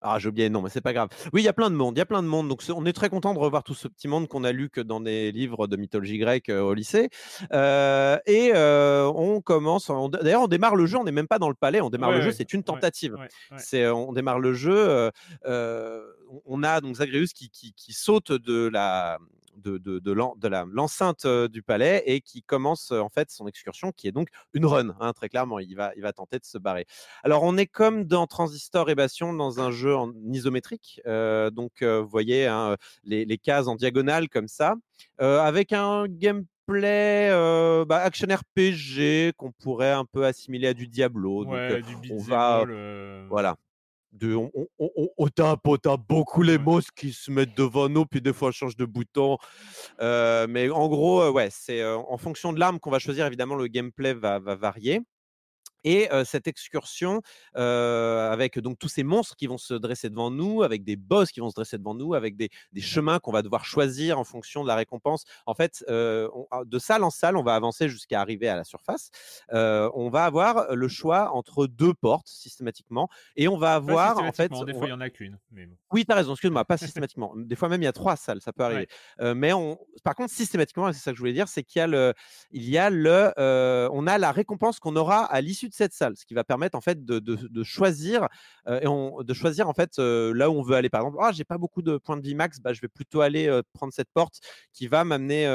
Ah, 0.00 0.18
j'ai 0.18 0.28
oublié 0.28 0.50
nom, 0.50 0.62
mais 0.62 0.70
c'est 0.70 0.80
pas 0.80 0.92
grave. 0.92 1.08
Oui, 1.32 1.42
il 1.42 1.44
y 1.44 1.48
a 1.48 1.52
plein 1.52 1.70
de 1.70 1.76
monde, 1.76 1.96
il 1.96 1.98
y 1.98 2.02
a 2.02 2.06
plein 2.06 2.22
de 2.22 2.28
monde. 2.28 2.48
Donc 2.48 2.62
on 2.74 2.84
est 2.86 2.92
très 2.92 3.08
content 3.08 3.34
de 3.34 3.38
revoir 3.38 3.62
tout 3.62 3.74
ce 3.74 3.88
petit 3.88 4.08
monde 4.08 4.28
qu'on 4.28 4.44
a 4.44 4.52
lu 4.52 4.70
que 4.70 4.80
dans 4.80 5.00
des 5.00 5.32
livres 5.32 5.66
de 5.66 5.76
mythologie 5.76 6.18
grecque 6.18 6.48
au 6.48 6.74
lycée. 6.74 7.10
et 7.52 8.52
on 8.54 9.40
commence, 9.42 9.90
d'ailleurs 10.22 10.42
on 10.42 10.48
démarre 10.48 10.76
le 10.76 10.86
jeu, 10.86 10.98
on 10.98 11.04
n'est 11.04 11.12
même 11.12 11.28
pas 11.28 11.38
dans 11.38 11.48
le 11.48 11.54
palais, 11.54 11.80
on 11.80 11.90
démarre 11.90 12.12
le 12.12 12.20
jeu, 12.20 12.32
c'est 12.32 12.52
une 12.52 12.62
tentative. 12.62 13.16
c'est, 13.56 13.86
on 13.88 14.12
démarre 14.12 14.38
le 14.38 14.54
jeu, 14.54 15.10
on 16.46 16.62
a 16.62 16.80
donc 16.80 16.96
Zagreus 16.96 17.32
qui, 17.34 17.50
qui, 17.50 17.72
qui 17.72 17.92
saute 17.92 18.32
de 18.32 18.68
la 18.68 19.18
de, 19.62 19.78
de, 19.78 20.12
l'enceinte 20.12 21.26
du 21.26 21.62
palais 21.62 22.02
et 22.06 22.20
qui 22.20 22.42
commence 22.42 22.90
en 22.90 23.08
fait 23.08 23.30
son 23.30 23.46
excursion, 23.46 23.92
qui 23.92 24.08
est 24.08 24.12
donc 24.12 24.28
une 24.54 24.66
run, 24.66 24.94
hein, 25.00 25.12
très 25.12 25.28
clairement. 25.28 25.58
Il 25.58 25.74
va, 25.76 25.92
il 25.96 26.02
va 26.02 26.12
tenter 26.12 26.38
de 26.38 26.44
se 26.44 26.58
barrer. 26.58 26.86
Alors, 27.22 27.42
on 27.42 27.56
est 27.56 27.66
comme 27.66 28.04
dans 28.04 28.26
Transistor 28.26 28.90
et 28.90 28.94
Bastion 28.94 29.32
dans 29.32 29.60
un 29.60 29.70
jeu 29.70 29.94
en 29.94 30.12
isométrique. 30.32 31.00
donc, 31.06 31.82
vous 31.82 32.08
voyez 32.08 32.46
hein, 32.46 32.76
les, 33.04 33.38
cases 33.38 33.68
en 33.68 33.76
diagonale 33.76 34.28
comme 34.28 34.48
ça, 34.48 34.74
avec 35.18 35.72
un 35.72 36.06
gameplay 36.08 37.30
bah, 37.86 37.98
action 38.02 38.28
RPG 38.28 39.32
qu'on 39.36 39.52
pourrait 39.52 39.92
un 39.92 40.04
peu 40.04 40.24
assimiler 40.24 40.68
à 40.68 40.74
du 40.74 40.86
Diablo. 40.86 41.44
donc, 41.44 41.54
on 42.10 42.18
va, 42.18 42.64
voilà, 43.28 43.56
de, 44.12 44.34
on, 44.34 44.50
on, 44.78 45.08
on, 45.16 45.28
tape, 45.28 45.60
beaucoup 46.08 46.42
les 46.42 46.58
monstres 46.58 46.92
qui 46.94 47.12
se 47.12 47.30
mettent 47.30 47.56
devant 47.56 47.88
nous, 47.88 48.06
puis 48.06 48.20
des 48.20 48.32
fois 48.32 48.48
on 48.48 48.52
change 48.52 48.76
de 48.76 48.84
bouton. 48.84 49.38
Euh, 50.00 50.46
mais 50.48 50.70
en 50.70 50.88
gros, 50.88 51.30
ouais, 51.30 51.48
c'est 51.50 51.84
en 51.84 52.16
fonction 52.16 52.52
de 52.52 52.60
l'arme 52.60 52.80
qu'on 52.80 52.90
va 52.90 52.98
choisir, 52.98 53.26
évidemment, 53.26 53.54
le 53.54 53.66
gameplay 53.66 54.14
va, 54.14 54.38
va 54.38 54.54
varier. 54.54 55.00
Et 55.84 56.08
cette 56.24 56.46
excursion, 56.46 57.22
avec 57.54 58.58
donc 58.58 58.78
tous 58.78 58.88
ces 58.88 59.02
monstres 59.02 59.36
qui 59.36 59.46
vont 59.46 59.58
se 59.58 59.74
dresser 59.74 60.10
devant 60.10 60.30
nous, 60.30 60.62
avec 60.62 60.84
des 60.84 60.96
boss 60.96 61.30
qui 61.32 61.40
vont 61.40 61.50
se 61.50 61.54
dresser 61.54 61.78
devant 61.78 61.94
nous, 61.94 62.14
avec 62.14 62.36
des, 62.36 62.50
chemins 62.80 63.18
qu'on 63.18 63.32
va 63.32 63.42
devoir 63.42 63.64
choisir 63.64 64.18
en 64.18 64.24
fonction 64.24 64.62
de 64.62 64.68
la 64.68 64.74
récompense. 64.74 65.24
En 65.46 65.54
fait, 65.54 65.84
ah, 65.88 66.62
de 66.64 66.78
salle 66.78 67.04
en 67.04 67.10
salle, 67.10 67.36
on 67.36 67.42
va 67.42 67.54
avancer 67.54 67.88
jusqu'à 67.88 68.20
arriver 68.20 68.48
à 68.48 68.56
la 68.56 68.64
surface. 68.64 69.10
on 69.50 70.10
va 70.10 70.24
avoir 70.24 70.74
le 70.74 70.88
choix 70.88 71.32
entre 71.32 71.66
deux 71.66 71.94
portes 71.94 72.28
systématiquement, 72.28 73.08
et 73.36 73.48
on 73.48 73.56
va 73.56 73.74
avoir 73.74 74.18
en 74.18 74.32
fait. 74.32 74.50
Des 74.66 74.74
fois, 74.74 74.86
il 74.86 74.90
y 74.90 74.92
en 74.92 75.00
a 75.00 75.10
qu'une. 75.10 75.38
Mais... 75.52 75.68
Oui, 75.92 76.04
tu 76.04 76.12
as 76.12 76.16
raison. 76.16 76.32
Excuse-moi, 76.32 76.64
pas 76.64 76.76
systématiquement. 76.78 77.32
Des 77.36 77.56
fois 77.56 77.68
même, 77.68 77.80
il 77.82 77.84
y 77.84 77.88
a 77.88 77.92
trois 77.92 78.16
salles, 78.16 78.40
ça 78.40 78.52
peut 78.52 78.64
arriver. 78.64 78.88
mais 79.34 79.52
on, 79.52 79.78
par 80.04 80.14
contre, 80.14 80.32
systématiquement, 80.32 80.92
c'est 80.92 80.98
ça 80.98 81.10
que 81.10 81.16
je 81.16 81.20
voulais 81.20 81.32
dire, 81.32 81.48
c'est 81.48 81.62
qu'il 81.62 81.80
y 81.80 81.82
a 81.82 81.86
le, 81.86 82.14
il 82.50 82.68
y 82.68 82.78
a 82.78 82.90
le, 82.90 83.32
on 83.92 84.06
a 84.06 84.18
la 84.18 84.32
récompense 84.32 84.78
qu'on 84.78 84.96
aura 84.96 85.24
à 85.24 85.40
l'issue 85.40 85.69
cette 85.74 85.92
salle, 85.92 86.16
ce 86.16 86.24
qui 86.24 86.34
va 86.34 86.44
permettre 86.44 86.76
en 86.76 86.80
fait 86.80 87.04
de, 87.04 87.62
choisir 87.62 88.28
et 88.68 88.84
de 88.84 89.34
choisir 89.34 89.68
en 89.68 89.74
fait 89.74 89.98
là 89.98 90.50
où 90.50 90.54
on 90.54 90.62
veut 90.62 90.76
aller. 90.76 90.88
Par 90.88 91.02
exemple, 91.02 91.18
ah 91.20 91.32
j'ai 91.32 91.44
pas 91.44 91.58
beaucoup 91.58 91.82
de 91.82 91.96
points 91.96 92.16
de 92.16 92.22
vie 92.22 92.34
max, 92.34 92.60
bah, 92.60 92.72
je 92.72 92.80
vais 92.80 92.88
plutôt 92.88 93.20
aller 93.20 93.60
prendre 93.72 93.92
cette 93.92 94.10
porte 94.12 94.40
qui 94.72 94.86
va 94.86 95.04
m'amener, 95.04 95.46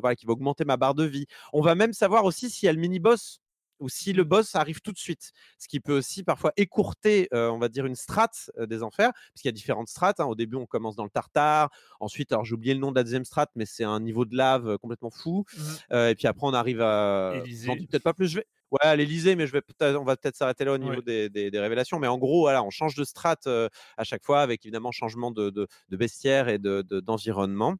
voilà, 0.00 0.16
qui 0.16 0.26
va 0.26 0.32
augmenter 0.32 0.64
ma 0.64 0.76
barre 0.76 0.94
de 0.94 1.04
vie. 1.04 1.26
On 1.52 1.60
va 1.60 1.74
même 1.74 1.92
savoir 1.92 2.24
aussi 2.24 2.50
s'il 2.50 2.66
y 2.66 2.70
a 2.70 2.72
le 2.72 2.80
mini 2.80 2.98
boss 2.98 3.40
ou 3.80 3.88
si 3.88 4.12
le 4.12 4.24
boss 4.24 4.54
arrive 4.54 4.80
tout 4.80 4.92
de 4.92 4.98
suite, 4.98 5.32
ce 5.58 5.68
qui 5.68 5.80
peut 5.80 5.96
aussi 5.96 6.22
parfois 6.24 6.52
écourter, 6.56 7.28
on 7.32 7.58
va 7.58 7.68
dire, 7.68 7.86
une 7.86 7.94
strate 7.94 8.50
des 8.58 8.82
enfers, 8.82 9.12
puisqu'il 9.32 9.48
y 9.48 9.50
a 9.50 9.52
différentes 9.52 9.88
strates. 9.88 10.20
Hein. 10.20 10.26
Au 10.26 10.34
début, 10.34 10.56
on 10.56 10.66
commence 10.66 10.96
dans 10.96 11.04
le 11.04 11.10
tartare. 11.10 11.70
Ensuite, 12.00 12.32
alors 12.32 12.44
j'ai 12.44 12.54
oublié 12.54 12.74
le 12.74 12.80
nom 12.80 12.90
de 12.90 12.96
la 12.96 13.04
deuxième 13.04 13.24
strate, 13.24 13.50
mais 13.54 13.66
c'est 13.66 13.84
un 13.84 14.00
niveau 14.00 14.24
de 14.24 14.36
lave 14.36 14.78
complètement 14.78 15.10
fou. 15.10 15.44
Mmh 15.56 15.94
et 16.08 16.14
puis 16.14 16.26
après, 16.26 16.46
on 16.46 16.54
arrive 16.54 16.80
à. 16.80 17.32
Peut-être 17.44 18.02
pas 18.02 18.14
plus. 18.14 18.28
Je 18.28 18.36
vais... 18.38 18.46
Ouais, 18.70 18.78
à 18.82 18.96
l'Elysée, 18.96 19.34
mais 19.34 19.46
je 19.46 19.52
vais 19.52 19.62
on 19.96 20.04
va 20.04 20.16
peut-être 20.16 20.36
s'arrêter 20.36 20.64
là 20.64 20.72
au 20.72 20.78
niveau 20.78 21.00
des, 21.00 21.50
révélations. 21.54 21.98
Mais 21.98 22.06
en 22.06 22.18
gros, 22.18 22.42
voilà, 22.42 22.62
on 22.62 22.70
change 22.70 22.94
de 22.94 23.04
strate 23.04 23.46
à 23.46 24.04
chaque 24.04 24.24
fois, 24.24 24.40
avec 24.42 24.64
évidemment 24.64 24.92
changement 24.92 25.30
de, 25.30 25.50
de 25.50 25.96
bestiaire 25.96 26.48
et 26.48 26.58
d'environnement. 26.58 27.76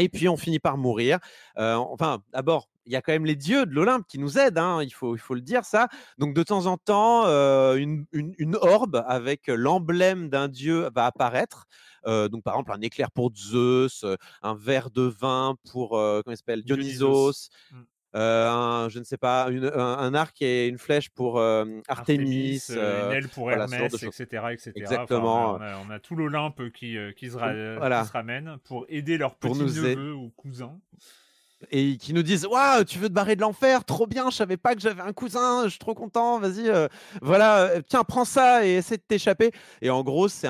Et 0.00 0.08
puis 0.08 0.28
on 0.28 0.36
finit 0.36 0.58
par 0.58 0.76
mourir. 0.76 1.18
enfin, 1.56 2.22
d'abord, 2.32 2.68
il 2.86 2.92
y 2.92 2.96
a 2.96 3.02
quand 3.02 3.12
même 3.12 3.26
les 3.26 3.36
dieux 3.36 3.66
de 3.66 3.72
l'Olympe 3.72 4.06
qui 4.08 4.18
nous 4.18 4.38
aident, 4.38 4.58
hein, 4.58 4.82
il, 4.82 4.90
faut, 4.90 5.14
il 5.14 5.18
faut 5.18 5.34
le 5.34 5.42
dire 5.42 5.64
ça. 5.64 5.88
Donc 6.18 6.34
de 6.34 6.42
temps 6.42 6.66
en 6.66 6.76
temps, 6.76 7.26
une, 7.76 8.06
une, 8.12 8.56
orbe 8.56 9.04
avec 9.06 9.46
l'emblème 9.46 10.28
d'un 10.28 10.48
dieu 10.48 10.88
va 10.94 11.06
apparaître. 11.06 11.66
donc 12.06 12.42
par 12.42 12.54
exemple 12.54 12.72
un 12.72 12.80
éclair 12.80 13.10
pour 13.10 13.30
Zeus, 13.36 14.04
un 14.42 14.54
verre 14.54 14.90
de 14.90 15.02
vin 15.02 15.56
pour 15.70 15.90
comment 15.90 16.36
s'appelle? 16.36 16.64
Dionysos. 16.64 17.50
Mmh. 17.70 17.80
Un, 18.12 18.88
je 18.88 18.98
ne 18.98 19.04
sais 19.04 19.16
pas, 19.16 19.46
un, 19.48 20.14
arc 20.14 20.42
et 20.42 20.66
une 20.66 20.78
flèche 20.78 21.10
pour 21.10 21.40
Artémis, 21.88 22.60
une 22.70 23.12
aile 23.12 23.28
pour 23.28 23.50
Hermès, 23.50 23.94
etc., 24.02 24.42
etc. 24.52 24.72
Exactement. 24.74 25.54
on, 25.54 25.90
a, 25.90 25.98
tout 25.98 26.16
l'Olympe 26.16 26.70
qui, 26.70 26.96
qui, 27.16 27.30
se 27.30 27.36
ramène 28.12 28.58
pour 28.64 28.86
aider 28.88 29.18
leurs 29.18 29.36
petits 29.36 29.58
neveux 29.58 30.14
ou 30.14 30.30
cousins 30.30 30.78
et 31.70 31.96
qui 31.98 32.14
nous 32.14 32.22
disent 32.22 32.46
Waouh, 32.46 32.84
tu 32.84 32.98
veux 32.98 33.08
te 33.08 33.12
barrer 33.12 33.36
de 33.36 33.40
l'enfer? 33.42 33.84
Trop 33.84 34.06
bien, 34.06 34.30
je 34.30 34.36
savais 34.36 34.56
pas 34.56 34.74
que 34.74 34.80
j'avais 34.80 35.02
un 35.02 35.12
cousin, 35.12 35.64
je 35.64 35.70
suis 35.70 35.78
trop 35.78 35.94
content, 35.94 36.38
vas-y, 36.40 36.68
euh, 36.68 36.88
voilà, 37.20 37.58
euh, 37.58 37.82
tiens, 37.86 38.04
prends 38.04 38.24
ça 38.24 38.66
et 38.66 38.74
essaie 38.74 38.96
de 38.96 39.02
t'échapper. 39.06 39.52
Et 39.82 39.90
en 39.90 40.02
gros, 40.02 40.28
c'est 40.28 40.48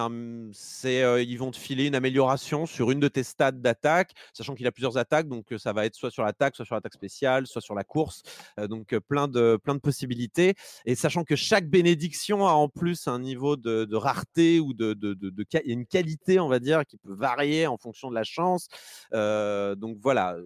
c'est, 0.52 1.02
euh, 1.02 1.22
ils 1.22 1.38
vont 1.38 1.50
te 1.50 1.56
filer 1.56 1.86
une 1.86 1.94
amélioration 1.94 2.64
sur 2.64 2.90
une 2.90 3.00
de 3.00 3.08
tes 3.08 3.22
stades 3.22 3.60
d'attaque, 3.60 4.12
sachant 4.32 4.54
qu'il 4.54 4.66
a 4.66 4.72
plusieurs 4.72 4.96
attaques, 4.96 5.28
donc 5.28 5.46
ça 5.58 5.72
va 5.72 5.84
être 5.84 5.94
soit 5.94 6.10
sur 6.10 6.22
l'attaque, 6.22 6.56
soit 6.56 6.64
sur 6.64 6.74
l'attaque 6.74 6.94
spéciale, 6.94 7.46
soit 7.46 7.60
sur 7.60 7.74
la 7.74 7.84
course, 7.84 8.22
donc 8.68 8.96
plein, 9.08 9.28
de, 9.28 9.58
plein 9.62 9.74
de 9.74 9.80
possibilités. 9.80 10.54
Et 10.86 10.94
sachant 10.94 11.24
que 11.24 11.36
chaque 11.36 11.68
bénédiction 11.68 12.46
a 12.46 12.52
en 12.52 12.68
plus 12.68 13.08
un 13.08 13.18
niveau 13.18 13.56
de, 13.56 13.94
rareté 13.94 14.60
ou 14.60 14.72
de, 14.72 14.94
de, 14.94 15.14
de, 15.14 15.46
une 15.64 15.86
qualité, 15.86 16.40
on 16.40 16.48
va 16.48 16.60
dire, 16.60 16.86
qui 16.86 16.96
peut 16.96 17.14
varier 17.14 17.66
en 17.66 17.76
fonction 17.76 18.08
de 18.08 18.14
la 18.14 18.24
chance. 18.24 18.68
donc 19.12 19.98
voilà 20.00 20.36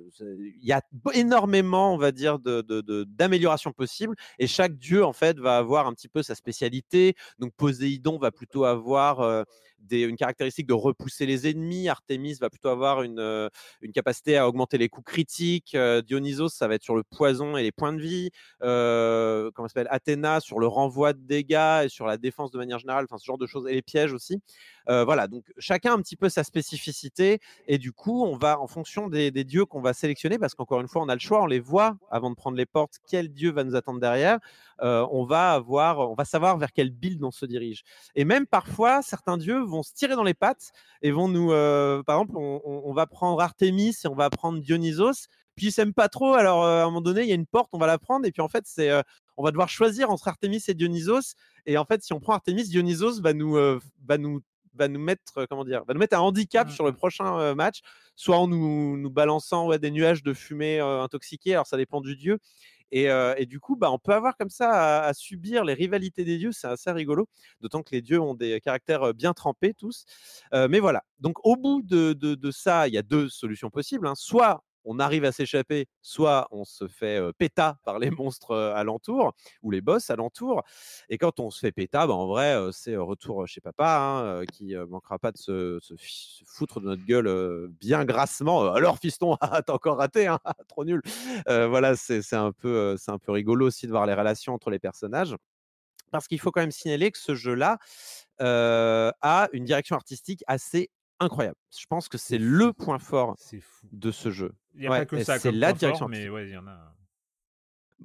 il 0.61 0.69
y 0.69 0.73
a 0.73 0.83
énormément, 1.13 1.95
on 1.95 1.99
va 1.99 2.13
dire, 2.13 2.39
d'améliorations 2.39 3.71
de, 3.71 3.75
possibles. 3.75 4.17
Et 4.39 4.47
chaque 4.47 4.77
dieu, 4.77 5.05
en 5.05 5.13
fait, 5.13 5.39
va 5.39 5.59
avoir 5.59 5.87
un 5.87 5.93
petit 5.93 6.09
peu 6.09 6.23
sa 6.23 6.35
spécialité. 6.35 7.15
Donc, 7.39 7.53
Poséidon 7.57 8.19
va 8.19 8.31
plutôt 8.31 8.65
avoir 8.65 9.45
euh, 9.93 10.09
une 10.09 10.17
caractéristique 10.17 10.67
de 10.67 10.75
repousser 10.75 11.27
les 11.27 11.49
ennemis. 11.49 11.89
Artemis 11.89 12.35
va 12.41 12.51
plutôt 12.51 12.69
avoir 12.69 13.03
une, 13.03 13.19
euh, 13.19 13.49
capacité 13.95 14.37
à 14.37 14.49
augmenter 14.49 14.79
les 14.79 14.89
coups 14.89 15.05
critiques. 15.05 15.75
Euh, 15.75 16.03
Dionysos, 16.03 16.49
ça 16.49 16.69
va 16.69 16.75
être 16.75 16.83
sur 16.83 16.97
le 16.97 17.05
poison 17.05 17.57
et 17.57 17.63
les 17.63 17.73
points 17.73 17.93
de 17.93 18.01
vie. 18.01 18.31
Euh, 18.63 19.51
comment 19.55 19.69
s'appelle? 19.69 19.89
Athéna 19.91 20.41
sur 20.41 20.59
le 20.59 20.67
renvoi 20.67 21.13
de 21.13 21.21
dégâts 21.21 21.85
et 21.85 21.89
sur 21.89 22.07
la 22.07 22.17
défense 22.17 22.51
de 22.51 22.59
manière 22.59 22.79
générale. 22.79 23.05
Enfin, 23.05 23.19
ce 23.19 23.25
genre 23.25 23.39
de 23.39 23.47
choses 23.47 23.67
et 23.69 23.75
les 23.75 23.83
pièges 23.83 24.13
aussi. 24.13 24.41
voilà, 24.87 25.29
donc 25.29 25.45
chacun 25.59 25.95
un 25.95 26.03
petit 26.03 26.17
peu 26.17 26.29
sa 26.29 26.45
spécificité 26.45 27.39
et 27.67 27.79
du 27.79 27.93
coup, 27.93 28.25
on 28.25 28.37
va 28.37 28.61
en 28.61 28.67
fonction 28.67 29.09
des, 29.09 29.31
des 29.31 29.45
dieux 29.45 29.65
qu'on 29.65 29.81
va 29.81 29.93
sélectionner 29.93 30.39
parce 30.39 30.55
qu'encore 30.55 30.81
une 30.81 30.89
fois, 30.89 31.03
on 31.03 31.09
a 31.09 31.15
le 31.15 31.21
choix, 31.21 31.43
on 31.43 31.47
les 31.47 31.61
voit 31.61 31.97
avant 32.11 32.31
de 32.31 32.37
prendre 32.37 32.57
les 32.57 32.67
portes. 32.67 32.99
Quel 33.09 33.29
dieu 33.29 33.51
va 33.53 33.65
nous 33.65 33.77
attendre 33.77 34.01
derrière 34.01 34.39
On 34.81 35.25
va 35.25 35.53
avoir, 35.53 36.11
on 36.11 36.15
va 36.15 36.25
savoir 36.25 36.59
vers 36.59 36.73
quel 36.73 36.91
build 36.91 37.23
on 37.23 37.31
se 37.31 37.47
dirige. 37.47 37.85
Et 38.15 38.25
même 38.25 38.47
parfois, 38.47 39.03
certains 39.03 39.37
dieux 39.37 39.63
vont 39.63 39.74
se 39.83 39.95
tirer 39.95 40.15
dans 40.15 40.23
les 40.23 40.35
pattes 40.35 40.73
et 41.03 41.11
vont 41.11 41.29
nous, 41.29 41.53
euh, 41.53 42.03
par 42.03 42.21
exemple, 42.21 42.37
on, 42.37 42.93
va 42.93 43.07
prendre 43.07 43.41
Artemis 43.41 43.97
et 44.05 44.09
on 44.09 44.15
va 44.15 44.31
prendre 44.31 44.61
Dionysos. 44.61 45.29
Puis 45.57 45.67
ils 45.67 45.73
s'aiment 45.73 45.95
pas 45.95 46.09
trop, 46.09 46.35
alors 46.35 46.65
euh, 46.65 46.81
à 46.81 46.83
un 46.83 46.87
moment 46.87 47.01
donné, 47.01 47.23
il 47.23 47.29
y 47.29 47.33
a 47.33 47.37
une 47.37 47.47
porte, 47.47 47.69
on 47.73 47.79
va 47.79 47.87
la 47.87 47.99
prendre 47.99 48.27
et 48.27 48.33
puis 48.33 48.43
en 48.43 48.49
fait, 48.49 48.65
c'est, 48.67 48.91
euh, 48.91 49.03
on 49.37 49.45
va 49.45 49.51
devoir 49.51 49.69
choisir 49.69 50.11
entre 50.11 50.29
Artemis 50.29 50.63
et 50.69 50.75
Dionysos. 50.75 51.35
Et 51.67 51.79
en 51.79 51.85
fait, 51.85 52.03
si 52.03 52.13
on 52.13 52.21
prend 52.21 52.35
Artemis, 52.35 52.65
Dionysos 52.65 53.21
va 53.21 53.33
nous, 53.33 53.57
va 54.05 54.19
nous 54.19 54.41
va 54.75 54.89
nous 54.89 55.01
mettre 55.01 55.47
comment 55.49 55.65
dire 55.65 55.85
va 55.87 55.95
nous 55.95 56.01
mettre 56.01 56.17
un 56.17 56.21
handicap 56.21 56.69
mmh. 56.69 56.71
sur 56.71 56.85
le 56.85 56.93
prochain 56.93 57.55
match 57.55 57.81
soit 58.17 58.39
en 58.39 58.49
nous, 58.49 58.97
nous 58.97 59.11
balançant 59.11 59.67
ouais, 59.67 59.79
des 59.79 59.91
nuages 59.91 60.23
de 60.23 60.35
fumée 60.35 60.81
intoxiquée 60.81 61.55
alors 61.55 61.67
ça 61.67 61.77
dépend 61.77 62.01
du 62.01 62.17
dieu 62.17 62.39
et, 62.97 63.47
du 63.47 63.59
coup, 63.59 63.75
bah, 63.75 63.91
on 63.91 63.99
peut 63.99 64.13
avoir 64.13 64.37
comme 64.37 64.51
ça 64.51 65.07
à, 65.07 65.15
subir 65.15 65.65
les 65.65 65.75
rivalités 65.75 66.25
des 66.25 66.39
dieux, 66.39 66.53
c'est 66.53 66.69
assez 66.69 66.93
rigolo, 66.93 67.29
d'autant 67.61 67.83
que 67.83 67.91
les 67.91 68.03
dieux 68.03 68.21
ont 68.21 68.35
des 68.35 68.61
caractères 68.61 69.13
bien 69.15 69.33
trempés 69.33 69.75
tous. 69.75 70.05
mais 70.53 70.79
voilà, 70.79 71.03
donc 71.19 71.45
au 71.45 71.57
bout 71.57 71.83
de, 71.83 72.51
ça, 72.53 72.87
il 72.87 72.95
y 72.95 72.99
a 72.99 73.03
deux 73.03 73.29
solutions 73.29 73.71
possibles. 73.71 74.07
Hein. 74.07 74.15
Soit 74.15 74.63
on 74.85 74.99
arrive 74.99 75.25
à 75.25 75.33
s'échapper, 75.33 75.87
soit 76.03 76.49
on 76.51 76.65
se 76.65 76.89
fait 76.89 77.21
péta 77.39 77.79
par 77.85 77.99
les 77.99 78.11
monstres 78.11 78.55
alentours 78.55 79.33
ou 79.63 79.71
les 79.71 79.81
boss 79.81 80.11
alentours. 80.11 80.63
Et 81.09 81.19
quand 81.19 81.41
on 81.41 81.51
se 81.51 81.61
fait 81.61 81.73
péta, 81.73 82.07
bah, 82.07 82.15
en 82.15 82.27
vrai, 82.27 82.57
c'est 82.73 82.97
retour 82.97 83.47
chez 83.47 83.61
papa 83.61 83.99
hein, 83.99 84.45
qui 84.53 84.75
manquera 84.89 85.19
pas 85.19 85.33
de 85.33 85.39
se, 85.39 85.79
foutre 86.47 86.81
de 86.81 86.87
notre 86.87 87.05
gueule 87.05 87.69
bien 87.81 88.05
grassement. 88.05 88.73
Alors, 88.73 88.99
fiston, 88.99 89.37
t'as 89.41 89.73
encore 89.73 89.99
raté, 89.99 90.27
hein, 90.27 90.39
trop 90.69 90.85
nul. 90.85 91.03
voilà, 91.47 91.97
c'est 91.97 92.33
un, 92.35 92.53
peu, 92.53 92.97
un 93.07 93.19
peu 93.19 93.33
rigolo 93.33 93.67
aussi 93.67 93.87
de 93.87 93.93
voir 93.93 94.07
les 94.07 94.15
relations 94.15 94.55
entre 94.55 94.71
les 94.71 94.79
personnages. 94.79 95.37
Parce 96.11 96.29
qu'il 96.29 96.39
faut 96.39 96.53
quand 96.53 96.61
même 96.61 96.71
signaler 96.71 97.11
que 97.11 97.19
ce 97.19 97.35
jeu-là 97.35 97.79
a 98.39 99.49
une 99.53 99.65
direction 99.65 99.97
artistique 99.97 100.45
assez 100.47 100.91
incroyable. 101.21 101.57
Je 101.77 101.87
pense 101.87 102.09
que 102.09 102.19
c'est 102.19 102.39
le 102.39 102.73
point 102.73 102.99
fort 102.99 103.37
de 103.93 104.11
ce 104.11 104.31
jeu. 104.31 104.53
Il 104.75 104.81
n'y 104.81 104.87
a 104.87 104.91
pas 104.91 105.07
que 105.07 105.23
ça. 105.23 105.39
C'est 105.39 105.53
la 105.53 105.73
direction. 105.73 106.09
mais 106.09 106.29
ouais, 106.29 106.49
il 106.49 106.53
y 106.53 106.57
en 106.57 106.67
a. 106.67 106.95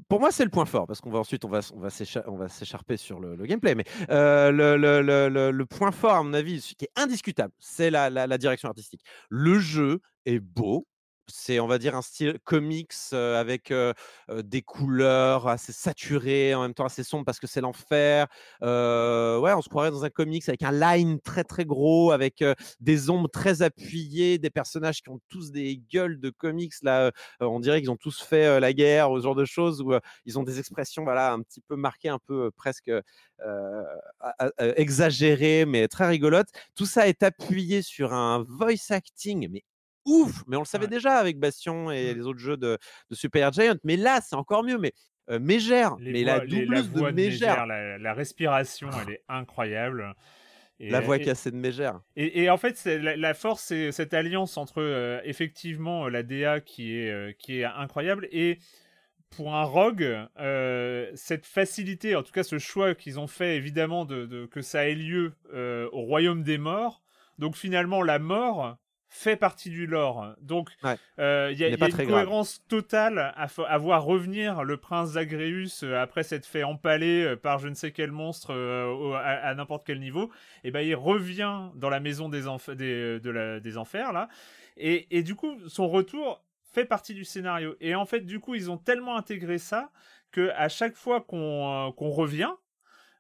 Pour 0.08 0.20
moi, 0.20 0.32
c'est 0.32 0.44
le 0.44 0.50
point 0.50 0.66
fort 0.66 0.88
parce 0.88 1.02
qu'on 1.02 1.10
va 1.10 1.20
ensuite 1.20 1.44
on 1.46 1.50
va 1.50 1.60
on 1.74 2.38
va 2.38 2.48
s'écharper 2.48 2.96
sur 2.96 3.20
le, 3.20 3.36
gameplay. 3.46 3.76
Mais 3.76 3.86
euh, 4.10 4.52
le, 4.52 4.78
le, 4.78 5.52
le, 5.52 5.66
point 5.66 5.92
fort, 5.92 6.16
à 6.16 6.24
mon 6.24 6.34
avis, 6.34 6.76
qui 6.78 6.86
est 6.86 6.92
indiscutable, 6.96 7.54
c'est 7.60 7.90
la, 7.90 8.10
la, 8.10 8.38
direction 8.38 8.70
artistique. 8.70 9.02
Le 9.30 9.60
jeu 9.60 10.00
est 10.26 10.40
beau, 10.40 10.88
c'est, 11.30 11.60
on 11.60 11.68
va 11.68 11.78
dire, 11.78 11.96
un 11.96 12.02
style 12.02 12.38
comics 12.44 12.94
avec 13.12 13.74
des 14.30 14.62
couleurs 14.62 15.48
assez 15.48 15.72
saturées, 15.74 16.54
en 16.56 16.62
même 16.62 16.74
temps 16.74 16.86
assez 16.86 17.04
sombres 17.04 17.26
parce 17.26 17.40
que 17.40 17.48
c'est 17.48 17.62
l'enfer. 17.62 18.28
ouais, 18.62 19.54
on 19.54 19.62
se 19.62 19.70
croirait 19.70 19.92
dans 19.92 20.06
un 20.06 20.10
comics 20.10 20.48
avec 20.48 20.64
un 20.64 20.72
line 20.72 21.20
très 21.22 21.44
très 21.44 21.66
gros, 21.66 22.12
avec 22.12 22.44
des 22.80 23.10
ombres 23.10 23.30
très 23.30 23.62
appuyées, 23.62 24.38
des 24.38 24.50
personnages 24.50 25.02
qui 25.02 25.10
ont 25.10 25.20
tous 25.30 25.52
des 25.52 25.82
gueules 25.92 26.20
de 26.20 26.30
comics. 26.30 26.74
Là, 26.82 27.12
on 27.40 27.60
dirait 27.60 27.80
qu'ils 27.82 27.92
ont 27.92 27.98
tous 27.98 28.22
fait 28.22 28.60
la 28.60 28.74
guerre, 28.74 29.10
ce 29.16 29.22
genre 29.22 29.36
de 29.36 29.46
choses, 29.46 29.82
où 29.82 29.94
ils 30.26 30.40
ont 30.40 30.44
des 30.44 30.60
expressions, 30.60 31.04
voilà, 31.04 31.32
un 31.32 31.42
petit 31.42 31.62
peu 31.62 31.76
marquées, 31.76 32.10
un 32.10 32.20
peu 32.20 32.52
presque 32.52 32.92
exagérées, 34.76 35.66
mais 35.66 35.88
très 35.88 36.08
rigolotes. 36.08 36.50
Tout 36.76 36.86
ça 36.86 37.08
est 37.08 37.24
appuyé 37.24 37.82
sur 37.82 38.14
un 38.14 38.44
voice 38.48 38.92
acting, 38.92 39.48
mais 39.52 39.64
ouf, 40.06 40.44
mais 40.48 40.56
on 40.58 40.62
le 40.62 40.66
savait 40.66 40.88
déjà 40.88 41.14
avec 41.14 41.40
Bastion 41.40 41.92
et 41.92 42.14
mmh. 42.14 42.18
les 42.18 42.26
autres 42.26 42.40
jeux 42.40 42.58
de, 42.58 42.78
Super 43.12 43.52
Giant. 43.52 43.76
Mais 43.84 43.98
là, 43.98 44.20
c'est 44.22 44.36
encore 44.36 44.64
mieux. 44.64 44.78
Mais 44.78 44.94
Mégère, 45.40 45.96
mais 46.00 46.24
la 46.24 46.40
doubleuse 46.40 46.92
de 46.92 47.12
Mégère. 47.12 47.66
La, 47.68 48.14
respiration, 48.14 48.90
elle 49.06 49.14
est 49.14 49.24
incroyable. 49.30 50.16
la 50.80 51.02
voix 51.02 51.20
cassée 51.20 51.52
de 51.52 51.56
Mégère. 51.56 52.00
Et, 52.16 52.50
en 52.50 52.58
fait, 52.58 52.84
la, 52.86 53.34
force, 53.36 53.62
c'est 53.64 53.92
cette 53.92 54.16
alliance 54.16 54.58
entre 54.58 55.22
effectivement 55.24 56.08
la 56.08 56.24
DA 56.24 56.62
qui 56.62 56.96
est, 56.98 57.38
qui 57.38 57.60
est 57.60 57.66
incroyable 57.66 58.28
et 58.32 58.58
pour 59.30 59.54
un 59.54 59.64
rogue, 59.64 60.18
cette 61.16 61.46
facilité, 61.46 62.16
en 62.16 62.24
tout 62.24 62.32
cas 62.32 62.44
ce 62.44 62.58
choix 62.58 62.96
qu'ils 62.96 63.20
ont 63.20 63.28
fait 63.28 63.56
évidemment 63.56 64.06
de, 64.06 64.48
que 64.48 64.62
ça 64.62 64.90
ait 64.90 64.96
lieu 64.96 65.34
au 65.54 66.02
royaume 66.02 66.42
des 66.42 66.58
morts. 66.58 67.04
Donc 67.38 67.56
finalement, 67.56 68.02
la 68.02 68.20
mort, 68.20 68.78
fait 69.10 69.36
partie 69.36 69.72
du 69.72 69.88
lore. 69.88 70.36
Donc, 70.40 70.70
euh, 71.20 71.50
il 71.52 71.58
y 71.60 71.64
a, 71.64 71.70
une 71.70 72.08
cohérence 72.08 72.64
totale 72.68 73.34
à, 73.36 73.78
voir 73.78 74.04
revenir 74.04 74.64
le 74.64 74.78
prince 74.78 75.12
Zagreus 75.12 75.84
euh, 75.84 76.02
après 76.02 76.22
s'être 76.22 76.46
fait 76.46 76.64
empaler 76.64 77.24
euh, 77.24 77.36
par 77.36 77.58
je 77.58 77.68
ne 77.68 77.74
sais 77.74 77.92
quel 77.92 78.12
monstre 78.12 78.54
à, 79.24 79.54
n'importe 79.56 79.86
quel 79.86 80.00
niveau. 80.00 80.30
Et 80.64 80.70
ben, 80.70 80.82
il 80.82 80.96
revient 80.96 81.70
dans 81.76 81.90
la 81.90 82.00
maison 82.00 82.30
des, 82.30 82.44
des, 82.76 83.20
de 83.20 83.60
des 83.60 83.78
enfers 83.78 84.14
là. 84.14 84.30
Et, 84.78 85.18
et, 85.18 85.24
du 85.24 85.36
coup, 85.36 85.58
son 85.68 85.90
retour 85.90 86.42
fait 86.72 86.86
partie 86.86 87.14
du 87.14 87.26
scénario. 87.26 87.76
Et 87.82 87.96
en 87.96 88.06
fait, 88.06 88.22
du 88.22 88.40
coup, 88.40 88.56
ils 88.56 88.70
ont 88.70 88.78
tellement 88.78 89.18
intégré 89.18 89.58
ça 89.58 89.92
que 90.32 90.52
à 90.56 90.70
chaque 90.70 90.96
fois 90.96 91.22
qu'on 91.22 91.92
qu'on 91.98 92.12
revient, 92.12 92.52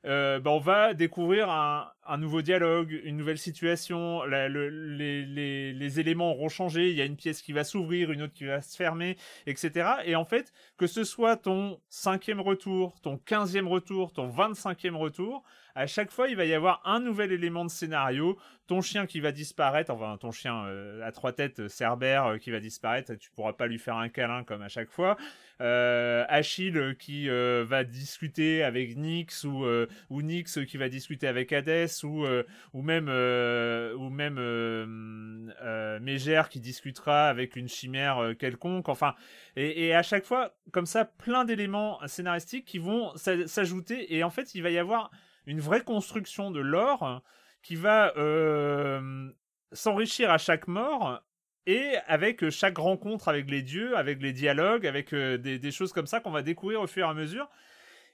euh, 0.05 0.39
bah, 0.39 0.51
on 0.51 0.59
va 0.59 0.93
découvrir 0.93 1.49
un, 1.49 2.17
nouveau 2.17 2.41
dialogue, 2.41 2.99
une 3.03 3.17
nouvelle 3.17 3.37
situation, 3.37 4.23
les, 4.23 5.99
éléments 5.99 6.31
auront 6.31 6.49
changé, 6.49 6.89
il 6.89 6.95
y 6.95 7.01
a 7.01 7.05
une 7.05 7.17
pièce 7.17 7.41
qui 7.41 7.51
va 7.53 7.63
s'ouvrir, 7.63 8.11
une 8.11 8.23
autre 8.23 8.33
qui 8.33 8.45
va 8.45 8.61
se 8.61 8.75
fermer, 8.75 9.17
etc. 9.45 9.89
Et 10.05 10.15
en 10.15 10.25
fait, 10.25 10.53
que 10.77 10.87
ce 10.87 11.03
soit 11.03 11.35
ton 11.35 11.79
cinquième 11.89 12.39
retour, 12.39 12.99
ton 13.01 13.17
quinzième 13.17 13.67
retour, 13.67 14.13
ton 14.13 14.27
vingt-cinquième 14.27 14.95
retour, 14.95 15.43
à 15.75 15.87
chaque 15.87 16.11
fois, 16.11 16.27
il 16.27 16.35
va 16.35 16.45
y 16.45 16.53
avoir 16.53 16.81
un 16.85 16.99
nouvel 16.99 17.31
élément 17.31 17.65
de 17.65 17.69
scénario. 17.69 18.37
Ton 18.67 18.81
chien 18.81 19.07
qui 19.07 19.19
va 19.19 19.31
disparaître, 19.31 19.91
enfin 19.91 20.17
ton 20.17 20.31
chien 20.31 20.65
euh, 20.65 21.01
à 21.03 21.11
trois 21.11 21.33
têtes, 21.33 21.59
euh, 21.59 21.69
Cerbère, 21.69 22.25
euh, 22.25 22.37
qui 22.37 22.51
va 22.51 22.59
disparaître, 22.59 23.15
tu 23.15 23.31
pourras 23.31 23.53
pas 23.53 23.65
lui 23.65 23.79
faire 23.79 23.95
un 23.95 24.09
câlin 24.09 24.43
comme 24.43 24.61
à 24.61 24.67
chaque 24.67 24.91
fois. 24.91 25.17
Achille 25.59 26.95
qui 26.99 27.27
va 27.27 27.83
discuter 27.83 28.63
avec 28.63 28.95
Nyx 28.95 29.43
ou 29.43 29.65
ou 30.09 30.21
Nyx 30.21 30.65
qui 30.65 30.77
va 30.77 30.87
discuter 30.87 31.27
avec 31.27 31.51
Hadès 31.51 32.03
ou 32.03 32.25
ou 32.73 32.81
même 32.81 33.09
ou 33.09 34.09
même 34.09 35.53
Mégère 36.01 36.47
qui 36.47 36.61
discutera 36.61 37.27
avec 37.27 37.57
une 37.57 37.67
chimère 37.67 38.35
quelconque. 38.39 38.87
Enfin, 38.87 39.15
et, 39.57 39.87
et 39.87 39.95
à 39.95 40.01
chaque 40.03 40.23
fois 40.23 40.55
comme 40.71 40.85
ça, 40.85 41.03
plein 41.03 41.43
d'éléments 41.43 41.99
scénaristiques 42.07 42.65
qui 42.65 42.77
vont 42.77 43.13
s'ajouter 43.17 44.15
et 44.15 44.23
en 44.23 44.29
fait, 44.29 44.55
il 44.55 44.63
va 44.63 44.69
y 44.69 44.77
avoir 44.77 45.11
une 45.49 45.59
vraie 45.59 45.83
construction 45.83 46.51
de 46.51 46.59
l'or 46.59 47.21
qui 47.61 47.75
va 47.75 48.13
s'enrichir 49.71 50.31
à 50.31 50.37
chaque 50.37 50.67
mort 50.67 51.21
et 51.65 51.97
avec 52.07 52.49
chaque 52.49 52.77
rencontre 52.77 53.27
avec 53.27 53.49
les 53.49 53.61
dieux, 53.61 53.95
avec 53.95 54.21
les 54.21 54.33
dialogues, 54.33 54.87
avec 54.87 55.13
euh, 55.13 55.37
des, 55.37 55.71
choses 55.71 55.93
comme 55.93 56.07
ça 56.07 56.19
qu'on 56.19 56.31
va 56.31 56.41
découvrir 56.41 56.81
au 56.81 56.87
fur 56.87 57.05
et 57.05 57.09
à 57.09 57.13
mesure. 57.13 57.47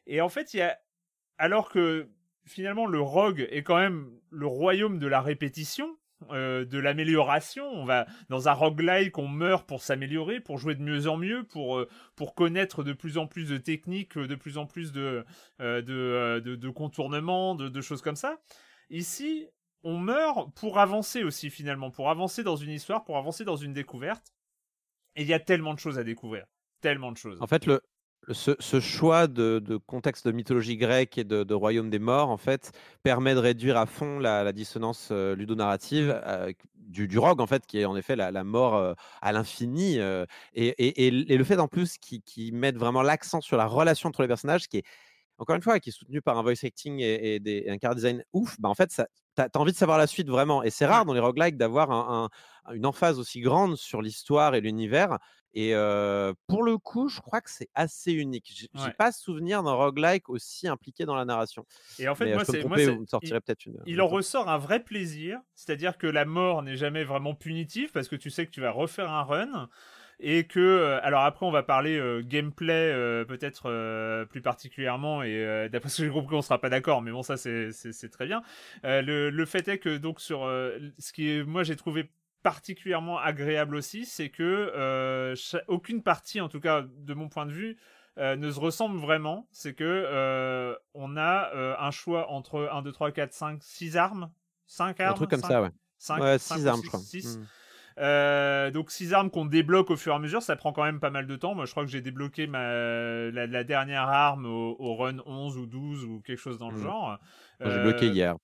Et 0.08 0.20
en 0.20 0.28
fait, 0.28 0.54
il 0.54 0.58
y 0.58 0.62
a 0.62 0.78
alors 1.38 1.70
que 1.70 2.10
finalement 2.46 2.86
le 2.86 3.00
rogue 3.00 3.48
est 3.50 3.64
quand 3.64 3.78
même 3.78 4.12
le 4.30 4.46
royaume 4.46 5.00
de 5.00 5.08
la 5.08 5.22
répétition, 5.22 5.98
euh, 6.32 6.64
de 6.66 6.80
l'amélioration. 6.80 7.68
On 7.68 7.86
va 7.86 8.08
dans 8.30 8.48
un 8.48 8.54
roguelike, 8.54 9.18
on 9.18 9.28
meurt 9.28 9.68
pour 9.68 9.84
s'améliorer, 9.84 10.40
pour 10.40 10.58
jouer 10.58 10.76
de 10.76 10.82
mieux 10.82 11.08
en 11.08 11.18
mieux, 11.18 11.44
pour 11.44 11.78
euh, 11.78 11.90
pour 12.16 12.36
connaître 12.36 12.84
de 12.84 12.94
plus 12.94 13.18
en 13.18 13.28
plus 13.28 13.50
de 13.50 13.58
techniques, 13.58 14.18
de 14.18 14.36
plus 14.36 14.58
en 14.58 14.66
plus 14.66 14.92
de 14.92 15.26
euh, 15.62 15.82
de, 15.82 16.40
de, 16.56 16.70
contournements, 16.70 17.54
de, 17.54 17.82
choses 17.82 18.02
comme 18.02 18.16
ça. 18.16 18.40
Ici, 18.90 19.48
on 19.84 19.98
meurt 19.98 20.54
pour 20.56 20.80
avancer 20.80 21.24
aussi 21.24 21.50
finalement, 21.50 21.92
pour 21.92 22.10
avancer 22.10 22.44
dans 22.44 22.56
une 22.56 22.72
histoire, 22.72 23.04
pour 23.04 23.18
avancer 23.18 23.44
dans 23.44 23.58
une 23.58 23.74
découverte. 23.74 24.34
Et 25.18 25.24
il 25.24 25.28
y 25.28 25.34
a 25.34 25.40
tellement 25.40 25.74
de 25.74 25.80
choses 25.80 26.00
à 26.00 26.04
découvrir, 26.04 26.46
tellement 26.82 27.12
de 27.12 27.18
choses. 27.18 27.42
En 27.42 27.48
fait, 27.48 27.66
le 27.66 27.82
ce, 28.32 28.80
choix 28.80 29.28
de, 29.28 29.80
contexte 29.86 30.26
de 30.28 30.32
mythologie 30.32 30.78
grecque 30.78 31.18
et 31.18 31.24
de, 31.24 31.54
royaume 31.54 31.90
des 31.90 32.00
morts, 32.00 32.30
en 32.30 32.38
fait, 32.38 32.72
permet 33.04 33.34
de 33.34 33.40
réduire 33.40 33.78
à 33.78 33.86
fond 33.86 34.20
la, 34.20 34.52
dissonance 34.52 35.10
euh, 35.12 35.36
ludonarrative 35.36 36.22
euh, 36.26 36.52
du, 36.76 37.08
du, 37.08 37.18
rogue, 37.18 37.42
en 37.42 37.48
fait, 37.48 37.66
qui 37.66 37.80
est 37.80 37.86
en 37.86 37.96
effet 37.96 38.16
la, 38.16 38.44
mort 38.44 38.76
euh, 38.76 38.94
à 39.22 39.32
l'infini. 39.32 40.00
Et, 40.54 41.12
le 41.12 41.44
fait, 41.44 41.60
en 41.60 41.68
plus, 41.68 41.98
qu'ils 41.98 42.54
mettent 42.54 42.78
vraiment 42.78 43.02
l'accent 43.02 43.42
sur 43.42 43.58
la 43.58 43.66
relation 43.66 44.10
entre 44.10 44.22
les 44.22 44.28
personnages, 44.28 44.68
qui 44.68 44.78
est, 44.78 44.84
encore 45.38 45.56
une 45.56 45.62
fois, 45.62 45.80
qui 45.80 45.90
est 45.90 45.94
soutenu 45.94 46.22
par 46.22 46.38
un 46.38 46.44
voice 46.44 46.64
acting 46.64 47.00
et, 47.00 47.40
des, 47.40 47.66
un 47.70 47.78
car 47.78 47.96
design 47.96 48.24
ouf, 48.34 48.56
bah, 48.60 48.70
en 48.70 48.76
fait, 48.76 48.92
ça, 48.92 49.08
tu 49.36 49.42
as, 49.42 49.50
envie 49.56 49.72
de 49.72 49.78
savoir 49.78 49.98
la 49.98 50.08
suite 50.08 50.30
vraiment. 50.30 50.64
Et 50.64 50.70
c'est 50.70 50.86
rare 50.86 51.06
dans 51.06 51.14
les 51.14 51.20
roguelikes 51.20 51.58
d'avoir 51.58 52.30
une 52.72 52.86
emphase 52.86 53.20
aussi 53.20 53.42
grande 53.42 53.76
sur 53.76 54.02
l'histoire 54.02 54.56
et 54.56 54.62
l'univers. 54.62 55.20
Et 55.56 55.72
pour 56.48 56.64
le 56.64 56.78
coup, 56.78 57.08
je 57.08 57.22
crois 57.22 57.40
que 57.42 57.50
c'est 57.50 57.70
assez 57.76 58.12
unique. 58.12 58.52
J'ai 58.74 58.92
pas 58.92 59.12
souvenir 59.12 59.64
d'un 59.64 59.72
roguelike 59.72 60.30
aussi 60.30 60.68
impliqué 60.68 61.06
dans 61.06 61.16
la 61.16 61.24
narration. 61.26 61.66
Et 61.98 62.08
en 62.10 62.16
fait, 62.16 62.26
moi, 62.34 62.44
c'est 62.44 62.62
il, 63.22 63.34
il 63.86 64.02
en 64.02 64.08
ressort 64.08 64.50
un 64.50 64.58
vrai 64.58 64.84
plaisir, 64.84 65.40
c'est-à-dire 65.54 65.98
que 65.98 66.08
la 66.08 66.26
mort 66.26 66.62
n'est 66.62 66.76
jamais 66.78 67.04
vraiment 67.06 67.34
punitive 67.36 67.92
parce 67.94 68.08
que 68.10 68.16
tu 68.18 68.30
sais 68.30 68.46
que 68.46 68.52
tu 68.52 68.60
vas 68.62 68.72
refaire 68.72 69.10
un 69.10 69.24
run 69.24 69.70
et 70.20 70.46
que 70.46 70.98
alors 71.04 71.24
après 71.24 71.46
on 71.46 71.52
va 71.52 71.62
parler 71.62 72.02
gameplay 72.24 72.94
peut-être 73.28 74.26
plus 74.30 74.42
particulièrement 74.42 75.24
et 75.24 75.68
d'après 75.70 75.90
ce 75.90 75.98
que 75.98 76.04
j'ai 76.08 76.10
compris 76.10 76.36
on 76.38 76.42
sera 76.42 76.60
pas 76.60 76.70
d'accord 76.70 77.02
mais 77.02 77.12
bon 77.12 77.22
ça 77.22 77.36
c'est 77.36 78.10
très 78.12 78.26
bien 78.26 78.42
le, 78.84 79.30
le 79.30 79.46
fait 79.46 79.68
est 79.68 79.78
que 79.78 79.98
donc 79.98 80.22
sur 80.22 80.40
ce 81.00 81.12
qui 81.12 81.30
est 81.30 81.44
moi 81.44 81.64
j'ai 81.64 81.76
trouvé 81.76 82.10
particulièrement 82.46 83.18
agréable 83.18 83.76
aussi, 83.76 84.06
c'est 84.06 84.30
que 84.30 84.72
euh, 84.76 85.34
aucune 85.68 86.04
partie, 86.04 86.40
en 86.42 86.48
tout 86.48 86.60
cas 86.60 86.84
de 86.84 87.14
mon 87.16 87.28
point 87.28 87.48
de 87.48 87.52
vue, 87.52 87.76
euh, 88.20 88.36
ne 88.36 88.52
se 88.52 88.60
ressemble 88.60 89.00
vraiment. 89.00 89.48
C'est 89.52 89.74
que 89.74 89.84
euh, 89.84 90.76
on 90.94 91.18
a 91.18 91.76
un 91.80 91.90
choix 91.90 92.30
entre 92.30 92.70
1, 92.72 92.84
2, 92.84 92.92
3, 92.92 93.12
4, 93.14 93.34
5, 93.34 93.64
6 93.64 93.98
armes. 93.98 94.32
5 94.68 95.00
armes 95.00 95.12
Un 95.12 95.16
truc 95.16 95.32
comme 95.32 95.42
ça, 95.42 95.60
ouais. 95.60 95.72
5, 95.98 96.22
ouais 96.22 96.38
6 96.38 96.68
armes, 96.68 96.82
je 96.84 96.88
crois. 96.88 97.00
6. 97.00 97.40
Hmm. 97.98 98.72
donc 98.72 98.92
6 98.92 99.14
armes 99.16 99.32
qu'on 99.32 99.46
débloque 99.46 99.90
au 99.90 99.98
fur 99.98 100.14
et 100.14 100.16
à 100.16 100.20
mesure, 100.20 100.44
ça 100.44 100.56
prend 100.56 100.72
quand 100.72 100.84
même 100.84 101.00
pas 101.00 101.10
mal 101.10 101.26
de 101.26 101.36
temps. 101.36 101.56
Moi 101.56 101.66
je 101.66 101.72
crois 101.72 101.84
que 101.84 101.90
j'ai 101.90 102.02
débloqué 102.02 102.46
ma, 102.46 103.32
la, 103.32 103.64
dernière 103.64 104.08
arme 104.08 104.46
au, 104.46 104.96
run 104.96 105.18
11 105.26 105.58
ou 105.58 105.66
12 105.66 106.06
ou 106.06 106.22
quelque 106.24 106.38
chose 106.38 106.60
dans 106.60 106.70
le 106.70 106.78
hmm. 106.78 106.84
genre. 106.84 107.20
J'ai 107.60 107.82
bloqué 107.82 108.10
hier. 108.10 108.36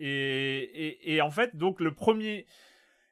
Et, 0.00 0.06
et, 0.06 1.14
et, 1.14 1.20
en 1.22 1.30
fait, 1.32 1.56
donc 1.56 1.80
le 1.80 1.92
premier, 1.92 2.46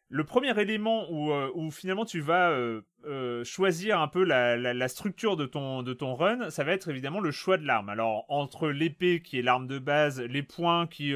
le 0.08 0.24
premier 0.24 0.58
élément 0.60 1.10
où, 1.10 1.32
euh, 1.32 1.50
où 1.54 1.70
finalement 1.72 2.04
tu 2.04 2.20
vas 2.20 2.50
euh, 2.50 2.82
euh, 3.06 3.42
choisir 3.42 4.00
un 4.00 4.06
peu 4.06 4.22
la, 4.22 4.56
la, 4.56 4.88
structure 4.88 5.36
de 5.36 5.46
ton, 5.46 5.82
de 5.82 5.92
ton 5.94 6.14
run, 6.14 6.48
ça 6.50 6.62
va 6.62 6.72
être 6.72 6.88
évidemment 6.88 7.18
le 7.18 7.32
choix 7.32 7.56
de 7.56 7.66
l'arme. 7.66 7.88
Alors 7.88 8.24
entre 8.28 8.68
l'épée 8.68 9.20
qui 9.20 9.38
est 9.38 9.42
l'arme 9.42 9.66
de 9.66 9.80
base, 9.80 10.20
les 10.20 10.44
points 10.44 10.86
qui, 10.86 11.12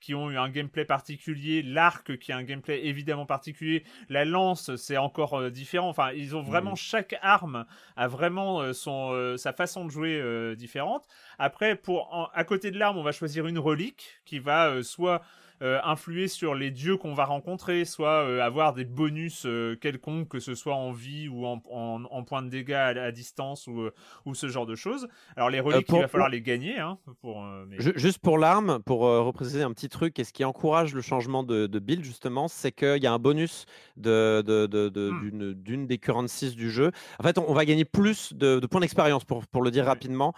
qui 0.00 0.14
ont 0.14 0.30
eu 0.30 0.38
un 0.38 0.48
gameplay 0.48 0.84
particulier, 0.84 1.62
l'arc 1.62 2.18
qui 2.18 2.32
a 2.32 2.36
un 2.36 2.42
gameplay 2.42 2.84
évidemment 2.86 3.26
particulier, 3.26 3.84
la 4.08 4.24
lance 4.24 4.74
c'est 4.74 4.96
encore 4.96 5.50
différent. 5.50 5.88
Enfin 5.88 6.10
ils 6.12 6.34
ont 6.34 6.42
vraiment 6.42 6.72
mmh. 6.72 6.76
chaque 6.76 7.18
arme 7.22 7.64
a 7.96 8.08
vraiment 8.08 8.72
son, 8.72 9.36
sa 9.36 9.52
façon 9.52 9.84
de 9.84 9.90
jouer 9.90 10.54
différente. 10.56 11.06
Après 11.38 11.76
pour 11.76 12.30
à 12.34 12.44
côté 12.44 12.72
de 12.72 12.78
l'arme 12.78 12.98
on 12.98 13.04
va 13.04 13.12
choisir 13.12 13.46
une 13.46 13.58
relique 13.58 14.20
qui 14.24 14.40
va 14.40 14.82
soit 14.82 15.22
euh, 15.62 15.78
influer 15.84 16.26
sur 16.26 16.56
les 16.56 16.72
dieux 16.72 16.96
qu'on 16.96 17.14
va 17.14 17.24
rencontrer, 17.24 17.84
soit 17.84 18.24
euh, 18.24 18.40
avoir 18.40 18.72
des 18.72 18.84
bonus 18.84 19.44
euh, 19.46 19.76
quelconques, 19.76 20.28
que 20.28 20.40
ce 20.40 20.56
soit 20.56 20.74
en 20.74 20.90
vie 20.90 21.28
ou 21.28 21.46
en, 21.46 21.62
en, 21.70 22.24
points 22.24 22.42
de 22.42 22.48
dégâts 22.48 22.72
à, 22.72 23.12
distance 23.12 23.68
ou, 23.68 23.88
ou 24.24 24.34
ce 24.34 24.48
genre 24.48 24.66
de 24.66 24.74
choses. 24.74 25.06
Alors 25.36 25.50
les 25.50 25.60
reliques, 25.60 25.88
il 25.88 26.00
va 26.00 26.08
falloir 26.08 26.30
les 26.30 26.42
gagner. 26.42 26.78
Hein, 26.78 26.98
pour, 27.20 27.46
Juste 27.78 28.18
pour 28.18 28.38
l'arme, 28.38 28.80
pour 28.84 29.02
repréciser 29.02 29.62
un 29.62 29.72
petit 29.72 29.88
truc, 29.88 30.18
et 30.18 30.24
ce 30.24 30.32
qui 30.32 30.44
encourage 30.44 30.94
le 30.94 31.00
changement 31.02 31.44
de, 31.44 31.66
build 31.78 32.02
justement, 32.04 32.48
c'est 32.48 32.72
qu'il 32.72 33.02
y 33.02 33.06
a 33.06 33.12
un 33.12 33.18
bonus 33.18 33.66
de, 33.96 34.42
de, 34.42 34.66
hmm. 34.66 35.54
d'une, 35.54 35.86
des 35.86 35.98
currencies 35.98 36.56
du 36.56 36.70
jeu. 36.70 36.90
En 37.20 37.22
fait, 37.22 37.38
on, 37.38 37.52
va 37.52 37.64
gagner 37.64 37.84
plus 37.84 38.32
de, 38.32 38.58
points 38.66 38.80
d'expérience, 38.80 39.24
pour, 39.24 39.46
pour 39.46 39.62
le 39.62 39.70
dire 39.70 39.84
rapidement, 39.84 40.34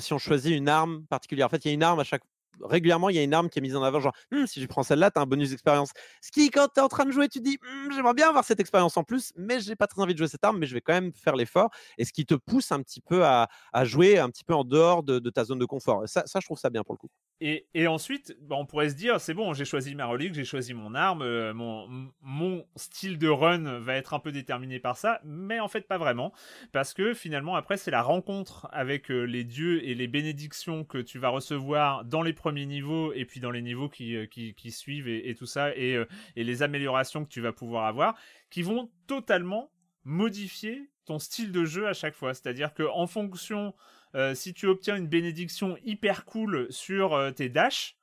si 0.00 0.12
on 0.12 0.18
choisit 0.18 0.54
une 0.54 0.68
arme 0.68 1.04
particulière. 1.08 1.46
En 1.46 1.50
fait, 1.50 1.64
il 1.64 1.68
y 1.68 1.70
a 1.70 1.74
une 1.74 1.82
arme 1.82 2.00
à 2.00 2.04
chaque 2.04 2.22
régulièrement, 2.62 3.08
il 3.08 3.16
y 3.16 3.18
a 3.18 3.22
une 3.22 3.34
arme 3.34 3.48
qui 3.48 3.58
est 3.58 3.62
mise 3.62 3.76
en 3.76 3.82
avant, 3.82 4.00
genre, 4.00 4.14
«Hum, 4.32 4.46
si 4.46 4.60
je 4.60 4.66
prends 4.66 4.82
celle-là, 4.82 5.10
tu 5.10 5.18
as 5.18 5.22
un 5.22 5.26
bonus 5.26 5.50
d'expérience. 5.50 5.90
Ce 6.22 6.30
qui, 6.30 6.50
quand 6.50 6.68
tu 6.68 6.80
es 6.80 6.82
en 6.82 6.88
train 6.88 7.04
de 7.04 7.10
jouer, 7.10 7.28
tu 7.28 7.40
dis, 7.40 7.58
«Hum, 7.62 7.92
j'aimerais 7.92 8.14
bien 8.14 8.28
avoir 8.28 8.44
cette 8.44 8.60
expérience 8.60 8.96
en 8.96 9.04
plus, 9.04 9.32
mais 9.36 9.60
j'ai 9.60 9.76
pas 9.76 9.86
très 9.86 10.02
envie 10.02 10.14
de 10.14 10.18
jouer 10.18 10.28
cette 10.28 10.44
arme, 10.44 10.58
mais 10.58 10.66
je 10.66 10.74
vais 10.74 10.80
quand 10.80 10.94
même 10.94 11.12
faire 11.12 11.36
l'effort. 11.36 11.70
Et 11.98 12.04
ce 12.04 12.12
qui 12.12 12.26
te 12.26 12.34
pousse 12.34 12.72
un 12.72 12.82
petit 12.82 13.00
peu 13.00 13.24
à, 13.24 13.48
jouer 13.84 14.18
un 14.18 14.30
petit 14.30 14.44
peu 14.44 14.54
en 14.54 14.64
dehors 14.64 15.02
de, 15.02 15.18
ta 15.30 15.44
zone 15.44 15.58
de 15.58 15.64
confort. 15.64 16.08
ça, 16.08 16.24
ça, 16.26 16.40
je 16.40 16.46
trouve 16.46 16.58
ça 16.58 16.70
bien 16.70 16.82
pour 16.82 16.94
le 16.94 16.98
coup. 16.98 17.10
Et, 17.40 17.86
ensuite, 17.86 18.36
bah, 18.40 18.56
on 18.58 18.66
pourrait 18.66 18.88
se 18.88 18.96
dire, 18.96 19.20
c'est 19.20 19.32
bon, 19.32 19.54
j'ai 19.54 19.64
choisi 19.64 19.94
ma 19.94 20.06
relique, 20.06 20.34
j'ai 20.34 20.44
choisi 20.44 20.74
mon 20.74 20.96
arme, 20.96 21.22
euh, 21.22 21.54
mon, 21.54 22.66
style 22.74 23.16
de 23.16 23.28
run 23.28 23.78
va 23.78 23.94
être 23.94 24.12
un 24.12 24.18
peu 24.18 24.32
déterminé 24.32 24.80
par 24.80 24.96
ça, 24.96 25.20
mais 25.24 25.60
en 25.60 25.68
fait 25.68 25.86
pas 25.86 25.98
vraiment, 25.98 26.32
parce 26.72 26.94
que 26.94 27.14
finalement 27.14 27.54
après 27.54 27.76
c'est 27.76 27.90
la 27.92 28.02
rencontre 28.02 28.68
avec 28.72 29.10
euh, 29.10 29.22
les 29.22 29.44
dieux 29.44 29.84
et 29.84 29.94
les 29.94 30.08
bénédictions 30.08 30.84
que 30.84 30.98
tu 30.98 31.20
vas 31.20 31.28
recevoir 31.28 32.04
dans 32.04 32.22
les 32.22 32.32
premiers 32.32 32.66
niveaux 32.66 33.12
et 33.12 33.24
puis 33.24 33.38
dans 33.38 33.52
les 33.52 33.62
niveaux 33.62 33.88
qui, 33.88 34.16
euh, 34.16 34.26
suivent 34.70 35.08
et, 35.08 35.30
et, 35.30 35.34
tout 35.36 35.46
ça, 35.46 35.76
et, 35.76 36.02
et 36.34 36.44
les 36.44 36.62
améliorations 36.62 37.24
que 37.24 37.30
tu 37.30 37.40
vas 37.40 37.52
pouvoir 37.52 37.86
avoir, 37.86 38.16
qui 38.50 38.62
vont 38.62 38.90
totalement 39.06 39.70
modifier 40.04 40.90
ton 41.04 41.18
style 41.18 41.52
de 41.52 41.64
jeu 41.64 41.86
à 41.86 41.92
chaque 41.92 42.14
fois. 42.14 42.34
C'est-à-dire 42.34 42.74
que 42.74 42.82
en 42.82 43.06
fonction 43.06 43.74
euh, 44.14 44.34
si 44.34 44.54
tu 44.54 44.66
obtiens 44.66 44.96
une 44.96 45.08
bénédiction 45.08 45.76
hyper 45.84 46.24
cool 46.24 46.66
sur 46.70 47.14
euh, 47.14 47.30
tes 47.30 47.48
dashs, 47.48 47.96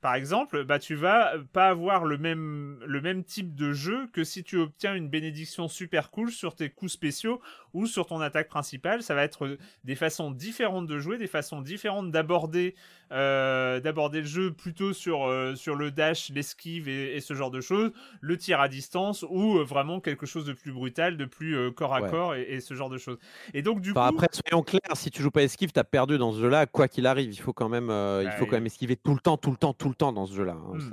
par 0.00 0.14
exemple, 0.14 0.64
bah 0.64 0.78
tu 0.78 0.94
vas 0.94 1.32
pas 1.52 1.68
avoir 1.68 2.04
le 2.04 2.18
même 2.18 2.78
le 2.86 3.00
même 3.00 3.24
type 3.24 3.56
de 3.56 3.72
jeu 3.72 4.06
que 4.12 4.22
si 4.22 4.44
tu 4.44 4.56
obtiens 4.56 4.94
une 4.94 5.08
bénédiction 5.08 5.66
super 5.66 6.10
cool 6.12 6.30
sur 6.30 6.54
tes 6.54 6.70
coups 6.70 6.92
spéciaux 6.92 7.40
ou 7.74 7.86
sur 7.86 8.06
ton 8.06 8.20
attaque 8.20 8.48
principale. 8.48 9.02
Ça 9.02 9.14
va 9.14 9.22
être 9.22 9.58
des 9.84 9.94
façons 9.94 10.30
différentes 10.30 10.86
de 10.86 10.98
jouer, 10.98 11.18
des 11.18 11.26
façons 11.26 11.60
différentes 11.60 12.10
d'aborder 12.10 12.74
euh, 13.12 13.80
d'aborder 13.80 14.20
le 14.20 14.26
jeu 14.26 14.52
plutôt 14.52 14.92
sur 14.92 15.26
euh, 15.26 15.54
sur 15.54 15.74
le 15.74 15.90
dash, 15.90 16.30
l'esquive 16.30 16.88
et, 16.88 17.20
ce 17.20 17.34
genre 17.34 17.50
de 17.50 17.60
choses, 17.60 17.92
le 18.20 18.36
tir 18.36 18.60
à 18.60 18.68
distance 18.68 19.24
ou 19.28 19.58
euh, 19.58 19.64
vraiment 19.64 20.00
quelque 20.00 20.26
chose 20.26 20.44
de 20.44 20.52
plus 20.52 20.72
brutal, 20.72 21.16
de 21.16 21.24
plus 21.24 21.72
corps 21.72 21.94
à 21.94 22.02
corps 22.02 22.34
et, 22.34 22.60
ce 22.60 22.74
genre 22.74 22.90
de 22.90 22.98
choses. 22.98 23.18
Et 23.54 23.62
donc 23.62 23.80
du 23.80 23.92
coup 23.92 24.00
après 24.00 24.28
soyons 24.32 24.62
clairs, 24.62 24.96
si 24.96 25.10
tu 25.10 25.22
joues 25.22 25.30
pas 25.30 25.42
esquive, 25.42 25.72
t'as 25.72 25.84
perdu 25.84 26.18
dans 26.18 26.32
ce 26.32 26.40
jeu-là 26.40 26.66
quoi 26.66 26.88
qu'il 26.88 27.06
arrive. 27.06 27.32
Il 27.32 27.40
faut 27.40 27.52
quand 27.52 27.68
même 27.68 27.90
il 28.22 28.30
faut 28.38 28.46
quand 28.46 28.56
même 28.56 28.66
esquiver 28.66 28.96
tout 28.96 29.14
le 29.14 29.20
temps, 29.20 29.36
tout 29.36 29.50
le 29.50 29.56
temps, 29.56 29.72
tout 29.72 29.88
le 29.88 29.94
temps 29.94 30.12
dans 30.12 30.26
ce 30.26 30.34
jeu-là. 30.34 30.56
Hein. 30.56 30.78
Hmm. 30.78 30.90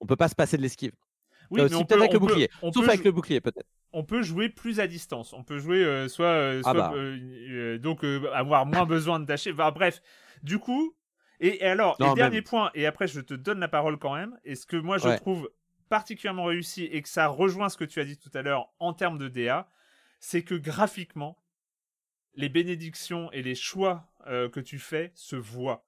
On 0.00 0.06
peut 0.06 0.16
pas 0.16 0.28
se 0.28 0.34
passer 0.34 0.56
de 0.56 0.62
l'esquive. 0.62 0.92
Oui, 1.50 1.60
euh, 1.60 1.68
peut-être 1.68 1.92
avec 1.92 2.12
le 2.12 2.18
bouclier. 2.18 2.50
Sauf 2.74 2.88
avec 2.88 3.04
le 3.04 3.12
bouclier, 3.12 3.40
peut-être. 3.40 3.66
On 3.98 4.04
peut 4.04 4.22
jouer 4.22 4.48
plus 4.48 4.80
à 4.80 4.86
distance. 4.86 5.32
On 5.32 5.42
peut 5.42 5.58
jouer 5.58 5.84
euh, 5.84 6.08
soit, 6.08 6.26
euh, 6.26 6.62
ah 6.64 6.72
bah. 6.74 6.92
donc 7.78 8.04
avoir 8.32 8.64
moins 8.64 8.86
besoin 8.86 9.18
de 9.18 9.24
dasher. 9.24 9.52
bref, 9.52 10.00
du 10.42 10.58
coup. 10.58 10.94
Et, 11.40 11.62
alors, 11.64 11.96
le 12.00 12.14
dernier 12.14 12.42
point, 12.42 12.70
et 12.74 12.86
après 12.86 13.06
je 13.06 13.20
te 13.20 13.34
donne 13.34 13.60
la 13.60 13.68
parole 13.68 13.98
quand 13.98 14.14
même. 14.14 14.38
Et 14.44 14.54
ce 14.54 14.66
que 14.66 14.76
moi 14.76 14.98
je 14.98 15.16
trouve 15.16 15.50
particulièrement 15.88 16.44
réussi 16.44 16.84
et 16.84 17.02
que 17.02 17.08
ça 17.08 17.26
rejoint 17.28 17.68
ce 17.68 17.76
que 17.76 17.84
tu 17.84 18.00
as 18.00 18.04
dit 18.04 18.18
tout 18.18 18.30
à 18.34 18.42
l'heure 18.42 18.72
en 18.78 18.92
termes 18.92 19.18
de 19.18 19.28
DA, 19.28 19.68
c'est 20.20 20.42
que 20.42 20.54
graphiquement, 20.54 21.42
les 22.34 22.48
bénédictions 22.48 23.30
et 23.32 23.42
les 23.42 23.54
choix 23.54 24.08
que 24.26 24.60
tu 24.60 24.78
fais 24.78 25.12
se 25.14 25.36
voient. 25.36 25.84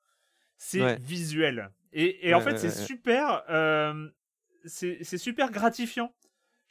C'est 0.57 1.01
visuel. 1.01 1.71
Et, 1.93 2.35
en 2.35 2.41
fait, 2.41 2.59
c'est 2.59 2.71
super, 2.71 3.43
euh, 3.49 4.09
c'est 4.65 5.19
super 5.19 5.51
gratifiant. 5.51 6.13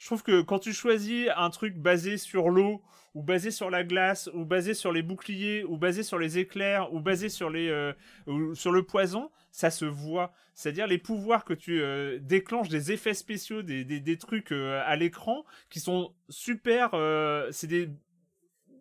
Je 0.00 0.06
trouve 0.06 0.24
que 0.24 0.40
quand 0.42 0.58
tu 0.58 0.72
choisis 0.72 1.28
un 1.36 1.50
truc 1.50 1.76
basé 1.76 2.16
sur 2.16 2.50
l'eau, 2.50 2.82
ou 3.14 3.22
basé 3.22 3.52
sur 3.52 3.70
la 3.70 3.84
glace, 3.84 4.28
ou 4.34 4.44
basé 4.44 4.74
sur 4.74 4.92
les 4.92 5.02
boucliers, 5.02 5.62
ou 5.64 5.76
basé 5.76 6.02
sur 6.02 6.18
les 6.18 6.38
éclairs, 6.38 6.92
ou 6.92 7.00
basé 7.00 7.28
sur 7.28 7.50
les, 7.50 7.68
euh, 7.68 7.92
sur 8.54 8.72
le 8.72 8.82
poison, 8.82 9.30
ça 9.52 9.70
se 9.70 9.84
voit. 9.84 10.32
C'est-à-dire 10.54 10.88
les 10.88 10.98
pouvoirs 10.98 11.44
que 11.44 11.54
tu 11.54 11.80
euh, 11.80 12.18
déclenches, 12.20 12.68
des 12.68 12.90
effets 12.90 13.14
spéciaux, 13.14 13.62
des, 13.62 13.84
des, 13.84 14.00
des 14.00 14.16
trucs 14.16 14.50
à 14.52 14.96
l'écran 14.96 15.44
qui 15.68 15.78
sont 15.80 16.12
super. 16.28 16.90
c'est 17.52 17.68
des 17.68 17.88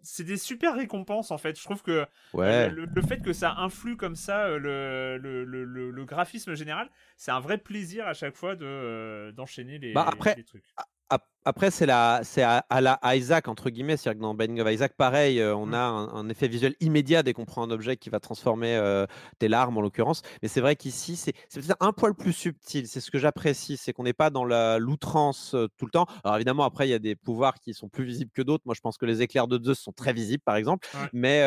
c'est 0.02 0.24
des 0.24 0.38
super 0.38 0.76
récompenses 0.76 1.32
en 1.32 1.38
fait. 1.38 1.58
Je 1.58 1.64
trouve 1.64 1.82
que 1.82 2.06
euh, 2.36 2.70
le, 2.70 3.02
fait 3.02 3.22
que 3.22 3.34
ça 3.34 3.56
influe 3.58 3.96
comme 3.96 4.16
ça 4.16 4.46
euh, 4.46 4.58
le, 4.58 5.18
le, 5.46 5.66
le 5.92 6.06
graphisme 6.06 6.56
général, 6.56 6.90
c'est 7.18 7.32
un 7.32 7.40
vrai 7.40 7.58
plaisir 7.58 8.08
à 8.08 8.14
chaque 8.14 8.36
fois 8.36 8.56
de 8.56 8.66
euh, 8.66 9.32
d'enchaîner 9.32 9.78
les, 9.78 9.94
bah, 9.94 10.10
les, 10.36 10.44
trucs. 10.44 10.66
up 11.12 11.28
Après, 11.46 11.72
c'est 11.72 11.88
c'est 12.24 12.44
à, 12.44 12.64
la 12.82 13.00
Isaac 13.16 13.48
entre 13.48 13.70
guillemets, 13.70 13.98
c'est-à-dire 13.98 14.20
que 14.20 14.24
dans 14.24 14.34
Binding 14.34 14.60
of 14.62 14.72
Isaac, 14.72 14.94
pareil, 14.96 15.40
euh, 15.40 15.56
on 15.56 15.68
mmh. 15.68 15.74
a 15.74 15.88
un, 15.88 16.30
effet 16.30 16.48
visuel 16.48 16.76
immédiat 16.82 17.24
dès 17.24 17.34
qu'on 17.34 17.46
prend 17.46 17.64
un 17.64 17.72
objet 17.72 17.98
qui 17.98 18.10
va 18.10 18.20
transformer 18.20 18.76
euh, 18.76 19.06
tes 19.40 19.48
larmes 19.48 19.78
en 19.78 19.82
l'occurrence. 19.82 20.22
Mais 20.42 20.50
c'est 20.50 20.62
vrai 20.62 20.76
qu'ici, 20.76 21.16
c'est, 21.16 21.34
peut-être 21.54 21.78
un 21.80 21.94
poil 21.94 22.14
plus 22.14 22.34
subtil. 22.34 22.88
C'est 22.88 23.00
ce 23.00 23.10
que 23.10 23.18
j'apprécie, 23.18 23.78
c'est 23.78 23.94
qu'on 23.94 24.04
n'est 24.04 24.14
pas 24.14 24.30
dans 24.30 24.44
l'outrance 24.78 25.56
euh, 25.56 25.68
tout 25.78 25.86
le 25.86 25.92
temps. 25.92 26.08
Alors 26.24 26.36
évidemment, 26.36 26.66
après, 26.66 26.88
il 26.88 26.92
y 26.92 26.96
a 26.96 27.00
des 27.00 27.16
pouvoirs 27.16 27.60
qui 27.60 27.74
sont 27.74 27.88
plus 27.88 28.04
visibles 28.04 28.32
que 28.32 28.42
d'autres. 28.42 28.64
Moi, 28.66 28.76
je 28.76 28.82
pense 28.82 28.98
que 28.98 29.06
les 29.06 29.22
éclairs 29.22 29.48
de 29.48 29.64
Zeus 29.64 29.80
sont 29.80 29.94
très 29.94 30.14
visibles, 30.14 30.44
par 30.44 30.58
exemple. 30.58 30.88
Mais, 31.14 31.44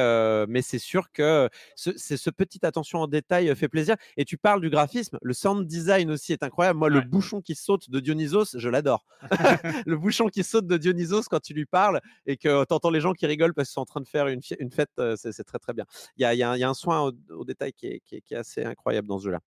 mais 0.47 0.62
c'est 0.62 0.78
sûr 0.78 1.12
que 1.12 1.49
ce, 1.76 1.93
ce 1.97 2.30
petit 2.30 2.64
attention 2.64 3.01
en 3.01 3.07
détail 3.07 3.55
fait 3.55 3.68
plaisir. 3.68 3.97
Et 4.16 4.24
tu 4.24 4.36
parles 4.38 4.61
du 4.61 4.70
graphisme, 4.70 5.18
le 5.22 5.34
sound 5.34 5.66
design 5.66 6.11
aussi 6.11 6.32
est 6.32 6.43
incroyable. 6.43 6.78
Moi, 6.78 6.88
le 6.88 7.01
bouchon 7.03 7.40
qui 7.40 7.55
saute 7.55 7.90
de 7.90 8.01
Dionysos, 8.01 8.57
je 8.57 8.68
l'adore. 8.68 9.05
le 9.87 9.97
bouchon 9.97 10.28
qui 10.28 10.43
saute 10.45 10.66
de 10.66 10.76
Dionysos 10.76 11.24
quand 11.30 11.41
tu 11.41 11.55
lui 11.55 11.66
parles 11.66 12.01
et 12.26 12.37
que 12.37 12.64
tu 12.64 12.74
entends 12.74 12.91
les 12.91 13.01
gens 13.01 13.12
qui 13.12 13.26
rigolent 13.26 13.55
parce 13.55 13.68
qu'ils 13.68 13.74
sont 13.74 13.80
en 13.80 13.87
train 13.87 14.01
de 14.01 14.09
faire 14.09 14.28
une, 14.28 14.43
fête, 14.70 14.91
euh, 14.99 15.16
c'est 15.16 15.45
très 15.45 15.59
très 15.59 15.72
bien. 15.72 15.85
Il 16.16 16.22
y 16.22 16.43
a, 16.43 16.68
un 16.68 16.74
soin 16.74 17.12
au, 17.30 17.45
détail 17.45 17.72
qui 17.72 17.87
est, 17.87 18.03
est, 18.12 18.33
assez 18.33 18.64
incroyable 18.64 19.09
dans 19.09 19.18
ce 19.18 19.24
jeu-là. 19.24 19.41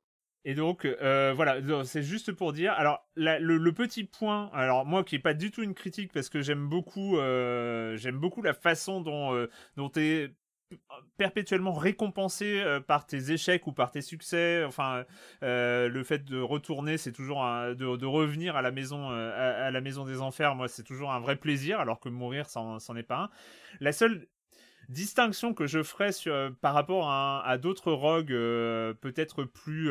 Et 0.48 0.54
donc 0.54 0.86
euh, 0.86 1.34
voilà, 1.36 1.58
c'est 1.86 2.04
juste 2.04 2.32
pour 2.32 2.54
dire. 2.54 2.74
Alors 2.74 3.08
le, 3.16 3.72
petit 3.72 4.04
point, 4.04 4.52
alors 4.54 4.86
moi 4.86 5.04
qui 5.04 5.16
est 5.16 5.20
pas 5.20 5.34
du 5.34 5.50
tout 5.50 5.64
une 5.64 5.74
critique 5.74 6.14
parce 6.14 6.30
que 6.30 6.42
j'aime 6.42 6.68
beaucoup, 6.70 7.18
euh, 7.18 7.98
j'aime 7.98 8.20
beaucoup 8.20 8.44
la 8.44 8.54
façon 8.54 9.02
dont 9.02 9.48
dont 9.76 9.92
es 9.96 10.36
perpétuellement 11.18 11.74
récompensé 11.74 12.59
euh, 12.59 12.80
par 12.80 13.05
tes 13.05 13.32
échecs 13.32 13.68
ou 13.68 13.72
par 13.72 13.91
tes 13.91 14.01
succès. 14.01 14.63
Enfin, 14.66 15.05
euh, 15.43 15.88
le 15.88 16.03
fait 16.03 16.26
de 16.26 16.39
retourner, 16.39 16.97
c'est 16.97 17.11
toujours 17.11 17.43
de, 17.43 18.05
revenir 18.05 18.55
à 18.55 18.61
la 18.61 18.72
maison, 18.72 19.11
euh, 19.11 19.68
à, 19.68 19.72
la 19.72 19.82
maison 19.82 20.05
des 20.05 20.22
enfers. 20.22 20.55
Moi, 20.55 20.68
c'est 20.68 20.84
toujours 20.84 21.11
un 21.11 21.20
vrai 21.20 21.36
plaisir, 21.36 21.80
alors 21.80 21.99
que 21.99 22.09
mourir, 22.09 22.49
c'en 22.49 22.95
est 22.95 23.03
pas 23.03 23.18
un. 23.18 23.30
La 23.80 23.91
seule 23.91 24.28
distinction 24.89 25.53
que 25.53 25.66
je 25.66 25.82
ferais 25.82 26.11
sur, 26.11 26.51
par 26.61 26.74
rapport 26.74 27.09
à, 27.09 27.57
d'autres 27.57 27.91
rogues 27.91 28.28
peut-être 28.28 29.43
plus 29.43 29.89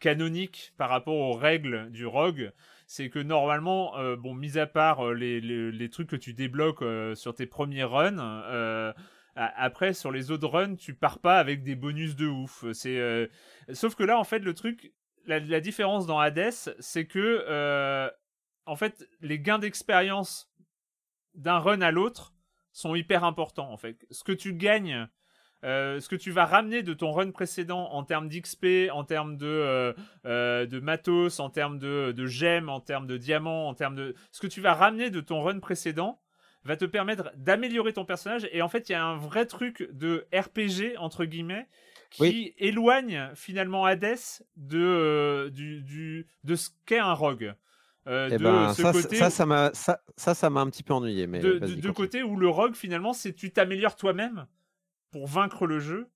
canoniques 0.00 0.72
par 0.76 0.90
rapport 0.90 1.14
aux 1.14 1.34
règles 1.34 1.90
du 1.90 2.04
rogue, 2.04 2.52
c'est 2.88 3.08
que 3.08 3.20
normalement, 3.20 3.92
bon, 4.16 4.34
mis 4.34 4.58
à 4.58 4.66
part 4.66 5.12
les, 5.12 5.40
les, 5.40 5.90
trucs 5.90 6.08
que 6.08 6.16
tu 6.16 6.32
débloques 6.32 6.82
sur 7.14 7.34
tes 7.34 7.46
premiers 7.46 7.84
runs, 7.84 8.94
après, 9.38 9.94
sur 9.94 10.10
les 10.10 10.32
autres 10.32 10.48
runs, 10.48 10.74
tu 10.74 10.94
pars 10.94 11.20
pas 11.20 11.38
avec 11.38 11.62
des 11.62 11.76
bonus 11.76 12.16
de 12.16 12.26
ouf. 12.26 12.64
C'est 12.72 12.98
euh, 12.98 13.28
sauf 13.72 13.94
que 13.94 14.02
là, 14.02 14.18
en 14.18 14.24
fait, 14.24 14.40
le 14.40 14.52
truc, 14.52 14.92
la, 15.26 15.60
différence 15.60 16.06
dans 16.06 16.18
Hades, 16.18 16.50
c'est 16.80 17.06
que 17.06 17.44
euh, 17.48 18.10
en 18.66 18.74
fait, 18.74 19.08
les 19.20 19.38
gains 19.38 19.60
d'expérience 19.60 20.50
d'un 21.34 21.58
run 21.58 21.82
à 21.82 21.92
l'autre 21.92 22.34
sont 22.72 22.96
hyper 22.96 23.22
importants. 23.22 23.70
En 23.70 23.76
fait, 23.76 24.06
ce 24.10 24.24
que 24.24 24.32
tu 24.32 24.54
gagnes 24.54 25.08
ce 25.62 26.08
que 26.08 26.16
tu 26.16 26.30
vas 26.30 26.44
ramener 26.44 26.82
de 26.82 26.94
ton 26.94 27.12
run 27.12 27.30
précédent 27.30 27.90
en 27.90 28.04
termes 28.04 28.28
d'XP, 28.28 28.90
en 28.92 29.04
termes 29.04 29.36
de, 29.36 29.94
de 30.24 30.80
matos, 30.80 31.40
en 31.40 31.50
termes 31.50 31.78
de, 31.78 32.12
de 32.12 32.26
gemmes, 32.26 32.68
en 32.68 32.80
termes 32.80 33.06
de 33.06 33.16
diamants, 33.16 33.68
en 33.68 33.74
termes 33.74 33.96
de... 33.96 34.14
Ce 34.32 34.40
que 34.40 34.46
tu 34.46 34.60
vas 34.60 34.74
ramener 34.74 35.10
de 35.10 35.20
ton 35.20 35.42
run 35.42 35.60
précédent 35.60 36.20
va 36.64 36.76
te 36.76 36.84
permettre 36.84 37.32
d'améliorer 37.36 37.92
ton 37.92 38.04
personnage. 38.04 38.48
Et 38.52 38.62
en 38.62 38.68
fait, 38.68 38.88
il 38.88 38.92
y 38.92 38.94
a 38.94 39.04
un 39.04 39.16
vrai 39.16 39.46
truc 39.46 39.88
de 39.92 40.26
RPG, 40.32 40.96
entre 40.98 41.24
guillemets, 41.24 41.66
qui 42.10 42.54
éloigne 42.58 43.30
finalement 43.34 43.84
Hades 43.84 44.16
de, 44.56 45.50
du, 45.52 45.82
du, 45.82 46.26
de 46.44 46.54
ce 46.54 46.70
qu'est 46.86 46.98
un 46.98 47.12
rogue. 47.12 47.54
Euh, 48.06 48.30
eh 48.32 48.38
ben, 48.38 48.72
ça, 48.72 48.92
ça, 48.94 49.28
ça 49.28 49.44
m'a 49.44 49.70
ça, 49.74 50.00
ça, 50.16 50.50
m'a 50.50 50.60
un 50.60 50.70
petit 50.70 50.82
peu 50.82 50.94
ennuyé. 50.94 51.26
Mais 51.26 51.40
de, 51.40 51.58
de, 51.58 51.90
côté 51.90 52.22
où 52.22 52.36
le 52.36 52.48
rogue, 52.48 52.74
finalement, 52.74 53.12
c'est 53.12 53.34
tu 53.34 53.50
t'améliores 53.50 53.96
toi-même 53.96 54.46
pour 55.10 55.26
vaincre 55.26 55.66
le 55.66 55.78
jeu. 55.78 56.08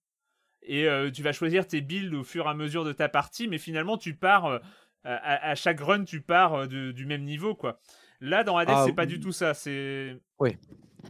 Et 0.63 0.89
euh, 0.89 1.11
tu 1.11 1.23
vas 1.23 1.33
choisir 1.33 1.67
tes 1.67 1.81
builds 1.81 2.15
au 2.15 2.23
fur 2.23 2.47
et 2.47 2.49
à 2.49 2.55
mesure 2.55 2.85
de 2.85 2.93
ta 2.93 3.09
partie, 3.09 3.49
mais 3.49 3.59
finalement, 3.59 3.99
tu 3.99 4.15
pars. 4.15 4.47
Euh, 4.47 4.59
à, 5.05 5.57
chaque 5.57 5.81
run, 5.81 6.05
tu 6.05 6.21
pars 6.21 6.69
du 6.69 7.07
même 7.07 7.25
niveau, 7.25 7.57
quoi. 7.57 7.81
Là, 8.21 8.45
dans 8.45 8.57
Hades, 8.57 8.69
ah, 8.71 8.85
c'est 8.87 8.93
pas 8.93 9.05
du 9.05 9.19
tout 9.19 9.33
ça. 9.33 9.53
C'est. 9.53 10.17
Oui. 10.39 10.57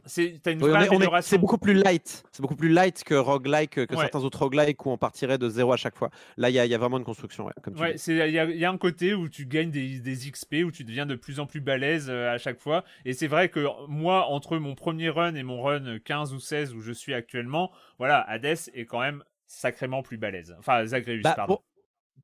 C'est 0.07 0.41
une 0.47 0.59
vraie 0.59 0.89
amélioration. 0.89 1.31
C'est 1.31 1.39
beaucoup 1.39 1.59
plus 1.59 1.75
light. 1.75 2.25
C'est 2.33 2.43
beaucoup 2.43 2.57
plus 2.57 2.69
light 2.69 3.03
que 3.05 3.15
roguelike, 3.15 3.87
que 3.87 3.97
certains 3.97 4.21
autres 4.21 4.41
roguelike 4.41 4.85
où 4.87 4.91
on 4.91 4.99
partirait 4.99 5.39
de 5.39 5.49
zéro 5.49 5.73
à 5.73 5.77
chaque 5.77 5.97
fois. 5.97 6.11
Là, 6.37 6.51
il 6.51 6.53
y, 6.53 6.57
y, 6.57 6.75
a 6.75 6.79
vraiment 6.79 6.99
une 6.99 7.05
construction. 7.05 7.47
Ouais, 7.47 7.53
comme 7.63 7.75
il 7.77 8.13
y, 8.29 8.59
y, 8.59 8.65
a 8.65 8.71
un 8.71 8.79
côté 8.79 9.15
où 9.15 9.29
tu 9.29 9.47
gagnes 9.47 9.71
des, 9.71 10.01
des, 10.01 10.31
XP, 10.31 10.57
où 10.65 10.71
tu 10.71 10.85
deviens 10.85 11.07
de 11.07 11.15
plus 11.15 11.41
en 11.41 11.47
plus 11.47 11.61
balèze 11.61 12.09
euh, 12.09 12.33
à 12.33 12.39
chaque 12.39 12.61
fois. 12.61 12.85
Et 13.05 13.13
c'est 13.13 13.27
vrai 13.27 13.49
que 13.49 13.67
moi, 13.89 14.27
entre 14.27 14.59
mon 14.59 14.75
premier 14.75 15.11
run 15.11 15.35
et 15.35 15.43
mon 15.43 15.63
run 15.63 15.99
15 15.99 16.33
ou 16.35 16.41
16 16.41 16.75
où 16.75 16.81
je 16.81 16.93
suis 16.93 17.15
actuellement, 17.15 17.71
voilà, 17.99 18.21
Hades 18.29 18.59
est 18.75 18.87
quand 18.87 19.01
même 19.01 19.23
sacrément 19.47 20.03
plus 20.03 20.17
balèze. 20.17 20.55
Enfin, 20.59 20.85
Zagreus, 20.87 21.21
bah, 21.23 21.35
pardon. 21.37 21.61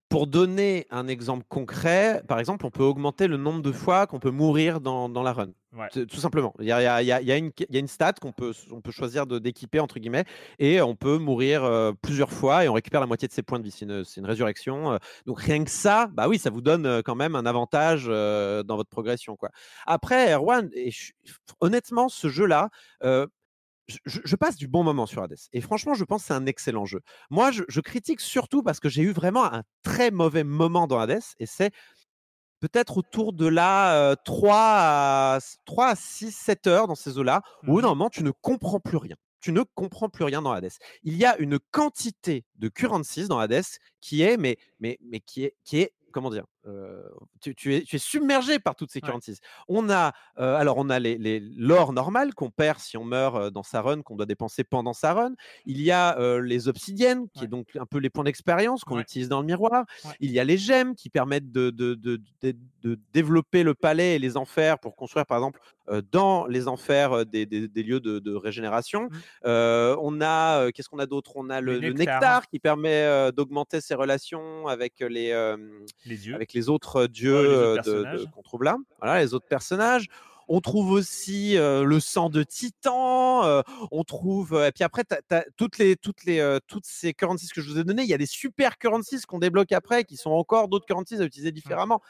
Pour 0.09 0.27
donner 0.27 0.87
un 0.91 1.07
exemple 1.07 1.45
concret, 1.49 2.23
par 2.27 2.39
exemple, 2.39 2.65
on 2.65 2.71
peut 2.71 2.83
augmenter 2.83 3.27
le 3.27 3.37
nombre 3.37 3.63
de 3.63 3.73
fois 3.73 4.07
qu'on 4.07 4.19
peut 4.19 4.31
mourir 4.31 4.81
dans, 4.81 5.09
dans 5.09 5.23
la 5.23 5.33
run. 5.33 5.51
Tout 5.93 6.17
simplement. 6.17 6.55
Il 6.61 6.67
y 6.67 6.73
a, 6.73 6.83
y, 6.83 6.87
a, 6.87 7.03
y, 7.03 7.31
a 7.31 7.37
une, 7.37 7.51
y 7.69 7.77
a, 7.77 7.79
une 7.79 7.89
stat 7.89 8.15
qu'on 8.15 8.33
peut, 8.33 8.53
on 8.73 8.81
peut 8.81 8.91
choisir 8.91 9.27
d'équiper, 9.27 9.81
entre 9.81 9.99
guillemets, 9.99 10.25
et 10.59 10.81
on 10.81 10.97
peut 10.97 11.19
mourir 11.19 11.63
euh, 11.63 11.93
plusieurs 12.01 12.33
fois 12.33 12.65
et 12.65 12.69
on 12.69 12.73
récupère 12.73 13.01
la 13.01 13.07
moitié 13.07 13.29
de 13.29 13.33
ses 13.35 13.43
points 13.43 13.59
de 13.59 13.65
vie. 13.65 13.71
C'est 13.71 13.85
une, 13.85 14.03
une, 14.17 14.27
résurrection. 14.27 14.93
Euh. 14.93 14.99
donc 15.27 15.41
rien 15.41 15.63
que 15.63 15.71
ça, 15.71 16.09
bah 16.15 16.27
oui, 16.27 16.39
ça 16.39 16.49
vous 16.49 16.63
donne 16.63 16.87
euh, 16.87 17.03
quand 17.03 17.15
même 17.15 17.37
un 17.37 17.45
avantage 17.45 18.07
dans 18.07 18.77
votre 18.77 18.89
progression. 18.89 19.37
Quoi. 19.37 19.51
Après, 19.87 20.33
Erwan, 20.33 20.71
et 20.73 20.91
honnêtement, 21.61 22.09
ce 22.09 22.29
jeu-là, 22.29 22.71
je, 24.05 24.37
passe 24.37 24.57
du 24.57 24.69
bon 24.69 24.85
moment 24.85 25.07
sur 25.07 25.23
Hades. 25.23 25.37
Et 25.53 25.61
franchement, 25.61 25.95
je 25.95 26.05
pense 26.05 26.23
que 26.23 26.29
c'est 26.29 26.35
un 26.35 26.47
excellent 26.47 26.85
jeu. 26.85 27.01
Moi, 27.31 27.51
je, 27.51 27.81
critique 27.81 28.21
surtout 28.21 28.63
parce 28.63 28.81
que 28.81 28.89
j'ai 28.89 29.03
eu 29.03 29.13
vraiment 29.13 29.45
un 29.53 29.63
très 29.83 30.11
mauvais 30.11 30.45
moment 30.45 30.87
dans 30.87 30.99
Hades. 30.99 31.23
Et 31.39 31.47
c'est 31.47 31.73
peut-être 32.61 32.99
autour 32.99 33.33
de 33.33 33.47
la 33.47 34.17
3, 34.25 34.55
à, 34.57 35.39
3 35.65 35.87
à 35.87 35.97
6, 35.97 36.33
7 36.33 36.67
heures 36.67 36.87
dans 36.87 36.95
ces 36.95 37.19
eaux-là, 37.19 37.43
où 37.67 37.79
mmh 37.79 37.83
normalement, 37.83 38.11
tu 38.11 38.23
ne 38.23 38.31
comprends 38.31 38.81
plus 38.81 38.99
rien. 38.99 39.17
Tu 39.41 39.53
ne 39.53 39.63
comprends 39.63 40.09
plus 40.09 40.25
rien 40.25 40.43
dans 40.43 40.53
Hades. 40.53 40.73
Il 41.05 41.17
y 41.17 41.25
a 41.25 41.37
une 41.39 41.59
quantité 41.71 42.45
de 42.57 42.69
currencies 42.69 43.29
dans 43.29 43.39
Hades 43.39 43.63
qui 44.01 44.23
est, 44.23 44.37
mais, 44.37 44.59
mais, 44.81 44.99
mais 45.03 45.21
qui 45.21 45.45
est, 45.45 45.55
qui 45.65 45.79
est 45.81 45.93
comment 46.13 46.31
dire 46.31 46.45
tu, 47.41 47.51
es, 47.75 47.83
tu, 47.83 47.97
es, 47.97 47.99
submergé 47.99 48.59
par 48.59 48.75
toutes 48.75 48.91
ces 48.91 49.01
currencies. 49.01 49.39
On 49.69 49.91
a, 49.91 50.13
alors 50.37 50.79
on 50.79 50.91
a 50.91 50.99
les, 50.99 51.41
l'or 51.57 51.93
normal 51.93 52.35
qu'on 52.35 52.51
perd 52.51 52.79
si 52.79 52.97
on 52.97 53.05
meurt 53.05 53.53
dans 53.53 53.63
sa 53.63 53.83
run, 53.83 54.03
qu'on 54.03 54.17
doit 54.17 54.27
dépenser 54.27 54.65
pendant 54.65 54.93
sa 54.93 55.15
run. 55.15 55.35
Il 55.67 55.81
y 55.81 55.91
a 55.91 56.39
les 56.41 56.69
obsidiennes, 56.69 57.29
qui 57.31 57.45
est 57.45 57.49
donc 57.49 57.77
un 57.77 57.87
peu 57.87 57.99
les 57.99 58.11
points 58.11 58.25
d'expérience 58.25 58.85
qu'on 58.85 58.99
utilise 58.99 59.29
dans 59.29 59.41
le 59.41 59.47
miroir. 59.47 59.85
Il 60.21 60.31
y 60.31 60.41
a 60.41 60.45
les 60.45 60.59
gemmes 60.59 60.95
qui 60.95 61.11
permettent 61.11 61.53
de, 61.53 61.71
de, 61.71 61.95
de, 61.95 62.21
de, 62.43 62.99
développer 63.13 63.63
le 63.63 63.75
palais 63.75 64.17
et 64.17 64.19
les 64.19 64.37
enfers 64.37 64.79
pour 64.79 64.97
construire, 64.97 65.27
par 65.27 65.39
exemple, 65.39 65.61
dans 66.13 66.47
les 66.47 66.69
enfers 66.69 67.27
des, 67.27 67.47
des, 67.47 67.83
lieux 67.83 68.01
de, 68.01 68.35
régénération. 68.35 69.05
Mmh. 69.05 69.49
on 69.49 70.21
a, 70.21 70.71
qu'est-ce 70.73 70.89
qu'on 70.89 70.99
a 70.99 71.07
d'autre? 71.07 71.33
On 71.37 71.51
a 71.51 71.61
le, 71.61 71.79
nectar, 71.79 72.47
qui 72.49 72.59
permet 72.59 73.33
d'augmenter 73.33 73.81
ses 73.81 73.95
relations 73.95 74.67
avec 74.67 75.01
les, 75.01 75.57
les 76.05 76.33
avec 76.33 76.53
les 76.53 76.58
autres 76.69 77.07
dieux 77.07 77.77
de, 77.85 78.25
contre 78.35 78.59
Blam, 78.59 78.83
voilà, 79.01 79.21
les 79.21 79.35
autres 79.35 79.49
personnages. 79.49 80.07
On 80.51 80.61
trouve 80.61 80.93
aussi 80.93 81.57
le 81.57 82.01
sang 82.01 82.31
de 82.31 82.43
Titan. 82.43 83.63
on 83.91 84.05
trouve 84.05 84.55
et 84.67 84.73
puis 84.73 84.83
après 84.83 85.05
toutes 85.59 85.77
les 85.77 85.95
toutes 85.97 86.25
les 86.25 86.59
toutes 86.67 86.87
ces 86.87 87.13
currencies 87.13 87.49
que 87.49 87.61
je 87.61 87.71
vous 87.71 87.79
ai 87.79 87.85
données. 87.85 88.03
Il 88.03 88.09
y 88.09 88.15
a 88.15 88.19
des 88.19 88.27
super 88.27 88.79
currencies 88.79 89.21
qu'on 89.29 89.39
débloque 89.39 89.73
après, 89.73 90.05
qui 90.05 90.17
sont 90.17 90.31
encore 90.31 90.69
d'autres 90.69 90.87
currencies 90.87 91.21
à 91.21 91.25
utiliser 91.25 91.53
différemment 91.53 92.01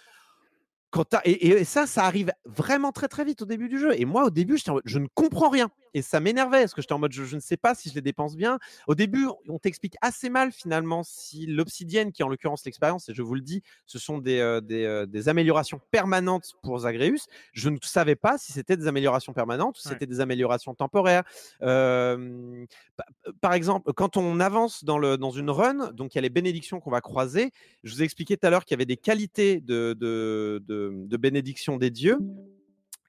et, 1.24 1.64
ça, 1.64 1.86
ça 1.86 2.04
arrive 2.04 2.32
vraiment 2.44 2.92
très 2.92 3.08
très 3.08 3.24
vite 3.24 3.42
au 3.42 3.46
début 3.46 3.68
du 3.68 3.78
jeu. 3.78 3.98
Et 3.98 4.04
moi, 4.04 4.24
au 4.24 4.30
début, 4.30 4.58
je 4.84 4.98
ne 4.98 5.06
comprends 5.14 5.50
rien. 5.50 5.70
Et 5.94 6.02
ça 6.02 6.20
m'énervait 6.20 6.60
parce 6.60 6.74
que 6.74 6.82
j'étais 6.82 6.92
en 6.92 6.98
mode 6.98 7.12
je, 7.12 7.34
ne 7.34 7.40
sais 7.40 7.56
pas 7.56 7.74
si 7.74 7.88
je 7.88 7.94
les 7.94 8.00
dépense 8.00 8.36
bien. 8.36 8.58
Au 8.86 8.94
début, 8.94 9.26
on 9.48 9.58
t'explique 9.58 9.96
assez 10.00 10.30
mal 10.30 10.52
finalement 10.52 11.02
si 11.02 11.46
l'obsidienne, 11.46 12.12
qui 12.12 12.22
est 12.22 12.24
en 12.24 12.28
l'occurrence 12.28 12.64
l'expérience, 12.64 13.08
et 13.08 13.14
je 13.14 13.22
vous 13.22 13.34
le 13.34 13.40
dis, 13.40 13.62
ce 13.86 13.98
sont 13.98 14.18
des, 14.18 14.38
euh, 14.38 14.60
euh, 14.70 15.06
des, 15.06 15.28
améliorations 15.28 15.80
permanentes 15.90 16.54
pour 16.62 16.78
Zagreus. 16.80 17.26
Je 17.52 17.68
ne 17.68 17.78
savais 17.82 18.16
pas 18.16 18.38
si 18.38 18.52
c'était 18.52 18.76
des 18.76 18.86
améliorations 18.86 19.32
permanentes 19.32 19.78
ou 19.78 19.80
si 19.80 19.88
c'était 19.88 20.06
des 20.06 20.20
améliorations 20.20 20.74
temporaires. 20.74 21.24
par 23.40 23.52
exemple, 23.52 23.92
quand 23.94 24.16
on 24.16 24.40
avance 24.40 24.84
dans, 24.84 24.98
le, 24.98 25.16
dans 25.16 25.30
une 25.30 25.50
run, 25.50 25.92
donc 25.92 26.14
il 26.14 26.18
y 26.18 26.20
a 26.20 26.22
les 26.22 26.30
bénédictions 26.30 26.80
qu'on 26.80 26.90
va 26.90 27.00
croiser. 27.00 27.52
Je 27.84 27.94
vous 27.94 28.02
ai 28.02 28.04
expliqué 28.04 28.36
tout 28.36 28.46
à 28.46 28.50
l'heure 28.50 28.64
qu'il 28.64 28.74
y 28.74 28.78
avait 28.78 28.86
des 28.86 28.96
qualités 28.96 29.60
de, 29.60 29.94
de, 29.98 30.62
de, 30.66 30.77
de 31.06 31.16
bénédiction 31.16 31.76
des 31.76 31.90
dieux. 31.90 32.18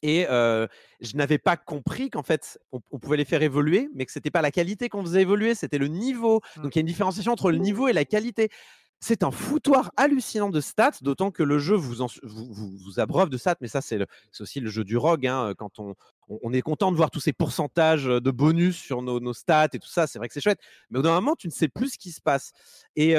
Et 0.01 0.25
je 0.29 1.15
n'avais 1.15 1.37
pas 1.37 1.57
compris 1.57 2.09
qu'en 2.09 2.23
fait, 2.23 2.59
on, 2.71 2.99
pouvait 2.99 3.17
les 3.17 3.25
faire 3.25 3.41
évoluer, 3.41 3.89
mais 3.93 4.05
que 4.05 4.11
c'était 4.11 4.31
pas 4.31 4.41
la 4.41 4.51
qualité 4.51 4.89
qu'on 4.89 5.03
faisait 5.03 5.21
évoluer, 5.21 5.55
c'était 5.55 5.77
le 5.77 5.87
niveau. 5.87 6.41
Mmh. 6.57 6.61
Donc 6.61 6.75
il 6.75 6.79
y 6.79 6.79
a 6.79 6.81
une 6.81 6.87
différenciation 6.87 7.31
entre 7.33 7.51
le 7.51 7.57
niveau 7.57 7.87
et 7.87 7.93
la 7.93 8.05
qualité. 8.05 8.49
C'est 9.01 9.23
un 9.23 9.31
foutoir 9.31 9.91
hallucinant 9.95 10.49
de 10.49 10.59
stats, 10.59 10.97
d'autant 11.01 11.31
que 11.31 11.41
le 11.41 11.57
jeu 11.57 11.75
vous, 11.75 12.05
vous, 12.23 12.77
vous, 12.77 12.99
abreuve 12.99 13.29
de 13.29 13.37
stats, 13.37 13.55
mais 13.61 13.69
ça, 13.69 13.79
c'est 13.79 13.97
aussi 14.41 14.59
le 14.59 14.69
jeu 14.69 14.83
du 14.83 14.97
rogue. 14.97 15.25
Hein, 15.25 15.53
quand 15.57 15.79
on, 15.79 15.95
on, 16.27 16.51
est 16.51 16.61
content 16.61 16.91
de 16.91 16.97
voir 16.97 17.09
tous 17.09 17.21
ces 17.21 17.31
pourcentages 17.31 18.03
de 18.05 18.31
bonus 18.31 18.75
sur 18.75 19.01
nos, 19.01 19.33
stats 19.33 19.69
et 19.71 19.79
tout 19.79 19.87
ça, 19.87 20.05
c'est 20.05 20.19
vrai 20.19 20.27
que 20.27 20.33
c'est 20.33 20.41
chouette. 20.41 20.59
Mais 20.89 20.99
au 20.99 21.01
bout 21.01 21.07
d'un 21.07 21.15
moment, 21.15 21.37
tu 21.37 21.47
ne 21.47 21.53
sais 21.53 21.69
plus 21.69 21.93
ce 21.93 21.97
qui 21.97 22.11
se 22.11 22.19
passe. 22.19 22.51
et, 22.97 23.11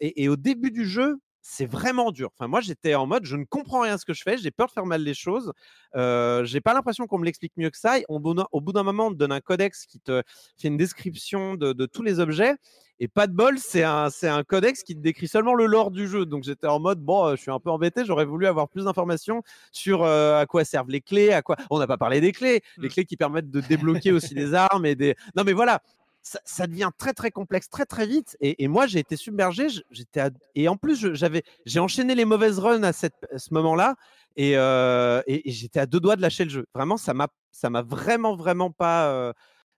et 0.00 0.28
au 0.30 0.36
début 0.36 0.70
du 0.70 0.86
jeu, 0.86 1.18
c'est 1.42 1.66
vraiment 1.66 2.12
dur. 2.12 2.30
Enfin, 2.38 2.46
moi, 2.46 2.60
j'étais 2.60 2.94
en 2.94 3.06
mode, 3.06 3.24
je 3.24 3.36
ne 3.36 3.44
comprends 3.44 3.80
rien 3.80 3.94
à 3.94 3.98
ce 3.98 4.04
que 4.04 4.14
je 4.14 4.22
fais, 4.22 4.38
j'ai 4.38 4.52
peur 4.52 4.68
de 4.68 4.72
faire 4.72 4.86
mal 4.86 5.02
les 5.02 5.12
choses. 5.12 5.52
Euh, 5.96 6.44
j'ai 6.44 6.60
pas 6.60 6.72
l'impression 6.72 7.08
qu'on 7.08 7.18
me 7.18 7.24
l'explique 7.24 7.52
mieux 7.56 7.68
que 7.68 7.76
ça. 7.76 7.96
au 8.08 8.20
bout 8.20 8.72
d'un 8.72 8.82
moment, 8.84 9.08
on 9.08 9.10
te 9.10 9.16
donne 9.16 9.32
un 9.32 9.40
codex 9.40 9.86
qui 9.86 9.98
te 9.98 10.22
fait 10.56 10.68
une 10.68 10.76
description 10.76 11.56
de, 11.56 11.86
tous 11.86 12.02
les 12.02 12.20
objets. 12.20 12.54
Et 13.00 13.08
pas 13.08 13.26
de 13.26 13.32
bol, 13.32 13.58
c'est 13.58 13.82
un, 13.82 14.08
un 14.22 14.44
codex 14.44 14.84
qui 14.84 14.94
te 14.94 15.00
décrit 15.00 15.26
seulement 15.26 15.54
le 15.54 15.66
lore 15.66 15.90
du 15.90 16.06
jeu. 16.06 16.24
Donc 16.24 16.44
j'étais 16.44 16.68
en 16.68 16.78
mode, 16.78 17.00
bon, 17.00 17.34
je 17.34 17.40
suis 17.40 17.50
un 17.50 17.58
peu 17.58 17.70
embêté, 17.70 18.04
j'aurais 18.04 18.24
voulu 18.24 18.46
avoir 18.46 18.68
plus 18.68 18.84
d'informations 18.84 19.42
sur 19.72 20.04
à 20.04 20.46
quoi 20.46 20.64
servent 20.64 20.90
les 20.90 21.00
clés, 21.00 21.32
à 21.32 21.42
quoi. 21.42 21.56
On 21.70 21.80
n'a 21.80 21.88
pas 21.88 21.96
parlé 21.96 22.20
des 22.20 22.30
clés, 22.30 22.62
les 22.78 22.86
mmh. 22.86 22.90
clés 22.92 23.04
qui 23.04 23.16
permettent 23.16 23.50
de 23.50 23.60
débloquer 23.60 24.12
aussi 24.12 24.34
des 24.34 24.54
armes 24.54 24.86
et 24.86 24.94
des. 24.94 25.16
Non, 25.34 25.42
mais 25.42 25.52
voilà, 25.52 25.82
ça, 26.22 26.66
devient 26.66 26.90
très 26.96 27.12
très 27.12 27.30
complexe 27.30 27.68
très 27.68 27.84
très 27.84 28.06
vite. 28.06 28.36
Et, 28.40 28.68
moi, 28.68 28.86
j'ai 28.86 29.00
été 29.00 29.16
submergé. 29.16 29.66
J'étais 29.90 30.22
et 30.54 30.68
en 30.68 30.76
plus, 30.76 31.14
j'avais 31.14 31.42
j'ai 31.66 31.80
enchaîné 31.80 32.14
les 32.14 32.24
mauvaises 32.24 32.58
runs 32.58 32.82
à, 32.82 32.92
cette, 32.92 33.26
ce 33.36 33.52
moment-là, 33.54 33.96
euh, 34.38 35.22
et, 35.26 35.50
j'étais 35.50 35.80
à 35.80 35.86
deux 35.86 36.00
doigts 36.00 36.16
de 36.16 36.22
lâcher 36.22 36.44
le 36.44 36.50
jeu. 36.50 36.66
Vraiment, 36.74 36.96
ça 36.96 37.14
m'a 37.14 37.28
ça 37.50 37.70
m'a 37.70 37.82
vraiment 37.82 38.36
vraiment 38.36 38.70
pas. 38.70 39.08
Euh, 39.08 39.32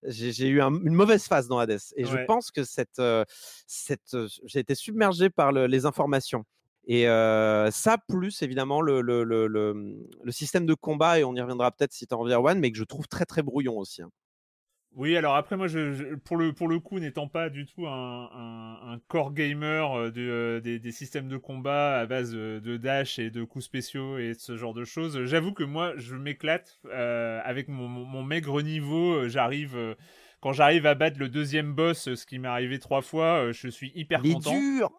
j'ai 0.07 0.49
eu 0.49 0.61
une 0.61 0.95
mauvaise 0.95 1.25
phase 1.25 1.49
dans 1.49 1.59
Hades, 1.59 1.81
et 1.97 2.05
je 2.05 2.25
pense 2.27 2.51
que 2.51 2.63
cette 2.63 2.99
euh, 2.99 3.25
cette 3.67 4.15
j'ai 4.45 4.59
été 4.59 4.75
submergé 4.75 5.31
par 5.31 5.51
les 5.53 5.87
informations. 5.87 6.45
Et 6.87 7.05
ça, 7.05 7.97
plus 8.07 8.43
évidemment 8.43 8.83
le, 8.83 9.01
le, 9.01 9.25
le, 9.25 9.47
le, 9.49 10.33
système 10.33 10.67
de 10.67 10.75
combat, 10.75 11.19
et 11.19 11.25
on 11.25 11.35
y 11.35 11.41
reviendra 11.41 11.71
peut-être 11.71 11.95
si 11.95 12.07
tu 12.07 12.15
en 12.15 12.19
reviens, 12.19 12.39
One, 12.39 12.59
mais 12.59 12.71
que 12.71 12.77
je 12.77 12.85
trouve 12.85 13.09
très 13.09 13.25
très 13.25 13.43
brouillon 13.43 13.79
aussi. 13.79 14.03
Hein. 14.03 14.11
Oui, 14.97 15.17
alors 15.17 15.35
après, 15.35 15.57
moi, 15.57 15.67
je, 15.67 16.15
pour, 16.15 16.37
le, 16.37 16.53
pour 16.53 16.69
le 16.69 16.79
coup, 16.79 17.01
n'étant 17.01 17.27
pas 17.27 17.51
du 17.51 17.67
tout 17.67 17.87
un, 17.87 18.31
un, 18.33 18.99
core 19.09 19.33
gamer 19.33 19.93
euh, 19.93 20.11
de, 20.11 20.21
euh, 20.21 20.61
des, 20.61 20.79
des, 20.79 20.93
systèmes 20.93 21.27
de 21.27 21.37
combat 21.37 21.99
à 21.99 22.07
base 22.07 22.31
de, 22.31 22.77
dash 22.77 23.19
et 23.19 23.31
de 23.31 23.43
coups 23.43 23.65
spéciaux 23.65 24.19
et 24.19 24.35
ce 24.35 24.57
genre 24.57 24.73
de 24.73 24.85
choses, 24.85 25.25
j'avoue 25.25 25.53
que 25.53 25.65
moi, 25.65 25.95
je 25.97 26.15
m'éclate 26.15 26.79
euh, 26.87 27.41
avec 27.45 27.69
mon, 27.69 27.89
mon, 27.89 28.23
maigre 28.23 28.63
niveau. 28.63 29.29
J'arrive. 29.29 29.97
quand 30.41 30.53
j'arrive 30.53 30.87
à 30.87 30.95
battre 30.95 31.19
le 31.19 31.29
deuxième 31.29 31.75
boss, 31.75 32.15
ce 32.15 32.27
qui 32.27 32.39
m'est 32.39 32.49
arrivé 32.49 32.79
trois 32.79 33.03
fois, 33.03 33.51
je 33.51 33.69
suis 33.69 33.91
hyper 33.97 34.21
Il 34.23 34.35
content. 34.35 34.53
Est 34.53 34.61
dur 34.61 34.91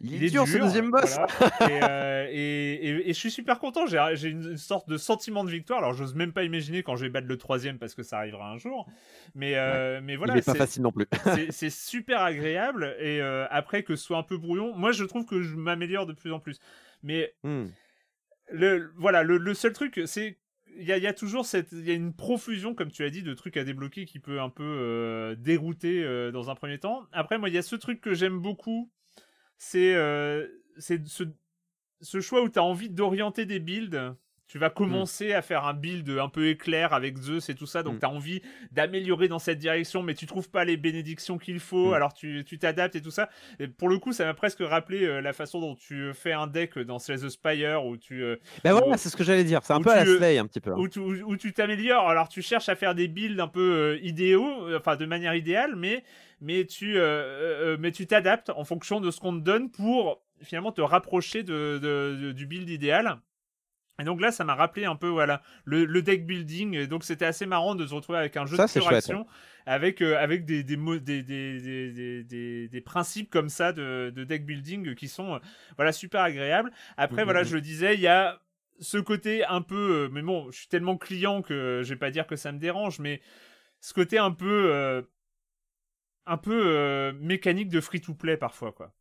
Il, 0.00 0.22
est, 0.22 0.30
dur, 0.30 0.46
ce 0.46 0.58
deuxième 0.58 0.90
boss. 0.90 1.16
Euh, 1.62 2.26
et, 2.30 3.08
et, 3.08 3.12
je 3.12 3.18
suis 3.18 3.30
super 3.30 3.58
content. 3.58 3.86
J'ai 3.86 4.28
une, 4.28 4.56
sorte 4.56 4.88
de 4.88 4.96
sentiment 4.96 5.44
de 5.44 5.50
victoire. 5.50 5.78
Alors, 5.78 5.94
j'ose 5.94 6.14
même 6.14 6.32
pas 6.32 6.44
imaginer 6.44 6.82
quand 6.82 6.96
je 6.96 7.04
vais 7.04 7.10
battre 7.10 7.26
le 7.26 7.38
troisième 7.38 7.78
parce 7.78 7.94
que 7.94 8.02
ça 8.02 8.18
arrivera 8.18 8.50
un 8.50 8.58
jour. 8.58 8.88
Mais, 9.34 9.54
euh, 9.56 10.00
mais 10.02 10.16
voilà. 10.16 10.34
Il 10.34 10.36
n'est 10.36 10.42
pas 10.42 10.54
facile 10.54 10.82
non 10.82 10.92
plus. 10.92 11.06
c'est 11.50 11.70
super 11.70 12.22
agréable. 12.22 12.96
Et 12.98 13.20
euh, 13.20 13.46
après 13.50 13.82
que 13.82 13.96
ce 13.96 14.04
soit 14.04 14.18
un 14.18 14.22
peu 14.22 14.36
brouillon, 14.36 14.74
moi, 14.76 14.92
je 14.92 15.04
trouve 15.04 15.26
que 15.26 15.42
je 15.42 15.54
m'améliore 15.54 16.06
de 16.06 16.12
plus 16.12 16.32
en 16.32 16.40
plus. 16.40 16.58
Mais 17.02 17.34
hmm. 17.42 17.64
le, 18.50 18.92
voilà, 18.96 19.22
le, 19.22 19.54
seul 19.54 19.72
truc, 19.72 20.00
c'est 20.06 20.38
il 20.76 20.86
y, 20.86 21.06
a, 21.06 21.12
toujours 21.12 21.46
cette 21.46 21.70
il 21.70 21.86
y 21.86 21.92
a 21.92 21.94
une 21.94 22.12
profusion 22.12 22.74
comme 22.74 22.90
tu 22.90 23.04
as 23.04 23.10
dit 23.10 23.22
de 23.22 23.32
trucs 23.32 23.56
à 23.56 23.62
débloquer 23.62 24.06
qui 24.06 24.18
peut 24.18 24.40
un 24.40 24.48
peu 24.48 25.36
dérouter 25.38 26.02
dans 26.32 26.50
un 26.50 26.56
premier 26.56 26.80
temps 26.80 27.06
après 27.12 27.38
moi 27.38 27.48
il 27.48 27.54
y 27.54 27.58
a 27.58 27.62
ce 27.62 27.76
truc 27.76 28.00
que 28.00 28.12
j'aime 28.12 28.40
beaucoup 28.40 28.90
c'est 29.58 29.94
euh, 29.94 30.46
ce, 30.78 30.94
ce 32.00 32.20
choix 32.20 32.42
où 32.42 32.48
tu 32.48 32.58
as 32.58 32.64
envie 32.64 32.90
d'orienter 32.90 33.46
des 33.46 33.60
builds. 33.60 34.16
Tu 34.46 34.58
vas 34.58 34.68
mmh. 34.68 34.74
commencer 34.74 35.32
à 35.32 35.42
faire 35.42 35.64
un 35.64 35.74
build 35.74 36.08
un 36.10 36.28
peu 36.28 36.48
éclair 36.48 36.92
avec 36.92 37.16
Zeus 37.18 37.48
et 37.48 37.54
tout 37.54 37.66
ça, 37.66 37.82
donc 37.82 37.96
mmh. 37.96 37.98
tu 38.00 38.06
as 38.06 38.10
envie 38.10 38.42
d'améliorer 38.72 39.28
dans 39.28 39.38
cette 39.38 39.58
direction, 39.58 40.02
mais 40.02 40.14
tu 40.14 40.26
trouves 40.26 40.50
pas 40.50 40.64
les 40.64 40.76
bénédictions 40.76 41.38
qu'il 41.38 41.60
faut, 41.60 41.90
mmh. 41.90 41.94
alors 41.94 42.14
tu 42.14 42.44
t'adaptes 42.58 42.96
et 42.96 43.02
tout 43.02 43.10
ça. 43.10 43.28
Et 43.58 43.68
pour 43.68 43.88
le 43.88 43.98
coup, 43.98 44.12
ça 44.12 44.24
m'a 44.24 44.34
presque 44.34 44.60
rappelé 44.60 45.04
euh, 45.04 45.20
la 45.20 45.32
façon 45.32 45.60
dont 45.60 45.74
tu 45.74 46.12
fais 46.14 46.32
un 46.32 46.46
deck 46.46 46.78
dans 46.78 46.98
Slay 46.98 47.16
the 47.16 47.28
Spire, 47.28 47.84
où 47.84 47.96
tu... 47.96 48.22
Euh, 48.22 48.36
ben 48.62 48.72
voilà, 48.72 48.96
c'est 48.96 49.08
ce 49.08 49.16
que 49.16 49.24
j'allais 49.24 49.44
dire, 49.44 49.60
c'est 49.64 49.72
un 49.72 49.80
peu 49.80 49.90
à 49.90 50.04
la 50.04 50.04
Slay 50.04 50.38
un 50.38 50.46
petit 50.46 50.60
peu. 50.60 50.72
Hein. 50.72 50.76
Où 50.76 51.36
tu 51.36 51.52
t'améliores, 51.52 52.08
alors 52.08 52.28
tu 52.28 52.42
cherches 52.42 52.68
à 52.68 52.76
faire 52.76 52.94
des 52.94 53.08
builds 53.08 53.40
un 53.40 53.48
peu 53.48 53.98
idéaux, 54.02 54.68
enfin 54.76 54.96
de 54.96 55.06
manière 55.06 55.34
idéale, 55.34 55.74
mais 55.76 56.04
mais 56.44 56.66
tu 56.66 56.96
euh, 56.96 57.00
euh, 57.00 57.72
euh, 57.72 57.76
mais 57.80 57.90
tu 57.90 58.06
t'adaptes 58.06 58.50
en 58.50 58.64
fonction 58.64 59.00
de 59.00 59.10
ce 59.10 59.18
qu'on 59.18 59.32
te 59.32 59.42
donne 59.42 59.70
pour 59.70 60.22
finalement 60.42 60.72
te 60.72 60.82
rapprocher 60.82 61.42
de, 61.42 62.32
du 62.32 62.46
build 62.46 62.68
idéal. 62.68 63.20
Et 64.00 64.04
donc 64.04 64.20
là, 64.20 64.32
ça 64.32 64.44
m'a 64.44 64.54
rappelé 64.54 64.86
un 64.86 64.96
peu 64.96 65.08
voilà 65.08 65.42
le, 65.64 65.86
deck 66.02 66.26
building. 66.26 66.74
Et 66.74 66.86
donc 66.86 67.04
c'était 67.04 67.24
assez 67.24 67.46
marrant 67.46 67.74
de 67.74 67.86
se 67.86 67.94
retrouver 67.94 68.18
avec 68.18 68.36
un 68.36 68.46
jeu 68.46 68.56
de 68.56 68.72
pure 68.72 69.26
avec 69.66 70.02
avec 70.02 70.44
des 70.44 70.62
des, 70.62 70.76
des, 70.76 71.22
des, 72.24 72.68
des, 72.68 72.80
principes 72.80 73.30
comme 73.30 73.48
ça 73.48 73.72
de, 73.72 74.10
deck 74.10 74.44
building 74.44 74.94
qui 74.94 75.08
sont 75.08 75.40
voilà 75.76 75.92
super 75.92 76.22
agréables. 76.22 76.72
Après 76.96 77.22
mmh, 77.22 77.24
voilà, 77.24 77.42
mmh, 77.42 77.46
je 77.46 77.54
le 77.54 77.60
disais, 77.60 77.94
il 77.94 78.00
y 78.00 78.08
a 78.08 78.40
ce 78.80 78.98
côté 78.98 79.44
un 79.44 79.62
peu, 79.62 80.08
mais 80.12 80.22
bon, 80.22 80.50
je 80.50 80.58
suis 80.58 80.68
tellement 80.68 80.96
client 80.96 81.42
que 81.42 81.82
je 81.84 81.88
vais 81.90 81.98
pas 81.98 82.10
dire 82.10 82.26
que 82.26 82.36
ça 82.36 82.50
me 82.50 82.58
dérange, 82.58 82.98
mais 82.98 83.20
ce 83.80 83.94
côté 83.94 84.18
un 84.18 84.32
peu 84.32 85.04
un 86.26 86.36
peu 86.36 86.62
euh, 86.66 87.12
mécanique 87.20 87.68
de 87.68 87.80
free-to-play 87.80 88.36
parfois, 88.36 88.72
quoi. 88.72 88.92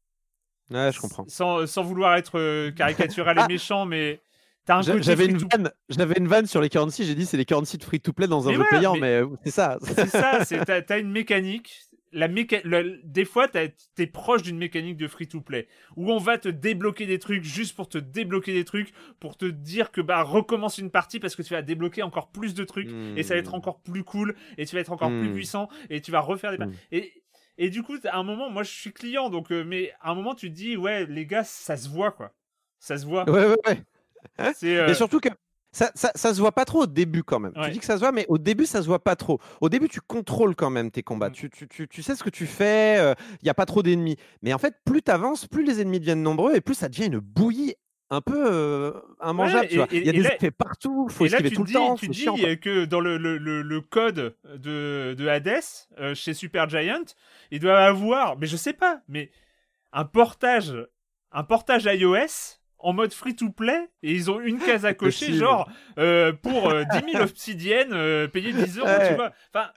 Ouais, 0.70 0.92
je 0.92 1.00
comprends. 1.00 1.26
Sans, 1.28 1.68
sans 1.68 1.84
vouloir 1.84 2.16
être 2.16 2.40
euh, 2.40 2.72
caricatural 2.72 3.38
et 3.40 3.48
méchant, 3.48 3.86
mais 3.86 4.22
J'avais 4.68 5.26
une 5.26 5.38
vanne, 5.38 5.72
j'avais 5.90 6.16
une 6.18 6.28
vanne 6.28 6.46
sur 6.46 6.62
les 6.62 6.70
currency. 6.70 7.06
J'ai 7.06 7.16
dit 7.16 7.26
c'est 7.26 7.38
les 7.38 7.46
currency 7.46 7.78
de 7.78 7.84
free-to-play 7.84 8.28
dans 8.28 8.48
un 8.48 8.54
jeu 8.54 8.64
payant, 8.70 8.96
mais, 8.96 9.22
c'est 9.44 9.52
ça. 9.52 9.78
C'est 9.82 10.08
ça. 10.08 10.46
T'as 10.46 10.82
as 10.90 10.98
une 10.98 11.12
mécanique 11.12 11.70
la 12.14 12.28
des 13.04 13.26
fois, 13.26 13.48
t'es 13.48 14.08
proche 14.08 14.44
d'une 14.44 14.58
mécanique 14.58 14.98
de 14.98 15.08
free-to-play 15.08 15.68
où 15.96 16.12
on 16.12 16.20
va 16.20 16.38
te 16.38 16.48
débloquer 16.48 17.06
des 17.06 17.20
trucs 17.20 17.44
juste 17.44 17.76
pour 17.76 17.90
te 17.90 17.98
débloquer 17.98 18.54
des 18.54 18.66
trucs, 18.66 18.94
pour 19.20 19.36
te 19.36 19.46
dire 19.46 19.92
que 19.92 20.00
bah 20.00 20.22
recommence 20.22 20.78
une 20.78 20.92
partie 20.92 21.20
parce 21.20 21.36
que 21.36 21.42
tu 21.42 21.54
vas 21.54 21.62
débloquer 21.62 22.04
encore 22.04 22.32
plus 22.32 22.54
de 22.54 22.64
trucs 22.64 22.90
et 23.18 23.24
ça 23.24 23.34
va 23.34 23.40
être 23.40 23.52
hmm. 23.52 23.56
encore 23.56 23.82
plus 23.82 24.04
cool 24.04 24.36
et 24.58 24.66
tu 24.66 24.76
vas 24.76 24.82
être 24.82 24.92
encore 24.92 25.10
plus 25.10 25.30
hmm. 25.30 25.34
puissant 25.34 25.70
et 25.90 26.02
tu 26.02 26.12
vas 26.12 26.22
refaire 26.22 26.56
des 26.56 26.64
hmm. 26.64 26.74
et 26.92 27.12
et 27.60 27.70
du 27.70 27.84
coup, 27.84 27.98
à 28.06 28.18
un 28.18 28.24
moment, 28.24 28.50
moi 28.50 28.64
je 28.64 28.72
suis 28.72 28.92
client, 28.92 29.30
donc 29.30 29.52
euh, 29.52 29.64
mais 29.64 29.92
à 30.02 30.12
un 30.12 30.16
moment 30.16 30.34
tu 30.34 30.50
te 30.50 30.56
dis 30.56 30.78
ouais 30.78 31.06
les 31.06 31.26
gars, 31.26 31.44
ça 31.44 31.78
se 31.78 31.90
voit 31.90 32.12
quoi, 32.12 32.34
ça 32.80 32.98
se 32.98 33.06
voit. 33.06 33.30
Ouais 33.30 33.46
ouais 33.46 33.56
ouais. 33.68 33.84
Et 34.62 34.78
euh, 34.78 34.94
surtout 34.94 35.20
que 35.20 35.30
ça, 35.74 35.92
ça, 35.96 36.12
ça, 36.14 36.34
se 36.34 36.40
voit 36.40 36.52
pas 36.52 36.66
trop 36.66 36.84
au 36.84 36.88
début 36.88 37.24
quand 37.24 37.40
même. 37.40 37.54
Tu 37.64 37.72
dis 37.72 37.80
que 37.80 37.86
ça 37.86 37.96
se 37.96 38.00
voit, 38.00 38.12
mais 38.12 38.26
au 38.30 38.38
début, 38.38 38.68
ça 38.68 38.82
se 38.82 38.88
voit 38.88 39.04
pas 39.04 39.16
trop. 39.16 39.40
Au 39.60 39.70
début, 39.70 39.90
tu 39.90 40.02
contrôles 40.02 40.56
quand 40.56 40.70
même 40.70 40.92
tes 40.92 41.02
combats. 41.02 41.30
Mm. 41.30 41.34
Tu, 41.34 41.50
tu, 41.50 41.68
tu, 41.68 41.88
tu, 41.88 42.04
sais 42.04 42.16
ce 42.16 42.24
que 42.24 42.30
tu 42.30 42.46
fais. 42.46 42.96
Il 42.96 43.00
euh, 43.00 43.14
n'y 43.44 43.50
a 43.50 43.56
pas 43.56 43.66
trop 43.66 43.82
d'ennemis. 43.82 44.16
Mais 44.44 44.54
en 44.54 44.60
fait, 44.60 44.76
plus 44.86 45.02
tu 45.02 45.10
avances, 45.10 45.48
plus 45.48 45.64
les 45.64 45.82
ennemis 45.82 46.00
deviennent 46.00 46.22
nombreux 46.22 46.56
et 46.56 46.62
plus 46.62 46.76
ça 46.76 46.90
devient 46.90 47.08
une 47.08 47.20
bouillie 47.20 47.74
un 48.12 48.22
peu 48.22 48.46
euh, 48.52 48.92
immangeable. 49.26 49.68
tu. 49.68 49.80
Il 49.92 50.06
y 50.06 50.10
a 50.10 50.12
des 50.12 50.28
effets 50.28 50.52
partout. 50.52 51.08
Faut 51.10 51.26
esquiver 51.26 51.50
tout 51.50 51.64
le 51.64 51.74
temps. 51.74 51.96
Tu 51.96 52.08
dis 52.08 52.26
que 52.62 52.86
dans 52.86 53.00
le, 53.00 53.18
le, 53.18 53.38
le, 53.40 53.82
code 53.82 54.36
de, 54.44 55.16
de 55.18 55.28
Hades, 55.28 55.64
euh, 56.00 56.14
chez 56.14 56.36
Super 56.36 56.70
Giant, 56.70 57.04
il 57.50 57.60
doit 57.60 57.80
avoir, 57.80 58.38
mais 58.38 58.46
je 58.46 58.58
sais 58.58 58.74
pas, 58.74 59.02
mais 59.08 59.32
un 59.92 60.06
portage, 60.06 60.76
un 61.32 61.44
portage 61.44 61.86
iOS 61.86 62.60
en 62.84 62.92
mode 62.92 63.14
free-to-play 63.14 63.90
et 64.04 64.12
ils 64.12 64.30
ont 64.30 64.42
une 64.42 64.60
case 64.60 64.86
à 64.86 64.94
cocher, 64.94 65.34
genre 65.34 65.70
euh, 65.98 66.34
pour 66.34 66.70
10 66.70 66.76
euh, 66.76 67.12
000 67.14 67.24
obsidiennes, 67.24 67.94
euh, 67.94 68.28
payer 68.28 68.52
10 68.52 68.78
euros, 68.80 68.90
tu 69.08 69.16
vois. 69.16 69.32
Enfin, 69.54 69.70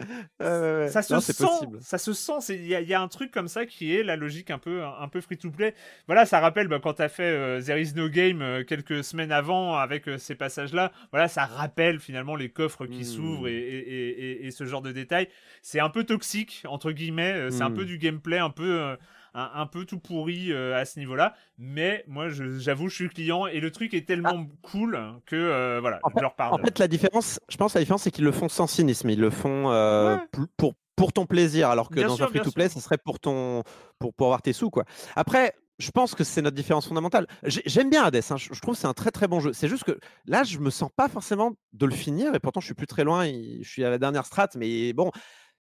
ça, 0.89 1.03
se 1.03 1.33
sent, 1.33 1.47
ça 1.81 1.99
se 1.99 2.12
sent. 2.12 2.33
Il 2.51 2.66
y, 2.66 2.95
a 2.95 3.01
un 3.01 3.09
truc 3.09 3.31
comme 3.31 3.47
ça 3.47 3.65
qui 3.65 3.95
est 3.95 4.03
la 4.03 4.16
logique 4.16 4.51
un 4.51 4.59
peu, 4.59 4.85
un 4.85 5.09
peu 5.09 5.20
free-to-play. 5.20 5.74
Voilà, 6.09 6.27
ça 6.27 6.41
rappelle 6.41 6.66
bah, 6.66 6.81
quand 6.83 6.95
tu 6.95 7.03
as 7.03 7.09
fait 7.09 7.62
There 7.62 7.81
is 7.81 7.95
no 7.95 8.09
game 8.09 8.65
quelques 8.66 9.05
semaines 9.05 9.33
avant 9.33 9.77
avec 9.77 10.11
ces 10.19 10.35
passages-là. 10.35 10.91
Voilà, 11.12 11.28
ça 11.28 11.45
rappelle 11.45 12.01
finalement 12.01 12.35
les 12.35 12.49
coffres 12.49 12.87
qui 12.87 13.03
hmm. 13.03 13.05
s'ouvrent 13.05 13.49
et, 13.49 14.41
et, 14.43 14.51
ce 14.51 14.65
genre 14.66 14.83
de 14.83 14.91
détails. 14.91 15.28
C'est 15.62 15.81
un 15.81 15.91
peu 15.91 16.03
toxique, 16.03 16.65
entre 16.66 16.91
guillemets. 16.91 17.51
C'est 17.51 17.62
un 17.62 17.70
peu 17.70 17.83
hmm. 17.83 17.87
du 17.87 17.99
gameplay 17.99 18.39
un 18.39 18.51
peu 18.51 18.97
un, 19.37 19.67
peu 19.67 19.85
tout 19.85 19.99
pourri 19.99 20.53
euh, 20.53 20.77
à 20.77 20.85
ce 20.85 20.99
niveau-là. 20.99 21.35
Mais 21.59 22.05
moi, 22.09 22.29
j'avoue, 22.29 22.89
je, 22.89 22.95
suis 22.95 23.09
client 23.09 23.47
et 23.47 23.61
le 23.61 23.71
truc 23.71 23.95
est 23.95 24.07
tellement 24.07 24.47
ah. 24.49 24.57
cool 24.63 24.99
que 25.27 25.37
euh, 25.37 25.79
voilà, 25.81 26.01
en 26.03 26.11
je 26.15 26.21
leur 26.21 26.35
En 26.39 26.59
fait, 26.59 26.79
la 26.79 26.89
différence, 26.89 27.39
je 27.49 27.57
pense, 27.57 27.75
la 27.75 27.81
différence, 27.81 28.03
c'est 28.03 28.11
qu'ils 28.11 28.25
le 28.25 28.33
font 28.33 28.49
sans 28.49 28.67
cynisme. 28.67 29.11
Ils 29.11 29.21
le 29.21 29.31
font 29.31 29.71
euh, 29.71 30.17
pour 30.57 30.75
pour 30.97 31.13
ton 31.13 31.27
plaisir, 31.27 31.69
alors 31.69 31.91
que 31.91 32.01
dans 32.01 32.23
un 32.23 32.27
free-to-play, 32.27 32.71
ça 32.71 32.81
serait 32.81 32.97
pour 32.97 33.21
ton 33.21 33.63
pour, 33.99 34.15
pour 34.15 34.29
avoir 34.29 34.41
tes 34.41 34.55
sous 34.55 34.71
quoi. 34.71 34.85
Après, 35.15 35.55
je 35.79 35.91
pense 35.91 36.15
que 36.15 36.25
c'est 36.25 36.41
notre 36.41 36.57
différence 36.57 36.89
fondamentale. 36.89 37.27
J'aime 37.45 37.91
bien 37.91 38.05
Hades, 38.05 38.23
hein. 38.31 38.37
je 38.39 38.61
trouve 38.61 38.75
que 38.75 38.81
c'est 38.81 38.87
un 38.87 38.95
très 38.95 39.11
très 39.11 39.29
bon 39.29 39.41
jeu. 39.41 39.53
C'est 39.53 39.69
juste 39.69 39.85
que 39.85 39.99
là, 40.25 40.43
je 40.43 40.59
me 40.59 40.71
sens 40.71 40.89
pas 40.97 41.09
forcément 41.09 41.53
de 41.75 41.85
le 41.85 41.95
finir, 41.95 42.35
et 42.35 42.41
pourtant 42.41 42.61
je 42.61 42.67
suis 42.67 42.75
plus 42.75 42.87
très 42.87 43.05
loin, 43.05 43.27
je 43.27 43.69
suis 43.69 43.85
à 43.85 43.91
la 43.91 43.99
dernière 43.99 44.25
strat, 44.25 44.49
mais 44.57 44.95
bon, 44.95 45.13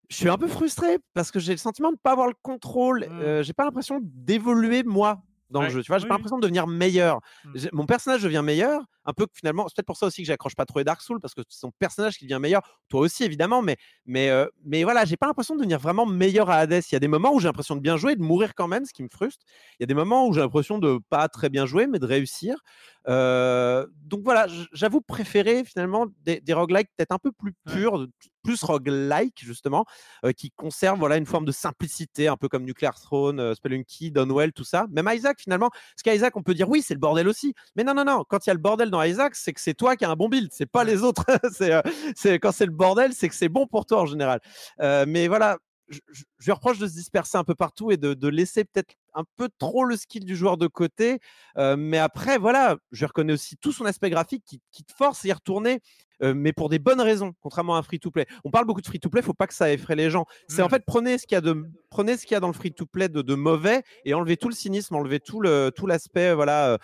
je 0.10 0.16
suis 0.16 0.30
un 0.30 0.38
peu 0.38 0.48
frustré 0.48 0.98
parce 1.14 1.32
que 1.32 1.40
j'ai 1.40 1.54
le 1.54 1.58
sentiment 1.58 1.90
de 1.90 1.96
ne 1.96 2.00
pas 2.02 2.12
avoir 2.12 2.28
le 2.28 2.36
contrôle. 2.42 3.08
Mmh. 3.10 3.22
Euh, 3.22 3.44
j'ai 3.44 3.54
pas 3.54 3.66
l'impression 3.66 4.00
d'évoluer 4.02 4.84
moi 4.84 5.22
dans 5.50 5.62
le 5.62 5.70
jeu. 5.70 5.82
Tu 5.82 5.92
vois, 5.92 6.00
j'ai 6.00 6.08
pas 6.08 6.16
l'impression 6.16 6.38
de 6.38 6.42
devenir 6.42 6.68
meilleur. 6.68 7.20
Mmh. 7.46 7.68
Mon 7.74 7.86
personnage 7.86 8.24
devient 8.24 8.42
meilleur, 8.44 8.84
un 9.06 9.14
peu 9.14 9.28
finalement. 9.34 9.68
C'est 9.68 9.76
peut-être 9.76 9.88
pour 9.88 9.98
ça 9.98 10.08
aussi 10.08 10.22
que 10.22 10.28
j'accroche 10.28 10.56
pas 10.56 10.66
trop 10.66 10.80
les 10.80 10.86
Dark 10.86 11.02
Souls 11.02 11.20
parce 11.20 11.34
que 11.34 11.42
c'est 11.50 11.60
son 11.60 11.72
personnage 11.72 12.18
qui 12.18 12.26
devient 12.26 12.40
meilleur. 12.40 12.62
Toi 12.90 13.02
aussi 13.02 13.24
évidemment, 13.24 13.62
mais 13.62 13.78
mais 14.06 14.30
euh, 14.30 14.48
mais 14.66 14.84
voilà, 14.84 15.06
j'ai 15.06 15.18
pas 15.18 15.28
l'impression 15.28 15.56
de 15.56 15.60
devenir 15.60 15.80
vraiment 15.80 16.06
meilleur 16.06 16.50
à 16.50 16.58
Hades. 16.58 16.84
Il 16.92 16.94
y 16.94 16.96
a 16.96 17.00
des 17.00 17.08
moments 17.08 17.34
où 17.34 17.40
j'ai 17.40 17.48
l'impression 17.48 17.76
de 17.76 17.82
bien 17.82 17.98
jouer, 17.98 18.16
de 18.16 18.22
mourir 18.22 18.54
quand 18.56 18.68
même, 18.68 18.86
ce 18.86 18.94
qui 18.94 19.04
me 19.04 19.10
frustre. 19.10 19.46
Il 19.80 19.84
y 19.84 19.86
a 19.86 19.88
des 19.88 19.94
moments 19.94 20.28
où 20.28 20.34
j'ai 20.34 20.42
l'impression 20.42 20.78
de 20.78 21.00
pas 21.10 21.28
très 21.30 21.50
bien 21.50 21.66
jouer, 21.66 21.88
mais 21.88 22.00
de 22.00 22.06
réussir. 22.06 22.58
Euh, 23.10 23.86
donc 24.06 24.22
voilà, 24.24 24.48
j'avoue 24.72 25.02
préférer 25.02 25.64
finalement 25.66 26.08
des, 26.24 26.40
des 26.40 26.54
roguelikes 26.54 26.90
peut-être 26.96 27.12
un 27.12 27.18
peu 27.18 27.32
plus 27.32 27.54
purs, 27.66 28.08
plus 28.44 28.64
roguelike 28.64 29.44
justement, 29.44 29.86
euh, 30.26 30.32
qui 30.32 30.52
conservent 30.52 31.00
voilà 31.00 31.18
une 31.18 31.26
forme 31.26 31.46
de 31.46 31.52
simplicité, 31.52 32.28
un 32.28 32.38
peu 32.38 32.48
comme 32.48 32.64
Nuclear 32.64 33.00
Throne, 33.00 33.40
euh, 33.40 33.56
Spelunky, 33.56 34.12
Donwell, 34.12 34.54
tout 34.54 34.64
ça. 34.64 34.86
Même 34.92 35.10
Isaac 35.14 35.40
finalement, 35.40 35.70
parce 35.70 36.04
qu'Isaac 36.04 36.36
on 36.38 36.44
peut 36.44 36.54
dire 36.54 36.70
oui 36.70 36.82
c'est 36.82 36.94
le 36.94 37.00
bordel 37.00 37.28
aussi, 37.28 37.54
mais 37.76 37.84
non 37.84 37.94
non 37.94 38.06
non, 38.06 38.24
quand 38.28 38.46
il 38.46 38.50
y 38.50 38.52
a 38.52 38.54
le 38.54 38.60
bordel 38.60 38.90
dans 38.94 39.04
Isaac, 39.04 39.36
c'est 39.36 39.54
que 39.54 39.62
c'est 39.62 39.74
toi 39.74 39.96
qui 39.96 40.06
as 40.06 40.10
un 40.10 40.16
bon 40.16 40.30
build, 40.30 40.50
c'est 40.52 40.66
pas 40.66 40.84
les 40.84 41.04
autres. 41.04 41.26
c'est 42.16 42.40
quand 42.40 42.52
c'est 42.52 42.66
le 42.66 42.72
bordel, 42.72 43.14
c'est 43.14 43.30
que 43.30 43.36
c'est 43.36 43.50
bon 43.50 43.68
pour 43.68 43.86
toi 43.86 44.02
en 44.02 44.06
général. 44.06 44.40
mais 44.80 45.28
voilà, 45.28 45.58
je, 45.90 46.00
je, 46.40 46.52
reproche 46.52 46.80
de 46.80 46.88
se 46.88 46.94
disperser 46.94 47.38
un 47.38 47.44
peu 47.44 47.56
partout 47.56 47.92
et 47.92 47.98
de, 47.98 48.14
de 48.14 48.28
laisser 48.28 48.64
peut-être 48.64 48.96
un 49.14 49.24
peu 49.36 49.50
trop 49.60 49.84
le 49.84 49.98
skill 49.98 50.26
du 50.26 50.36
joueur 50.36 50.58
de 50.58 50.68
côté. 50.68 51.20
mais 51.58 51.98
après, 51.98 52.38
voilà, 52.38 52.78
je 52.92 53.06
reconnais 53.06 53.34
aussi 53.34 53.58
tout 53.58 53.72
son 53.72 53.86
aspect 53.86 54.10
graphique 54.10 54.44
qui, 54.46 54.62
qui 54.72 54.84
te 54.84 54.94
force 54.94 55.26
à 55.26 55.28
y 55.28 55.34
retourner, 55.34 55.82
mais 56.22 56.54
pour 56.54 56.70
des 56.70 56.80
bonnes 56.80 57.02
raisons, 57.02 57.34
contrairement 57.42 57.76
à 57.76 57.80
un 57.80 57.84
free-to-play. 57.84 58.26
On 58.44 58.52
parle 58.52 58.66
beaucoup 58.66 58.82
de 58.82 58.88
free-to-play, 58.88 59.22
faut 59.22 59.34
pas 59.34 59.48
que 59.48 59.54
ça 59.54 59.72
effraie 59.72 59.96
les 59.96 60.10
gens. 60.10 60.26
C'est 60.48 60.62
en 60.62 60.68
mmh. 60.68 60.70
fait 60.70 60.84
prenez 60.86 61.18
ce 61.18 61.28
qu'il 61.28 61.36
y 61.36 61.38
a 61.38 61.42
de 61.42 61.66
prenez 61.90 62.18
ce 62.18 62.26
qu'il 62.26 62.34
y 62.34 62.38
a 62.38 62.40
dans 62.40 62.48
le 62.48 62.54
free-to-play 62.54 63.10
de, 63.10 63.22
de, 63.22 63.36
mauvais 63.36 63.84
et 64.06 64.14
enlevez 64.14 64.38
tout 64.38 64.50
le 64.50 64.56
cynisme, 64.56 64.96
enlevez 64.96 65.20
tout 65.20 65.42
le 65.42 65.72
tout 65.76 65.88
l'aspect 65.88 66.34
voilà 66.34 66.78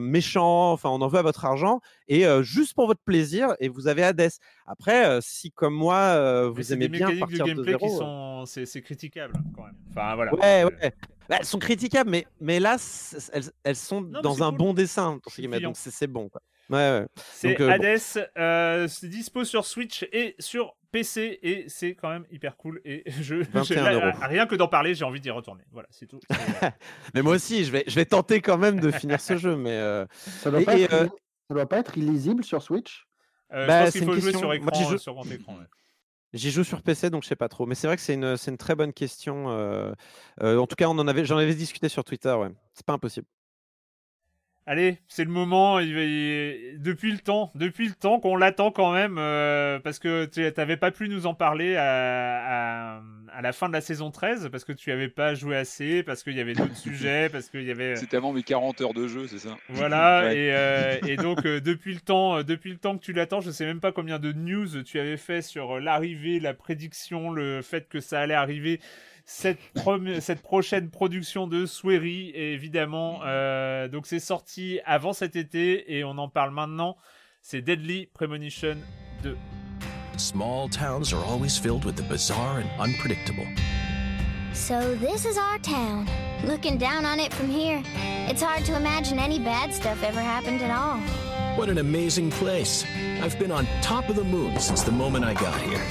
méchant. 0.00 0.72
Enfin, 0.72 0.90
on 0.90 1.00
en 1.00 1.08
veut 1.08 1.18
à 1.18 1.22
votre 1.22 1.44
argent 1.44 1.80
et 2.08 2.24
juste 2.42 2.74
pour 2.74 2.86
votre 2.86 3.02
plaisir. 3.02 3.54
Et 3.60 3.68
vous 3.68 3.86
avez 3.88 4.02
Hades. 4.02 4.30
Après, 4.66 5.20
si 5.20 5.50
comme 5.50 5.74
moi 5.74 6.48
vous 6.48 6.72
aimez 6.72 6.88
bien 6.88 7.16
partir 7.18 7.44
de, 7.44 7.50
gameplay 7.50 7.74
de 7.74 7.78
zéro, 7.78 7.86
qui 7.86 7.96
sont 7.96 8.44
c'est 8.46 8.82
critiquable 8.82 9.34
quand 9.54 9.64
même. 9.64 9.76
Enfin 9.90 10.14
voilà. 10.14 10.34
Ouais, 10.34 10.64
ouais. 10.64 10.92
Bah, 11.30 11.44
sont 11.44 11.60
critiquables, 11.60 12.10
mais, 12.10 12.26
mais 12.40 12.58
là, 12.58 12.76
elles, 13.32 13.44
elles 13.62 13.76
sont 13.76 14.00
dans 14.00 14.42
un 14.42 14.50
bon 14.50 14.74
dessin, 14.74 15.20
donc 15.62 15.76
c'est 15.76 16.08
bon. 16.08 16.28
Quoi. 16.28 16.42
Ouais, 16.70 17.06
C'est 17.32 17.60
Hades, 17.60 18.88
c'est 18.88 19.08
dispo 19.08 19.44
sur 19.44 19.64
Switch 19.64 20.06
et 20.12 20.36
sur 20.38 20.76
PC 20.92 21.38
et 21.42 21.64
c'est 21.68 21.94
quand 21.94 22.08
même 22.08 22.24
hyper 22.32 22.56
cool 22.56 22.80
et 22.84 23.04
je, 23.20 23.44
rien 24.26 24.46
que 24.46 24.56
d'en 24.56 24.66
parler 24.66 24.92
j'ai 24.96 25.04
envie 25.04 25.20
d'y 25.20 25.30
retourner 25.30 25.62
voilà 25.70 25.86
c'est 25.92 26.06
tout 26.06 26.18
mais 27.14 27.22
moi 27.22 27.36
aussi 27.36 27.64
je 27.64 27.70
vais 27.70 27.84
je 27.86 27.94
vais 27.94 28.06
tenter 28.06 28.40
quand 28.40 28.58
même 28.58 28.80
de 28.80 28.90
finir 28.90 29.20
ce 29.20 29.36
jeu 29.36 29.54
mais 29.54 29.78
ça 30.16 30.50
doit 30.50 30.64
pas 30.64 30.76
être, 30.76 31.08
ça 31.50 31.54
doit 31.54 31.68
pas 31.68 31.78
être 31.78 31.98
illisible 31.98 32.44
sur 32.44 32.62
Switch? 32.62 33.08
Euh, 33.52 33.66
bah, 33.66 33.80
je 33.80 33.84
pense 33.84 33.92
qu'il 33.92 34.04
faut 34.04 34.20
jouer 34.20 34.32
sur 34.32 34.52
écran, 34.52 34.88
joue... 34.88 34.98
sur 34.98 35.14
grand 35.14 35.28
écran. 35.28 35.56
J'y 36.32 36.52
joue 36.52 36.62
sur 36.62 36.80
PC, 36.80 37.10
donc 37.10 37.24
je 37.24 37.28
sais 37.28 37.34
pas 37.34 37.48
trop. 37.48 37.66
Mais 37.66 37.74
c'est 37.74 37.88
vrai 37.88 37.96
que 37.96 38.02
c'est 38.02 38.14
une, 38.14 38.36
une, 38.46 38.56
très 38.56 38.76
bonne 38.76 38.92
question. 38.92 39.50
Euh, 39.50 39.92
euh, 40.42 40.58
en 40.58 40.68
tout 40.68 40.76
cas, 40.76 40.86
on 40.86 40.96
en 40.98 41.08
avait, 41.08 41.24
j'en 41.24 41.38
avais 41.38 41.54
discuté 41.54 41.88
sur 41.88 42.04
Twitter. 42.04 42.32
Ouais, 42.32 42.50
c'est 42.72 42.86
pas 42.86 42.92
impossible. 42.92 43.26
Allez, 44.66 44.98
c'est 45.08 45.24
le 45.24 45.30
moment. 45.30 45.80
Il 45.80 45.94
Depuis 46.78 47.10
le 47.10 47.18
temps, 47.18 47.50
depuis 47.54 47.88
le 47.88 47.94
temps 47.94 48.20
qu'on 48.20 48.36
l'attend 48.36 48.70
quand 48.70 48.92
même, 48.92 49.16
euh, 49.18 49.78
parce 49.80 49.98
que 49.98 50.26
tu 50.26 50.42
n'avais 50.56 50.76
pas 50.76 50.90
pu 50.90 51.08
nous 51.08 51.26
en 51.26 51.34
parler 51.34 51.76
à, 51.76 53.00
la 53.40 53.52
fin 53.52 53.68
de 53.68 53.72
la 53.72 53.80
saison 53.80 54.10
13, 54.10 54.50
parce 54.52 54.64
que 54.64 54.72
tu 54.72 54.90
n'avais 54.90 55.08
pas 55.08 55.34
joué 55.34 55.56
assez, 55.56 56.02
parce 56.02 56.22
qu'il 56.22 56.36
y 56.36 56.40
avait 56.40 56.52
d'autres 56.52 56.76
sujets, 56.76 57.28
parce 57.30 57.48
qu'il 57.48 57.64
y 57.64 57.70
avait. 57.70 57.96
C'était 57.96 58.18
avant 58.18 58.32
mes 58.32 58.42
40 58.42 58.80
heures 58.82 58.94
de 58.94 59.08
jeu, 59.08 59.26
c'est 59.26 59.38
ça? 59.38 59.56
Voilà, 59.70 60.20
euh, 60.24 60.98
et, 61.06 61.16
donc 61.16 61.46
euh, 61.46 61.60
depuis 61.60 61.94
le 61.94 62.00
temps, 62.00 62.42
depuis 62.42 62.70
le 62.70 62.78
temps 62.78 62.98
que 62.98 63.02
tu 63.02 63.12
l'attends, 63.12 63.40
je 63.40 63.50
sais 63.50 63.64
même 63.64 63.80
pas 63.80 63.92
combien 63.92 64.18
de 64.18 64.32
news 64.32 64.82
tu 64.84 65.00
avais 65.00 65.16
fait 65.16 65.42
sur 65.42 65.80
l'arrivée, 65.80 66.38
la 66.38 66.54
prédiction, 66.54 67.30
le 67.30 67.62
fait 67.62 67.88
que 67.88 68.00
ça 68.00 68.20
allait 68.20 68.34
arriver 68.34 68.80
cette, 69.24 69.58
cette 70.20 70.42
prochaine 70.42 70.90
production 70.90 71.46
de 71.46 71.66
Swery, 71.66 72.32
évidemment. 72.34 73.20
Euh, 73.24 73.88
donc 73.88 74.06
c'est 74.06 74.20
sorti 74.20 74.80
avant 74.84 75.12
cet 75.12 75.36
été 75.36 75.96
et 75.96 76.04
on 76.04 76.18
en 76.18 76.28
parle 76.28 76.52
maintenant. 76.52 76.96
C'est 77.42 77.62
Deadly 77.62 78.06
Premonition 78.12 78.76
2. 79.22 79.36
Small 80.16 80.68
towns 80.68 81.14
are 81.14 81.24
always 81.24 81.56
filled 81.58 81.84
with 81.84 81.96
the 81.96 82.02
bizarre 82.02 82.58
and 82.58 82.68
unpredictable. 82.78 83.46
So 84.52 84.94
this 84.96 85.24
is 85.24 85.38
our 85.38 85.58
town. 85.58 86.06
Looking 86.44 86.76
down 86.76 87.04
on 87.06 87.18
it 87.18 87.32
from 87.32 87.48
here, 87.48 87.82
it's 88.28 88.42
hard 88.42 88.64
to 88.66 88.76
imagine 88.76 89.18
any 89.18 89.38
bad 89.38 89.72
stuff 89.72 90.02
ever 90.02 90.20
happened 90.20 90.60
at 90.60 90.70
all. 90.70 90.98
What 91.56 91.68
an 91.68 91.78
amazing 91.78 92.30
place. 92.30 92.84
I've 93.22 93.38
been 93.38 93.50
on 93.50 93.66
top 93.80 94.08
of 94.08 94.16
the 94.16 94.24
moon 94.24 94.58
since 94.58 94.82
the 94.82 94.92
moment 94.92 95.24
I 95.24 95.34
got 95.34 95.60
here. 95.62 95.82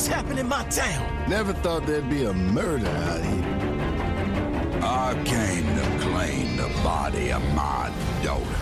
This 0.00 0.08
happen 0.08 0.38
in 0.38 0.48
my 0.48 0.64
town? 0.64 1.28
Never 1.28 1.52
thought 1.52 1.84
there'd 1.86 2.08
be 2.08 2.24
a 2.24 2.32
murder 2.32 2.86
out 2.86 3.22
here. 3.22 4.80
I 4.82 5.12
came 5.26 5.66
to 5.76 6.06
claim 6.06 6.56
the 6.56 6.68
body 6.82 7.30
of 7.32 7.42
my 7.54 7.92
daughter. 8.22 8.60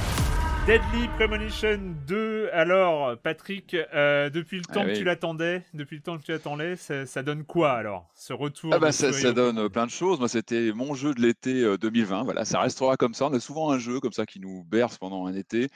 Deadly 0.66 1.06
Premonition 1.16 1.97
2. 2.08 2.48
Alors, 2.52 3.18
Patrick, 3.18 3.76
euh, 3.94 4.30
depuis 4.30 4.56
le 4.56 4.64
temps 4.64 4.82
ah 4.84 4.86
que 4.86 4.96
tu 4.96 5.04
l'attendais, 5.04 5.62
depuis 5.74 5.96
le 5.96 6.02
temps 6.02 6.16
que 6.16 6.22
tu 6.22 6.32
attendais, 6.32 6.74
ça, 6.76 7.04
ça 7.04 7.22
donne 7.22 7.44
quoi 7.44 7.72
alors 7.72 8.08
Ce 8.14 8.32
retour 8.32 8.72
ah 8.72 8.78
bah, 8.78 8.92
ça, 8.92 9.12
ça, 9.12 9.32
donne 9.32 9.58
euh, 9.58 9.68
plein 9.68 9.84
de 9.84 9.90
choses. 9.90 10.18
Moi, 10.18 10.28
c'était 10.28 10.72
mon 10.72 10.94
jeu 10.94 11.14
de 11.14 11.20
l'été 11.20 11.76
2020. 11.78 12.20
Euh, 12.20 12.22
voilà, 12.24 12.44
ça 12.46 12.60
restera 12.60 12.96
comme 12.96 13.12
ça. 13.12 13.26
On 13.26 13.34
a 13.34 13.40
souvent 13.40 13.70
un 13.70 13.78
jeu 13.78 14.00
comme 14.00 14.12
ça 14.12 14.24
qui 14.24 14.40
nous 14.40 14.64
berce 14.64 14.96
pendant 14.96 15.26
un 15.26 15.34
été. 15.34 15.68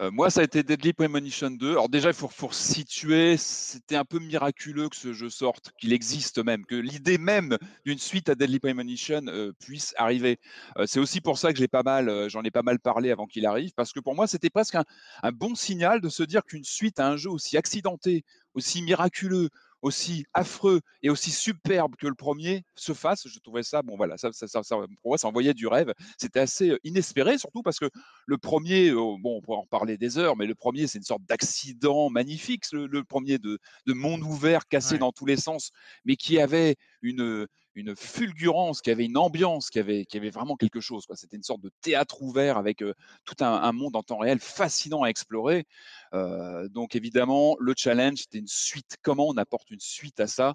Euh, 0.00 0.10
moi, 0.10 0.28
ça 0.28 0.42
a 0.42 0.44
été 0.44 0.62
Deadly 0.62 0.92
Premonition 0.92 1.50
2. 1.50 1.70
Alors 1.70 1.88
déjà, 1.88 2.10
il 2.10 2.14
faut, 2.14 2.28
faut 2.28 2.52
situer, 2.52 3.38
c'était 3.38 3.96
un 3.96 4.04
peu 4.04 4.18
miraculeux 4.18 4.90
que 4.90 4.96
ce 4.96 5.14
jeu 5.14 5.30
sorte, 5.30 5.72
qu'il 5.80 5.94
existe 5.94 6.38
même, 6.44 6.66
que 6.66 6.74
l'idée 6.74 7.16
même 7.16 7.56
d'une 7.86 7.98
suite 7.98 8.28
à 8.28 8.34
Deadly 8.34 8.60
Premonition 8.60 9.22
puisse 9.58 9.94
arriver. 9.96 10.38
c'est 10.84 11.00
aussi 11.00 11.20
pour 11.20 11.38
ça 11.38 11.52
que 11.52 11.58
j'ai 11.58 11.68
pas 11.68 11.82
mal, 11.82 12.28
j'en 12.28 12.42
ai 12.42 12.50
pas 12.50 12.62
mal 12.62 12.78
parlé 12.78 13.10
avant 13.10 13.26
qu'il 13.26 13.46
arrive, 13.46 13.72
parce 13.74 13.92
que 13.92 14.00
pour 14.00 14.14
moi, 14.14 14.26
c'était 14.26 14.50
presque 14.50 14.74
un, 14.74 14.84
un, 15.22 15.32
bon 15.32 15.54
de 15.78 16.08
se 16.08 16.22
dire 16.22 16.44
qu'une 16.44 16.64
suite 16.64 17.00
à 17.00 17.08
un 17.08 17.16
jeu 17.16 17.30
aussi 17.30 17.56
accidenté, 17.56 18.24
aussi 18.54 18.82
miraculeux, 18.82 19.48
aussi 19.82 20.26
affreux 20.34 20.80
et 21.02 21.10
aussi 21.10 21.30
superbe 21.30 21.94
que 21.96 22.06
le 22.06 22.14
premier 22.14 22.64
se 22.74 22.92
fasse. 22.92 23.28
Je 23.28 23.38
trouvais 23.38 23.62
ça, 23.62 23.82
bon 23.82 23.96
voilà, 23.96 24.16
ça, 24.16 24.32
ça, 24.32 24.48
ça, 24.48 24.62
pour 24.66 25.10
moi, 25.10 25.18
ça 25.18 25.28
envoyait 25.28 25.54
du 25.54 25.66
rêve. 25.66 25.92
C'était 26.18 26.40
assez 26.40 26.76
inespéré, 26.84 27.38
surtout 27.38 27.62
parce 27.62 27.78
que 27.78 27.88
le 28.26 28.38
premier, 28.38 28.90
bon, 28.90 29.20
on 29.24 29.40
pourrait 29.40 29.58
en 29.58 29.66
parler 29.66 29.96
des 29.96 30.18
heures, 30.18 30.36
mais 30.36 30.46
le 30.46 30.54
premier, 30.54 30.86
c'est 30.86 30.98
une 30.98 31.04
sorte 31.04 31.22
d'accident 31.24 32.10
magnifique, 32.10 32.64
le, 32.72 33.04
premier 33.04 33.38
de, 33.38 33.58
de, 33.86 33.92
monde 33.92 34.22
ouvert, 34.22 34.66
cassé 34.66 34.98
dans 34.98 35.12
tous 35.12 35.26
les 35.26 35.36
sens, 35.36 35.70
mais 36.04 36.16
qui 36.16 36.40
avait 36.40 36.76
une, 37.02 37.46
une 37.74 37.94
fulgurance, 37.94 38.80
qui 38.80 38.90
avait 38.90 39.04
une 39.04 39.16
ambiance, 39.16 39.70
qui 39.70 39.78
avait, 39.78 40.04
qui 40.04 40.16
avait 40.16 40.30
vraiment 40.30 40.56
quelque 40.56 40.80
chose. 40.80 41.04
C'était 41.14 41.36
une 41.36 41.42
sorte 41.42 41.60
de 41.60 41.70
théâtre 41.80 42.22
ouvert 42.22 42.58
avec 42.58 42.82
tout 43.24 43.36
un, 43.40 43.72
monde 43.72 43.96
en 43.96 44.02
temps 44.02 44.18
réel 44.18 44.40
fascinant 44.40 45.02
à 45.02 45.08
explorer. 45.08 45.66
donc 46.12 46.96
évidemment, 46.96 47.56
le 47.60 47.74
challenge, 47.76 48.18
c'était 48.18 48.38
une 48.38 48.48
suite. 48.48 48.96
Comment 49.02 49.28
on 49.28 49.36
apporte 49.36 49.70
une 49.70 49.80
suite 49.80 50.20
à 50.20 50.26
ça 50.26 50.54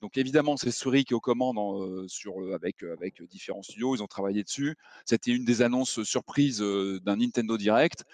Donc 0.00 0.16
évidemment, 0.16 0.56
c'est 0.56 0.70
Souris 0.70 1.04
qui 1.04 1.12
est 1.12 1.16
aux 1.16 1.20
commandes 1.20 2.08
sur, 2.08 2.34
avec, 2.54 2.82
avec 2.82 3.22
différents 3.24 3.62
studios. 3.62 3.94
Ils 3.94 4.02
ont 4.02 4.08
travaillé 4.08 4.42
dessus. 4.42 4.76
C'était 5.04 5.30
une 5.30 5.44
des 5.44 5.62
annonces 5.62 6.02
surprises 6.02 6.58
d'un 6.58 7.16
Nintendo 7.16 7.56
Direct. 7.56 8.04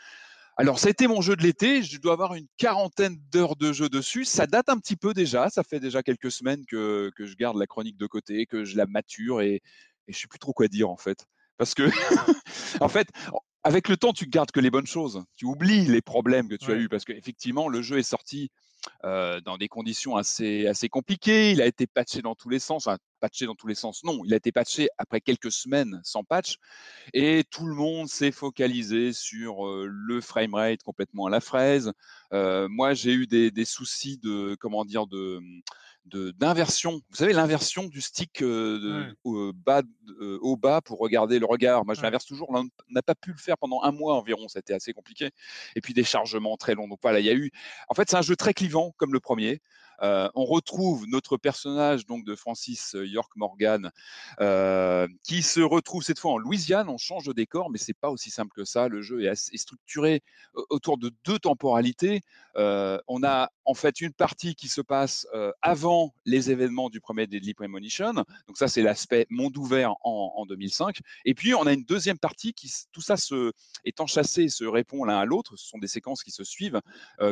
Alors, 0.61 0.87
été 0.87 1.07
mon 1.07 1.23
jeu 1.23 1.37
de 1.37 1.43
l'été. 1.43 1.83
Je 1.83 1.99
dois 1.99 2.13
avoir 2.13 2.35
une 2.35 2.47
quarantaine 2.59 3.17
d'heures 3.33 3.57
de 3.57 3.73
jeu 3.73 3.89
dessus. 3.89 4.27
Ça 4.27 4.47
date 4.47 4.69
un 4.69 4.77
petit 4.77 4.95
peu 4.95 5.15
déjà. 5.15 5.49
Ça 5.49 5.63
fait 5.63 5.81
déjà 5.81 6.03
quelques 6.03 6.31
semaines 6.31 6.67
que, 6.67 7.11
je 7.19 7.35
garde 7.35 7.57
la 7.57 7.67
chronique 7.67 7.97
de 7.97 8.07
côté, 8.07 8.45
que 8.45 8.63
je 8.67 8.77
la 8.77 8.85
mature 8.85 9.41
et, 9.41 9.63
et 10.07 10.13
je 10.13 10.19
sais 10.19 10.29
plus 10.29 10.39
trop 10.39 10.53
quoi 10.53 10.69
dire 10.69 10.91
en 10.91 10.99
fait. 10.99 11.25
Parce 11.57 11.73
que, 11.73 11.85
en 12.83 12.89
fait, 12.91 13.09
avec 13.65 13.89
le 13.89 13.97
temps, 13.97 14.13
tu 14.13 14.27
gardes 14.27 14.51
que 14.51 14.61
les 14.61 14.71
bonnes 14.71 14.87
choses. 14.87 15.25
Tu 15.35 15.47
oublies 15.47 15.87
les 15.87 16.03
problèmes 16.03 16.47
que 16.47 16.57
tu 16.57 16.71
as 16.71 16.75
eus 16.75 16.91
parce 16.91 17.07
qu'effectivement, 17.07 17.67
le 17.67 17.81
jeu 17.81 17.97
est 17.97 18.03
sorti 18.03 18.51
euh, 19.05 19.41
dans 19.41 19.59
des 19.59 19.69
conditions 19.69 20.17
assez, 20.17 20.67
assez 20.67 20.89
compliquées. 20.89 21.53
Il 21.53 21.63
a 21.63 21.67
été 21.67 21.87
patché 21.87 22.23
dans 22.23 22.35
tous 22.35 22.49
les 22.49 22.59
sens. 22.59 22.87
Enfin, 22.87 22.99
patché 23.21 23.47
dans 23.47 23.55
tous 23.55 23.67
les 23.67 23.75
sens, 23.75 24.03
non. 24.05 24.21
Il 24.25 24.33
a 24.33 24.37
été 24.37 24.53
patché 24.53 24.89
après 24.99 25.21
quelques 25.21 25.53
semaines 25.53 26.01
sans 26.05 26.25
patch. 26.25 26.57
Et 27.13 27.45
tout 27.51 27.67
le 27.67 27.75
monde 27.75 28.09
s'est 28.09 28.33
focalisé 28.33 29.13
sur 29.13 29.67
euh, 29.67 29.87
le 29.89 30.21
framerate 30.21 30.83
complètement 30.83 31.27
à 31.27 31.31
la 31.31 31.41
fraise. 31.41 31.93
Euh, 32.33 32.69
moi, 32.69 32.95
j'ai 32.95 33.13
eu 33.13 33.27
des, 33.27 33.51
des, 33.51 33.65
soucis 33.65 34.19
de, 34.19 34.57
comment 34.61 34.85
dire, 34.85 35.07
de 35.07 35.41
d'inversion. 36.11 37.01
Vous 37.11 37.17
savez, 37.17 37.33
l'inversion 37.33 37.85
du 37.85 38.01
stick 38.01 38.43
euh, 38.43 39.13
au, 39.25 39.53
bas, 39.53 39.83
euh, 40.21 40.39
au 40.43 40.57
bas 40.57 40.81
pour 40.81 40.99
regarder 40.99 41.39
le 41.39 41.47
regard. 41.47 41.85
Moi, 41.85 41.95
je 41.95 42.03
l'inverse 42.03 42.25
toujours. 42.25 42.51
On 42.51 42.65
n'a 42.91 43.03
pas 43.03 43.15
pu 43.15 43.31
le 43.33 43.39
faire 43.39 43.57
pendant 43.59 43.83
un 43.83 43.93
mois 43.93 44.15
environ. 44.15 44.49
C'était 44.49 44.75
assez 44.75 44.93
compliqué. 44.93 45.31
Et 45.77 45.81
puis 45.81 45.95
des 45.95 46.05
chargements 46.05 46.57
très 46.57 46.75
longs. 46.75 46.89
Donc 46.89 46.99
voilà, 47.03 47.21
il 47.21 47.27
y 47.27 47.31
a 47.31 47.35
eu. 47.35 47.51
En 47.89 47.95
fait, 47.95 48.11
c'est 48.11 48.17
un 48.17 48.23
jeu 48.23 48.37
très 48.37 48.55
clivant 48.55 48.93
comme 48.97 49.13
le 49.13 49.21
premier. 49.21 49.61
Euh, 50.03 50.29
on 50.35 50.45
retrouve 50.45 51.07
notre 51.09 51.37
personnage 51.37 52.07
donc 52.07 52.25
de 52.25 52.35
Francis 52.35 52.95
euh, 52.95 53.07
York 53.07 53.33
Morgan 53.37 53.91
euh, 54.41 55.07
qui 55.25 55.43
se 55.43 55.61
retrouve 55.61 56.03
cette 56.03 56.19
fois 56.19 56.33
en 56.33 56.39
Louisiane. 56.39 56.89
On 56.89 56.99
change 56.99 57.25
de 57.25 57.33
décor, 57.33 57.71
mais 57.71 57.79
c'est 57.79 57.95
pas 57.95 58.11
aussi 58.11 58.31
simple 58.31 58.53
que 58.55 58.65
ça. 58.65 58.89
Le 58.89 59.03
jeu 59.03 59.25
est, 59.25 59.57
structuré 59.57 60.23
autour 60.71 60.99
de 60.99 61.11
deux 61.25 61.39
temporalités. 61.39 62.23
on 62.57 63.23
a 63.23 63.51
en 63.65 63.75
fait 63.75 64.01
une 64.01 64.13
partie 64.13 64.55
qui 64.55 64.69
se 64.69 64.81
passe 64.81 65.27
avant 65.63 66.15
les 66.25 66.51
événements 66.51 66.89
du 66.89 67.01
premier 67.01 67.27
Deadly 67.27 67.55
Premonition. 67.55 68.13
Donc 68.13 68.57
ça, 68.57 68.69
c'est 68.69 68.83
l'aspect 68.83 69.27
monde 69.31 69.57
ouvert 69.57 69.95
en, 70.03 70.45
2005. 70.47 70.99
Et 71.25 71.35
puis 71.35 71.55
on 71.55 71.67
a 71.67 71.73
une 71.73 71.85
deuxième 71.85 72.19
partie 72.19 72.55
qui 72.55 72.73
tout 72.93 73.03
ça 73.03 73.17
se 73.17 73.53
est 73.85 74.01
enchâssé, 74.01 74.49
se 74.49 74.65
répond 74.65 75.05
l'un 75.05 75.19
à 75.19 75.25
l'autre. 75.25 75.57
Ce 75.57 75.67
sont 75.67 75.79
des 75.79 75.89
séquences 75.89 76.23
qui 76.23 76.31
se 76.31 76.45
suivent, 76.45 76.81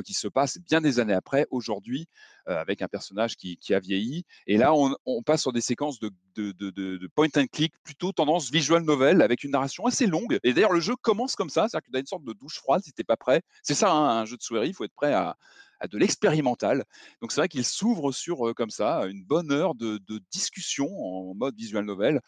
qui 0.04 0.14
se 0.14 0.28
passent 0.28 0.58
bien 0.58 0.80
des 0.80 1.00
années 1.00 1.14
après, 1.14 1.46
aujourd'hui, 1.50 2.08
avec 2.56 2.82
un 2.82 2.88
personnage 2.88 3.36
qui, 3.36 3.58
a 3.74 3.78
vieilli. 3.78 4.24
Et 4.46 4.56
là, 4.56 4.72
on, 4.74 5.22
passe 5.22 5.42
sur 5.42 5.52
des 5.52 5.60
séquences 5.60 5.98
de, 6.00 6.10
de, 6.36 7.06
point 7.14 7.28
and 7.36 7.46
click, 7.52 7.74
plutôt 7.84 8.12
tendance 8.12 8.50
visual 8.50 8.82
novel, 8.82 9.22
avec 9.22 9.44
une 9.44 9.50
narration 9.50 9.86
assez 9.86 10.06
longue. 10.06 10.38
Et 10.42 10.52
d'ailleurs, 10.52 10.72
le 10.72 10.80
jeu 10.80 10.94
commence 10.96 11.36
comme 11.36 11.50
ça, 11.50 11.68
c'est-à-dire 11.68 11.86
que 11.86 11.90
tu 11.90 11.96
as 11.96 12.00
une 12.00 12.06
sorte 12.06 12.24
de 12.24 12.32
douche 12.32 12.58
froide 12.58 12.82
si 12.82 12.92
tu 12.92 13.04
pas 13.04 13.16
prêt. 13.16 13.42
C'est 13.62 13.74
ça, 13.74 13.92
hein, 13.92 14.20
un 14.20 14.24
jeu 14.24 14.36
de 14.36 14.42
soirée, 14.42 14.68
il 14.68 14.74
faut 14.74 14.84
être 14.84 14.94
prêt 14.94 15.12
à, 15.12 15.36
à 15.80 15.88
de 15.88 15.98
l'expérimental. 15.98 16.84
Donc 17.20 17.32
c'est 17.32 17.40
vrai 17.40 17.48
qu'il 17.48 17.64
s'ouvre 17.64 18.12
sur 18.12 18.54
comme 18.54 18.70
ça 18.70 19.06
une 19.06 19.22
bonne 19.24 19.52
heure 19.52 19.74
de, 19.74 20.00
discussion 20.30 20.88
en 20.88 21.34
mode 21.34 21.56
visual 21.56 21.84
novel. 21.84 22.20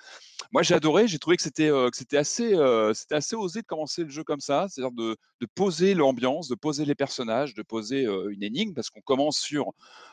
Moi 0.53 0.63
j'ai 0.63 0.75
adoré, 0.75 1.09
j'ai 1.09 1.19
trouvé 1.19 1.37
que 1.37 1.43
c'était 1.43 2.17
assez 2.17 2.55
c'était 2.95 3.15
assez 3.15 3.37
osé 3.37 3.63
de 3.63 3.67
commencer 3.67 4.05
le 4.05 4.11
jeu 4.11 4.25
comme 4.25 4.41
ça, 4.41 4.67
c'est-à-dire 4.69 4.93
de, 4.93 5.17
poser 5.55 5.95
l'ambiance, 5.95 6.49
de 6.49 6.55
poser 6.55 6.85
les 6.85 6.95
personnages, 6.95 7.55
de 7.55 7.63
poser 7.63 8.05
une 8.05 8.43
énigme 8.43 8.75
parce 8.75 8.91
qu'on 8.91 9.01
commence 9.01 9.39
sur 9.39 9.73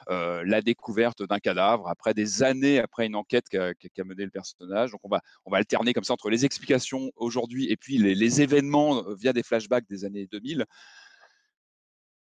la 0.10 0.62
découverte 0.62 1.24
d'un 1.24 1.40
cadavre 1.40 1.88
après 1.88 2.14
des 2.14 2.44
années 2.44 2.80
après 2.80 3.06
une 3.06 3.16
enquête 3.16 3.50
qu'a 3.50 4.04
mené 4.04 4.26
le 4.26 4.32
personnage. 4.32 4.92
Donc 4.92 5.02
on 5.04 5.10
va 5.10 5.22
on 5.46 5.52
va 5.52 5.58
alterner 5.58 5.94
comme 5.94 6.04
ça 6.04 6.14
entre 6.14 6.30
les 6.30 6.46
explications 6.46 7.12
aujourd'hui 7.16 7.72
et 7.72 7.78
puis 7.78 7.98
les, 7.98 8.16
les 8.16 8.42
événements 8.42 9.04
via 9.14 9.34
des 9.34 9.44
flashbacks 9.44 9.88
des 9.90 10.06
années 10.06 10.28
2000. 10.28 10.66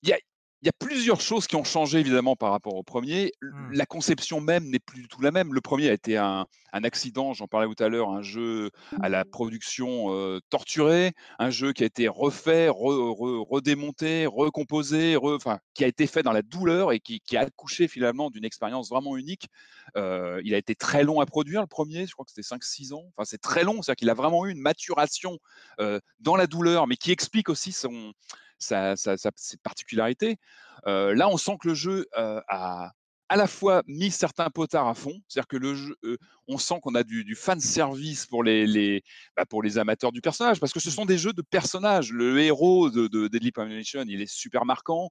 Il 0.02 0.09
y 0.09 0.12
a, 0.12 0.18
il 0.62 0.66
y 0.66 0.69
a 0.69 0.73
plusieurs 0.78 1.23
choses 1.23 1.47
qui 1.47 1.57
ont 1.57 1.65
changé 1.65 2.01
évidemment 2.01 2.37
par 2.37 2.51
rapport 2.51 2.74
au 2.74 2.82
premier. 2.82 3.32
Mmh. 3.41 3.73
La 3.73 3.87
conception 3.87 4.43
même 4.43 4.69
n'est 4.69 4.78
plus 4.78 5.01
du 5.01 5.09
tout 5.09 5.23
la 5.23 5.31
même. 5.31 5.55
Le 5.55 5.61
premier 5.62 5.89
a 5.89 5.93
été 5.93 6.19
un, 6.19 6.47
accident, 6.73 7.32
j'en 7.32 7.49
parlais 7.49 7.66
tout 7.66 7.82
à 7.82 7.89
l'heure, 7.89 8.11
un 8.11 8.23
jeu 8.23 8.70
à 9.01 9.09
la 9.09 9.24
production 9.24 10.15
euh, 10.15 10.39
torturée, 10.51 11.12
un 11.39 11.51
jeu 11.51 11.73
qui 11.73 11.82
a 11.82 11.87
été 11.87 12.09
refait, 12.09 12.69
redémonté, 12.70 14.27
recomposé, 14.27 15.16
enfin, 15.16 15.59
qui 15.74 15.82
a 15.82 15.89
été 15.89 16.07
fait 16.07 16.23
dans 16.23 16.32
la 16.32 16.43
douleur 16.43 16.93
et 16.93 17.01
qui, 17.01 17.20
a 17.37 17.41
accouché 17.41 17.89
finalement 17.89 18.31
d'une 18.31 18.45
expérience 18.45 18.91
vraiment 18.91 19.16
unique. 19.16 19.49
Euh, 19.97 20.41
il 20.45 20.55
a 20.55 20.59
été 20.59 20.74
très 20.74 21.03
long 21.03 21.20
à 21.20 21.27
produire, 21.27 21.61
le 21.62 21.66
premier, 21.66 22.07
je 22.07 22.12
crois 22.12 22.24
que 22.24 22.31
c'était 22.31 22.47
5-6 22.47 22.93
ans. 22.93 23.05
Enfin, 23.16 23.24
c'est 23.24 23.41
très 23.41 23.65
long, 23.65 23.82
c'est-à-dire 23.82 23.97
qu'il 23.97 24.11
a 24.11 24.15
vraiment 24.15 24.47
eu 24.47 24.53
une 24.53 24.61
maturation 24.61 25.39
euh, 25.81 25.99
dans 26.20 26.37
la 26.37 26.47
douleur, 26.47 26.87
mais 26.87 26.97
qui 26.97 27.11
explique 27.12 27.49
aussi 27.49 27.73
son 27.73 28.12
sa, 28.61 28.95
ses 28.97 29.57
particularités. 29.59 30.39
Euh, 30.87 31.15
là, 31.15 31.28
on 31.28 31.37
sent 31.37 31.57
que 31.61 31.69
le 31.69 31.74
jeu 31.74 32.07
euh, 32.16 32.41
a 32.49 32.93
à 33.28 33.37
la 33.37 33.47
fois 33.47 33.85
mis 33.87 34.11
certains 34.11 34.51
potards 34.51 34.89
à 34.89 34.95
fond, 34.95 35.20
c'est-à-dire 35.28 35.47
que 35.47 35.57
le 35.57 35.74
jeu, 35.77 35.97
euh, 36.03 36.16
on 36.49 36.59
sent 36.59 36.81
qu'on 36.82 36.97
a 36.97 37.05
du, 37.05 37.23
du, 37.23 37.37
fan 37.37 37.61
service 37.61 38.27
pour 38.27 38.43
les, 38.43 38.66
les 38.66 39.05
bah 39.37 39.45
pour 39.47 39.62
les 39.62 39.78
amateurs 39.78 40.11
du 40.11 40.20
personnage, 40.20 40.59
parce 40.59 40.73
que 40.73 40.81
ce 40.81 40.91
sont 40.91 41.05
des 41.05 41.16
jeux 41.16 41.32
de 41.32 41.43
personnages. 41.43 42.11
Le 42.11 42.41
héros 42.41 42.91
de, 42.91 43.07
de 43.07 43.28
Deadly 43.28 43.53
Premonition, 43.53 44.03
il 44.05 44.20
est 44.20 44.31
super 44.31 44.65
marquant. 44.65 45.11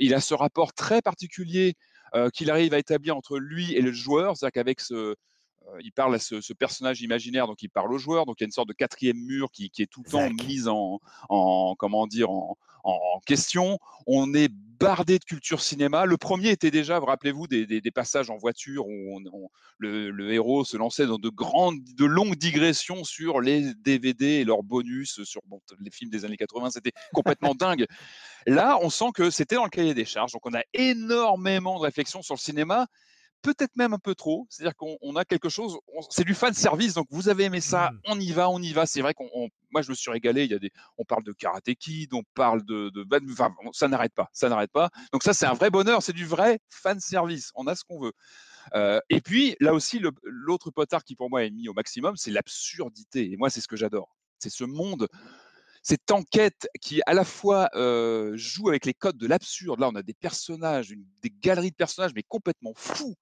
il 0.00 0.14
a 0.14 0.22
ce 0.22 0.32
rapport 0.32 0.72
très 0.72 1.02
particulier 1.02 1.74
qu'il 2.32 2.50
arrive 2.50 2.72
à 2.72 2.78
établir 2.78 3.14
entre 3.14 3.38
lui 3.38 3.74
et 3.74 3.82
le 3.82 3.92
joueur, 3.92 4.38
c'est-à-dire 4.38 4.52
qu'avec 4.52 4.80
ce, 4.80 5.14
il 5.82 5.92
parle 5.92 6.14
à 6.14 6.18
ce, 6.18 6.52
personnage 6.52 7.02
imaginaire, 7.02 7.46
donc 7.46 7.62
il 7.62 7.68
parle 7.68 7.92
au 7.92 7.98
joueur, 7.98 8.26
donc 8.26 8.36
il 8.40 8.42
y 8.42 8.44
a 8.44 8.48
une 8.48 8.52
sorte 8.52 8.68
de 8.68 8.74
quatrième 8.74 9.18
mur 9.18 9.50
qui, 9.52 9.70
est 9.78 9.90
tout 9.90 10.02
le 10.04 10.10
temps 10.10 10.30
mise 10.46 10.68
en, 10.68 11.00
en, 11.28 11.74
comment 11.78 12.06
dire, 12.06 12.30
en, 12.30 12.56
en, 12.84 13.20
question. 13.26 13.78
On 14.06 14.34
est 14.34 14.50
bardé 14.52 15.18
de 15.18 15.24
culture 15.24 15.60
cinéma. 15.60 16.06
Le 16.06 16.16
premier 16.16 16.50
était 16.50 16.70
déjà, 16.70 16.98
vous 16.98 17.06
rappelez-vous, 17.06 17.46
des, 17.46 17.66
des, 17.66 17.90
passages 17.90 18.30
en 18.30 18.36
voiture 18.36 18.86
où 18.86 19.20
le, 19.78 20.32
héros 20.32 20.64
se 20.64 20.76
lançait 20.76 21.06
dans 21.06 21.18
de 21.18 21.28
grandes, 21.28 21.82
de 21.84 22.04
longues 22.04 22.36
digressions 22.36 23.04
sur 23.04 23.40
les 23.40 23.74
DVD 23.74 24.26
et 24.26 24.44
leurs 24.44 24.62
bonus 24.62 25.22
sur 25.24 25.42
les 25.80 25.90
films 25.90 26.10
des 26.10 26.24
années 26.24 26.36
80. 26.36 26.70
C'était 26.70 26.92
complètement 27.12 27.54
dingue. 27.58 27.86
Là, 28.46 28.78
on 28.82 28.90
sent 28.90 29.10
que 29.14 29.30
c'était 29.30 29.56
dans 29.56 29.64
le 29.64 29.70
cahier 29.70 29.94
des 29.94 30.06
charges. 30.06 30.32
Donc, 30.32 30.46
on 30.46 30.54
a 30.54 30.62
énormément 30.72 31.78
de 31.78 31.84
réflexions 31.84 32.22
sur 32.22 32.34
le 32.34 32.40
cinéma 32.40 32.86
peut-être 33.42 33.76
même 33.76 33.92
un 33.92 33.98
peu 33.98 34.14
trop. 34.14 34.46
C'est-à-dire 34.50 34.76
qu'on 34.76 35.16
a 35.16 35.24
quelque 35.24 35.48
chose, 35.48 35.78
c'est 36.10 36.24
du 36.24 36.34
fan 36.34 36.54
service. 36.54 36.94
Donc 36.94 37.06
vous 37.10 37.28
avez 37.28 37.44
aimé 37.44 37.60
ça, 37.60 37.90
mmh. 37.90 37.98
on 38.06 38.20
y 38.20 38.32
va, 38.32 38.50
on 38.50 38.60
y 38.60 38.72
va. 38.72 38.86
C'est 38.86 39.00
vrai 39.00 39.14
qu'on, 39.14 39.48
moi 39.70 39.82
je 39.82 39.90
me 39.90 39.94
suis 39.94 40.10
régalé. 40.10 40.44
Il 40.44 40.50
y 40.50 40.54
a 40.54 40.58
des, 40.58 40.72
on 40.98 41.04
parle 41.04 41.24
de 41.24 41.32
Karate 41.32 41.74
Kid, 41.74 42.12
on 42.14 42.22
parle 42.34 42.64
de, 42.64 42.90
de 42.90 43.06
enfin, 43.32 43.54
ça 43.72 43.88
n'arrête 43.88 44.14
pas, 44.14 44.28
ça 44.32 44.48
n'arrête 44.48 44.72
pas. 44.72 44.90
Donc 45.12 45.22
ça 45.22 45.34
c'est 45.34 45.46
un 45.46 45.54
vrai 45.54 45.70
bonheur, 45.70 46.02
c'est 46.02 46.12
du 46.12 46.26
vrai 46.26 46.60
fan 46.68 47.00
service. 47.00 47.50
On 47.54 47.66
a 47.66 47.74
ce 47.74 47.84
qu'on 47.84 48.00
veut. 48.00 48.12
Euh, 48.74 49.00
et 49.08 49.20
puis 49.20 49.56
là 49.60 49.74
aussi, 49.74 50.00
l'autre 50.22 50.70
potard 50.70 51.04
qui 51.04 51.16
pour 51.16 51.30
moi 51.30 51.44
est 51.44 51.50
mis 51.50 51.68
au 51.68 51.72
maximum, 51.72 52.16
c'est 52.16 52.30
l'absurdité. 52.30 53.32
Et 53.32 53.36
moi 53.36 53.50
c'est 53.50 53.60
ce 53.60 53.68
que 53.68 53.76
j'adore. 53.76 54.16
C'est 54.38 54.50
ce 54.50 54.64
monde 54.64 55.08
cette 55.82 56.10
enquête 56.10 56.68
qui 56.80 57.00
à 57.06 57.14
la 57.14 57.24
fois 57.24 57.70
euh, 57.74 58.32
joue 58.36 58.68
avec 58.68 58.84
les 58.84 58.94
codes 58.94 59.16
de 59.16 59.26
l'absurde. 59.26 59.80
Là, 59.80 59.88
on 59.88 59.94
a 59.94 60.02
des 60.02 60.14
personnages, 60.14 60.94
des 61.22 61.32
galeries 61.40 61.70
de 61.70 61.76
personnages, 61.76 62.12
mais 62.14 62.22
complètement 62.22 62.72
fous, 62.76 63.16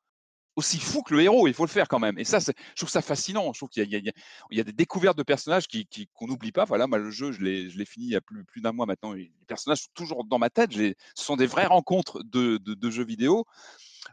aussi 0.58 0.78
fou 0.78 1.02
que 1.02 1.14
le 1.14 1.22
héros, 1.22 1.46
il 1.46 1.54
faut 1.54 1.64
le 1.64 1.70
faire 1.70 1.86
quand 1.86 2.00
même. 2.00 2.18
Et 2.18 2.24
ça, 2.24 2.40
je 2.40 2.52
trouve 2.74 2.90
ça 2.90 3.00
fascinant. 3.00 3.52
Je 3.52 3.60
trouve 3.60 3.68
qu'il 3.68 3.88
y, 3.88 4.60
a 4.60 4.64
des 4.64 4.72
découvertes 4.72 5.16
de 5.16 5.22
personnages 5.22 5.68
qui, 5.68 5.86
qu'on 6.14 6.26
n'oublie 6.26 6.50
pas. 6.50 6.64
Voilà, 6.64 6.88
moi, 6.88 6.98
le 6.98 7.10
jeu, 7.10 7.30
je 7.30 7.40
l'ai, 7.40 7.84
fini 7.84 8.06
il 8.06 8.12
y 8.12 8.16
a 8.16 8.20
plus, 8.20 8.60
d'un 8.60 8.72
mois 8.72 8.84
maintenant. 8.84 9.12
Les 9.12 9.30
personnages 9.46 9.82
sont 9.82 9.90
toujours 9.94 10.24
dans 10.24 10.38
ma 10.38 10.50
tête. 10.50 10.72
ce 10.72 10.94
sont 11.14 11.36
des 11.36 11.46
vraies 11.46 11.66
rencontres 11.66 12.22
de 12.24 12.90
jeux 12.90 13.04
vidéo. 13.04 13.46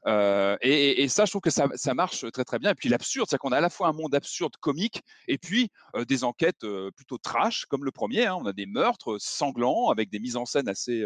Euh, 0.08 0.58
et, 0.62 1.08
ça, 1.08 1.26
je 1.26 1.32
trouve 1.32 1.42
que 1.42 1.50
ça, 1.50 1.94
marche 1.94 2.30
très 2.32 2.44
très 2.44 2.60
bien. 2.60 2.72
Et 2.72 2.76
puis 2.76 2.90
l'absurde, 2.90 3.28
c'est 3.30 3.38
qu'on 3.38 3.52
a 3.52 3.58
à 3.58 3.62
la 3.62 3.70
fois 3.70 3.88
un 3.88 3.94
monde 3.94 4.14
absurde 4.14 4.56
comique 4.60 5.02
et 5.28 5.38
puis 5.38 5.70
euh, 5.96 6.06
des 6.06 6.24
enquêtes 6.24 6.64
euh, 6.64 6.92
plutôt 6.92 7.18
trash, 7.18 7.66
comme 7.66 7.86
le 7.86 7.92
premier. 7.92 8.26
Hein. 8.26 8.36
On 8.40 8.46
a 8.46 8.54
des 8.54 8.66
meurtres 8.66 9.18
sanglants 9.20 9.90
avec 9.90 10.10
des 10.10 10.20
mises 10.20 10.36
en 10.36 10.46
scène 10.46 10.68
assez 10.68 11.04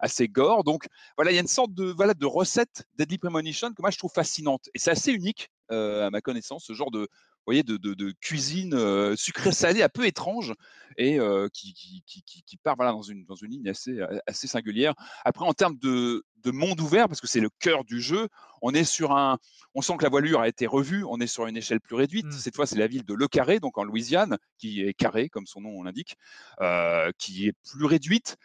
assez 0.00 0.28
gore. 0.28 0.64
Donc 0.64 0.86
voilà, 1.16 1.32
il 1.32 1.34
y 1.34 1.38
a 1.38 1.40
une 1.40 1.46
sorte 1.46 1.74
de 1.74 1.84
voilà 1.84 2.14
de 2.14 2.26
recette 2.26 2.84
Deadly 2.96 3.18
Premonition 3.18 3.72
que 3.72 3.82
moi 3.82 3.90
je 3.90 3.98
trouve 3.98 4.12
fascinante. 4.12 4.68
Et 4.74 4.78
c'est 4.78 4.90
assez 4.90 5.12
unique 5.12 5.50
à 5.70 6.08
ma 6.10 6.20
connaissance, 6.22 6.64
ce 6.64 6.72
genre 6.72 6.90
de 6.90 7.08
voyez, 7.48 7.62
de, 7.62 8.12
cuisine 8.20 8.74
euh, 8.74 9.16
sucrée-salée 9.16 9.82
un 9.82 9.88
peu 9.88 10.06
étrange 10.06 10.54
et 10.96 11.18
qui, 11.52 11.74
qui, 12.04 12.56
part 12.62 12.76
voilà, 12.76 12.92
dans, 12.92 13.02
une, 13.02 13.24
dans 13.24 13.36
une 13.36 13.50
ligne 13.50 13.68
assez, 13.68 14.00
assez 14.26 14.46
singulière. 14.46 14.94
Après, 15.24 15.46
en 15.46 15.52
termes 15.52 15.78
de, 15.78 16.24
de 16.42 16.50
monde 16.50 16.80
ouvert, 16.80 17.08
parce 17.08 17.20
que 17.20 17.26
c'est 17.26 17.40
le 17.40 17.50
cœur 17.58 17.84
du 17.84 18.00
jeu, 18.00 18.28
on 18.62 18.72
est 18.72 18.84
sur 18.84 19.12
un, 19.12 19.38
on 19.74 19.82
sent 19.82 19.96
que 19.98 20.02
la 20.02 20.08
voilure 20.08 20.40
a 20.40 20.48
été 20.48 20.66
revue, 20.66 21.04
on 21.04 21.20
est 21.20 21.26
sur 21.26 21.46
une 21.46 21.56
échelle 21.56 21.80
plus 21.80 21.94
réduite. 21.94 22.26
Mmh. 22.26 22.32
Cette 22.32 22.56
fois, 22.56 22.66
c'est 22.66 22.78
la 22.78 22.86
ville 22.86 23.04
de 23.04 23.14
Le 23.14 23.28
Carré, 23.28 23.60
donc 23.60 23.78
en 23.78 23.84
Louisiane, 23.84 24.38
qui 24.58 24.82
est 24.82 24.94
carré, 24.94 25.28
comme 25.28 25.46
son 25.46 25.60
nom 25.60 25.82
l'indique, 25.82 26.16
euh, 26.60 27.10
qui 27.18 27.46
est 27.46 27.52
plus 27.72 27.84
réduite. 27.84 28.36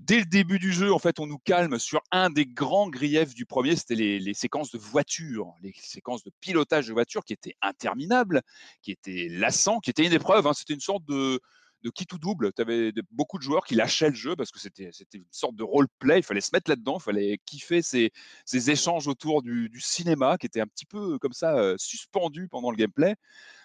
dès 0.00 0.18
le 0.18 0.26
début 0.26 0.58
du 0.58 0.72
jeu, 0.72 0.92
en 0.92 0.98
fait, 0.98 1.18
on 1.18 1.26
nous 1.26 1.38
calme 1.38 1.78
sur 1.78 2.02
un 2.10 2.30
des 2.30 2.46
grands 2.46 2.88
griefs 2.88 3.34
du 3.34 3.46
premier, 3.46 3.76
c'était 3.76 3.94
les, 3.94 4.20
les 4.20 4.34
séquences 4.34 4.70
de 4.70 4.78
voiture, 4.78 5.54
les 5.62 5.72
séquences 5.80 6.22
de 6.22 6.30
pilotage 6.40 6.86
de 6.86 6.92
voiture 6.92 7.24
qui 7.24 7.32
étaient 7.32 7.56
interminables 7.62 8.42
qui 8.82 8.92
était 8.92 9.28
lassant, 9.30 9.80
qui 9.80 9.90
était 9.90 10.04
une 10.04 10.12
épreuve. 10.12 10.46
Hein. 10.46 10.52
C'était 10.54 10.74
une 10.74 10.80
sorte 10.80 11.04
de, 11.06 11.40
de 11.82 11.90
qui 11.90 12.06
tout 12.06 12.18
double. 12.18 12.52
Tu 12.52 12.62
avais 12.62 12.92
beaucoup 13.10 13.38
de 13.38 13.42
joueurs 13.42 13.64
qui 13.64 13.74
lâchaient 13.74 14.08
le 14.08 14.14
jeu 14.14 14.36
parce 14.36 14.50
que 14.50 14.58
c'était 14.58 14.90
une 15.14 15.24
sorte 15.30 15.56
de 15.56 15.62
role-play. 15.62 16.18
Il 16.18 16.22
fallait 16.22 16.40
se 16.40 16.50
mettre 16.52 16.70
là-dedans, 16.70 16.98
il 16.98 17.02
fallait 17.02 17.38
kiffer 17.44 17.82
ces, 17.82 18.12
ces 18.44 18.70
échanges 18.70 19.08
autour 19.08 19.42
du, 19.42 19.68
du, 19.68 19.80
cinéma 19.80 20.38
qui 20.38 20.46
étaient 20.46 20.60
un 20.60 20.66
petit 20.66 20.86
peu 20.86 21.18
comme 21.18 21.32
ça 21.32 21.56
euh, 21.56 21.74
suspendus 21.78 22.48
pendant 22.48 22.70
le 22.70 22.76
gameplay. 22.76 23.16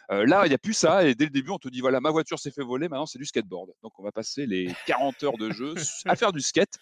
Euh, 0.10 0.26
là, 0.26 0.46
il 0.46 0.50
n'y 0.50 0.56
a 0.56 0.58
plus 0.58 0.74
ça. 0.74 1.06
Et 1.06 1.16
dès 1.16 1.26
le 1.26 1.32
début, 1.32 1.52
on 1.52 1.58
te 1.58 1.68
dit 1.68 1.82
voilà, 1.82 2.00
ma 2.00 2.12
voiture 2.12 2.40
s'est 2.40 2.52
fait 2.52 2.64
voler. 2.64 2.88
Maintenant, 2.88 3.06
c'est 3.06 3.20
du 3.20 3.26
skateboard. 3.26 3.72
Donc, 3.84 4.00
on 4.00 4.04
va 4.04 4.12
passer 4.12 4.46
les 4.46 4.74
40 4.86 5.24
heures 5.24 5.38
de 5.38 5.52
jeu 5.52 5.74
à 6.06 6.16
faire 6.16 6.32
du 6.32 6.40
skate. 6.40 6.78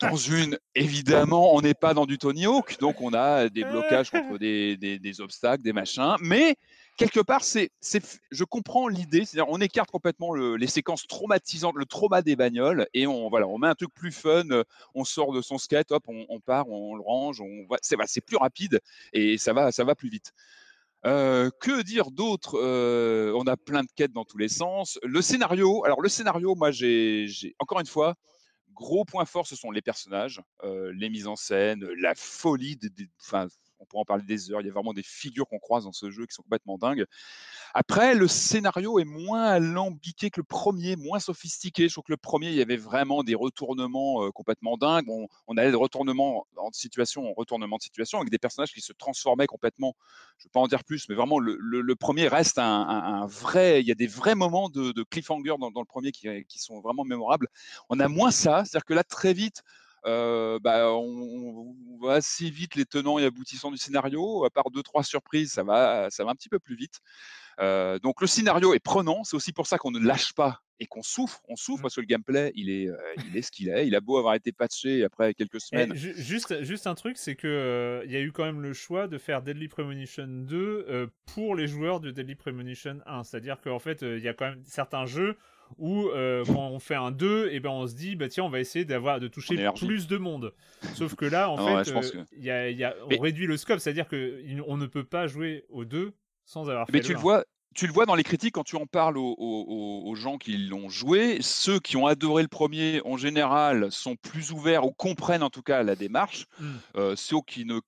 Dans 0.00 0.16
une, 0.16 0.58
évidemment, 0.74 1.54
on 1.54 1.62
n'est 1.62 1.74
pas 1.74 1.94
dans 1.94 2.06
du 2.06 2.18
Tony 2.18 2.46
Hawk. 2.46 2.78
Donc, 2.78 3.00
on 3.00 3.14
a 3.14 3.48
des 3.48 3.64
blocages 3.64 4.10
contre 4.10 4.38
des, 4.38 4.76
des, 4.76 4.98
des 4.98 5.20
obstacles, 5.20 5.62
des 5.62 5.72
machins. 5.72 6.16
Mais 6.20 6.56
quelque 6.96 7.20
part, 7.20 7.42
c'est, 7.44 7.70
je 8.30 8.44
comprends 8.44 8.88
l'idée, 8.88 9.24
c'est-à-dire 9.24 9.50
on 9.50 9.60
écarte 9.60 9.90
complètement 9.90 10.34
les 10.34 10.66
séquences 10.66 11.06
traumatisantes, 11.06 11.74
le 11.76 11.86
trauma 11.86 12.22
des 12.22 12.36
bagnoles, 12.36 12.86
et 12.94 13.06
on, 13.06 13.28
voilà, 13.28 13.46
on 13.46 13.58
met 13.58 13.68
un 13.68 13.74
truc 13.74 13.92
plus 13.94 14.12
fun, 14.12 14.44
on 14.94 15.04
sort 15.04 15.32
de 15.32 15.40
son 15.40 15.58
skate, 15.58 15.90
hop, 15.92 16.04
on, 16.08 16.40
part, 16.40 16.68
on, 16.68 16.94
le 16.94 17.02
range, 17.02 17.40
on, 17.40 17.66
c'est, 17.82 17.96
c'est 18.06 18.20
plus 18.20 18.36
rapide 18.36 18.80
et 19.12 19.38
ça 19.38 19.52
va, 19.52 19.72
ça 19.72 19.84
va 19.84 19.94
plus 19.94 20.08
vite. 20.08 20.32
Euh, 21.06 21.50
que 21.60 21.82
dire 21.82 22.10
d'autre 22.10 22.58
euh, 22.60 23.32
On 23.34 23.46
a 23.46 23.56
plein 23.56 23.82
de 23.82 23.88
quêtes 23.96 24.12
dans 24.12 24.24
tous 24.24 24.36
les 24.36 24.48
sens. 24.48 24.98
Le 25.02 25.22
scénario, 25.22 25.84
alors 25.84 26.02
le 26.02 26.08
scénario, 26.08 26.54
moi, 26.54 26.70
j'ai, 26.70 27.26
encore 27.58 27.80
une 27.80 27.86
fois, 27.86 28.16
gros 28.74 29.04
point 29.04 29.24
fort, 29.24 29.46
ce 29.46 29.56
sont 29.56 29.70
les 29.70 29.82
personnages, 29.82 30.42
euh, 30.64 30.92
les 30.94 31.08
mises 31.08 31.26
en 31.26 31.36
scène, 31.36 31.86
la 31.98 32.14
folie, 32.14 32.76
des, 32.76 32.90
on 33.80 33.86
pourra 33.86 34.02
en 34.02 34.04
parler 34.04 34.24
des 34.24 34.50
heures. 34.50 34.60
Il 34.60 34.66
y 34.66 34.70
a 34.70 34.72
vraiment 34.72 34.92
des 34.92 35.02
figures 35.02 35.46
qu'on 35.48 35.58
croise 35.58 35.84
dans 35.84 35.92
ce 35.92 36.10
jeu 36.10 36.26
qui 36.26 36.34
sont 36.34 36.42
complètement 36.42 36.78
dingues. 36.78 37.06
Après, 37.74 38.14
le 38.14 38.28
scénario 38.28 38.98
est 38.98 39.04
moins 39.04 39.44
alambiqué 39.44 40.30
que 40.30 40.40
le 40.40 40.44
premier, 40.44 40.96
moins 40.96 41.18
sophistiqué. 41.18 41.88
Je 41.88 41.94
trouve 41.94 42.04
que 42.04 42.12
le 42.12 42.16
premier, 42.16 42.48
il 42.48 42.54
y 42.54 42.62
avait 42.62 42.76
vraiment 42.76 43.22
des 43.22 43.34
retournements 43.34 44.24
euh, 44.24 44.30
complètement 44.30 44.76
dingues. 44.76 45.08
On, 45.08 45.56
allait 45.56 45.70
de 45.70 45.76
retournement 45.76 46.46
en 46.56 46.70
situation 46.72 47.28
en 47.28 47.34
retournement 47.34 47.76
de 47.76 47.82
situation 47.82 48.18
avec 48.18 48.30
des 48.30 48.38
personnages 48.38 48.72
qui 48.72 48.80
se 48.80 48.92
transformaient 48.92 49.46
complètement. 49.46 49.94
Je 50.38 50.44
ne 50.44 50.48
vais 50.48 50.52
pas 50.52 50.60
en 50.60 50.68
dire 50.68 50.84
plus, 50.84 51.08
mais 51.08 51.14
vraiment, 51.14 51.38
le, 51.38 51.94
premier 51.96 52.28
reste 52.28 52.58
un, 52.58 53.26
vrai. 53.26 53.80
Il 53.80 53.86
y 53.86 53.92
a 53.92 53.94
des 53.94 54.06
vrais 54.06 54.34
moments 54.34 54.68
de, 54.68 55.02
cliffhanger 55.04 55.56
dans, 55.58 55.68
le 55.68 55.84
premier 55.84 56.12
qui, 56.12 56.28
qui 56.46 56.58
sont 56.58 56.80
vraiment 56.80 57.04
mémorables. 57.04 57.48
On 57.88 58.00
a 58.00 58.08
moins 58.08 58.30
ça, 58.30 58.64
c'est-à-dire 58.64 58.84
que 58.84 58.94
là, 58.94 59.04
très 59.04 59.32
vite, 59.32 59.62
euh, 60.06 60.58
bah, 60.60 60.90
on, 60.92 61.74
va 62.02 62.14
assez 62.14 62.48
vite 62.48 62.76
les 62.76 62.86
tenants 62.86 63.18
et 63.18 63.24
aboutissants 63.24 63.70
du 63.70 63.76
scénario. 63.76 64.44
À 64.44 64.50
part 64.50 64.70
deux 64.70 64.82
trois 64.82 65.02
surprises, 65.02 65.52
ça 65.52 65.62
va, 65.62 66.08
ça 66.10 66.24
va 66.24 66.30
un 66.30 66.34
petit 66.34 66.48
peu 66.48 66.58
plus 66.58 66.74
vite. 66.74 67.00
Euh, 67.60 67.98
donc 67.98 68.22
le 68.22 68.26
scénario 68.26 68.72
est 68.72 68.80
prenant. 68.80 69.22
C'est 69.24 69.36
aussi 69.36 69.52
pour 69.52 69.66
ça 69.66 69.76
qu'on 69.76 69.90
ne 69.90 69.98
lâche 69.98 70.32
pas 70.32 70.60
et 70.78 70.86
qu'on 70.86 71.02
souffre. 71.02 71.42
On 71.46 71.56
souffre 71.56 71.80
mmh. 71.80 71.82
parce 71.82 71.94
que 71.96 72.00
le 72.00 72.06
gameplay, 72.06 72.52
il 72.54 72.70
est, 72.70 72.88
euh, 72.88 72.96
il 73.28 73.36
est 73.36 73.42
ce 73.42 73.50
qu'il 73.50 73.68
est. 73.68 73.86
Il 73.86 73.94
a 73.94 74.00
beau 74.00 74.16
avoir 74.16 74.34
été 74.34 74.50
patché 74.50 75.04
après 75.04 75.34
quelques 75.34 75.60
semaines. 75.60 75.94
juste, 75.94 76.62
juste 76.62 76.86
un 76.86 76.94
truc, 76.94 77.18
c'est 77.18 77.36
que 77.36 78.02
il 78.06 78.10
y 78.10 78.16
a 78.16 78.20
eu 78.20 78.32
quand 78.32 78.44
même 78.44 78.62
le 78.62 78.72
choix 78.72 79.06
de 79.06 79.18
faire 79.18 79.42
Deadly 79.42 79.68
Premonition 79.68 80.26
2 80.26 81.10
pour 81.26 81.54
les 81.54 81.66
joueurs 81.66 82.00
de 82.00 82.10
Deadly 82.10 82.34
Premonition 82.34 83.00
1. 83.04 83.24
C'est-à-dire 83.24 83.60
qu'en 83.60 83.78
fait, 83.78 84.00
il 84.00 84.22
y 84.22 84.28
a 84.28 84.32
quand 84.32 84.48
même 84.48 84.62
certains 84.64 85.04
jeux 85.04 85.36
où 85.78 86.08
euh, 86.08 86.44
quand 86.44 86.68
on 86.68 86.78
fait 86.78 86.94
un 86.94 87.10
2, 87.10 87.48
et 87.48 87.56
eh 87.56 87.60
ben 87.60 87.70
on 87.70 87.86
se 87.86 87.94
dit 87.94 88.16
bah 88.16 88.28
tiens 88.28 88.44
on 88.44 88.50
va 88.50 88.60
essayer 88.60 88.84
d'avoir 88.84 89.20
de 89.20 89.28
toucher 89.28 89.56
plus 89.76 90.06
de 90.06 90.16
monde. 90.16 90.52
Sauf 90.94 91.14
que 91.14 91.24
là 91.24 91.50
en 91.50 91.82
fait 91.82 91.92
euh, 91.92 92.24
y 92.36 92.50
a, 92.50 92.70
y 92.70 92.84
a, 92.84 92.94
on 93.10 93.20
réduit 93.20 93.46
le 93.46 93.56
scope, 93.56 93.78
c'est-à-dire 93.78 94.08
que 94.08 94.42
on 94.66 94.76
ne 94.76 94.86
peut 94.86 95.04
pas 95.04 95.26
jouer 95.26 95.64
au 95.68 95.84
2 95.84 96.12
sans 96.44 96.68
avoir 96.68 96.86
fait 96.86 96.92
Mais 96.92 97.00
tu 97.00 97.12
le 97.12 97.18
vois, 97.18 97.44
tu 97.74 97.86
le 97.86 97.92
vois 97.92 98.04
dans 98.04 98.16
les 98.16 98.24
critiques 98.24 98.54
quand 98.54 98.64
tu 98.64 98.76
en 98.76 98.86
parles 98.86 99.16
aux, 99.16 100.14
gens 100.16 100.38
qui 100.38 100.56
l'ont 100.56 100.88
joué. 100.88 101.38
Ceux 101.40 101.78
qui 101.78 101.96
ont 101.96 102.06
adoré 102.06 102.42
le 102.42 102.48
premier, 102.48 103.00
en 103.04 103.16
général, 103.16 103.92
sont 103.92 104.16
plus 104.16 104.50
ouverts 104.50 104.84
ou 104.84 104.90
comprennent 104.90 105.42
en 105.42 105.50
tout 105.50 105.62
cas 105.62 105.82
la 105.82 105.94
démarche. 105.94 106.46
Mmh. 106.58 106.66
Euh, 106.96 107.14
ceux 107.16 107.38
qui 107.46 107.64
ne 107.64 107.78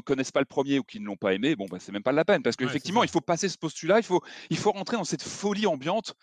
connaissent 0.00 0.30
pas 0.30 0.40
le 0.40 0.46
premier 0.46 0.78
ou 0.78 0.82
qui 0.82 1.00
ne 1.00 1.06
l'ont 1.06 1.16
pas 1.16 1.32
aimé, 1.32 1.56
bon, 1.56 1.66
bah, 1.70 1.78
c'est 1.80 1.92
même 1.92 2.02
pas 2.02 2.12
la 2.12 2.24
peine 2.24 2.42
parce 2.42 2.56
qu'effectivement, 2.56 3.02
il 3.02 3.08
faut 3.08 3.22
passer 3.22 3.48
ce 3.48 3.56
postulat, 3.56 3.98
il 3.98 4.04
faut, 4.04 4.22
il 4.50 4.58
faut 4.58 4.72
rentrer 4.72 4.96
dans 4.96 5.04
cette 5.04 5.22
folie 5.22 5.66
ambiante 5.66 6.14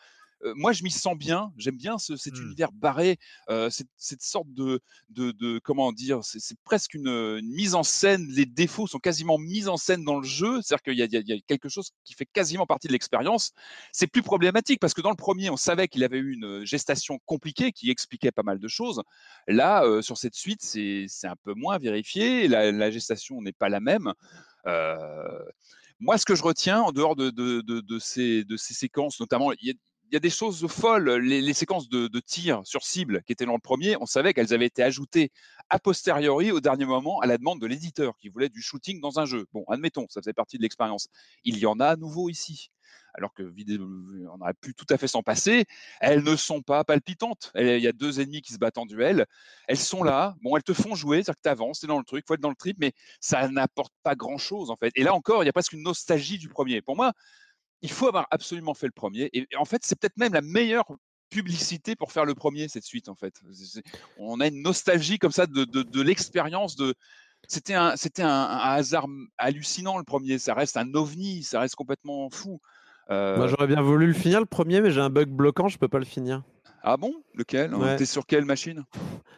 moi, 0.56 0.72
je 0.72 0.84
m'y 0.84 0.92
sens 0.92 1.18
bien. 1.18 1.52
J'aime 1.58 1.78
bien 1.78 1.98
cet 1.98 2.34
mmh. 2.34 2.42
univers 2.42 2.72
barré, 2.72 3.18
cette, 3.70 4.22
sorte 4.22 4.52
de, 4.54 4.82
de, 5.10 5.60
comment 5.60 5.92
dire, 5.92 6.20
c'est 6.24 6.60
presque 6.64 6.94
une, 6.94 7.42
mise 7.42 7.76
en 7.76 7.84
scène. 7.84 8.28
Les 8.30 8.46
défauts 8.46 8.88
sont 8.88 9.00
quasiment 9.00 9.38
mis 9.38 9.68
en 9.68 9.78
scène 9.78 10.04
dans 10.04 10.20
le 10.20 10.26
jeu. 10.26 10.62
C'est-à-dire 10.62 10.84
qu'il 10.84 11.28
y, 11.30 11.34
a 11.34 11.40
quelque 11.48 11.70
chose 11.70 11.92
qui 12.04 12.14
fait 12.14 12.26
quasiment 12.26 12.66
partie 12.66 12.88
de 12.88 12.94
l'expérience. 12.94 13.52
C'est 13.92 14.08
plus 14.08 14.22
problématique 14.22 14.80
parce 14.80 14.94
que 14.94 15.02
dans 15.02 15.10
le 15.10 15.16
premier, 15.16 15.50
on 15.50 15.58
savait 15.58 15.88
qu'il 15.88 16.04
avait 16.04 16.20
eu 16.20 16.34
une 16.34 16.66
gestation 16.66 17.20
compliquée 17.26 17.72
qui 17.72 17.90
expliquait 17.90 18.32
pas 18.32 18.44
mal 18.44 18.60
de 18.60 18.68
choses. 18.68 19.02
Là, 19.48 20.02
sur 20.02 20.18
cette 20.18 20.36
suite, 20.36 20.62
c'est 20.62 21.08
un 21.24 21.36
peu 21.44 21.54
moins 21.54 21.78
vérifié. 21.78 22.48
La, 22.48 22.92
gestation 22.92 23.42
n'est 23.42 23.54
pas 23.54 23.70
la 23.70 23.80
même. 23.80 24.14
moi, 26.00 26.18
ce 26.18 26.26
que 26.26 26.36
je 26.36 26.44
retiens 26.44 26.82
en 26.82 26.92
dehors 26.92 27.16
de, 27.16 27.30
de, 27.32 28.00
ces, 28.00 28.44
de 28.44 28.58
ces 28.58 28.74
séquences, 28.74 29.20
notamment, 29.20 29.52
il 29.54 29.70
y 29.70 29.80
y 30.14 30.16
a 30.16 30.20
des 30.20 30.30
choses 30.30 30.68
folles. 30.68 31.10
Les, 31.10 31.54
séquences 31.54 31.90
de, 31.90 32.20
tir 32.20 32.62
sur 32.64 32.84
cible 32.84 33.24
qui 33.24 33.34
étaient 33.34 33.46
dans 33.46 33.54
le 33.54 33.60
premier, 33.60 33.98
on 34.00 34.06
savait 34.06 34.34
qu'elles 34.34 34.54
avaient 34.54 34.66
été 34.66 34.84
ajoutées 34.84 35.32
a 35.70 35.80
posteriori 35.80 36.52
au 36.52 36.62
dernier 36.62 36.86
moment 36.86 37.20
à 37.20 37.26
la 37.26 37.38
demande 37.38 37.60
de 37.60 37.68
l'éditeur 37.68 38.18
qui 38.18 38.30
voulait 38.30 38.50
du 38.50 38.62
shooting 38.62 39.02
dans 39.02 39.20
un 39.20 39.26
jeu. 39.26 39.46
Bon, 39.54 39.66
admettons, 39.68 40.06
ça 40.10 40.22
faisait 40.22 40.34
partie 40.34 40.58
de 40.58 40.64
l'expérience. 40.64 41.08
Il 41.44 41.58
y 41.58 41.66
en 41.66 41.80
a 41.80 41.88
à 41.88 41.96
nouveau 41.96 42.30
ici. 42.30 42.72
Alors 43.14 43.34
que 43.34 43.52
on 44.30 44.42
aurait 44.42 44.54
pu 44.54 44.76
tout 44.76 44.86
à 44.92 44.98
fait 44.98 45.08
s'en 45.08 45.24
passer. 45.24 45.66
Elles 46.00 46.24
ne 46.24 46.36
sont 46.36 46.62
pas 46.62 46.84
palpitantes. 46.84 47.52
Il 47.56 47.80
y 47.80 47.88
a 47.88 47.92
deux 47.92 48.20
ennemis 48.20 48.42
qui 48.44 48.54
se 48.54 48.60
battent 48.60 48.78
en 48.78 48.86
duel. 48.86 49.26
Elles 49.68 49.78
sont 49.78 50.04
là. 50.04 50.36
Bon, 50.44 50.56
elles 50.56 50.64
te 50.64 50.74
font 50.74 50.94
jouer, 50.94 51.18
c'est-à-dire 51.24 51.36
que 51.36 51.42
tu 51.42 51.50
avances, 51.50 51.80
tu 51.80 51.88
dans 51.88 51.98
le 51.98 52.04
truc, 52.04 52.24
il 52.24 52.28
faut 52.28 52.36
être 52.36 52.42
dans 52.42 52.50
le 52.50 52.56
trip, 52.56 52.78
mais 52.80 52.94
ça 53.20 53.48
n'apporte 53.48 53.94
pas 54.04 54.16
grand-chose 54.16 54.70
en 54.70 54.76
fait. 54.76 54.92
Et 54.96 55.04
là 55.04 55.16
encore, 55.16 55.44
il 55.44 55.48
y 55.48 55.50
a 55.50 55.54
presque 55.54 55.74
une 55.74 55.82
nostalgie 55.82 56.38
du 56.38 56.48
premier. 56.48 56.82
Pour 56.84 56.96
moi, 56.96 57.14
il 57.82 57.92
faut 57.92 58.08
avoir 58.08 58.28
absolument 58.32 58.74
fait 58.74 58.88
le 58.88 58.92
premier. 58.92 59.30
Et, 59.34 59.48
en 59.58 59.66
fait, 59.66 59.82
c'est 59.84 60.00
peut-être 60.00 60.18
même 60.18 60.34
la 60.34 60.42
meilleure 60.42 60.86
publicité 61.30 61.96
pour 61.96 62.12
faire 62.12 62.26
le 62.26 62.36
premier, 62.36 62.68
cette 62.68 62.84
suite, 62.84 63.10
en 63.10 63.16
fait. 63.16 63.34
On 64.18 64.40
a 64.40 64.48
une 64.48 64.62
nostalgie 64.62 65.20
comme 65.20 65.32
ça 65.32 65.46
de, 65.46 66.02
l'expérience 66.02 66.76
de. 66.76 66.96
C'était 67.48 67.76
un, 67.76 67.96
c'était 67.96 68.24
un, 68.24 68.46
hasard 68.46 69.08
hallucinant 69.38 69.98
le 69.98 70.04
premier. 70.04 70.40
Ça 70.40 70.54
reste 70.54 70.78
un 70.78 70.94
ovni, 70.96 71.44
ça 71.44 71.60
reste 71.60 71.76
complètement 71.76 72.30
fou. 72.30 72.60
Moi, 73.10 73.18
euh 73.18 73.48
j'aurais 73.48 73.68
bien 73.68 73.82
voulu 73.82 74.08
le 74.08 74.14
finir 74.14 74.40
le 74.40 74.46
premier, 74.46 74.82
mais 74.82 74.92
j'ai 74.92 75.00
un 75.00 75.10
bug 75.10 75.30
bloquant, 75.30 75.68
je 75.70 75.78
peux 75.78 75.88
pas 75.88 76.00
le 76.00 76.06
finir. 76.06 76.44
Ah 76.84 76.98
bon? 76.98 77.14
Lequel 77.34 77.72
T'es 77.98 78.06
sur 78.06 78.26
quelle 78.26 78.46
machine? 78.46 78.84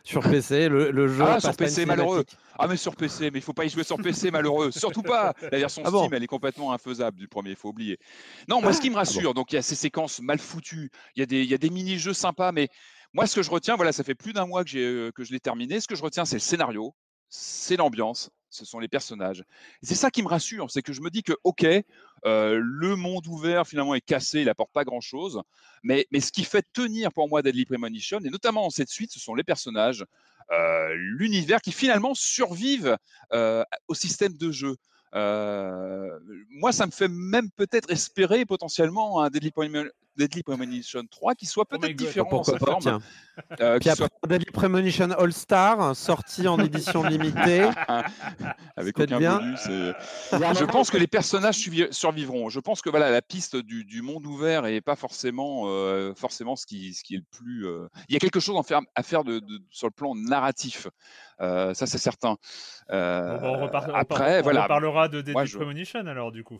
Sur 0.03 0.21
PC, 0.21 0.69
le, 0.69 1.07
jeu. 1.07 1.23
Ah, 1.25 1.39
sur 1.39 1.55
PC, 1.55 1.85
malheureux. 1.85 2.25
Ah, 2.57 2.67
mais 2.67 2.77
sur 2.77 2.95
PC, 2.95 3.31
mais 3.31 3.39
il 3.39 3.41
faut 3.41 3.53
pas 3.53 3.65
y 3.65 3.69
jouer 3.69 3.83
sur 3.83 3.97
PC, 3.97 4.31
malheureux. 4.31 4.71
Surtout 4.71 5.01
pas. 5.01 5.33
La 5.41 5.59
version 5.59 5.81
ah 5.85 5.89
Steam, 5.89 6.13
elle 6.13 6.23
est 6.23 6.27
complètement 6.27 6.73
infaisable 6.73 7.17
du 7.17 7.27
premier, 7.27 7.51
il 7.51 7.55
faut 7.55 7.69
oublier. 7.69 7.99
Non, 8.47 8.61
moi, 8.61 8.73
ce 8.73 8.81
qui 8.81 8.89
me 8.89 8.95
ah 8.95 8.99
rassure, 8.99 9.33
donc 9.33 9.51
il 9.51 9.55
y 9.55 9.59
a 9.59 9.61
ces 9.61 9.75
séquences 9.75 10.19
mal 10.19 10.39
foutues, 10.39 10.91
il 11.15 11.19
y 11.19 11.23
a 11.23 11.25
des, 11.25 11.43
il 11.43 11.49
y 11.49 11.53
a 11.53 11.57
des 11.57 11.69
mini-jeux 11.69 12.13
sympas, 12.13 12.51
mais 12.51 12.69
moi, 13.13 13.27
ce 13.27 13.35
que 13.35 13.43
je 13.43 13.49
retiens, 13.49 13.75
voilà, 13.75 13.91
ça 13.91 14.03
fait 14.03 14.15
plus 14.15 14.33
d'un 14.33 14.45
mois 14.45 14.63
que, 14.63 14.77
euh, 14.77 15.11
que 15.11 15.23
je 15.23 15.31
l'ai 15.31 15.39
terminé. 15.39 15.79
Ce 15.79 15.87
que 15.87 15.95
je 15.95 16.03
retiens, 16.03 16.25
c'est 16.25 16.35
le 16.35 16.41
scénario, 16.41 16.93
c'est 17.29 17.77
l'ambiance, 17.77 18.29
ce 18.49 18.65
sont 18.65 18.79
les 18.79 18.87
personnages. 18.87 19.43
C'est 19.81 19.95
ça 19.95 20.11
qui 20.11 20.23
me 20.23 20.27
rassure, 20.27 20.69
c'est 20.71 20.81
que 20.81 20.93
je 20.93 21.01
me 21.01 21.09
dis 21.09 21.23
que, 21.23 21.33
ok, 21.43 21.65
euh, 22.25 22.59
le 22.61 22.95
monde 22.95 23.27
ouvert 23.27 23.67
finalement 23.67 23.95
est 23.95 24.01
cassé, 24.01 24.39
il 24.39 24.45
n'apporte 24.45 24.71
pas 24.71 24.83
grand-chose, 24.83 25.41
mais, 25.83 26.05
ce 26.19 26.31
qui 26.31 26.43
fait 26.43 26.65
tenir 26.73 27.11
pour 27.13 27.29
moi 27.29 27.41
Deadly 27.41 27.65
Premonition, 27.65 28.19
et 28.19 28.29
notamment 28.29 28.63
dans 28.63 28.69
cette 28.69 28.89
suite, 28.89 29.11
ce 29.11 29.19
sont 29.19 29.35
les 29.35 29.43
personnages, 29.43 30.05
euh, 30.51 30.93
l'univers 30.95 31.61
qui 31.61 31.71
finalement 31.71 32.13
survivent 32.13 32.97
euh, 33.33 33.63
au 33.87 33.93
système 33.93 34.33
de 34.33 34.51
jeu. 34.51 34.75
moi, 35.13 36.71
ça 36.71 36.85
me 36.85 36.91
fait 36.91 37.07
même 37.07 37.49
peut-être 37.51 37.91
espérer 37.91 38.45
potentiellement 38.45 39.21
un 39.21 39.29
Deadly 39.29 39.51
Deadly 40.19 40.43
Premonition 40.43 41.03
3 41.09 41.35
qui 41.35 41.45
soit 41.45 41.65
oh 41.71 41.77
peut-être 41.77 41.95
différent 41.95 42.29
dans 42.29 42.43
sa 42.43 42.59
forme. 42.59 42.99
Euh, 43.61 43.79
soit... 43.79 44.09
Deadly 44.27 44.51
Premonition 44.51 45.11
All 45.11 45.31
Star 45.31 45.95
sorti 45.95 46.45
en 46.47 46.59
édition 46.59 47.03
limitée. 47.03 47.69
Avec 48.75 48.99
aucun 48.99 49.17
bien. 49.17 49.37
bonus. 49.37 49.61
Je 49.65 50.65
pense 50.65 50.91
que 50.91 50.97
les 50.97 51.07
personnages 51.07 51.55
survivront. 51.91 52.49
Je 52.49 52.59
pense 52.59 52.81
que 52.81 52.89
voilà, 52.89 53.09
la 53.11 53.21
piste 53.21 53.55
du, 53.55 54.01
monde 54.01 54.25
ouvert 54.25 54.65
est 54.65 54.81
pas 54.81 54.97
forcément, 54.97 55.63
euh, 55.67 56.13
forcément 56.15 56.57
ce 56.57 56.65
qui, 56.65 56.93
ce 56.93 57.03
qui 57.03 57.15
est 57.15 57.19
le 57.19 57.23
plus. 57.31 57.65
Euh, 57.65 57.87
il 58.09 58.13
y 58.13 58.17
a 58.17 58.19
quelque 58.19 58.41
chose 58.41 58.59
à 58.95 59.03
faire, 59.03 59.23
de, 59.23 59.41
sur 59.69 59.87
le 59.87 59.93
plan 59.93 60.15
narratif. 60.15 60.87
ça, 61.39 61.73
c'est 61.73 61.97
certain. 61.97 62.35
Bah, 62.89 63.39
on, 63.41 63.67
Après, 63.93 64.41
voilà. 64.41 64.65
on 64.65 64.67
parlera 64.67 65.07
de 65.07 65.21
Deadly 65.21 65.49
Premonition 65.51 66.05
alors 66.07 66.33
du 66.33 66.43
coup. 66.43 66.59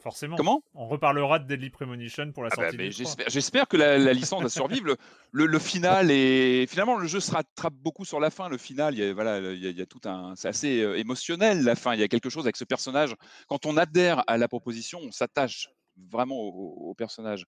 Forcément. 0.00 0.36
Comment? 0.36 0.62
On 0.74 0.86
reparlera 0.86 1.40
de 1.40 1.46
Deadly 1.46 1.70
Premonition 1.70 2.30
pour 2.30 2.44
la 2.44 2.50
ah 2.52 2.56
bah, 2.56 2.70
sortie. 2.70 3.04
J'espère 3.26 3.66
que 3.66 3.76
la, 3.76 4.12
licence 4.12 4.42
va 4.42 4.48
survivre. 4.48 4.96
Le, 5.32 5.46
le, 5.46 5.58
final 5.58 6.12
et 6.12 6.66
finalement 6.68 6.96
le 6.96 7.08
jeu 7.08 7.18
se 7.18 7.32
rattrape 7.32 7.74
beaucoup 7.74 8.04
sur 8.04 8.20
la 8.20 8.30
fin. 8.30 8.48
Le 8.48 8.58
final, 8.58 8.94
il 8.94 9.00
y 9.00 9.08
a, 9.08 9.12
voilà, 9.12 9.38
il 9.38 9.76
y 9.76 9.82
a, 9.82 9.86
tout 9.86 10.00
un, 10.04 10.34
c'est 10.36 10.48
assez 10.48 10.82
euh, 10.82 10.96
émotionnel 10.96 11.64
la 11.64 11.74
fin. 11.74 11.94
Il 11.94 12.00
y 12.00 12.04
a 12.04 12.08
quelque 12.08 12.30
chose 12.30 12.44
avec 12.44 12.56
ce 12.56 12.64
personnage. 12.64 13.14
Quand 13.48 13.66
on 13.66 13.76
adhère 13.76 14.22
à 14.28 14.38
la 14.38 14.46
proposition, 14.46 15.00
on 15.02 15.10
s'attache 15.10 15.68
vraiment 15.96 16.36
au, 16.36 16.90
au 16.90 16.94
personnage. 16.94 17.44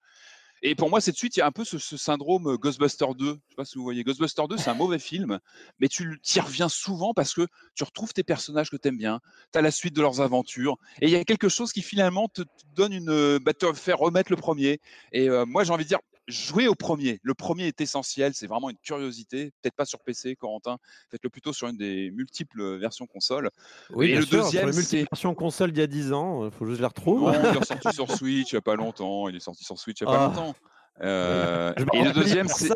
Et 0.62 0.74
pour 0.74 0.90
moi, 0.90 1.00
cette 1.00 1.16
suite, 1.16 1.36
il 1.36 1.40
y 1.40 1.42
a 1.42 1.46
un 1.46 1.52
peu 1.52 1.64
ce, 1.64 1.78
syndrome 1.78 2.56
Ghostbuster 2.56 3.06
2. 3.16 3.24
Je 3.24 3.30
ne 3.30 3.34
sais 3.34 3.40
pas 3.56 3.64
si 3.64 3.78
vous 3.78 3.84
voyez. 3.84 4.04
Ghostbuster 4.04 4.42
2, 4.48 4.56
c'est 4.58 4.70
un 4.70 4.74
mauvais 4.74 4.98
film, 4.98 5.38
mais 5.78 5.88
tu 5.88 6.20
y 6.34 6.40
reviens 6.40 6.68
souvent 6.68 7.14
parce 7.14 7.34
que 7.34 7.46
tu 7.74 7.84
retrouves 7.84 8.12
tes 8.12 8.22
personnages 8.22 8.70
que 8.70 8.76
tu 8.76 8.88
aimes 8.88 8.98
bien, 8.98 9.20
tu 9.52 9.58
as 9.58 9.62
la 9.62 9.70
suite 9.70 9.94
de 9.94 10.02
leurs 10.02 10.20
aventures, 10.20 10.76
et 11.00 11.06
il 11.06 11.10
y 11.10 11.16
a 11.16 11.24
quelque 11.24 11.48
chose 11.48 11.72
qui 11.72 11.82
finalement 11.82 12.28
te, 12.28 12.42
donne 12.74 12.92
une. 12.92 13.38
Bah, 13.38 13.54
te 13.54 13.72
fait 13.72 13.92
remettre 13.92 14.30
le 14.30 14.36
premier. 14.36 14.80
Et 15.12 15.28
moi, 15.46 15.64
j'ai 15.64 15.72
envie 15.72 15.84
de 15.84 15.88
dire, 15.88 16.00
jouez 16.30 16.68
au 16.68 16.74
premier. 16.74 17.20
Le 17.22 17.34
premier 17.34 17.66
est 17.66 17.80
essentiel, 17.80 18.32
c'est 18.34 18.46
vraiment 18.46 18.70
une 18.70 18.78
curiosité. 18.78 19.52
Peut-être 19.62 19.74
pas 19.74 19.84
sur 19.84 20.00
PC, 20.00 20.36
Corentin. 20.36 20.78
Faites-le 21.10 21.30
plutôt 21.30 21.52
sur 21.52 21.68
une 21.68 21.76
des 21.76 22.10
multiples 22.10 22.78
versions 22.78 23.06
console. 23.06 23.50
Oui, 23.90 24.10
et 24.10 24.16
le 24.16 24.26
deuxième, 24.26 24.72
c'est 24.72 25.02
version 25.10 25.34
console 25.34 25.72
d'il 25.72 25.80
y 25.80 25.84
a 25.84 25.86
10 25.86 26.12
ans. 26.12 26.46
Il 26.46 26.50
faut 26.50 26.66
juste 26.66 26.80
les 26.80 26.86
retrouver. 26.86 27.36
il 27.36 27.58
est 27.58 27.64
sorti 27.64 27.92
sur 27.94 28.10
Switch 28.10 28.52
il 28.52 28.54
n'y 28.54 28.58
a 28.58 28.62
pas 28.62 28.76
longtemps. 28.76 29.28
Il 29.28 29.36
est 29.36 29.40
sorti 29.40 29.64
sur 29.64 29.78
Switch 29.78 30.00
il 30.00 30.06
n'y 30.06 30.12
a 30.12 30.16
pas 30.16 30.24
ah. 30.24 30.28
longtemps. 30.28 30.54
Euh, 31.02 31.72
et 31.94 32.04
le 32.04 32.12
deuxième, 32.12 32.46
c'est. 32.48 32.68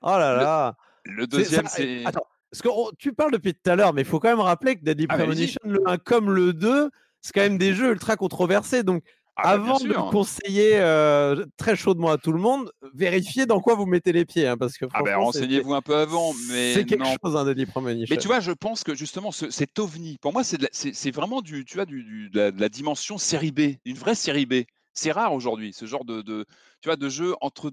Oh 0.00 0.16
là 0.16 0.34
là. 0.34 0.74
Le, 1.04 1.26
deuxième, 1.26 1.66
c'est. 1.66 2.02
Attends, 2.06 2.24
parce 2.50 2.62
que 2.62 2.94
tu 2.96 3.12
parles 3.12 3.32
depuis 3.32 3.54
tout 3.54 3.70
à 3.70 3.76
l'heure, 3.76 3.92
mais 3.92 4.02
il 4.02 4.06
faut 4.06 4.20
quand 4.20 4.28
même 4.28 4.40
rappeler 4.40 4.76
que 4.76 4.84
Deadly 4.84 5.06
ah, 5.08 5.16
Premonition, 5.16 5.60
le 5.64 5.80
1 5.86 5.98
comme 5.98 6.30
le 6.30 6.52
2, 6.52 6.90
c'est 7.20 7.32
quand 7.32 7.40
même 7.40 7.58
des 7.58 7.74
jeux 7.74 7.92
ultra 7.92 8.16
controversés. 8.16 8.82
Donc, 8.82 9.02
ah 9.36 9.56
bah, 9.56 9.64
Avant 9.64 9.78
de 9.78 9.92
conseiller 10.10 10.72
euh, 10.74 11.46
très 11.56 11.74
chaudement 11.74 12.10
à 12.10 12.18
tout 12.18 12.32
le 12.32 12.38
monde, 12.38 12.70
vérifiez 12.94 13.46
dans 13.46 13.60
quoi 13.60 13.74
vous 13.74 13.86
mettez 13.86 14.12
les 14.12 14.26
pieds. 14.26 14.46
Hein, 14.46 14.58
parce 14.58 14.76
que 14.76 14.84
ah 14.92 15.02
ben, 15.02 15.16
renseignez-vous 15.16 15.72
un 15.72 15.80
peu 15.80 15.96
avant. 15.96 16.34
Mais 16.48 16.74
c'est 16.74 16.84
quelque 16.84 17.06
chose, 17.22 17.36
un 17.36 17.44
Deadly 17.44 17.66
Premonition. 17.66 18.14
Mais 18.14 18.20
tu 18.20 18.26
vois, 18.26 18.40
je 18.40 18.52
pense 18.52 18.84
que 18.84 18.94
justement, 18.94 19.32
ce, 19.32 19.50
cet 19.50 19.78
ovni, 19.78 20.18
pour 20.18 20.32
moi, 20.32 20.42
c'est 20.44 21.10
vraiment 21.10 21.40
du, 21.40 21.64
tu 21.64 21.76
vois, 21.76 21.86
du, 21.86 22.28
de, 22.30 22.52
la, 22.56 22.68
dimension 22.68 23.16
série 23.16 23.52
B, 23.52 23.76
une 23.84 23.96
vraie 23.96 24.14
série 24.14 24.46
B. 24.46 24.64
C'est 24.92 25.12
rare 25.12 25.32
aujourd'hui, 25.32 25.72
ce 25.72 25.86
genre 25.86 26.04
de, 26.04 26.20
de, 26.20 26.44
tu 26.82 26.88
vois, 26.88 26.96
de 26.96 27.08
jeu 27.08 27.34
entre, 27.40 27.70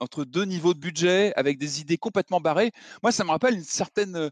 entre 0.00 0.24
deux 0.24 0.44
niveaux 0.44 0.72
de 0.72 0.78
budget, 0.78 1.34
avec 1.36 1.58
des 1.58 1.82
idées 1.82 1.98
complètement 1.98 2.40
barrées. 2.40 2.72
Moi, 3.02 3.12
ça 3.12 3.24
me 3.24 3.30
rappelle 3.30 3.54
une 3.54 3.64
certaine 3.64 4.30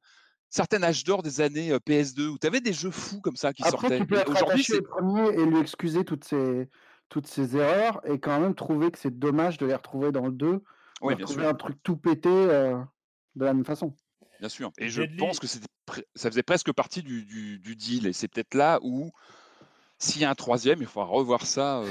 certains 0.50 0.82
âges 0.82 1.04
d'or 1.04 1.22
des 1.22 1.40
années 1.40 1.70
PS2 1.86 2.26
où 2.26 2.38
tu 2.38 2.46
avais 2.46 2.60
des 2.60 2.72
jeux 2.72 2.90
fous 2.90 3.20
comme 3.20 3.36
ça 3.36 3.52
qui 3.52 3.62
Après, 3.62 3.70
sortaient. 3.70 3.98
Tu 4.00 4.06
peux 4.06 4.22
Aujourd'hui, 4.26 4.64
c'est 4.64 4.82
premier 4.82 5.28
et 5.30 5.46
lui 5.46 5.58
excuser 5.58 6.04
toutes 6.04 6.24
ces 6.24 6.68
toutes 7.08 7.26
ces 7.26 7.56
erreurs 7.56 8.00
et 8.04 8.20
quand 8.20 8.38
même 8.38 8.54
trouver 8.54 8.90
que 8.90 8.98
c'est 8.98 9.18
dommage 9.18 9.58
de 9.58 9.66
les 9.66 9.74
retrouver 9.74 10.12
dans 10.12 10.26
le 10.26 10.32
2. 10.32 10.62
Oui, 11.02 11.14
bien 11.14 11.26
sûr. 11.26 11.46
un 11.46 11.54
truc 11.54 11.76
tout 11.82 11.96
pété 11.96 12.28
de 12.28 13.44
la 13.44 13.54
même 13.54 13.64
façon. 13.64 13.94
Bien 14.38 14.48
sûr. 14.48 14.70
Et 14.78 14.88
je 14.88 15.02
pense 15.18 15.38
que 15.38 15.46
ça 15.46 16.30
faisait 16.30 16.42
presque 16.42 16.72
partie 16.72 17.02
du, 17.02 17.24
du, 17.24 17.76
deal. 17.76 18.06
Et 18.06 18.12
c'est 18.12 18.28
peut-être 18.28 18.54
là 18.54 18.78
où, 18.82 19.10
s'il 19.98 20.22
y 20.22 20.24
a 20.24 20.30
un 20.30 20.34
troisième, 20.34 20.80
il 20.80 20.86
faudra 20.86 21.08
revoir 21.08 21.46
ça 21.46 21.82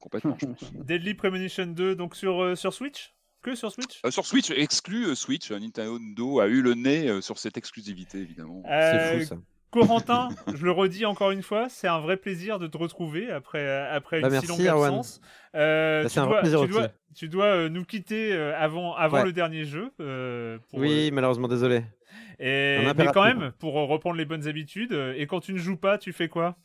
complètement, 0.00 0.36
je 0.40 0.46
pense. 0.46 0.72
Deadly 0.72 1.14
Premonition 1.14 1.66
2, 1.66 1.96
donc 1.96 2.16
sur, 2.16 2.56
sur 2.56 2.72
Switch? 2.72 3.13
Que 3.44 3.54
sur 3.54 3.70
Switch? 3.70 4.00
Euh, 4.04 4.10
Sur 4.10 4.26
Switch, 4.26 4.50
exclu 4.50 5.06
euh, 5.06 5.14
Switch. 5.14 5.52
Nintendo 5.52 6.40
a 6.40 6.46
eu 6.46 6.62
le 6.62 6.74
nez 6.74 7.08
euh, 7.08 7.20
sur 7.20 7.38
cette 7.38 7.56
exclusivité, 7.56 8.18
évidemment. 8.18 8.62
c'est 8.66 9.18
fou 9.18 9.24
ça. 9.26 9.36
Corentin, 9.70 10.28
je 10.54 10.64
le 10.64 10.70
redis 10.70 11.04
encore 11.04 11.32
une 11.32 11.42
fois, 11.42 11.68
c'est 11.68 11.88
un 11.88 11.98
vrai 11.98 12.16
plaisir 12.16 12.60
de 12.60 12.68
te 12.68 12.78
retrouver 12.78 13.30
après, 13.30 13.68
après 13.88 14.20
bah, 14.20 14.28
une 14.28 14.40
si 14.40 14.46
longue 14.46 14.66
absence. 14.66 15.20
Bah, 15.52 16.08
c'est 16.08 16.20
un 16.20 16.26
vrai 16.26 16.40
plaisir 16.40 16.60
tu, 16.62 16.68
dois, 16.68 16.88
tu 17.14 17.28
dois 17.28 17.68
nous 17.68 17.84
quitter 17.84 18.32
avant, 18.32 18.94
avant 18.94 19.24
le 19.24 19.32
dernier 19.32 19.64
jeu. 19.64 19.90
oui, 20.72 21.10
malheureusement, 21.12 21.48
désolé. 21.48 21.82
Et, 22.38 22.78
mais 22.96 23.06
quand 23.12 23.24
même, 23.24 23.52
pour 23.58 23.74
reprendre 23.74 24.16
les 24.16 24.24
bonnes 24.24 24.46
habitudes, 24.46 24.92
et 25.16 25.26
quand 25.26 25.40
tu 25.40 25.52
ne 25.52 25.58
joues 25.58 25.76
pas, 25.76 25.98
tu 25.98 26.12
fais 26.12 26.28
quoi? 26.28 26.56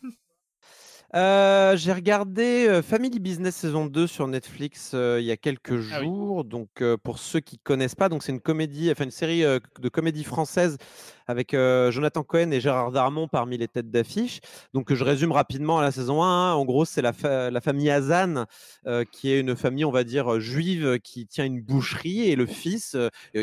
Euh, 1.15 1.75
j'ai 1.75 1.91
regardé 1.91 2.67
euh, 2.67 2.83
Family 2.83 3.19
Business 3.19 3.55
saison 3.55 3.87
2 3.87 4.05
sur 4.05 4.27
Netflix 4.27 4.91
euh, 4.93 5.17
il 5.19 5.25
y 5.25 5.31
a 5.31 5.37
quelques 5.37 5.71
Ah 5.91 5.99
oui. 6.01 6.05
jours. 6.05 6.43
Donc, 6.45 6.83
pour 7.03 7.17
ceux 7.17 7.39
qui 7.39 7.57
connaissent 7.57 7.95
pas, 7.95 8.09
donc 8.09 8.21
c'est 8.21 8.31
une 8.31 8.39
comédie, 8.41 8.91
enfin 8.91 9.05
une 9.05 9.11
série 9.11 9.41
de 9.41 9.89
comédie 9.89 10.23
française 10.23 10.77
avec 11.27 11.51
Jonathan 11.51 12.23
Cohen 12.23 12.51
et 12.51 12.59
Gérard 12.59 12.91
Darmon 12.91 13.27
parmi 13.27 13.57
les 13.57 13.67
têtes 13.67 13.91
d'affiche. 13.91 14.39
Donc, 14.73 14.93
je 14.93 15.03
résume 15.03 15.31
rapidement 15.31 15.79
la 15.81 15.91
saison 15.91 16.23
1. 16.23 16.27
hein. 16.27 16.53
En 16.53 16.65
gros, 16.65 16.85
c'est 16.85 17.01
la, 17.01 17.13
fa- 17.13 17.51
la 17.51 17.61
famille 17.61 17.89
Hazan, 17.89 18.45
qui 19.11 19.31
est 19.31 19.39
une 19.39 19.55
famille, 19.55 19.85
on 19.85 19.91
va 19.91 20.03
dire, 20.03 20.39
juive 20.39 20.99
qui 20.99 21.27
tient 21.27 21.45
une 21.45 21.61
boucherie 21.61 22.29
et 22.29 22.35
le 22.35 22.45
fils, 22.45 22.95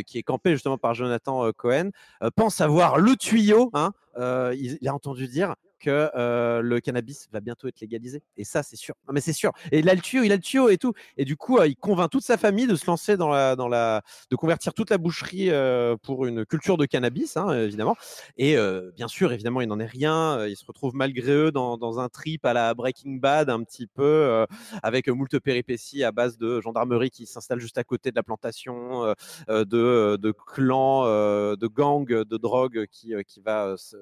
qui 0.06 0.18
est 0.18 0.22
campé 0.22 0.50
justement 0.52 0.78
par 0.78 0.94
Jonathan 0.94 1.50
Cohen, 1.52 1.90
pense 2.34 2.60
avoir 2.60 2.98
le 2.98 3.14
tuyau. 3.16 3.70
Hein, 3.74 3.92
euh, 4.18 4.54
il 4.56 4.88
a 4.88 4.94
entendu 4.94 5.28
dire 5.28 5.54
que 5.78 6.10
le 6.62 6.80
cannabis 6.80 7.28
va 7.32 7.40
bientôt 7.40 7.68
être 7.68 7.80
légalisé. 7.80 8.22
Et 8.36 8.44
ça, 8.44 8.62
c'est 8.62 8.76
sûr. 8.76 8.94
Mais 9.12 9.20
c'est 9.20 9.32
sûr. 9.32 9.52
Et 9.72 9.80
il 9.80 9.88
a 9.88 9.94
le 9.94 10.00
tuyau, 10.00 10.22
il 10.24 10.32
a 10.32 10.36
le 10.36 10.42
tuyau 10.42 10.68
et 10.68 10.78
tout. 10.78 10.92
Et 11.16 11.24
du 11.24 11.36
coup, 11.36 11.62
il 11.62 11.76
convainc 11.76 12.10
toute 12.10 12.24
sa 12.24 12.36
famille 12.36 12.66
de 12.66 12.76
se 12.76 12.86
lancer 12.86 13.16
dans 13.16 13.28
la, 13.28 13.56
dans 13.56 13.68
la, 13.68 14.02
de 14.30 14.36
convertir 14.36 14.74
toute 14.74 14.90
la 14.90 14.98
boucherie 14.98 15.50
pour 16.02 16.26
une 16.26 16.44
culture 16.44 16.76
de 16.76 16.86
cannabis, 16.86 17.36
hein, 17.36 17.52
évidemment. 17.52 17.96
Et 18.36 18.56
bien 18.94 19.08
sûr, 19.08 19.32
évidemment, 19.32 19.60
il 19.60 19.68
n'en 19.68 19.78
est 19.78 19.86
rien. 19.86 20.46
Il 20.46 20.56
se 20.56 20.64
retrouve 20.64 20.94
malgré 20.94 21.32
eux 21.32 21.52
dans, 21.52 21.98
un 21.98 22.08
trip 22.08 22.44
à 22.44 22.52
la 22.52 22.74
Breaking 22.74 23.16
Bad, 23.16 23.48
un 23.48 23.62
petit 23.62 23.86
peu, 23.86 24.46
avec 24.82 25.08
moult 25.08 25.38
péripéties 25.38 26.04
à 26.04 26.12
base 26.12 26.36
de 26.38 26.60
gendarmerie 26.60 27.10
qui 27.10 27.26
s'installe 27.26 27.60
juste 27.60 27.78
à 27.78 27.84
côté 27.84 28.10
de 28.10 28.16
la 28.16 28.22
plantation, 28.22 29.14
de, 29.48 30.16
de 30.16 30.32
clans, 30.32 31.04
de 31.04 31.66
gangs 31.66 32.06
de 32.06 32.36
drogue 32.36 32.86
qui, 32.90 33.12
qui 33.26 33.40
va 33.40 33.76
se 33.76 33.96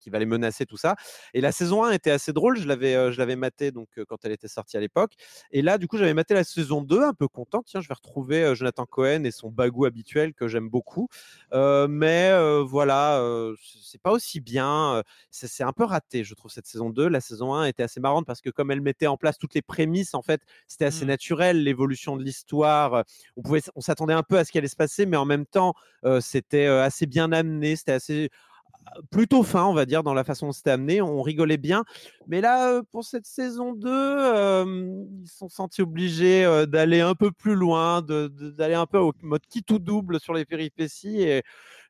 qui 0.00 0.10
va 0.10 0.18
les 0.18 0.26
menacer, 0.26 0.66
tout 0.66 0.76
ça. 0.76 0.96
Et 1.34 1.40
la 1.40 1.52
saison 1.52 1.84
1 1.84 1.92
était 1.92 2.10
assez 2.10 2.32
drôle. 2.32 2.58
Je 2.58 2.66
l'avais, 2.66 2.94
euh, 2.94 3.12
je 3.12 3.18
l'avais 3.18 3.36
maté 3.36 3.70
donc 3.70 3.88
euh, 3.98 4.04
quand 4.08 4.24
elle 4.24 4.32
était 4.32 4.48
sortie 4.48 4.76
à 4.76 4.80
l'époque. 4.80 5.12
Et 5.52 5.62
là, 5.62 5.78
du 5.78 5.86
coup, 5.86 5.96
j'avais 5.96 6.14
maté 6.14 6.34
la 6.34 6.44
saison 6.44 6.82
2, 6.82 7.02
un 7.02 7.14
peu 7.14 7.28
content. 7.28 7.62
Tiens, 7.64 7.80
je 7.80 7.88
vais 7.88 7.94
retrouver 7.94 8.42
euh, 8.42 8.54
Jonathan 8.54 8.86
Cohen 8.86 9.24
et 9.24 9.30
son 9.30 9.50
bagou 9.50 9.84
habituel 9.84 10.34
que 10.34 10.48
j'aime 10.48 10.68
beaucoup. 10.68 11.08
Euh, 11.52 11.88
mais 11.88 12.30
euh, 12.32 12.62
voilà, 12.62 13.18
euh, 13.20 13.54
c'est 13.82 14.00
pas 14.00 14.12
aussi 14.12 14.40
bien. 14.40 15.02
C'est, 15.30 15.62
un 15.62 15.72
peu 15.72 15.84
raté, 15.84 16.24
je 16.24 16.34
trouve, 16.34 16.50
cette 16.50 16.66
saison 16.66 16.90
2. 16.90 17.08
La 17.08 17.20
saison 17.20 17.54
1 17.54 17.66
était 17.66 17.82
assez 17.82 18.00
marrante 18.00 18.26
parce 18.26 18.40
que 18.40 18.50
comme 18.50 18.70
elle 18.70 18.80
mettait 18.80 19.06
en 19.06 19.16
place 19.16 19.38
toutes 19.38 19.54
les 19.54 19.62
prémices, 19.62 20.14
en 20.14 20.22
fait, 20.22 20.40
c'était 20.66 20.86
assez 20.86 21.04
Mm. 21.04 21.08
naturel, 21.08 21.62
l'évolution 21.64 22.16
de 22.16 22.22
l'histoire. 22.22 23.04
On 23.36 23.42
pouvait, 23.42 23.62
on 23.74 23.80
s'attendait 23.80 24.14
un 24.14 24.22
peu 24.22 24.38
à 24.38 24.44
ce 24.44 24.52
qui 24.52 24.58
allait 24.58 24.68
se 24.68 24.76
passer, 24.76 25.06
mais 25.06 25.16
en 25.16 25.24
même 25.24 25.46
temps, 25.46 25.74
c'était 26.20 26.66
assez 26.66 27.06
bien 27.06 27.32
amené. 27.32 27.76
C'était 27.76 27.92
assez 27.92 28.30
plutôt 29.10 29.42
fin, 29.42 29.64
on 29.64 29.72
va 29.74 29.86
dire, 29.86 30.02
dans 30.02 30.14
la 30.14 30.24
façon 30.24 30.46
dont 30.46 30.52
c'était 30.52 30.70
amené. 30.70 31.00
On 31.02 31.22
rigolait 31.22 31.56
bien. 31.56 31.84
Mais 32.26 32.40
là, 32.40 32.70
euh, 32.72 32.82
pour 32.90 33.04
cette 33.04 33.26
saison 33.26 33.72
2, 33.74 33.88
euh, 33.90 35.04
ils 35.22 35.28
se 35.28 35.36
sont 35.38 35.48
sentis 35.48 35.82
obligés 35.82 36.44
euh, 36.44 36.66
d'aller 36.66 37.00
un 37.00 37.14
peu 37.14 37.30
plus 37.30 37.54
loin, 37.54 38.02
d'aller 38.02 38.74
un 38.74 38.86
peu 38.86 38.98
au 38.98 39.12
mode 39.22 39.42
qui 39.48 39.62
tout 39.62 39.78
double 39.78 40.20
sur 40.20 40.34
les 40.34 40.44
péripéties. 40.44 41.22
Et, 41.22 41.42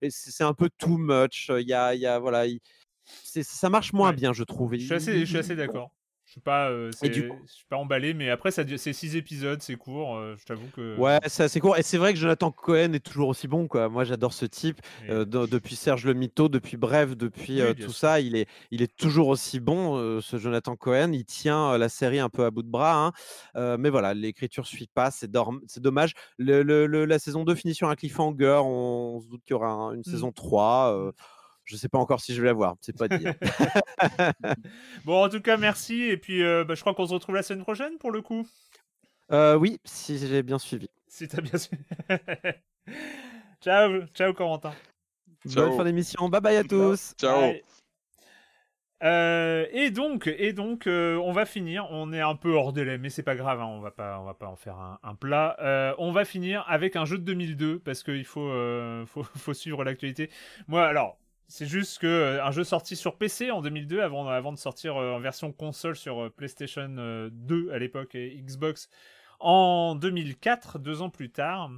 et 0.02 0.10
c'est 0.10 0.44
un 0.44 0.54
peu 0.54 0.68
too 0.78 0.98
much. 0.98 1.50
Il 1.58 1.68
y 1.68 1.72
a, 1.74 1.94
il 1.94 2.00
y 2.00 2.06
a, 2.06 2.18
voilà, 2.18 2.46
il- 2.46 2.60
ça 3.04 3.68
marche 3.70 3.92
moins 3.92 4.10
Ouais. 4.10 4.16
bien, 4.16 4.32
je 4.32 4.44
trouve. 4.44 4.74
Je 4.74 4.78
suis 4.84 4.94
assez, 4.94 5.20
je 5.20 5.24
suis 5.24 5.38
assez 5.38 5.56
d'accord. 5.56 5.90
Je 6.30 6.34
suis 6.34 6.40
pas, 6.42 6.70
euh, 6.70 6.92
je 7.02 7.08
suis 7.52 7.64
pas 7.68 7.76
emballé, 7.76 8.14
mais 8.14 8.30
après 8.30 8.52
ça, 8.52 8.62
c'est 8.76 8.92
six 8.92 9.16
épisodes, 9.16 9.60
c'est 9.62 9.74
court. 9.74 10.16
euh, 10.16 10.36
je 10.38 10.44
t'avoue 10.44 10.68
que. 10.76 10.96
Ouais, 10.96 11.18
c'est 11.26 11.42
assez 11.42 11.58
court. 11.58 11.76
Et 11.76 11.82
c'est 11.82 11.98
vrai 11.98 12.12
que 12.12 12.20
Jonathan 12.20 12.52
Cohen 12.52 12.92
est 12.92 13.04
toujours 13.04 13.30
aussi 13.30 13.48
bon, 13.48 13.66
quoi. 13.66 13.88
Moi, 13.88 14.04
j'adore 14.04 14.32
ce 14.32 14.46
type. 14.46 14.80
Et- 15.08 15.10
Euh, 15.10 15.24
de- 15.24 15.46
depuis 15.46 15.74
Serge 15.74 16.04
le 16.06 16.14
Mito, 16.14 16.48
depuis 16.48 16.76
Bref, 16.76 17.16
depuis 17.16 17.54
Oui, 17.54 17.60
euh, 17.62 17.74
tout 17.74 17.80
sûr. 17.82 17.94
ça, 17.96 18.20
il 18.20 18.36
est, 18.36 18.46
il 18.70 18.80
est 18.80 18.96
toujours 18.96 19.26
aussi 19.26 19.58
bon, 19.58 20.20
ce 20.20 20.36
Jonathan 20.38 20.76
Cohen. 20.76 21.10
Il 21.12 21.24
tient 21.24 21.76
la 21.76 21.88
série 21.88 22.20
un 22.20 22.28
peu 22.28 22.44
à 22.44 22.52
bout 22.52 22.62
de 22.62 22.70
bras. 22.70 23.12
hein. 23.56 23.76
Mais 23.78 23.90
voilà, 23.90 24.14
l'écriture 24.14 24.68
suit 24.68 24.86
pas. 24.94 25.10
C'est 25.10 25.32
dommage. 25.80 26.12
Le, 26.38 26.62
le- 26.62 26.86
le- 26.86 27.06
la 27.06 27.18
saison 27.18 27.42
2 27.42 27.56
finit 27.56 27.74
sur 27.74 27.88
un 27.88 27.96
cliffhanger. 27.96 28.60
On, 28.64 29.16
on 29.16 29.20
se 29.20 29.26
doute 29.26 29.42
qu'il 29.44 29.54
y 29.54 29.56
aura 29.56 29.66
un- 29.72 29.94
une 29.94 30.00
Mm. 30.02 30.04
saison 30.04 30.30
3. 30.30 31.12
Je 31.70 31.76
sais 31.76 31.88
pas 31.88 31.98
encore 31.98 32.20
si 32.20 32.34
je 32.34 32.40
vais 32.42 32.48
la 32.48 32.52
voir. 32.52 32.74
C'est 32.80 32.96
pas 32.96 33.06
dire. 33.06 33.34
Bon, 35.04 35.24
en 35.24 35.28
tout 35.28 35.40
cas, 35.40 35.56
merci. 35.56 36.02
Et 36.02 36.16
puis, 36.16 36.42
euh, 36.42 36.64
bah, 36.64 36.74
je 36.74 36.80
crois 36.80 36.94
qu'on 36.94 37.06
se 37.06 37.14
retrouve 37.14 37.36
la 37.36 37.42
semaine 37.42 37.62
prochaine 37.62 37.96
pour 37.98 38.10
le 38.10 38.22
coup. 38.22 38.46
Euh, 39.30 39.54
oui, 39.54 39.78
si 39.84 40.18
j'ai 40.18 40.42
bien 40.42 40.58
suivi. 40.58 40.88
Si 41.06 41.28
t'as 41.28 41.40
bien 41.40 41.58
su. 41.58 41.70
ciao, 43.60 44.02
ciao, 44.14 44.32
Corentin. 44.34 44.72
Ciao. 45.48 45.68
Bonne 45.68 45.76
fin 45.76 45.84
d'émission. 45.84 46.28
Bye 46.28 46.40
bye 46.40 46.56
à 46.56 46.64
tous. 46.64 47.12
Ciao. 47.16 47.40
Bye. 47.40 47.62
Euh, 49.02 49.66
et 49.72 49.90
donc, 49.90 50.26
et 50.26 50.52
donc, 50.52 50.86
euh, 50.86 51.16
on 51.16 51.32
va 51.32 51.46
finir. 51.46 51.86
On 51.90 52.12
est 52.12 52.20
un 52.20 52.34
peu 52.36 52.52
hors 52.52 52.72
délai, 52.72 52.98
mais 52.98 53.08
c'est 53.08 53.22
pas 53.22 53.34
grave. 53.36 53.60
hein, 53.60 53.66
on 53.66 53.80
va 53.80 53.90
pas, 53.90 54.18
on 54.20 54.24
va 54.24 54.34
pas 54.34 54.46
en 54.48 54.56
faire 54.56 54.76
un, 54.76 54.98
un 55.02 55.14
plat. 55.14 55.56
Euh, 55.60 55.94
on 55.98 56.12
va 56.12 56.24
finir 56.24 56.64
avec 56.68 56.96
un 56.96 57.04
jeu 57.06 57.16
de 57.16 57.22
2002 57.24 57.78
parce 57.78 58.02
qu'il 58.02 58.24
faut, 58.26 58.48
euh, 58.50 59.06
faut, 59.06 59.22
faut 59.22 59.54
suivre 59.54 59.84
l'actualité. 59.84 60.30
Moi, 60.68 60.84
alors, 60.86 61.18
c'est 61.50 61.66
juste 61.66 61.98
que 61.98 62.06
euh, 62.06 62.44
un 62.44 62.52
jeu 62.52 62.62
sorti 62.62 62.94
sur 62.94 63.18
PC 63.18 63.50
en 63.50 63.60
2002 63.60 64.00
avant, 64.00 64.52
de 64.52 64.58
sortir 64.58 64.96
euh, 64.96 65.14
en 65.14 65.18
version 65.18 65.52
console 65.52 65.96
sur 65.96 66.22
euh, 66.22 66.30
PlayStation 66.30 66.94
euh, 66.98 67.28
2 67.32 67.72
à 67.72 67.78
l'époque 67.78 68.14
et 68.14 68.40
Xbox 68.40 68.88
en 69.40 69.96
2004, 69.96 70.78
deux 70.78 71.02
ans 71.02 71.10
plus 71.10 71.30
tard. 71.30 71.70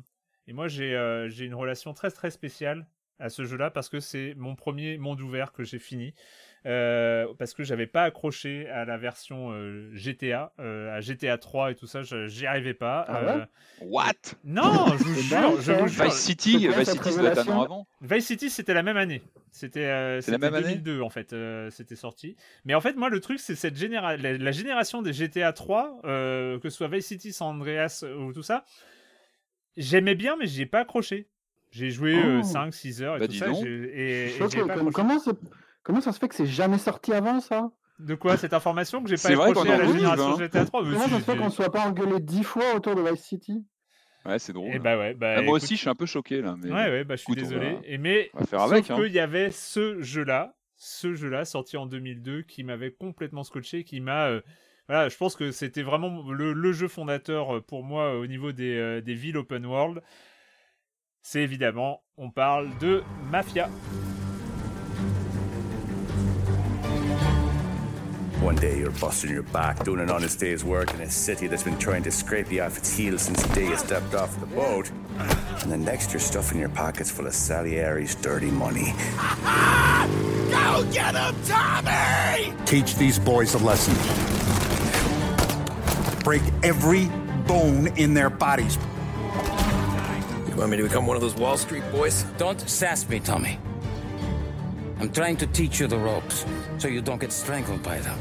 Et 0.47 0.53
moi, 0.53 0.69
j'ai 0.69 1.27
j'ai 1.29 1.45
une 1.45 1.55
relation 1.55 1.95
très 1.95 2.11
très 2.11 2.31
spéciale 2.33 2.87
à 3.21 3.31
ce 3.31 3.45
jeu-là 3.45 3.71
parce 3.71 3.89
que 3.89 4.01
c'est 4.01 4.35
mon 4.37 4.57
premier 4.57 4.99
monde 4.99 5.21
ouvert 5.21 5.53
que 5.53 5.63
j'ai 5.63 5.79
fini. 5.79 6.13
Euh, 6.65 7.27
parce 7.41 7.55
que 7.55 7.65
j'avais 7.65 7.89
pas 7.89 8.05
accroché 8.05 8.69
à 8.69 8.85
la 8.85 8.97
version 8.97 9.51
euh, 9.51 9.91
GTA, 9.95 10.53
euh, 10.61 10.97
à 10.97 11.01
GTA 11.01 11.37
3 11.37 11.73
et 11.73 11.75
tout 11.75 11.89
ça, 11.89 12.03
j'y 12.29 12.47
arrivais 12.47 12.73
pas. 12.75 13.05
Ah 13.09 13.17
Euh, 13.19 13.39
ouais 13.39 13.45
What? 13.81 14.13
Non, 14.45 14.87
je 14.97 15.03
vous 15.03 15.15
jure, 15.21 15.61
je 15.61 15.73
vous 15.73 15.89
jure. 15.89 16.05
Vice 16.05 16.15
City, 16.15 16.69
Vice 16.69 16.91
City, 16.91 17.09
être 17.27 17.49
un 17.51 17.53
an 17.53 17.63
avant. 17.65 17.87
Vice 18.01 18.27
City, 18.27 18.49
c'était 18.49 18.75
la 18.75 18.85
même 18.85 18.97
année. 18.97 19.23
C'était 19.51 19.81
euh, 19.81 20.21
C'est 20.21 20.31
la 20.31 20.37
c'était 20.39 20.51
même 20.51 20.55
année 20.65 20.75
2002 20.77 21.01
en 21.03 21.11
fait, 21.11 21.33
euh, 21.33 21.69
c'était 21.71 21.97
sorti. 21.97 22.37
Mais 22.65 22.75
en 22.75 22.81
fait, 22.81 22.95
moi, 22.95 23.11
le 23.11 23.19
truc, 23.21 23.41
c'est 23.41 23.57
cette 23.57 23.77
généra 23.77 24.17
la, 24.17 24.39
la 24.39 24.53
génération 24.53 25.03
des 25.03 25.13
GTA 25.13 25.53
3, 25.53 26.03
euh, 26.05 26.61
que 26.61 26.71
ce 26.71 26.77
soit 26.77 26.89
Vice 26.89 27.07
City, 27.07 27.33
San 27.33 27.49
Andreas 27.57 28.03
euh, 28.05 28.15
ou 28.17 28.33
tout 28.33 28.43
ça, 28.45 28.65
j'aimais 29.77 30.15
bien, 30.15 30.37
mais 30.37 30.47
j'y 30.47 30.63
ai 30.63 30.67
pas 30.67 30.81
accroché. 30.81 31.29
J'ai 31.71 31.91
joué 31.91 32.15
Oh. 32.23 32.43
5-6 32.43 33.03
heures 33.03 33.17
et 33.17 33.21
Bah, 33.21 33.27
tout 33.27 33.33
dis 33.33 33.39
ça, 33.39 33.47
et, 33.65 34.27
et 34.35 34.39
pas 34.39 34.75
comme- 34.75 34.93
comment, 34.93 35.19
comment 35.83 36.01
ça 36.01 36.13
se 36.13 36.19
fait 36.19 36.29
que 36.29 36.35
c'est 36.35 36.47
jamais 36.47 36.79
sorti 36.79 37.13
avant 37.13 37.41
ça? 37.41 37.71
De 37.99 38.15
quoi 38.15 38.37
cette 38.37 38.53
information 38.55 39.03
que 39.03 39.09
j'ai 39.09 39.17
pas 39.17 39.29
C'est 39.29 39.35
vrai 39.35 39.51
accroché 39.51 39.69
qu'on 39.69 39.75
à 39.75 39.79
la 39.79 39.93
génération 39.93 40.33
hein. 40.33 40.39
GTA 40.39 40.65
3 40.65 40.83
Mais 40.83 40.93
Comment 40.95 41.09
ça 41.09 41.19
se 41.21 41.25
fait 41.25 41.37
qu'on 41.37 41.51
soit 41.51 41.71
pas 41.71 41.87
engueulé 41.87 42.21
dix 42.21 42.43
fois 42.43 42.75
autour 42.75 42.95
de 42.95 43.03
Vice 43.03 43.23
City? 43.23 43.65
Ouais, 44.25 44.39
c'est 44.39 44.53
drôle. 44.53 44.71
Eh 44.75 44.79
bah 44.79 44.97
ouais, 44.99 45.15
bah, 45.15 45.35
Ah, 45.37 45.43
moi 45.43 45.57
écoute, 45.57 45.65
aussi, 45.65 45.75
je 45.77 45.81
suis 45.81 45.89
un 45.91 45.95
peu 45.95 46.07
choqué 46.07 46.41
là. 46.43 46.57
Mais 46.63 46.71
Ouais, 46.71 46.91
ouais, 46.91 47.05
bah 47.05 47.17
je 47.17 47.23
suis 47.23 47.33
écoute, 47.33 47.45
désolé. 47.45 47.75
va- 47.75 47.81
Et 47.85 47.99
mais 47.99 48.31
sauf 48.51 48.55
avec. 48.55 48.91
hein. 48.91 48.95
qu'il 48.97 49.13
y 49.13 49.19
avait 49.19 49.51
ce 49.51 50.01
jeu-là, 50.01 50.55
ce 50.77 51.15
jeu-là 51.15 51.45
sorti 51.45 51.77
en 51.77 51.87
2002 51.87 52.43
qui 52.43 52.63
m'avait 52.65 52.93
complètement 52.93 53.43
scotché, 53.45 53.85
qui 53.85 54.01
m'a 54.01 54.27
euh, 54.29 54.41
voilà, 54.89 55.09
je 55.09 55.17
pense 55.17 55.37
que 55.37 55.51
c'était 55.53 55.83
vraiment 55.83 56.31
le, 56.31 56.53
le 56.53 56.73
jeu 56.73 56.89
fondateur 56.89 57.57
euh, 57.57 57.61
pour 57.61 57.83
moi 57.85 58.15
euh, 58.15 58.21
au 58.23 58.27
niveau 58.27 58.53
des, 58.53 58.77
euh, 58.77 59.01
des 59.01 59.15
villes 59.15 59.37
open 59.37 59.67
world. 59.67 60.03
C'est 61.23 61.43
évidemment, 61.43 62.03
on 62.17 62.31
parle 62.31 62.69
de 62.79 63.03
Mafia. 63.31 63.69
One 68.43 68.57
day 68.57 68.77
you're 68.77 68.91
busting 68.91 69.31
your 69.31 69.45
back 69.45 69.85
doing 69.85 70.01
an 70.01 70.11
honest 70.11 70.41
day's 70.41 70.65
work 70.65 70.93
in 70.93 71.01
a 71.01 71.09
city 71.09 71.47
that's 71.47 71.63
been 71.63 71.79
trying 71.79 72.03
to 72.03 72.11
scrape 72.11 72.51
you 72.51 72.61
off 72.63 72.77
its 72.77 72.93
heels 72.93 73.23
since 73.23 73.41
the 73.41 73.55
day 73.55 73.69
you 73.69 73.77
stepped 73.77 74.15
off 74.15 74.39
the 74.41 74.47
boat. 74.47 74.91
And 75.63 75.71
then 75.71 75.85
next 75.85 76.13
you're 76.13 76.19
stuffing 76.19 76.59
your 76.59 76.69
pockets 76.69 77.09
full 77.09 77.29
of 77.29 77.35
Salieri's 77.35 78.17
dirty 78.17 78.51
money. 78.51 78.95
Go 80.51 80.85
get 80.91 81.15
him, 81.15 81.37
Tommy! 81.47 82.53
Teach 82.67 82.97
these 82.97 83.17
boys 83.17 83.55
a 83.55 83.59
lesson. 83.59 83.95
Break 86.25 86.43
every 86.65 87.07
bone 87.47 87.97
in 87.97 88.13
their 88.13 88.29
bodies. 88.29 88.77
You 90.49 90.57
want 90.57 90.73
me 90.73 90.79
to 90.79 90.83
become 90.83 91.07
one 91.07 91.17
of 91.17 91.23
those 91.23 91.37
Wall 91.37 91.57
Street 91.57 91.85
boys? 91.93 92.25
Don't 92.39 92.61
sass 92.69 93.09
me, 93.09 93.21
Tommy. 93.21 93.61
I'm 95.03 95.11
trying 95.11 95.37
to 95.39 95.47
teach 95.47 95.81
you 95.81 95.89
the 95.89 95.97
ropes 95.99 96.47
so 96.79 96.87
you 96.87 97.01
don't 97.03 97.21
get 97.21 97.33
strangled 97.33 97.83
by 97.83 97.99
them. 98.01 98.17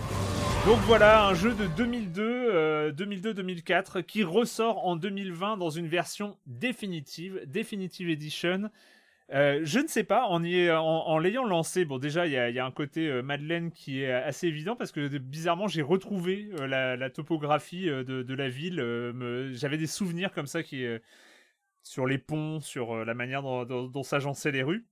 Donc 0.66 0.80
voilà, 0.88 1.28
un 1.28 1.36
jeu 1.36 1.54
de 1.54 1.68
2002, 1.68 2.22
euh, 2.24 2.92
2002-2004 2.92 4.02
qui 4.04 4.24
ressort 4.24 4.84
en 4.88 4.96
2020 4.96 5.58
dans 5.58 5.70
une 5.70 5.88
version 5.88 6.38
définitive, 6.48 7.40
Definitive 7.46 8.10
Edition. 8.10 8.72
Euh, 9.32 9.60
je 9.64 9.78
ne 9.80 9.88
sais 9.88 10.04
pas, 10.04 10.26
en, 10.26 10.44
y 10.44 10.72
en, 10.72 11.20
l'ayant 11.20 11.46
lancé, 11.46 11.86
bon 11.86 12.00
déjà 12.00 12.26
il 12.26 12.34
y 12.34 12.38
a, 12.60 12.66
un 12.66 12.72
côté 12.72 13.08
euh, 13.08 13.22
Madeleine 13.22 13.70
qui 13.72 14.02
est 14.02 14.12
assez 14.12 14.48
évident 14.48 14.76
parce 14.76 14.92
que 14.92 15.08
bizarrement 15.20 15.68
j'ai 15.68 15.84
retrouvé 15.84 16.50
euh, 16.60 16.66
la, 16.98 17.10
topographie 17.12 17.90
euh, 17.90 18.04
de, 18.04 18.34
la 18.34 18.50
ville. 18.50 18.80
euh, 18.80 19.54
J'avais 19.54 19.78
des 19.78 19.86
souvenirs 19.88 20.32
comme 20.34 20.48
ça 20.48 20.64
qui 20.64 20.84
euh, 20.84 20.98
sur 21.84 22.08
les 22.08 22.18
ponts, 22.18 22.60
sur 22.60 22.96
euh, 22.96 23.06
la 23.06 23.14
manière 23.14 23.44
dont, 23.44 23.66
dont- 23.66 23.88
dont 23.88 24.04
s'agençaient 24.04 24.52
les 24.52 24.64
rues. 24.64 24.86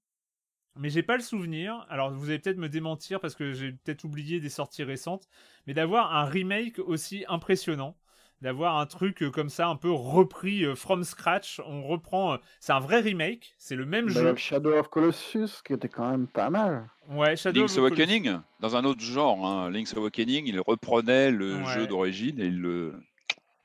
Mais 0.79 0.89
j'ai 0.89 1.03
pas 1.03 1.15
le 1.17 1.21
souvenir. 1.23 1.85
Alors 1.89 2.11
vous 2.11 2.29
allez 2.29 2.39
peut-être 2.39 2.57
me 2.57 2.69
démentir 2.69 3.19
parce 3.19 3.35
que 3.35 3.53
j'ai 3.53 3.73
peut-être 3.73 4.03
oublié 4.03 4.39
des 4.39 4.49
sorties 4.49 4.83
récentes, 4.83 5.27
mais 5.67 5.73
d'avoir 5.73 6.15
un 6.15 6.25
remake 6.25 6.79
aussi 6.79 7.25
impressionnant 7.27 7.95
d'avoir 8.41 8.77
un 8.77 8.85
truc 8.85 9.21
euh, 9.21 9.29
comme 9.31 9.49
ça 9.49 9.67
un 9.67 9.75
peu 9.75 9.91
repris 9.91 10.63
euh, 10.63 10.73
from 10.73 11.03
scratch. 11.03 11.59
On 11.65 11.83
reprend, 11.83 12.33
euh, 12.33 12.37
c'est 12.61 12.71
un 12.71 12.79
vrai 12.79 13.01
remake, 13.01 13.53
c'est 13.57 13.75
le 13.75 13.85
même 13.85 14.05
Bah, 14.05 14.11
jeu. 14.13 14.35
Shadow 14.37 14.77
of 14.77 14.87
Colossus, 14.87 15.61
qui 15.61 15.73
était 15.73 15.89
quand 15.89 16.09
même 16.09 16.25
pas 16.25 16.49
mal. 16.49 16.89
Ouais, 17.09 17.35
Shadow 17.35 17.59
Link's 17.59 17.77
of 17.77 17.89
Colossus. 17.89 18.01
Awakening, 18.01 18.39
dans 18.61 18.75
un 18.77 18.85
autre 18.85 19.01
genre, 19.01 19.45
hein, 19.45 19.69
Link's 19.69 19.93
Awakening, 19.93 20.45
il 20.47 20.57
reprenait 20.61 21.31
le 21.31 21.57
Ouais. 21.57 21.65
jeu 21.65 21.87
d'origine 21.87 22.39
et 22.39 22.45
il 22.45 22.61
le 22.61 22.93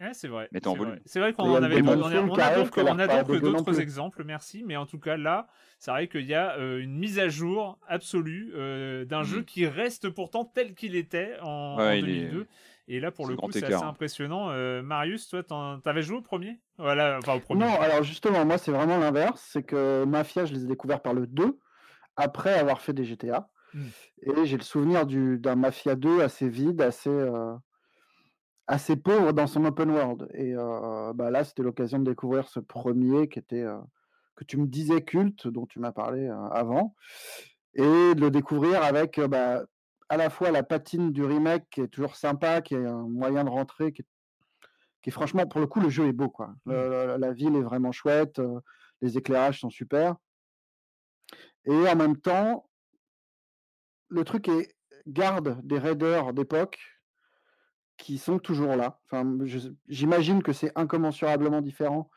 Ouais, 0.00 0.10
c'est 0.12 0.28
vrai. 0.28 0.48
c'est 0.52 0.78
vrai. 0.78 0.78
volume. 0.90 1.00
C'est 1.06 1.20
vrai 1.20 1.30
Et 1.30 1.32
qu'on 1.34 1.42
en 1.44 1.62
avait 1.62 1.80
on 1.82 1.86
a, 1.88 3.06
donc, 3.24 3.40
d'autres 3.40 3.64
plus. 3.64 3.80
exemples, 3.80 4.24
merci. 4.24 4.64
Mais 4.66 4.76
en 4.76 4.86
tout 4.86 4.98
cas, 4.98 5.16
là, 5.16 5.46
c'est 5.78 5.90
vrai 5.92 6.08
qu'il 6.08 6.24
y 6.26 6.34
a 6.34 6.56
euh, 6.58 6.80
une 6.80 6.96
mise 6.98 7.18
à 7.18 7.28
jour 7.28 7.78
absolue 7.86 8.52
euh, 8.54 9.04
d'un 9.04 9.22
jeu 9.22 9.38
Mhm. 9.38 9.44
qui 9.44 9.66
reste 9.66 10.08
pourtant 10.10 10.44
tel 10.44 10.74
qu'il 10.74 10.96
était 10.96 11.36
en, 11.42 11.76
Ouais, 11.78 11.84
en 11.84 11.92
il 11.92 12.08
est- 12.08 12.20
2002. 12.30 12.46
Et 12.88 13.00
là, 13.00 13.10
pour 13.10 13.26
le 13.26 13.36
coup, 13.36 13.50
c'est 13.50 13.64
assez 13.64 13.84
impressionnant. 13.84 14.50
Euh, 14.50 14.82
Marius, 14.82 15.28
toi, 15.28 15.42
t'avais 15.82 16.02
joué 16.02 16.18
au 16.18 16.22
premier? 16.22 16.60
Voilà, 16.76 17.16
enfin 17.18 17.34
au 17.34 17.40
premier. 17.40 17.64
Non, 17.64 17.80
alors 17.80 18.02
justement, 18.02 18.44
moi, 18.44 18.58
c'est 18.58 18.72
vraiment 18.72 18.98
l'inverse. 18.98 19.46
C'est 19.52 19.62
que 19.62 20.04
Mafia, 20.04 20.44
je 20.44 20.52
les 20.54 20.64
ai 20.64 20.66
découverts 20.66 21.00
par 21.00 21.14
le 21.14 21.26
2, 21.26 21.58
après 22.16 22.52
avoir 22.52 22.80
fait 22.82 22.92
des 22.92 23.04
GTA. 23.04 23.48
Hmm. 23.72 23.86
Et 24.22 24.44
j'ai 24.44 24.56
le 24.58 24.62
souvenir 24.62 25.06
du- 25.06 25.38
d'un 25.38 25.56
Mafia 25.56 25.94
2 25.94 26.20
assez 26.20 26.48
vide, 26.48 26.82
assez, 26.82 27.08
euh, 27.10 27.54
assez 28.66 28.96
pauvre 28.96 29.32
dans 29.32 29.46
son 29.46 29.64
open 29.64 29.90
world. 29.90 30.28
Et 30.34 30.54
euh, 30.56 31.12
bah 31.14 31.30
là, 31.30 31.44
c'était 31.44 31.62
l'occasion 31.62 31.98
de 31.98 32.10
découvrir 32.10 32.48
ce 32.48 32.60
premier 32.60 33.28
qui 33.28 33.38
était, 33.38 33.62
euh, 33.62 33.78
que 34.36 34.44
tu 34.44 34.56
me 34.56 34.66
disais 34.66 35.02
culte, 35.02 35.46
dont 35.48 35.66
tu 35.66 35.78
m'as 35.78 35.92
parlé 35.92 36.26
euh, 36.26 36.48
avant, 36.48 36.94
et 37.74 38.14
de 38.14 38.20
le 38.20 38.30
découvrir 38.30 38.82
avec 38.82 39.20
bah, 39.20 39.64
à 40.08 40.16
la 40.16 40.30
fois 40.30 40.50
la 40.50 40.62
patine 40.62 41.12
du 41.12 41.24
remake 41.24 41.68
qui 41.70 41.80
est 41.82 41.88
toujours 41.88 42.16
sympa, 42.16 42.62
qui 42.62 42.74
est 42.74 42.86
un 42.86 43.08
moyen 43.08 43.44
de 43.44 43.50
rentrer, 43.50 43.92
qui 43.92 44.02
est, 44.02 44.06
qui 45.02 45.10
est 45.10 45.12
franchement, 45.12 45.46
pour 45.46 45.60
le 45.60 45.66
coup, 45.66 45.80
le 45.80 45.90
jeu 45.90 46.06
est 46.06 46.12
beau. 46.12 46.30
Quoi. 46.30 46.54
Le- 46.66 47.06
la, 47.06 47.18
la 47.18 47.32
ville 47.32 47.56
est 47.56 47.62
vraiment 47.62 47.92
chouette, 47.92 48.40
les 49.02 49.18
éclairages 49.18 49.60
sont 49.60 49.70
super. 49.70 50.16
Et 51.66 51.88
en 51.88 51.96
même 51.96 52.16
temps, 52.16 52.68
le 54.08 54.24
truc 54.24 54.48
est 54.48 54.74
garde 55.06 55.60
des 55.62 55.78
raiders 55.78 56.32
d'époque 56.32 56.78
qui 57.96 58.18
sont 58.18 58.38
toujours 58.38 58.76
là. 58.76 58.98
Enfin, 59.04 59.36
j'imagine 59.88 60.42
que 60.42 60.52
c'est 60.52 60.72
incommensurablement 60.76 61.60
différent 61.60 62.10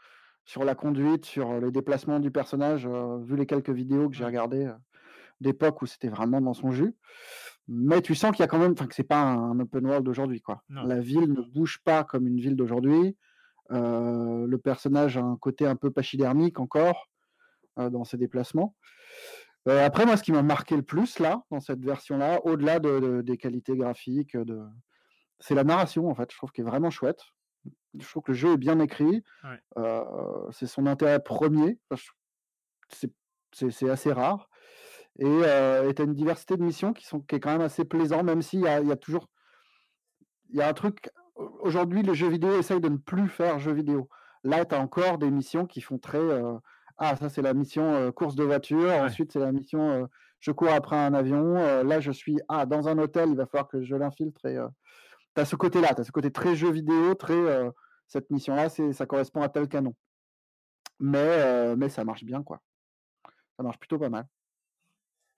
sur 0.46 0.64
la 0.64 0.76
conduite, 0.76 1.26
sur 1.26 1.60
les 1.60 1.72
déplacements 1.72 2.20
du 2.20 2.32
personnage, 2.32 2.88
euh, 2.88 3.18
vu 3.20 3.36
les 3.36 3.46
quelques 3.46 3.70
vidéos 3.70 4.10
que 4.10 4.16
j'ai 4.16 4.26
regardées 4.26 4.66
euh, 4.66 4.74
d'époque 5.42 5.82
où 5.82 5.86
c'était 5.86 6.08
vraiment 6.10 6.42
dans 6.42 6.54
son 6.54 6.72
jus. 6.72 6.96
Mais 7.68 8.02
tu 8.02 8.16
sens 8.16 8.32
qu'il 8.32 8.40
y 8.40 8.44
a 8.44 8.48
quand 8.48 8.60
même, 8.60 8.72
enfin, 8.72 8.88
que 8.88 8.96
c'est 8.96 9.04
pas 9.04 9.22
un 9.22 9.60
open 9.60 9.86
world 9.86 10.06
d'aujourd'hui, 10.06 10.42
quoi. 10.42 10.64
Non. 10.70 10.84
La 10.84 11.00
ville 11.00 11.32
ne 11.34 11.42
bouge 11.42 11.80
pas 11.84 12.04
comme 12.06 12.26
une 12.26 12.40
ville 12.40 12.56
d'aujourd'hui. 12.56 13.18
Euh, 13.72 14.48
le 14.48 14.58
personnage 14.58 15.18
a 15.18 15.22
un 15.22 15.36
côté 15.36 15.68
un 15.68 15.76
peu 15.76 15.92
pachydermique 15.92 16.60
encore 16.62 17.10
euh, 17.78 17.90
dans 17.90 18.06
ses 18.06 18.16
déplacements. 18.18 18.74
Euh, 19.68 19.86
après, 19.86 20.06
moi, 20.06 20.16
ce 20.16 20.24
qui 20.24 20.32
m'a 20.32 20.44
marqué 20.44 20.78
le 20.78 20.82
plus 20.82 21.20
là, 21.20 21.44
dans 21.52 21.60
cette 21.60 21.84
version-là, 21.84 22.40
au-delà 22.46 22.80
de, 22.80 23.00
de- 23.02 23.22
des 23.22 23.36
qualités 23.36 23.76
graphiques, 23.76 24.38
de... 24.38 24.62
c'est 25.40 25.56
la 25.56 25.64
narration, 25.64 26.10
en 26.10 26.16
fait. 26.16 26.32
Je 26.32 26.38
trouve 26.38 26.52
qu'elle 26.52 26.66
est 26.66 26.70
vraiment 26.70 26.90
chouette. 26.90 27.22
Je 28.00 28.08
trouve 28.08 28.24
que 28.24 28.32
le 28.32 28.38
jeu 28.38 28.54
est 28.54 28.58
bien 28.58 28.80
écrit. 28.80 29.24
Ouais. 29.44 29.60
Euh, 29.78 30.04
c'est 30.52 30.68
son 30.68 30.86
intérêt 30.86 31.20
premier. 31.22 31.80
Enfin, 31.90 32.02
je- 32.92 33.08
c'est- 33.54 33.90
assez 33.90 34.12
rare. 34.14 34.50
Et 35.20 35.26
tu 35.26 35.44
as 36.02 36.06
une 36.06 36.14
diversité 36.14 36.58
de 36.58 36.64
missions 36.64 36.94
qui, 36.94 37.06
sont, 37.06 37.22
qui 37.22 37.36
est 37.36 37.40
quand 37.40 37.52
même 37.52 37.62
assez 37.62 37.86
plaisant, 37.86 38.24
même 38.24 38.42
s'il 38.42 38.60
y 38.62 38.68
a, 38.68 38.82
il 38.82 38.88
y 38.88 38.92
a 38.92 38.96
toujours. 38.96 39.28
Il 40.50 40.58
y 40.58 40.62
a 40.62 40.68
un 40.70 40.74
truc. 40.74 41.10
Aujourd'hui, 41.36 42.04
les 42.04 42.14
jeux 42.16 42.30
vidéo 42.30 42.58
essayent 42.60 42.82
de 42.82 42.90
ne 42.90 42.98
plus 42.98 43.28
faire 43.30 43.60
jeux 43.60 43.74
vidéo. 43.74 44.10
Là, 44.44 44.64
tu 44.66 44.76
as 44.76 44.80
encore 44.80 45.18
des 45.18 45.32
missions 45.32 45.66
qui 45.66 45.82
font 45.82 45.98
très. 45.98 46.20
euh, 46.20 46.58
ah, 46.98 47.16
ça, 47.16 47.30
c'est 47.30 47.42
la 47.42 47.54
mission 47.54 48.12
course 48.12 48.36
de 48.36 48.44
voiture. 48.44 48.92
Ensuite, 48.92 49.32
c'est 49.32 49.40
la 49.40 49.52
mission 49.52 50.08
je 50.40 50.52
cours 50.52 50.70
après 50.70 50.96
un 50.98 51.14
avion. 51.16 51.54
Là, 51.84 52.00
je 52.00 52.12
suis 52.12 52.40
ah, 52.48 52.66
dans 52.68 52.88
un 52.88 52.98
hôtel, 53.00 53.30
il 53.30 53.36
va 53.38 53.46
falloir 53.48 53.68
que 53.68 53.82
je 53.84 53.96
l'infiltre. 53.96 54.46
Et 54.46 54.58
tu 55.38 55.42
as 55.42 55.46
ce 55.46 55.56
côté-là, 55.56 55.94
tu 55.94 56.02
as 56.02 56.04
ce 56.04 56.12
côté 56.12 56.32
très 56.32 56.56
jeu 56.56 56.72
vidéo, 56.72 57.14
très. 57.14 57.34
euh, 57.34 57.70
cette 58.08 58.30
mission-là, 58.32 58.70
c'est- 58.70 58.94
ça 58.94 59.06
correspond 59.06 59.42
à 59.42 59.50
tel 59.50 59.68
canon. 59.68 59.94
Mais, 61.00 61.18
euh, 61.20 61.76
mais 61.76 61.90
ça 61.90 62.04
marche 62.04 62.24
bien, 62.24 62.42
quoi. 62.42 62.62
Ça 63.58 63.64
marche 63.64 63.78
plutôt 63.78 64.00
pas 64.00 64.10
mal. 64.10 64.26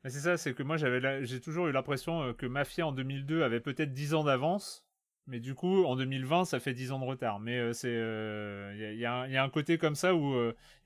Mais 0.04 0.10
c'est 0.10 0.20
ça, 0.20 0.38
c'est 0.38 0.54
que 0.54 0.64
moi 0.64 0.78
j'avais 0.78 1.26
j'ai 1.26 1.42
toujours 1.42 1.68
eu 1.68 1.74
l'impression 1.74 2.22
euh, 2.24 2.34
que 2.34 2.46
Mafia 2.46 2.88
en 2.88 2.94
2002 2.94 3.44
avait 3.44 3.60
peut-être 3.60 3.92
10 3.92 4.14
ans 4.14 4.24
d'avance, 4.24 4.86
mais 5.28 5.42
du 5.42 5.56
coup 5.56 5.84
en 5.84 5.98
2020 5.98 6.46
ça 6.46 6.62
fait 6.62 6.74
10 6.74 6.94
ans 6.94 7.00
de 7.00 7.04
retard. 7.06 7.42
Mais 7.42 7.74
c'est 7.74 7.92
il 7.92 8.98
y, 8.98 9.06
a- 9.06 9.26
il 9.28 9.34
y 9.34 9.38
a 9.38 9.44
un- 9.44 9.50
côté 9.50 9.78
comme 9.78 9.96
ça 9.96 10.16
où 10.16 10.34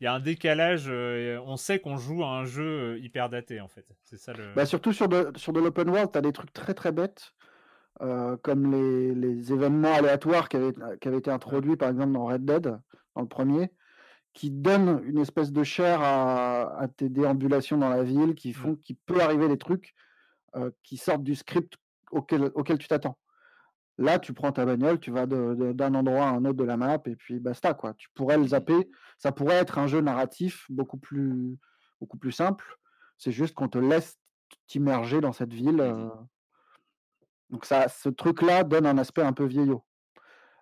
il 0.01 0.03
y 0.03 0.07
a 0.07 0.13
un 0.13 0.19
décalage. 0.19 0.89
on 0.89 1.57
sait 1.57 1.79
qu'on 1.79 1.97
joue 1.97 2.23
à 2.23 2.29
un 2.29 2.45
jeu 2.45 2.97
hyper 3.01 3.29
daté 3.29 3.61
en 3.61 3.67
fait. 3.67 3.85
C'est 4.03 4.17
ça 4.17 4.33
le. 4.33 4.51
Bah, 4.55 4.65
surtout 4.65 4.93
sur 4.93 5.07
de, 5.07 5.31
sur 5.35 5.53
de 5.53 5.59
l'open 5.59 5.89
world, 5.91 6.11
tu 6.11 6.17
as 6.17 6.21
des 6.21 6.33
trucs 6.33 6.51
très 6.53 6.73
très 6.73 6.91
bêtes, 6.91 7.33
euh, 8.01 8.37
comme 8.41 8.71
les, 8.71 9.13
les 9.13 9.53
événements 9.53 9.93
aléatoires 9.93 10.49
qui 10.49 10.57
avaient, 10.57 10.73
qui 10.99 11.07
avaient 11.07 11.19
été 11.19 11.31
introduits 11.31 11.77
par 11.77 11.89
exemple 11.89 12.13
dans 12.13 12.25
Red 12.25 12.45
Dead, 12.45 12.79
dans 13.15 13.21
le 13.21 13.27
premier, 13.27 13.71
qui 14.33 14.49
donnent 14.49 15.01
une 15.05 15.19
espèce 15.19 15.51
de 15.51 15.63
chair 15.63 16.01
à, 16.01 16.75
à 16.79 16.87
tes 16.87 17.09
déambulations 17.09 17.77
dans 17.77 17.89
la 17.89 18.03
ville, 18.03 18.33
qui 18.33 18.51
font 18.51 18.75
qu'il 18.75 18.95
peut 19.05 19.21
arriver 19.21 19.47
des 19.47 19.59
trucs 19.59 19.93
euh, 20.55 20.71
qui 20.81 20.97
sortent 20.97 21.23
du 21.23 21.35
script 21.35 21.75
auquel, 22.11 22.51
auquel 22.55 22.77
tu 22.79 22.87
t'attends. 22.87 23.17
Là, 23.99 24.17
tu 24.17 24.33
prends 24.33 24.51
ta 24.51 24.65
bagnole, 24.65 24.99
tu 24.99 25.11
vas 25.11 25.27
d'un 25.27 25.93
endroit 25.93 26.25
à 26.25 26.31
un 26.31 26.45
autre 26.45 26.57
de 26.57 26.63
la 26.63 26.77
map, 26.77 26.97
et 27.05 27.15
puis 27.15 27.39
basta, 27.39 27.75
quoi. 27.75 27.93
Tu 27.93 28.09
pourrais 28.15 28.39
le 28.39 28.47
zapper. 28.47 28.89
Ça 29.19 29.31
pourrait 29.31 29.57
être 29.57 29.77
un 29.77 29.85
jeu 29.85 30.01
narratif 30.01 30.65
beaucoup 30.69 30.97
plus, 30.97 31.59
beaucoup 32.01 32.17
plus 32.17 32.31
simple. 32.31 32.65
C'est 33.19 33.31
juste 33.31 33.53
qu'on 33.53 33.69
te 33.69 33.77
laisse 33.77 34.17
t'immerger 34.65 35.21
dans 35.21 35.31
cette 35.31 35.53
ville. 35.53 35.79
euh. 35.79 36.09
Donc 37.53 37.65
ça, 37.65 37.87
ce 37.87 38.09
truc-là 38.09 38.63
donne 38.63 38.87
un 38.87 38.97
aspect 38.97 39.21
un 39.21 39.31
peu 39.31 39.45
vieillot. 39.45 39.83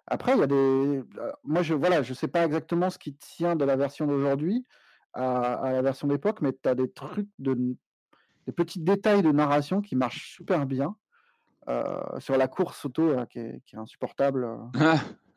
Après, 0.07 0.34
il 0.34 0.39
y 0.39 0.43
a 0.43 0.47
des. 0.47 0.55
euh, 1.18 1.31
Moi, 1.45 1.61
je 1.63 1.73
voilà, 1.73 2.01
je 2.03 2.13
sais 2.13 2.27
pas 2.27 2.43
exactement 2.45 2.89
ce 2.89 2.99
qui 2.99 3.15
tient 3.15 3.55
de 3.55 3.63
la 3.63 3.77
version 3.77 4.05
d'aujourd'hui 4.07 4.65
à, 5.13 5.53
à 5.53 5.72
la 5.72 5.81
version 5.81 6.07
d'époque, 6.09 6.41
mais 6.41 6.51
tu 6.51 6.68
as 6.68 6.76
des 6.76 6.91
trucs 6.91 7.30
de 7.39 7.55
des 8.45 8.51
petits 8.51 8.80
détails 8.81 9.22
de 9.22 9.31
narration 9.31 9.81
qui 9.81 9.95
marchent 9.95 10.35
super 10.35 10.65
bien. 10.65 10.95
Euh, 11.69 12.01
sur 12.19 12.35
la 12.38 12.47
course 12.47 12.84
auto 12.85 13.13
là, 13.13 13.26
qui, 13.27 13.39
est, 13.39 13.61
qui 13.65 13.76
est 13.76 13.80
insupportable. 13.80 14.43
euh, 14.43 14.57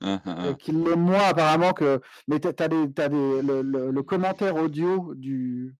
et 0.50 0.56
qui 0.56 0.72
l'est 0.72 0.96
moins 0.96 1.28
apparemment 1.28 1.72
que. 1.72 2.00
Mais 2.26 2.40
tu 2.40 2.48
as, 2.48 2.68
des, 2.68 2.92
t'as 2.92 3.08
des, 3.08 3.42
le, 3.42 3.62
le- 3.62 3.90
le 3.92 4.02
commentaire 4.02 4.56
audio 4.56 5.14
du, 5.14 5.76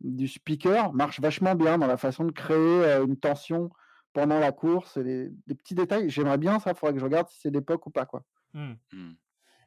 du 0.00 0.26
speaker 0.26 0.92
marche 0.94 1.20
vachement 1.20 1.54
bien 1.54 1.78
dans 1.78 1.86
la 1.86 1.96
façon 1.96 2.24
de 2.24 2.32
créer 2.32 2.96
une 3.06 3.16
tension 3.18 3.70
pendant 4.16 4.38
la 4.38 4.50
course 4.50 4.96
et 4.96 5.04
des, 5.04 5.30
des 5.46 5.54
petits 5.54 5.74
détails. 5.74 6.08
J'aimerais 6.08 6.38
bien 6.38 6.58
ça, 6.58 6.70
il 6.70 6.74
faudrait 6.76 6.94
que 6.94 6.98
je 7.00 7.04
regarde 7.04 7.28
si 7.28 7.38
c'est 7.38 7.50
d'époque 7.50 7.86
ou 7.86 7.90
pas. 7.90 8.06
quoi. 8.06 8.22
Hmm. 8.54 8.72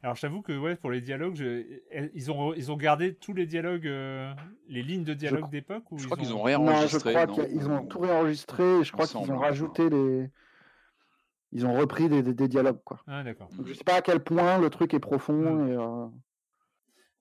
Alors 0.01 0.15
j'avoue 0.15 0.41
que 0.41 0.57
ouais 0.57 0.75
pour 0.75 0.89
les 0.89 1.01
dialogues, 1.01 1.35
je- 1.35 1.63
eh, 1.91 2.09
ils 2.15 2.31
ont 2.31 2.53
ils 2.55 2.71
ont 2.71 2.77
gardé 2.77 3.13
tous 3.13 3.33
les 3.33 3.45
dialogues, 3.45 3.85
euh, 3.85 4.33
les 4.67 4.81
lignes 4.81 5.03
de 5.03 5.13
dialogue 5.13 5.49
d'époque 5.51 5.91
ou 5.91 5.97
je 5.99 6.03
ils 6.03 6.07
crois 6.07 6.17
qu'ils 6.17 6.33
ont 6.33 6.37
Non, 6.37 6.43
réenregistré. 6.43 7.11
je 7.11 7.17
crois 7.17 7.25
non 7.27 7.33
qu'ils 7.35 7.69
ont 7.69 7.85
tout 7.85 7.99
réenregistré 7.99 8.79
et 8.79 8.83
je 8.83 8.91
crois 8.91 9.05
qu'ils 9.05 9.31
ont 9.31 9.37
rajouté 9.37 9.89
des. 9.89 10.31
Ils 11.51 11.65
ont 11.67 11.73
repris 11.73 12.09
des, 12.09 12.23
des- 12.23 12.33
des 12.33 12.47
dialogues. 12.47 12.81
Quoi. 12.83 12.99
Ah 13.07 13.23
d'accord. 13.23 13.49
Je 13.65 13.73
sais 13.73 13.83
pas 13.83 13.95
à 13.95 14.01
quel 14.01 14.23
point 14.23 14.57
le 14.57 14.69
truc 14.71 14.93
est 14.95 14.99
profond. 14.99 15.67
Et, 15.67 15.71
euh, 15.73 16.07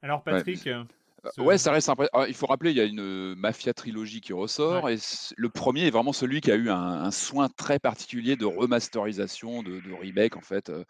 Alors 0.00 0.22
Ouais, 0.26 0.32
Patrick, 0.32 0.64
mais 0.66 0.72
ce- 1.24 1.40
Ouais, 1.40 1.58
ça 1.58 1.72
reste 1.72 1.88
impré- 1.88 2.08
ah, 2.12 2.26
Il 2.28 2.34
faut 2.34 2.46
rappeler, 2.46 2.70
il 2.70 2.76
y 2.76 2.80
a 2.80 2.84
une 2.84 3.00
euh, 3.00 3.34
Mafia 3.36 3.74
trilogie 3.74 4.20
qui 4.20 4.32
ressort, 4.32 4.88
et 4.88 4.96
le 5.36 5.48
premier 5.48 5.86
est 5.86 5.90
vraiment 5.90 6.12
celui 6.12 6.40
qui 6.40 6.50
a 6.52 6.56
eu 6.56 6.70
un, 6.70 6.76
un 6.76 7.10
soin 7.10 7.48
très 7.48 7.78
particulier 7.78 8.36
de 8.36 8.44
remasterisation, 8.44 9.62
de, 9.62 9.80
de 9.80 9.92
remake 9.92 10.36
en 10.36 10.40
fait. 10.42 10.70
euh. 10.70 10.84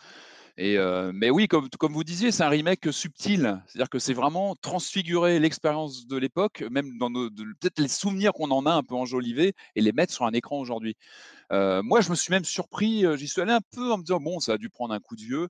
Et 0.58 0.78
euh, 0.78 1.12
mais 1.14 1.30
oui, 1.30 1.48
comme, 1.48 1.68
comme 1.78 1.92
vous 1.92 2.04
disiez, 2.04 2.32
c'est 2.32 2.42
un 2.44 2.48
remake 2.50 2.92
subtil, 2.92 3.62
c'est-à-dire 3.66 3.90
que 3.90 3.98
c'est 4.00 4.14
vraiment 4.14 4.56
transfigurer 4.56 5.38
l'expérience 5.40 6.06
de 6.06 6.16
l'époque, 6.16 6.64
même 6.70 6.98
dans 6.98 7.10
nos, 7.10 7.30
peut-être 7.30 7.78
les 7.80 7.88
souvenirs 7.88 8.32
qu'on 8.32 8.50
en 8.50 8.66
a 8.66 8.72
un 8.72 8.82
peu 8.82 8.94
enjolivés, 8.96 9.54
et 9.76 9.82
les 9.82 9.92
mettre 9.92 10.12
sur 10.12 10.26
un 10.26 10.32
écran 10.32 10.58
aujourd'hui. 10.58 10.96
Euh, 11.52 11.82
moi, 11.82 12.00
je 12.00 12.10
me 12.10 12.14
suis 12.16 12.30
même 12.32 12.44
surpris, 12.44 13.06
euh, 13.06 13.16
j'y 13.16 13.28
suis 13.28 13.40
allé 13.40 13.52
un 13.52 13.60
peu 13.74 13.92
en 13.92 13.98
me 13.98 14.02
disant 14.04 14.20
bon, 14.20 14.40
ça 14.40 14.54
a 14.54 14.58
dû 14.58 14.70
prendre 14.70 14.94
un 14.94 15.00
coup 15.00 15.16
de 15.16 15.22
vieux. 15.22 15.48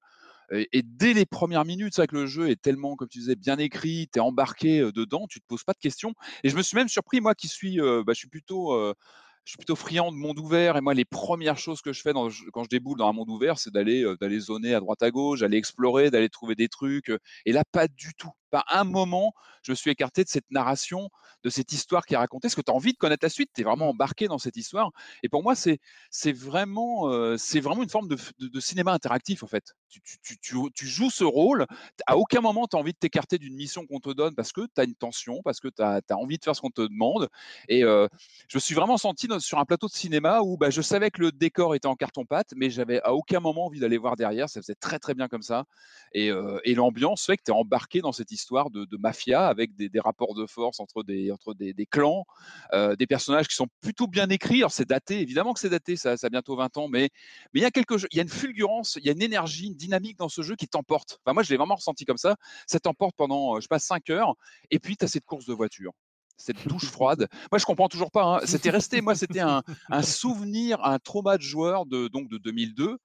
Et, 0.50 0.82
dès 0.82 1.12
les 1.12 1.26
premières 1.26 1.64
minutes, 1.64 1.94
c'est 1.94 2.02
vrai 2.02 2.06
que 2.06 2.16
le 2.16 2.26
jeu 2.26 2.48
est 2.50 2.60
tellement, 2.60 2.96
comme 2.96 3.08
tu 3.08 3.18
disais, 3.18 3.36
bien 3.36 3.58
écrit, 3.58 4.08
tu 4.12 4.20
embarqué 4.20 4.80
euh, 4.80 4.92
dedans, 4.92 5.26
tu 5.28 5.40
te 5.40 5.46
poses 5.46 5.64
pas 5.64 5.72
de 5.74 5.78
questions. 5.78 6.14
Et 6.44 6.48
je 6.48 6.56
me 6.56 6.62
suis 6.62 6.76
même 6.76 6.88
surpris, 6.88 7.20
moi 7.20 7.34
qui 7.34 7.48
suis, 7.48 7.80
euh, 7.80 8.02
bah, 8.06 8.14
je 8.14 8.18
suis 8.18 8.28
plutôt, 8.28 8.72
euh, 8.72 8.94
je 9.44 9.50
suis 9.52 9.58
plutôt 9.58 9.76
friand 9.76 10.10
de 10.10 10.16
monde 10.16 10.38
ouvert. 10.38 10.76
Et 10.76 10.80
moi, 10.80 10.94
les 10.94 11.04
premières 11.04 11.58
choses 11.58 11.82
que 11.82 11.92
je 11.92 12.00
fais 12.02 12.12
dans, 12.12 12.28
quand 12.52 12.64
je 12.64 12.68
déboule 12.70 12.98
dans 12.98 13.08
un 13.08 13.12
monde 13.12 13.30
ouvert, 13.30 13.58
c'est 13.58 13.72
d'aller, 13.72 14.04
d'aller 14.20 14.40
zoner 14.40 14.74
à 14.74 14.80
droite 14.80 15.02
à 15.02 15.10
gauche, 15.10 15.40
d'aller 15.40 15.58
explorer, 15.58 16.10
d'aller 16.10 16.28
trouver 16.30 16.54
des 16.54 16.68
trucs. 16.68 17.12
Et 17.44 17.52
là, 17.52 17.64
pas 17.70 17.88
du 17.88 18.14
tout. 18.14 18.32
Pas 18.50 18.64
un 18.68 18.84
moment, 18.84 19.32
je 19.62 19.72
me 19.72 19.76
suis 19.76 19.90
écarté 19.90 20.24
de 20.24 20.28
cette 20.28 20.50
narration, 20.50 21.10
de 21.44 21.50
cette 21.50 21.72
histoire 21.72 22.06
qui 22.06 22.14
est 22.14 22.16
racontée, 22.16 22.48
parce 22.48 22.54
que 22.54 22.62
tu 22.62 22.70
as 22.70 22.74
envie 22.74 22.92
de 22.92 22.98
connaître 22.98 23.24
la 23.24 23.28
suite, 23.28 23.50
tu 23.54 23.60
es 23.60 23.64
vraiment 23.64 23.90
embarqué 23.90 24.28
dans 24.28 24.38
cette 24.38 24.56
histoire. 24.56 24.90
Et 25.22 25.28
pour 25.28 25.42
moi, 25.42 25.54
c'est 25.54 25.78
vraiment, 26.32 27.10
euh, 27.12 27.36
vraiment 27.54 27.82
une 27.82 27.88
forme 27.88 28.08
de, 28.08 28.60
cinéma 28.60 28.92
interactif, 28.92 29.42
en 29.42 29.46
fait. 29.46 29.74
Tu 29.88 30.86
joues 30.86 31.10
ce 31.10 31.24
rôle, 31.24 31.66
à 32.06 32.16
aucun 32.16 32.40
moment 32.40 32.66
tu 32.66 32.76
as 32.76 32.80
envie 32.80 32.92
de 32.92 32.98
t'écarter 32.98 33.38
d'une 33.38 33.54
mission 33.54 33.86
qu'on 33.86 34.00
te 34.00 34.10
donne 34.10 34.34
parce 34.34 34.52
que 34.52 34.62
tu 34.62 34.80
as 34.80 34.84
une 34.84 34.94
tension, 34.94 35.40
parce 35.44 35.60
que 35.60 35.68
tu 35.68 35.82
as, 35.82 36.00
envie 36.10 36.38
de 36.38 36.44
faire 36.44 36.56
ce 36.56 36.60
qu'on 36.60 36.70
te 36.70 36.82
demande. 36.82 37.28
Et 37.68 37.84
euh, 37.84 38.08
je 38.48 38.56
me 38.56 38.60
suis 38.60 38.74
vraiment 38.74 38.98
senti 38.98 39.28
sur 39.38 39.58
un 39.58 39.64
plateau 39.64 39.86
de 39.86 39.92
cinéma 39.92 40.40
où 40.40 40.56
bah, 40.56 40.70
je 40.70 40.82
savais 40.82 41.10
que 41.10 41.20
le 41.20 41.32
décor 41.32 41.74
était 41.74 41.86
en 41.86 41.94
carton-pâte, 41.94 42.52
mais 42.56 42.70
j'avais 42.70 43.00
à 43.02 43.14
aucun 43.14 43.40
moment 43.40 43.66
envie 43.66 43.80
d'aller 43.80 43.98
voir 43.98 44.16
derrière. 44.16 44.48
Ça 44.48 44.60
faisait 44.60 44.74
très 44.74 44.98
très 44.98 45.14
bien 45.14 45.28
comme 45.28 45.42
ça. 45.42 45.64
Et, 46.12 46.30
euh, 46.30 46.58
et 46.64 46.74
l'ambiance 46.74 47.24
fait 47.26 47.36
que 47.36 47.42
tu 47.44 47.52
es 47.52 47.54
embarqué 47.54 48.00
dans 48.00 48.12
cette 48.12 48.30
histoire 48.30 48.37
de, 48.70 48.96
mafia 48.96 49.46
avec 49.46 49.74
des, 49.74 49.90
rapports 50.00 50.34
de 50.34 50.46
force 50.46 50.80
entre 50.80 51.02
des, 51.02 51.30
entre 51.30 51.54
des, 51.54 51.74
clans, 51.86 52.24
euh, 52.72 52.96
des 52.96 53.06
personnages 53.06 53.48
qui 53.48 53.54
sont 53.54 53.68
plutôt 53.80 54.06
bien 54.06 54.28
écrits. 54.28 54.58
Alors 54.58 54.72
c'est 54.72 54.88
daté, 54.88 55.20
évidemment 55.20 55.54
que 55.54 55.60
c'est 55.60 55.68
daté, 55.68 55.96
ça, 55.96 56.16
ça 56.16 56.26
a 56.28 56.30
bientôt 56.30 56.56
20 56.56 56.76
ans, 56.76 56.88
mais 56.88 57.10
mais 57.52 57.60
il 57.60 57.62
y 57.62 57.66
a 57.66 57.70
quelque 57.70 57.94
il 58.12 58.16
y 58.16 58.20
a 58.20 58.22
une 58.22 58.28
fulgurance, 58.28 58.96
il 59.00 59.06
y 59.06 59.08
a 59.08 59.12
une 59.12 59.22
énergie, 59.22 59.66
une 59.66 59.76
dynamique 59.76 60.18
dans 60.18 60.28
ce 60.28 60.42
jeu 60.42 60.56
qui 60.56 60.68
t'emporte. 60.68 61.18
Enfin 61.24 61.34
moi 61.34 61.42
je 61.42 61.50
l'ai 61.50 61.56
vraiment 61.56 61.76
ressenti 61.76 62.04
comme 62.04 62.18
ça. 62.18 62.36
Ça 62.66 62.80
t'emporte 62.80 63.14
pendant 63.16 63.56
je 63.56 63.62
sais 63.62 63.68
pas 63.68 63.78
5 63.78 64.10
heures, 64.10 64.34
et 64.70 64.78
puis 64.78 64.96
tu 64.96 65.04
as 65.04 65.08
cette 65.08 65.24
course 65.24 65.46
de 65.46 65.54
voiture 65.54 65.92
cette 66.38 66.66
douche 66.68 66.86
froide. 66.86 67.26
Moi, 67.52 67.58
je 67.58 67.64
comprends 67.66 67.88
toujours 67.88 68.10
pas. 68.10 68.22
Hein. 68.22 68.40
C'était 68.44 68.70
resté, 68.70 69.00
moi, 69.00 69.14
c'était 69.14 69.40
un, 69.40 69.62
souvenir, 70.02 70.82
un 70.84 70.98
trauma 70.98 71.36
de 71.36 71.42
joueur 71.42 71.84
de, 71.84 72.08
donc 72.08 72.28
de 72.30 72.38
2002. 72.38 72.98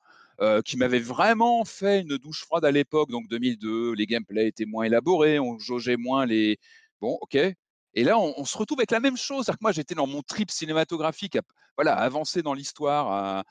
Euh, 0.43 0.61
qui 0.61 0.75
m'avait 0.75 0.99
vraiment 0.99 1.63
fait 1.63 2.01
une 2.01 2.17
douche 2.17 2.41
froide 2.43 2.65
à 2.65 2.71
l'époque, 2.71 3.09
donc 3.09 3.29
2002, 3.29 3.93
les 3.93 4.05
gameplays 4.05 4.47
étaient 4.49 4.65
moins 4.65 4.83
élaborés, 4.83 5.39
on 5.39 5.57
jaugeait 5.57 5.95
moins 5.95 6.25
les... 6.25 6.59
Bon, 6.99 7.17
ok. 7.21 7.35
Et 7.35 8.03
là, 8.03 8.19
on, 8.19 8.43
se 8.43 8.57
retrouve 8.57 8.79
avec 8.79 8.91
la 8.91 8.99
même 8.99 9.15
chose. 9.15 9.45
Que 9.45 9.53
moi, 9.61 9.71
j'étais 9.71 9.95
dans 9.95 10.07
mon 10.07 10.21
trip 10.21 10.51
cinématographique, 10.51 11.37
à, 11.37 11.41
voilà, 11.77 11.95
avancer 11.95 12.41
dans 12.41 12.53
l'histoire. 12.53 13.45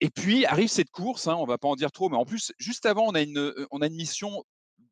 Et 0.00 0.10
puis 0.10 0.46
arrive 0.46 0.68
cette 0.68 0.90
course, 0.90 1.28
hein, 1.28 1.36
on 1.36 1.46
va 1.46 1.58
pas 1.58 1.68
en 1.68 1.76
dire 1.76 1.92
trop, 1.92 2.08
mais 2.08 2.16
en 2.16 2.24
plus, 2.24 2.52
juste 2.58 2.86
avant, 2.86 3.06
on 3.06 3.14
a 3.14 3.22
une, 3.22 3.54
on 3.70 3.80
a 3.80 3.86
une 3.86 3.94
mission 3.94 4.42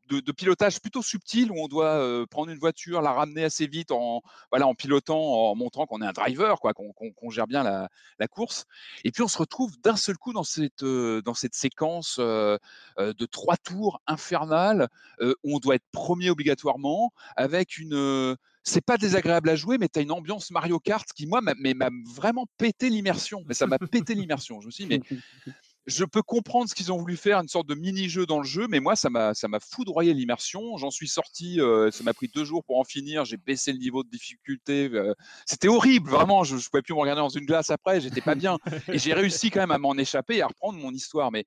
de, 0.09 0.32
pilotage 0.32 0.81
plutôt 0.81 1.02
subtil 1.02 1.51
où 1.51 1.56
on 1.59 1.68
doit 1.68 2.26
prendre 2.31 2.51
une 2.51 2.59
voiture, 2.59 3.02
la 3.02 3.12
ramener 3.12 3.44
assez 3.44 3.66
vite 3.66 3.90
en, 3.90 4.22
voilà, 4.51 4.66
en 4.66 4.74
pilotant, 4.74 5.18
en 5.51 5.55
montrant 5.55 5.86
qu'on 5.86 6.02
est 6.02 6.06
un 6.06 6.12
driver, 6.12 6.60
quoi, 6.60 6.72
qu'on 6.74 7.31
gère 7.31 7.47
bien 7.47 7.62
la, 7.62 8.28
course. 8.28 8.64
Et 9.05 9.12
puis 9.12 9.22
on 9.22 9.28
se 9.28 9.39
retrouve 9.39 9.78
d'un 9.81 9.97
seul 9.97 10.16
coup 10.16 10.32
dans 10.32 10.44
cette, 10.44 10.85
dans 10.85 11.35
cette 11.35 11.55
séquence 11.55 12.18
de 12.18 13.26
trois 13.31 13.56
tours 13.56 14.01
infernales 14.06 14.89
où 15.20 15.56
on 15.56 15.59
doit 15.59 15.76
être 15.76 15.86
premier 15.93 16.31
obligatoirement 16.31 17.12
avec 17.36 17.78
une 17.78 18.36
c'est 18.64 18.81
pas 18.81 18.97
désagréable 18.97 19.51
à 19.51 19.56
jouer, 19.56 19.76
mais 19.78 19.89
tu 19.89 19.98
as 19.98 20.02
une 20.02 20.10
ambiance 20.10 20.51
Mario 20.51 20.81
Kart 20.81 21.06
qui, 21.12 21.26
moi, 21.26 21.40
m'a 21.43 21.90
vraiment 22.14 22.47
pété 22.56 22.89
l'immersion. 22.89 23.44
Mais 23.47 23.55
ça 23.55 23.66
m'a 23.66 23.78
pété 23.78 24.14
l'immersion. 24.14 24.60
Je 24.60 24.66
me 24.66 24.70
suis 24.70 24.86
dit, 24.86 24.98
mais 24.98 25.01
je 25.86 26.05
peux 26.05 26.23
comprendre 26.23 26.69
ce 26.69 26.74
qu'ils 26.74 26.93
ont 26.93 26.97
voulu 26.97 27.16
faire, 27.16 27.39
une 27.39 27.48
sorte 27.48 27.66
de 27.69 27.74
mini-jeu 27.74 28.27
dans 28.27 28.39
le 28.39 28.44
jeu, 28.44 28.66
mais 28.69 28.81
moi, 28.81 28.97
ça 28.97 29.11
m'a, 29.11 29.35
ça 29.35 29.48
m'a 29.48 29.61
foudroyé 29.61 30.15
l'immersion. 30.15 30.77
J'en 30.78 30.90
suis 30.90 31.09
sorti, 31.09 31.61
euh, 31.61 31.90
ça 31.90 32.02
m'a 32.05 32.15
pris 32.15 32.28
deux 32.35 32.44
jours 32.44 32.65
pour 32.65 32.78
en 32.78 32.85
finir. 32.85 33.24
J'ai 33.24 33.36
baissé 33.36 33.73
le 33.73 33.78
niveau 33.78 34.02
de 34.02 34.09
difficulté. 34.09 34.89
Euh, 34.93 35.15
c'était 35.44 35.69
horrible, 35.69 36.09
vraiment. 36.09 36.43
Je, 36.43 36.56
ne 36.56 36.61
pouvais 36.61 36.82
plus 36.82 36.94
me 36.94 37.01
regarder 37.01 37.20
dans 37.20 37.28
une 37.28 37.44
glace 37.44 37.70
après. 37.70 38.01
J'étais 38.01 38.23
pas 38.23 38.35
bien. 38.35 38.59
Et 38.89 38.98
j'ai 38.98 39.12
réussi 39.12 39.51
quand 39.51 39.61
même 39.61 39.70
à 39.70 39.78
m'en 39.78 39.97
échapper 39.97 40.36
et 40.36 40.43
à 40.43 40.47
reprendre 40.47 40.78
mon 40.78 40.93
histoire. 40.93 41.31
Mais 41.31 41.44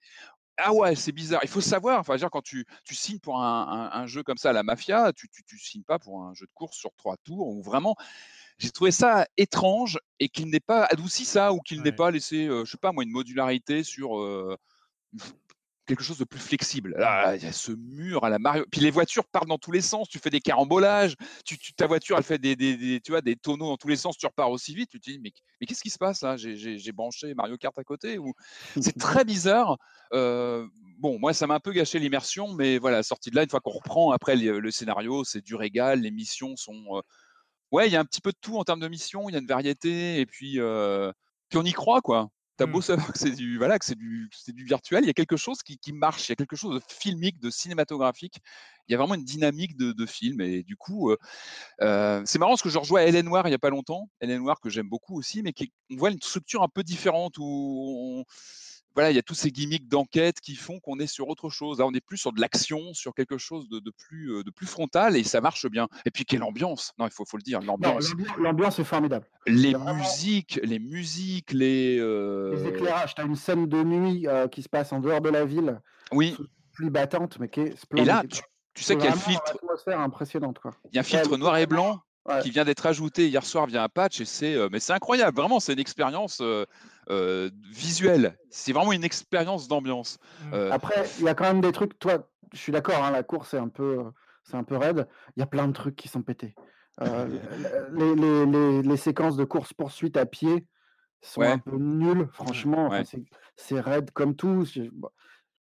ah 0.57 0.73
ouais, 0.73 0.95
c'est 0.95 1.11
bizarre. 1.11 1.41
Il 1.43 1.49
faut 1.49 1.61
savoir, 1.61 1.99
enfin, 1.99 2.15
dire, 2.15 2.29
quand 2.31 2.41
tu, 2.41 2.65
tu 2.83 2.95
signes 2.95 3.19
pour 3.19 3.41
un, 3.41 3.89
un, 3.93 4.07
jeu 4.07 4.23
comme 4.23 4.37
ça, 4.37 4.53
la 4.53 4.63
mafia, 4.63 5.13
tu, 5.13 5.29
tu, 5.29 5.43
tu 5.43 5.59
signes 5.59 5.83
pas 5.83 5.99
pour 5.99 6.23
un 6.23 6.33
jeu 6.33 6.45
de 6.45 6.51
course 6.53 6.77
sur 6.77 6.91
trois 6.95 7.17
tours 7.17 7.47
ou 7.47 7.61
vraiment 7.61 7.95
j'ai 8.59 8.71
trouvé 8.71 8.89
ça 8.89 9.27
étrange 9.37 9.99
et 10.19 10.29
qu'il 10.29 10.49
n'ait 10.49 10.59
pas 10.59 10.85
adouci 10.85 11.25
ça 11.25 11.53
ou 11.53 11.59
qu'il 11.59 11.83
n'ait 11.83 11.91
pas 11.91 12.09
laissé, 12.09 12.47
je 12.47 12.65
sais 12.65 12.77
pas 12.77 12.91
moi, 12.91 13.03
une 13.03 13.11
modularité 13.11 13.83
sur 13.83 14.17
quelque 15.87 16.03
chose 16.03 16.19
de 16.19 16.25
plus 16.25 16.39
flexible. 16.39 16.93
Là, 16.97 17.35
il 17.35 17.43
y 17.43 17.45
a 17.45 17.51
ce 17.51 17.71
mur 17.71 18.23
à 18.23 18.29
la 18.29 18.37
Mario. 18.37 18.65
Puis 18.71 18.81
les 18.81 18.91
voitures 18.91 19.25
partent 19.25 19.47
dans 19.47 19.57
tous 19.57 19.71
les 19.71 19.81
sens. 19.81 20.07
Tu 20.09 20.19
fais 20.19 20.29
des 20.29 20.41
carambolages. 20.41 21.15
Tu, 21.45 21.57
ta 21.73 21.87
voiture, 21.87 22.17
elle 22.17 22.23
fait 22.23 22.37
des, 22.37 22.55
des, 22.55 22.99
tu 23.03 23.11
vois, 23.11 23.21
des 23.21 23.35
tonneaux 23.35 23.67
dans 23.67 23.77
tous 23.77 23.87
les 23.87 23.95
sens. 23.95 24.17
Tu 24.17 24.25
repars 24.25 24.51
aussi 24.51 24.75
vite. 24.75 24.89
Tu 24.91 24.99
te 24.99 25.09
dis, 25.09 25.19
mais, 25.19 25.31
mais 25.59 25.65
qu'est-ce 25.65 25.81
qui 25.81 25.89
se 25.89 25.97
passe 25.97 26.21
là? 26.21 26.35
J'ai 26.37 26.91
branché 26.91 27.33
Mario 27.33 27.57
Kart 27.57 27.77
à 27.79 27.83
côté 27.83 28.19
ou 28.19 28.33
C'est 28.81 28.97
très 28.97 29.25
bizarre. 29.25 29.77
bon, 30.11 31.19
moi, 31.19 31.33
ça 31.33 31.47
m'a 31.47 31.55
un 31.55 31.59
peu 31.59 31.71
gâché 31.71 31.99
l'immersion, 31.99 32.53
mais 32.53 32.77
voilà, 32.77 33.01
sortie 33.01 33.31
de 33.31 33.35
là, 33.35 33.43
une 33.43 33.49
fois 33.49 33.61
qu'on 33.61 33.71
reprend 33.71 34.11
après 34.11 34.35
le 34.35 34.71
scénario, 34.71 35.23
c'est 35.23 35.41
du 35.41 35.55
régal. 35.55 36.01
Les 36.01 36.11
missions 36.11 36.55
sont 36.55 37.01
ouais, 37.71 37.87
il 37.87 37.93
y 37.93 37.95
a 37.95 37.99
un 37.99 38.05
petit 38.05 38.21
peu 38.21 38.31
de 38.31 38.37
tout 38.39 38.57
en 38.57 38.63
termes 38.63 38.79
de 38.79 38.87
mission, 38.87 39.29
il 39.29 39.33
y 39.33 39.35
a 39.35 39.39
une 39.39 39.47
variété, 39.47 40.19
et 40.19 40.25
puis, 40.25 40.59
puis 41.49 41.57
on 41.57 41.63
y 41.63 41.71
croit, 41.71 42.01
quoi. 42.01 42.29
T'as 42.57 42.65
beau 42.65 42.79
mmh. 42.79 42.81
savoir 42.81 43.13
que 43.13 43.19
c'est 43.19 43.31
du, 43.31 43.57
voilà, 43.57 43.77
que 43.77 43.85
c'est 43.85 43.97
du, 43.97 44.29
c'est 44.33 44.53
du 44.53 44.63
virtuel, 44.65 45.03
il 45.03 45.07
y 45.07 45.11
a 45.11 45.13
quelque 45.13 45.37
chose 45.37 45.61
qui, 45.61 45.77
qui, 45.77 45.93
marche, 45.93 46.27
il 46.27 46.31
y 46.31 46.33
a 46.33 46.35
quelque 46.35 46.55
chose 46.55 46.75
de 46.75 46.81
filmique, 46.87 47.39
de 47.39 47.49
cinématographique. 47.51 48.39
Il 48.87 48.93
y 48.93 48.95
a 48.95 48.97
vraiment 48.97 49.15
une 49.15 49.23
dynamique 49.23 49.77
de, 49.77 49.91
de 49.91 50.05
film, 50.05 50.41
et 50.41 50.63
du 50.63 50.75
coup, 50.75 51.11
euh, 51.81 52.21
c'est 52.25 52.39
marrant 52.39 52.53
parce 52.53 52.61
que 52.61 52.69
je 52.69 52.79
rejoins 52.79 53.01
Hélène 53.01 53.25
Noir 53.25 53.47
il 53.47 53.51
y 53.51 53.53
a 53.53 53.59
pas 53.59 53.69
longtemps, 53.69 54.09
Hélène 54.21 54.41
Noir 54.41 54.59
que 54.59 54.69
j'aime 54.69 54.89
beaucoup 54.89 55.17
aussi, 55.17 55.43
mais 55.43 55.53
qui, 55.53 55.71
on 55.91 55.97
voit 55.97 56.09
une 56.09 56.21
structure 56.21 56.63
un 56.63 56.69
peu 56.69 56.83
différente 56.83 57.37
où 57.37 57.43
on, 57.43 58.25
voilà, 58.97 59.11
il 59.11 59.15
y 59.15 59.19
a 59.19 59.21
tous 59.21 59.35
ces 59.35 59.51
gimmicks 59.51 59.87
d'enquête 59.87 60.41
qui 60.41 60.55
font 60.55 60.79
qu'on 60.79 60.97
est 60.97 61.05
sur 61.05 61.27
autre 61.27 61.51
chose. 61.51 61.77
Là, 61.77 61.85
on 61.85 61.93
est 61.93 62.03
plus 62.03 62.17
sur 62.17 62.33
de 62.33 62.41
l'action, 62.41 62.95
sur 62.95 63.13
quelque 63.13 63.37
chose 63.37 63.69
de, 63.69 63.79
plus, 63.91 64.31
euh, 64.31 64.43
de 64.43 64.49
plus 64.49 64.65
frontal 64.65 65.15
et 65.15 65.23
ça 65.23 65.39
marche 65.39 65.67
bien. 65.67 65.87
Et 66.05 66.09
puis, 66.09 66.25
quelle 66.25 66.41
ambiance 66.41 66.93
Non, 66.97 67.05
il 67.05 67.11
faut, 67.11 67.23
faut 67.23 67.37
le 67.37 67.43
dire, 67.43 67.61
l'ambiance. 67.61 68.11
L'ambiance 68.39 68.79
est 68.79 68.83
formidable. 68.83 69.27
Les 69.45 69.75
musiques, 69.75 70.59
les 70.63 70.79
musiques, 70.79 71.51
les. 71.51 71.99
Euh, 71.99 72.55
les 72.55 72.69
éclairages. 72.69 73.13
Tu 73.13 73.21
as 73.21 73.25
une 73.25 73.35
scène 73.35 73.67
de 73.67 73.83
nuit 73.83 74.25
euh, 74.25 74.47
qui 74.47 74.63
se 74.63 74.69
passe 74.69 74.91
en 74.91 74.99
dehors 74.99 75.21
de 75.21 75.29
la 75.29 75.45
ville. 75.45 75.79
Oui. 76.11 76.35
Plus 76.71 76.89
battante, 76.89 77.37
mais 77.39 77.49
qui 77.49 77.59
est 77.59 77.77
splendide. 77.77 78.07
Et 78.07 78.11
là, 78.11 78.23
tu, 78.73 78.83
sais 78.83 78.95
qu'il 78.95 79.05
y 79.05 79.09
a 79.09 79.11
le 79.11 79.19
filtre. 79.19 79.59
impressionnante, 79.89 80.57
quoi. 80.57 80.71
Il 80.91 80.95
y 80.95 80.97
a 80.97 81.01
un 81.01 81.03
filtre 81.03 81.37
noir 81.37 81.55
et 81.57 81.67
blanc 81.67 82.01
qui 82.43 82.49
vient 82.51 82.65
d'être 82.65 82.85
ajouté 82.85 83.27
hier 83.27 83.45
soir 83.45 83.67
via 83.67 83.83
un 83.83 83.89
patch 83.89 84.21
et 84.21 84.25
c'est 84.25 84.57
mais 84.69 84.79
c'est 84.79 84.93
incroyable 84.93 85.37
vraiment 85.37 85.59
c'est 85.59 85.73
une 85.73 85.79
expérience 85.79 86.41
euh, 87.09 87.49
visuel. 87.71 88.37
C'est 88.49 88.73
vraiment 88.73 88.91
une 88.91 89.03
expérience 89.03 89.67
d'ambiance. 89.67 90.17
Mmh. 90.41 90.53
Euh, 90.53 90.71
Après, 90.71 91.05
il 91.19 91.25
y 91.25 91.29
a 91.29 91.35
quand 91.35 91.45
même 91.45 91.61
des 91.61 91.71
trucs. 91.71 91.97
Toi, 91.99 92.29
je 92.53 92.57
suis 92.57 92.71
d'accord. 92.71 93.03
Hein, 93.03 93.11
la 93.11 93.23
course 93.23 93.53
est 93.53 93.59
un 93.59 93.69
peu, 93.69 94.03
c'est 94.43 94.57
un 94.57 94.63
peu 94.63 94.75
raide. 94.75 95.07
Il 95.35 95.39
y 95.39 95.43
a 95.43 95.45
plein 95.45 95.67
de 95.67 95.73
trucs 95.73 95.95
qui 95.95 96.09
sont 96.09 96.21
pétés. 96.21 96.53
Euh, 97.01 97.27
les, 97.93 98.15
les, 98.15 98.45
les, 98.45 98.81
les, 98.81 98.97
séquences 98.97 99.37
de 99.37 99.45
course 99.45 99.71
poursuite 99.71 100.17
à 100.17 100.25
pied 100.25 100.65
sont 101.21 101.43
un 101.43 101.59
peu 101.59 101.77
nulles. 101.77 102.27
Franchement, 102.33 102.91
c'est 103.55 103.79
raide 103.79 104.11
comme 104.11 104.35
tout. 104.35 104.65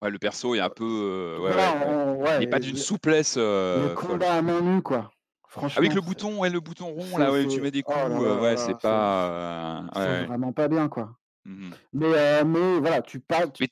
Ouais, 0.02 0.10
le 0.10 0.20
perso 0.20 0.54
est 0.54 0.60
un 0.60 0.70
peu. 0.70 1.40
il 2.36 2.40
n'est 2.40 2.48
pas 2.48 2.60
d'une 2.60 2.78
souplesse. 2.78 3.38
le 3.38 3.96
combat 3.96 4.36
à 4.36 4.42
main 4.44 4.62
nue, 4.62 4.84
quoi. 4.84 5.12
Franchement, 5.52 5.80
Avec 5.80 5.94
le 5.94 6.00
bouton, 6.00 6.40
ouais, 6.40 6.50
le 6.50 6.62
bouton 6.62 6.86
rond, 6.86 7.18
là, 7.18 7.30
ouais, 7.30 7.46
tu 7.46 7.60
mets 7.60 7.72
des 7.72 7.84
oh 7.86 7.92
coups, 7.92 8.42
ouais, 8.42 8.56
c'est 8.56 8.80
pas. 8.80 9.84
C'est 9.94 10.24
vraiment 10.24 10.54
pas 10.54 10.70
bien, 10.70 10.88
quoi. 10.88 11.18
Mmh 11.44 11.72
mais, 11.92 12.14
euh, 12.16 12.46
mais 12.46 12.80
voilà, 12.80 13.02
tu 13.02 13.20
parles. 13.20 13.52
Tu... 13.52 13.68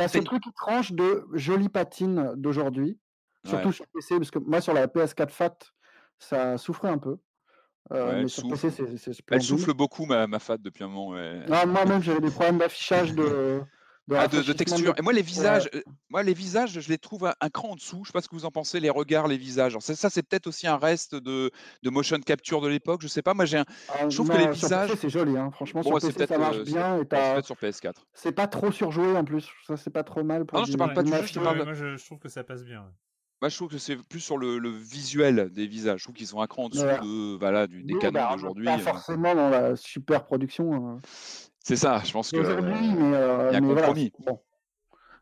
as 0.00 0.08
ce 0.08 0.18
truc 0.18 0.44
étrange 0.48 0.90
de 0.90 1.24
jolie 1.32 1.68
patine 1.68 2.32
d'aujourd'hui, 2.34 2.98
surtout 3.44 3.70
sur 3.70 3.86
PC, 3.86 4.16
parce 4.16 4.32
que 4.32 4.40
moi 4.40 4.60
sur 4.60 4.74
la 4.74 4.88
PS4 4.88 5.28
FAT, 5.28 5.58
ça 6.18 6.58
souffrait 6.58 6.88
un 6.88 6.98
peu. 6.98 7.18
Euh, 7.92 8.22
mais 8.22 8.28
sur 8.28 8.48
PC, 8.48 8.70
c'est 8.72 9.12
Elle 9.30 9.42
souffle 9.42 9.74
beaucoup, 9.74 10.06
ma, 10.06 10.26
ma 10.26 10.40
FAT, 10.40 10.58
depuis 10.58 10.82
un 10.82 10.88
moment. 10.88 11.10
Moi-même, 11.66 12.02
j'avais 12.02 12.20
des 12.20 12.30
problèmes 12.32 12.58
d'affichage 12.58 13.14
de. 13.14 13.62
Ah, 14.14 14.28
de, 14.28 14.52
texture. 14.52 14.94
Et 14.96 15.02
moi, 15.02 15.12
les 15.12 15.22
visages, 15.22 15.68
euh, 15.74 15.82
moi, 16.10 16.22
les 16.22 16.34
visages, 16.34 16.80
je 16.80 16.88
les 16.88 16.98
trouve 16.98 17.32
un, 17.40 17.50
cran 17.50 17.70
en 17.70 17.74
dessous. 17.74 18.02
Je 18.04 18.08
sais 18.08 18.12
pas 18.12 18.20
ce 18.20 18.28
que 18.28 18.36
vous 18.36 18.44
en 18.44 18.52
pensez, 18.52 18.78
les 18.78 18.90
regards, 18.90 19.26
les 19.26 19.36
visages. 19.36 19.76
ça, 19.80 19.96
ça 19.96 20.10
c'est 20.10 20.22
peut-être 20.22 20.46
aussi 20.46 20.68
un 20.68 20.76
reste 20.76 21.16
de, 21.16 21.50
de 21.82 21.90
motion 21.90 22.18
capture 22.20 22.60
de 22.60 22.68
l'époque. 22.68 23.00
Je 23.02 23.08
sais 23.08 23.22
pas. 23.22 23.34
Moi, 23.34 23.46
j'ai 23.46 23.58
un. 23.58 23.64
Ah, 23.88 24.08
je 24.08 24.14
trouve 24.14 24.28
que 24.28 24.36
les 24.36 24.50
visages. 24.50 24.90
C'est 25.00 25.10
joli, 25.10 25.36
hein. 25.36 25.50
franchement. 25.50 25.82
sur 25.82 25.92
PC, 25.92 26.26
ça 26.26 26.38
marche 26.38 26.58
euh, 26.58 26.64
bien. 26.64 27.02
Et 27.02 27.42
sur 27.42 27.56
PS4. 27.56 27.94
C'est 28.12 28.32
pas 28.32 28.46
trop 28.46 28.70
surjoué 28.70 29.16
en 29.16 29.24
plus. 29.24 29.48
Ça, 29.66 29.76
c'est 29.76 29.90
pas 29.90 30.04
trop 30.04 30.22
mal. 30.22 30.46
Pour 30.46 30.58
ah 30.58 30.60
non, 30.60 30.66
je 30.66 30.72
te 30.72 30.78
parle 30.78 30.94
pas 30.94 31.02
du 31.02 31.10
jeu. 31.10 31.40
Moi, 31.40 31.74
je, 31.74 32.04
trouve 32.04 32.18
que 32.18 32.28
ça 32.28 32.44
passe 32.44 32.64
bien. 32.64 32.84
Moi, 33.42 33.48
je 33.50 33.56
trouve 33.56 33.68
que 33.68 33.78
c'est 33.78 33.96
plus 33.96 34.20
sur 34.20 34.38
le, 34.38 34.68
visuel 34.70 35.50
des 35.50 35.66
visages. 35.66 35.98
Je 35.98 36.04
trouve 36.04 36.14
qu'ils 36.14 36.28
sont 36.28 36.40
un 36.40 36.46
cran 36.46 36.64
en 36.64 36.68
dessous 36.68 36.84
de, 36.84 37.36
voilà, 37.36 37.66
du, 37.66 37.82
des 37.82 37.98
canons 37.98 38.12
bah, 38.12 38.30
d'aujourd'hui. 38.32 38.64
Pas 38.64 38.76
euh. 38.76 38.78
forcément 38.78 39.34
dans 39.34 39.50
la 39.50 39.74
super 39.76 40.24
production. 40.24 40.74
Hein. 40.74 41.00
C'est 41.66 41.76
ça, 41.76 42.00
je 42.04 42.12
pense 42.12 42.30
que. 42.30 42.36
Aujourd'hui, 42.36 42.94
mais. 42.94 43.08
Il 43.08 43.52
y 43.52 43.56
a 43.56 43.56
un 43.56 43.60
compromis. 43.60 44.12
Bon 44.24 44.40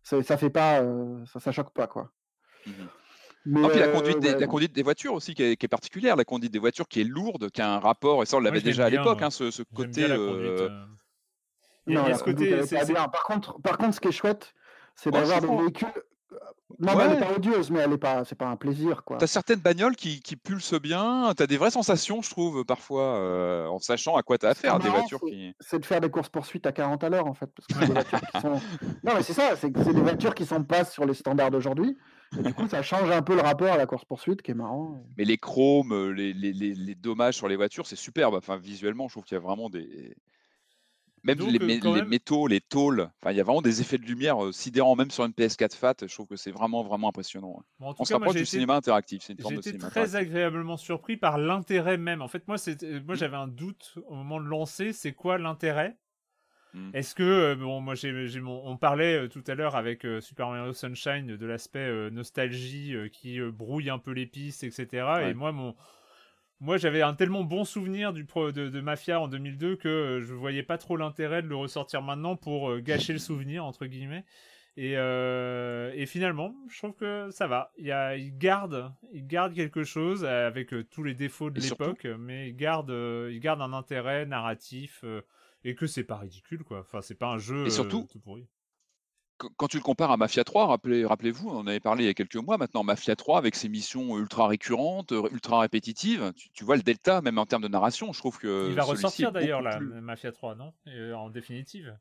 ça, 0.04 0.22
ça 0.22 0.36
fait 0.36 0.50
pas, 0.50 0.82
euh, 0.82 1.24
ça, 1.26 1.40
ça 1.40 1.50
choque 1.50 1.72
pas 1.72 1.88
quoi. 1.88 2.10
Mmh 2.66 2.70
mais, 3.46 3.68
puis 3.68 3.78
la 3.78 3.88
conduite, 3.88 4.20
des, 4.20 4.34
la 4.36 4.46
conduite 4.46 4.72
des 4.72 4.82
voitures 4.82 5.12
aussi 5.12 5.34
qui 5.34 5.42
est, 5.42 5.68
particulière, 5.68 6.16
la 6.16 6.24
conduite 6.24 6.50
des 6.50 6.58
voitures 6.58 6.88
qui 6.88 7.02
est 7.02 7.04
lourde, 7.04 7.50
qui 7.50 7.60
a 7.60 7.74
un 7.74 7.78
rapport, 7.78 8.22
et 8.22 8.26
ça 8.26 8.38
on 8.38 8.40
l'avait 8.40 8.62
déjà 8.62 8.86
à 8.86 8.88
l'époque, 8.88 9.20
hein, 9.20 9.28
ce, 9.28 9.62
côté. 9.74 10.06
Euh, 10.08 10.70
non, 11.86 12.04
côté, 12.24 12.62
Par 13.12 13.24
contre, 13.24 13.60
par 13.60 13.76
contre, 13.76 13.96
ce 13.96 14.00
qui 14.00 14.08
est 14.08 14.12
chouette, 14.12 14.54
c'est 14.96 15.10
d'avoir 15.10 15.42
des 15.42 15.46
véhicules 15.46 15.92
Non, 16.80 16.96
mais 16.96 17.04
elle 17.04 17.10
n'est 17.12 17.20
pas 17.26 17.32
odieuse, 17.36 17.70
mais 17.70 17.80
elle 17.80 17.92
est 17.92 17.98
pas, 17.98 18.24
c'est 18.24 18.34
pas 18.34 18.46
un 18.48 18.56
plaisir, 18.56 19.04
quoi. 19.04 19.18
T'as 19.18 19.28
certaines 19.28 19.60
bagnoles 19.60 19.94
qui, 19.94 20.20
qui 20.20 20.34
pulsent 20.34 20.80
bien. 20.80 21.32
T'as 21.36 21.46
des 21.46 21.56
vraies 21.56 21.70
sensations, 21.70 22.20
je 22.20 22.30
trouve, 22.30 22.64
parfois, 22.64 23.16
euh, 23.18 23.66
en 23.68 23.78
sachant 23.78 24.16
à 24.16 24.22
quoi 24.22 24.38
t'as 24.38 24.50
affaire. 24.50 24.78
Des 24.80 24.88
marrant, 24.88 24.98
voitures 25.00 25.20
c'est- 25.22 25.30
qui. 25.30 25.54
C'est 25.60 25.78
de 25.78 25.86
faire 25.86 26.00
des 26.00 26.10
courses 26.10 26.30
poursuites 26.30 26.66
à 26.66 26.72
40 26.72 27.04
à 27.04 27.10
l'heure, 27.10 27.26
en 27.26 27.34
fait. 27.34 27.48
Parce 27.54 27.66
que 27.68 27.74
c'est 27.74 27.86
des 27.86 27.92
voitures 27.92 28.20
qui 28.20 28.40
sont. 28.40 28.60
Non, 29.04 29.12
mais 29.14 29.22
c'est 29.22 29.34
ça, 29.34 29.54
c'est 29.56 29.70
des 29.70 30.00
voitures 30.00 30.34
qui 30.34 30.46
sont 30.46 30.64
pas 30.64 30.84
sur 30.84 31.04
les 31.06 31.14
standards 31.14 31.52
d'aujourd'hui. 31.52 31.96
Et 32.36 32.42
du 32.42 32.52
coup, 32.54 32.66
ça 32.68 32.82
change 32.82 33.08
un 33.10 33.22
peu 33.22 33.36
le 33.36 33.42
rapport 33.42 33.72
à 33.72 33.76
la 33.76 33.86
course 33.86 34.04
poursuite, 34.04 34.42
qui 34.42 34.50
est 34.50 34.54
marrant. 34.54 35.04
Mais 35.16 35.24
les 35.24 35.38
chromes, 35.38 35.92
euh, 35.92 36.08
les, 36.08 36.32
les, 36.32 36.52
les, 36.52 36.74
les 36.74 36.94
dommages 36.96 37.36
sur 37.36 37.46
les 37.46 37.54
voitures, 37.56 37.86
c'est 37.86 37.94
superbe. 37.94 38.34
Enfin, 38.34 38.56
visuellement, 38.56 39.06
je 39.06 39.14
trouve 39.14 39.24
qu'il 39.24 39.36
y 39.36 39.38
a 39.38 39.40
vraiment 39.42 39.70
des. 39.70 40.16
Même 41.24 41.38
Donc, 41.38 41.50
les, 41.50 41.58
même- 41.58 42.06
métaux, 42.08 42.46
les 42.46 42.60
tôles, 42.60 43.10
il 43.30 43.34
y 43.36 43.40
a 43.40 43.44
vraiment 43.44 43.62
des 43.62 43.80
effets 43.80 43.96
de 43.98 44.04
lumière 44.04 44.36
sidérants, 44.52 44.94
même 44.94 45.10
sur 45.10 45.24
une 45.24 45.32
PS4 45.32 45.74
Fat. 45.74 45.94
Je 46.02 46.12
trouve 46.12 46.26
que 46.26 46.36
c'est 46.36 46.50
vraiment, 46.50 46.82
vraiment 46.84 47.08
impressionnant. 47.08 47.62
Bon, 47.80 47.86
en 47.86 47.94
tout 47.94 48.02
On 48.02 48.04
se 48.04 48.10
cas, 48.10 48.18
moi, 48.18 48.26
rapproche 48.26 48.36
du 48.36 48.42
été- 48.42 48.50
cinéma 48.50 48.76
interactif. 48.76 49.22
C'est 49.22 49.32
une 49.32 49.40
forme 49.40 49.56
de 49.56 49.62
cinéma 49.62 49.88
très 49.90 50.16
agréablement 50.16 50.76
surpris 50.76 51.16
par 51.16 51.38
l'intérêt 51.38 51.96
même. 51.96 52.20
En 52.20 52.28
fait, 52.28 52.46
moi, 52.46 52.58
c'était- 52.58 53.00
Mmh. 53.00 53.04
moi 53.06 53.14
j'avais 53.14 53.36
un 53.36 53.48
doute 53.48 53.94
au 54.06 54.14
moment 54.14 54.38
de 54.40 54.46
lancer. 54.46 54.92
C'est 54.92 55.12
quoi 55.12 55.38
l'intérêt? 55.38 55.96
Mmh. 56.74 56.90
Est-ce 56.92 57.14
que 57.14 57.54
bon, 57.54 57.80
moi 57.80 57.94
j'ai, 57.94 58.26
j'ai 58.26 58.40
mon- 58.40 58.60
on 58.66 58.76
parlait 58.76 59.28
tout 59.28 59.44
à 59.46 59.54
l'heure 59.54 59.76
avec 59.76 60.04
euh, 60.04 60.20
Super 60.20 60.48
Mario 60.48 60.72
Sunshine 60.72 61.36
de 61.36 61.46
l'aspect 61.46 61.78
euh, 61.78 62.10
nostalgie 62.10 62.94
euh, 62.96 63.08
qui 63.08 63.38
brouille 63.40 63.90
un 63.90 63.98
peu 63.98 64.10
les 64.10 64.26
pistes, 64.26 64.64
etc. 64.64 64.88
Et 65.28 65.34
moi 65.34 65.52
mon 65.52 65.76
moi, 66.64 66.78
j'avais 66.78 67.02
un 67.02 67.12
tellement 67.12 67.44
bon 67.44 67.64
souvenir 67.64 68.14
du 68.14 68.24
pro 68.24 68.50
de, 68.50 68.70
de 68.70 68.80
Mafia 68.80 69.20
en 69.20 69.28
2002 69.28 69.76
que 69.76 69.88
euh, 69.88 70.20
je 70.22 70.32
voyais 70.32 70.62
pas 70.62 70.78
trop 70.78 70.96
l'intérêt 70.96 71.42
de 71.42 71.46
le 71.46 71.56
ressortir 71.56 72.00
maintenant 72.00 72.36
pour 72.36 72.70
euh, 72.70 72.80
gâcher 72.80 73.12
le 73.12 73.18
souvenir 73.18 73.66
entre 73.66 73.84
guillemets. 73.84 74.24
Et, 74.78 74.94
euh, 74.96 75.92
et 75.94 76.06
finalement, 76.06 76.56
je 76.70 76.78
trouve 76.78 76.94
que 76.94 77.28
ça 77.30 77.46
va. 77.46 77.70
Il, 77.76 77.84
y 77.84 77.92
a, 77.92 78.16
il 78.16 78.36
garde, 78.38 78.90
il 79.12 79.26
garde 79.26 79.52
quelque 79.52 79.84
chose 79.84 80.24
avec 80.24 80.74
tous 80.90 81.02
les 81.04 81.14
défauts 81.14 81.50
de 81.50 81.60
l'époque, 81.60 82.08
mais 82.18 82.48
il 82.48 82.56
garde, 82.56 82.90
il 82.90 83.38
garde 83.40 83.60
un 83.60 83.74
intérêt 83.74 84.24
narratif 84.24 85.04
et 85.64 85.74
que 85.74 85.86
c'est 85.86 86.02
pas 86.02 86.16
ridicule 86.16 86.64
quoi. 86.64 86.80
Enfin, 86.80 87.02
c'est 87.02 87.14
pas 87.14 87.28
un 87.28 87.38
jeu 87.38 87.66
Et 87.66 87.70
surtout, 87.70 88.08
tout 88.10 88.18
pourri. 88.18 88.48
Qu- 89.38 89.48
Quand 89.56 89.66
tu 89.68 89.76
le 89.78 89.82
compares 89.82 90.10
à 90.12 90.16
Mafia 90.16 90.44
3, 90.44 90.66
rappelez, 90.66 91.04
rappelez-vous, 91.04 91.48
on 91.48 91.56
en 91.58 91.66
avait 91.66 91.80
parlé 91.80 92.04
il 92.04 92.06
y 92.06 92.10
a 92.10 92.14
quelques 92.14 92.36
mois 92.36 92.56
maintenant, 92.56 92.84
Mafia 92.84 93.16
3 93.16 93.38
avec 93.38 93.54
ses 93.56 93.68
missions 93.68 94.16
ultra 94.18 94.46
récurrentes, 94.46 95.12
euh, 95.12 95.28
ultra 95.32 95.60
répétitives, 95.60 96.32
tu, 96.36 96.50
tu 96.50 96.64
vois 96.64 96.76
le 96.76 96.82
delta 96.82 97.20
même 97.20 97.38
en 97.38 97.46
termes 97.46 97.62
de 97.62 97.68
narration, 97.68 98.12
je 98.12 98.18
trouve 98.18 98.38
que 98.38 98.66
il 98.68 98.74
va 98.74 98.84
ressortir 98.84 99.32
d'ailleurs 99.32 99.60
là, 99.62 99.78
plus- 99.78 99.86
Mafia 100.00 100.30
3, 100.32 100.54
non? 100.54 100.72
Euh, 100.86 101.14
En 101.14 101.30
définitive. 101.30 101.96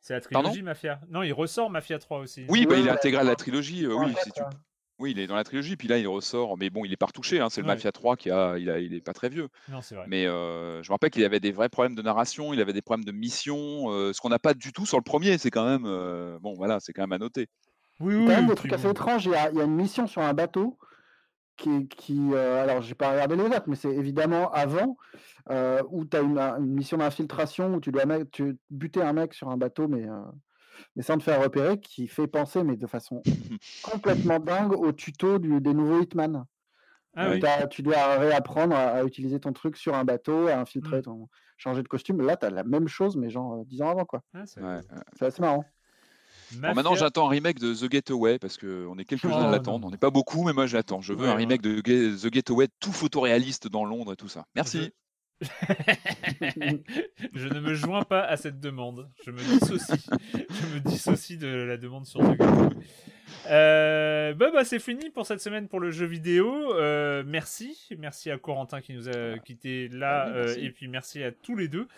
C'est 0.00 0.12
la 0.14 0.20
Pardon? 0.20 0.50
trilogie 0.50 0.62
Mafia. 0.62 1.00
Non, 1.08 1.22
il 1.22 1.32
ressort 1.32 1.70
Mafia 1.70 1.98
3 1.98 2.18
aussi. 2.18 2.44
Oui, 2.50 2.66
bah, 2.66 2.76
il 2.78 2.86
est 2.86 2.90
intégré 2.90 3.20
à 3.22 3.24
la 3.24 3.36
trilogie, 3.36 3.86
euh, 3.86 3.94
oui, 3.94 4.12
si 4.22 4.30
tu-. 4.32 4.42
Oui, 5.00 5.10
il 5.12 5.18
est 5.18 5.26
dans 5.26 5.34
la 5.36 5.44
trilogie, 5.44 5.76
puis 5.76 5.88
là 5.88 5.98
il 5.98 6.06
ressort, 6.06 6.56
mais 6.56 6.70
bon, 6.70 6.84
il 6.84 6.92
est 6.92 6.96
pas 6.96 7.06
retouché, 7.06 7.40
hein, 7.40 7.50
c'est 7.50 7.60
le 7.60 7.66
Ouais. 7.66 7.74
Mafia 7.74 7.92
3 7.92 8.16
qui 8.16 8.30
a, 8.30 8.58
il 8.58 8.70
a, 8.70 8.78
il 8.78 8.94
est 8.94 9.00
pas 9.00 9.12
très 9.12 9.28
vieux. 9.28 9.48
Non, 9.68 9.80
c'est 9.82 9.94
vrai. 9.96 10.06
Mais 10.08 10.26
euh, 10.26 10.82
je 10.82 10.90
me 10.90 10.94
rappelle 10.94 11.10
qu'il 11.10 11.24
avait 11.24 11.40
des 11.40 11.52
vrais 11.52 11.68
problèmes 11.70 11.94
de 11.96 12.02
narration, 12.02 12.52
il 12.54 12.60
avait 12.60 12.72
des 12.74 12.82
problèmes 12.82 13.04
de 13.04 13.12
mission, 13.12 13.90
euh, 13.90 14.12
ce 14.12 14.20
qu'on 14.20 14.30
n'a 14.30 14.38
pas 14.40 14.54
du 14.54 14.72
tout 14.72 14.86
sur 14.86 14.98
le 14.98 15.04
premier. 15.04 15.38
C'est 15.38 15.50
quand 15.50 15.66
même, 15.66 15.84
euh, 15.86 16.38
bon, 16.40 16.54
voilà, 16.54 16.80
c'est 16.80 16.92
quand 16.92 17.02
même 17.02 17.12
à 17.12 17.18
noter. 17.18 17.48
Oui, 18.00 18.14
Il 18.16 18.22
y 18.22 18.22
oui. 18.22 18.22
a 18.22 18.24
quand 18.24 18.32
même 18.34 18.46
des 18.46 18.54
puis 18.54 18.56
trucs 18.56 18.72
assez 18.72 18.88
bon. 18.88 18.90
étranges. 18.90 19.26
Il 19.26 19.32
y 19.32 19.34
a, 19.34 19.50
il 19.50 19.56
y 19.56 19.60
a 19.60 19.64
une 19.64 19.74
mission 19.76 20.06
sur 20.06 20.22
un 20.22 20.34
bateau 20.34 20.78
qui, 21.56 21.88
qui 21.88 22.20
euh, 22.34 22.62
alors 22.64 22.82
j'ai 22.82 22.94
pas 22.96 23.12
regardé 23.12 23.36
les 23.36 23.48
dates, 23.50 23.66
mais 23.68 23.76
c'est 23.76 23.94
évidemment 23.94 24.50
avant, 24.52 24.96
euh, 25.50 25.82
où 25.90 26.04
tu 26.06 26.16
as 26.16 26.22
une, 26.22 26.38
une 26.38 26.74
mission 26.74 26.98
d'infiltration 26.98 27.74
où 27.74 27.80
tu 27.80 27.92
dois 27.92 28.06
mettre- 28.06 28.30
tu, 28.32 28.58
buter 28.70 29.02
un 29.02 29.14
mec 29.14 29.34
sur 29.34 29.50
un 29.50 29.56
bateau, 29.58 29.88
mais, 29.88 30.08
euh, 30.08 30.22
mais 30.96 31.02
sans 31.02 31.18
te 31.18 31.22
faire 31.22 31.40
repérer, 31.42 31.78
qui 31.80 32.06
fait 32.08 32.26
penser, 32.26 32.62
mais 32.64 32.76
de 32.76 32.86
façon 32.86 33.22
complètement 33.82 34.38
dingue, 34.38 34.72
au 34.72 34.92
tuto 34.92 35.38
du, 35.38 35.60
des 35.60 35.74
nouveaux 35.74 36.00
Hitman. 36.02 36.44
Ah 37.16 37.30
oui. 37.30 37.38
t'as- 37.40 37.68
tu 37.68 37.82
dois 37.82 38.16
réapprendre 38.18 38.74
à, 38.74 38.86
à 38.88 39.04
utiliser 39.04 39.38
ton 39.38 39.52
truc 39.52 39.76
sur 39.76 39.94
un 39.94 40.04
bateau, 40.04 40.48
à 40.48 40.56
infiltrer 40.58 40.98
Mm. 40.98 41.02
ton. 41.02 41.28
changer 41.56 41.84
de 41.84 41.88
costume. 41.88 42.20
Là, 42.20 42.36
tu 42.36 42.44
as 42.46 42.50
la 42.50 42.64
même 42.64 42.88
chose, 42.88 43.16
mais 43.16 43.30
genre 43.30 43.54
euh, 43.60 43.64
10 43.64 43.80
ans 43.82 43.90
avant, 43.90 44.04
quoi. 44.04 44.22
Ah, 44.34 44.44
c'est- 44.44 44.60
Ouais, 44.60 44.80
assez 45.20 45.40
marrant. 45.40 45.64
Bon, 46.54 46.74
maintenant, 46.74 46.96
j'attends 46.96 47.26
un 47.26 47.30
remake 47.30 47.60
de 47.60 47.72
The 47.72 47.90
Getaway 47.90 48.40
parce 48.40 48.58
qu'on 48.58 48.98
est 48.98 49.04
quelques-uns 49.04 49.30
Oh, 49.32 49.46
à 49.46 49.50
l'attendre. 49.52 49.86
On 49.86 49.90
n'est 49.92 49.96
pas 49.96 50.10
beaucoup, 50.10 50.42
mais 50.44 50.52
moi 50.52 50.66
je 50.66 50.76
l'attends. 50.76 51.00
Je 51.00 51.12
veux 51.12 51.20
Ouais, 51.20 51.26
un 51.28 51.30
ouais. 51.30 51.36
remake 51.36 51.62
de 51.62 51.80
The 51.80 52.32
Getaway 52.34 52.66
tout 52.80 52.92
photoréaliste 52.92 53.68
dans 53.68 53.84
Londres 53.84 54.12
et 54.12 54.16
tout 54.16 54.28
ça. 54.28 54.44
Merci. 54.56 54.90
je 57.34 57.48
ne 57.48 57.60
me 57.60 57.74
joins 57.74 58.04
pas 58.04 58.22
à 58.22 58.36
cette 58.36 58.60
demande. 58.60 59.10
Je 59.24 59.30
me 59.30 59.38
dissocie. 59.38 60.06
je 60.32 60.74
me 60.74 60.80
dissocie 60.80 61.38
de 61.38 61.48
la 61.48 61.76
demande 61.76 62.06
sur 62.06 62.20
Game. 62.22 62.70
Euh, 63.50 64.32
bah, 64.34 64.50
bah, 64.52 64.64
c'est 64.64 64.78
fini 64.78 65.10
pour 65.10 65.26
cette 65.26 65.40
semaine 65.40 65.68
pour 65.68 65.80
le 65.80 65.90
jeu 65.90 66.06
vidéo. 66.06 66.74
Euh, 66.74 67.22
merci, 67.26 67.88
merci 67.98 68.30
à 68.30 68.38
Corentin 68.38 68.80
qui 68.80 68.94
nous 68.94 69.08
a 69.08 69.38
quitté 69.38 69.88
là, 69.88 70.24
Ah 70.26 70.28
oui, 70.28 70.34
merci. 70.36 70.58
euh, 70.60 70.64
et 70.64 70.70
puis 70.70 70.88
merci 70.88 71.22
à 71.22 71.32
tous 71.32 71.56
les 71.56 71.68
deux. 71.68 71.88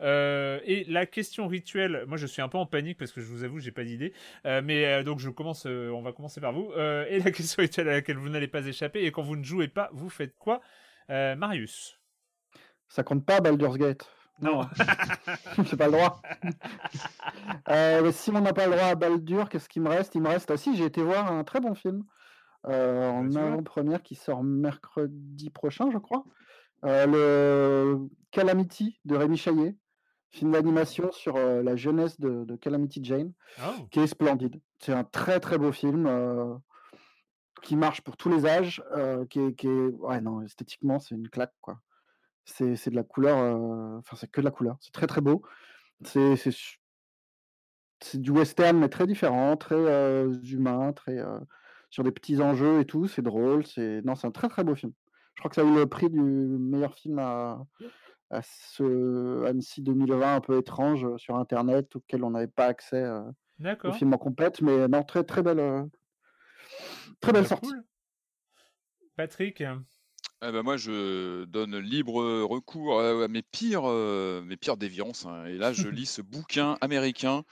Euh, 0.00 0.60
et 0.64 0.84
la 0.84 1.06
question 1.06 1.46
rituelle, 1.46 2.04
moi 2.06 2.16
je 2.16 2.26
suis 2.26 2.42
un 2.42 2.48
peu 2.48 2.58
en 2.58 2.66
panique 2.66 2.98
parce 2.98 3.12
que 3.12 3.20
je 3.20 3.26
vous 3.26 3.44
avoue 3.44 3.60
j'ai 3.60 3.72
pas 3.72 3.84
d'idée, 3.84 4.12
mais 4.44 5.02
donc 5.04 5.20
je 5.20 5.30
commence, 5.30 5.66
on 5.66 6.02
va 6.02 6.12
commencer 6.12 6.40
par 6.40 6.52
vous. 6.52 6.72
Et 6.74 7.20
la 7.20 7.30
question 7.32 7.62
rituelle 7.62 7.88
à 7.88 7.92
laquelle 7.92 8.16
vous 8.16 8.28
n'allez 8.28 8.48
pas 8.48 8.66
échapper 8.66 9.04
et 9.04 9.12
quand 9.12 9.22
vous 9.22 9.36
ne 9.36 9.44
jouez 9.44 9.68
pas, 9.68 9.90
vous 9.92 10.10
faites 10.10 10.36
quoi, 10.38 10.60
Marius 11.08 11.98
Ça 12.88 13.02
compte 13.02 13.24
pas 13.24 13.40
Baldur's 13.40 13.76
Gate. 13.78 14.08
Non. 14.40 14.60
J'ai 15.64 15.76
pas 15.76 15.86
le 15.86 15.92
droit. 15.92 16.20
Euh, 17.68 18.02
mais 18.02 18.12
si 18.12 18.30
on 18.30 18.40
n'a 18.40 18.52
pas 18.52 18.66
le 18.66 18.72
droit 18.72 18.88
à 18.88 18.94
Baldur, 18.94 19.48
qu'est-ce 19.48 19.68
qu'il 19.68 19.82
me 19.82 19.88
reste? 19.88 20.14
Il 20.14 20.22
me 20.22 20.28
reste. 20.28 20.50
Ah, 20.50 20.56
si, 20.56 20.76
j'ai 20.76 20.84
été 20.84 21.02
voir 21.02 21.30
un 21.32 21.42
très 21.44 21.60
bon 21.60 21.74
film 21.74 22.04
euh, 22.68 23.08
en 23.10 23.34
avant-première 23.34 24.02
qui 24.02 24.14
sort 24.14 24.42
mercredi 24.44 25.50
prochain, 25.50 25.90
je 25.90 25.98
crois. 25.98 26.24
Euh, 26.84 27.06
le 27.06 28.08
Calamity 28.30 29.00
de 29.06 29.16
Rémi 29.16 29.36
Chaillet, 29.38 29.74
film 30.30 30.52
d'animation 30.52 31.10
sur 31.12 31.38
la 31.38 31.74
jeunesse 31.76 32.20
de, 32.20 32.44
de 32.44 32.56
Calamity 32.56 33.00
Jane, 33.02 33.32
Oh. 33.64 33.86
qui 33.90 34.00
est 34.00 34.06
splendide. 34.06 34.60
C'est 34.80 34.92
un 34.92 35.04
très 35.04 35.40
très 35.40 35.56
beau 35.56 35.72
film 35.72 36.08
qui 37.62 37.74
marche 37.74 38.02
pour 38.02 38.16
tous 38.18 38.28
les 38.28 38.44
âges, 38.44 38.82
qui, 39.30 39.40
est, 39.40 39.54
qui 39.54 39.66
est- 39.66 39.70
ouais 39.98 40.20
non 40.20 40.42
esthétiquement 40.42 40.98
c'est 40.98 41.14
une 41.14 41.28
claque 41.30 41.54
quoi. 41.62 41.78
C'est 42.46 42.76
c'est 42.76 42.90
de 42.90 42.96
la 42.96 43.02
couleur, 43.02 43.36
euh, 43.38 43.98
enfin 43.98 44.16
c'est 44.16 44.30
que 44.30 44.40
de 44.40 44.46
la 44.46 44.50
couleur. 44.52 44.76
C'est 44.80 44.92
très 44.92 45.06
très 45.06 45.20
beau. 45.20 45.42
C'est 46.04 46.36
c'est 46.36 46.52
c'est 48.00 48.20
du 48.20 48.30
western 48.30 48.78
mais 48.78 48.88
très 48.88 49.06
différent, 49.06 49.56
très 49.56 49.74
euh, 49.74 50.32
humain, 50.42 50.92
très 50.92 51.18
euh, 51.18 51.38
sur 51.90 52.04
des 52.04 52.12
petits 52.12 52.40
enjeux 52.40 52.80
et 52.80 52.84
tout. 52.86 53.08
C'est 53.08 53.22
drôle. 53.22 53.66
C'est 53.66 54.00
non 54.04 54.14
c'est 54.14 54.26
un 54.26 54.30
très 54.30 54.48
très 54.48 54.64
beau 54.64 54.74
film. 54.74 54.92
Je 55.34 55.40
crois 55.40 55.48
que 55.50 55.56
ça 55.56 55.62
a 55.62 55.64
eu 55.64 55.74
le 55.74 55.86
prix 55.86 56.08
du 56.08 56.20
meilleur 56.20 56.94
film 56.94 57.18
à, 57.18 57.62
à 58.30 58.40
ce 58.42 59.44
Annecy 59.44 59.82
2020 59.82 60.36
un 60.36 60.40
peu 60.40 60.56
étrange 60.58 61.06
sur 61.18 61.36
internet 61.36 61.94
auquel 61.96 62.24
on 62.24 62.30
n'avait 62.30 62.46
pas 62.46 62.66
accès 62.66 63.02
euh, 63.02 63.22
au 63.88 63.92
film 63.92 64.14
en 64.14 64.18
complète, 64.18 64.62
mais 64.62 64.88
non 64.88 65.02
très 65.02 65.24
très 65.24 65.42
belle 65.42 65.58
euh, 65.60 65.82
très 67.20 67.32
belle 67.32 67.42
Bah, 67.42 67.48
sortie. 67.48 67.68
cool. 67.70 67.84
Patrick 69.16 69.62
Eh 70.44 70.52
ben, 70.52 70.62
moi, 70.62 70.76
je 70.76 71.44
donne 71.46 71.78
libre 71.78 72.22
recours 72.42 73.00
à, 73.00 73.24
à 73.24 73.28
mes 73.28 73.40
pires, 73.42 73.84
euh, 73.86 74.42
mes 74.42 74.58
pires 74.58 74.76
déviances. 74.76 75.24
hein. 75.24 75.46
Et 75.46 75.56
là, 75.56 75.72
je 75.72 75.88
lis 75.88 76.04
ce 76.04 76.20
bouquin 76.20 76.76
américain 76.82 77.42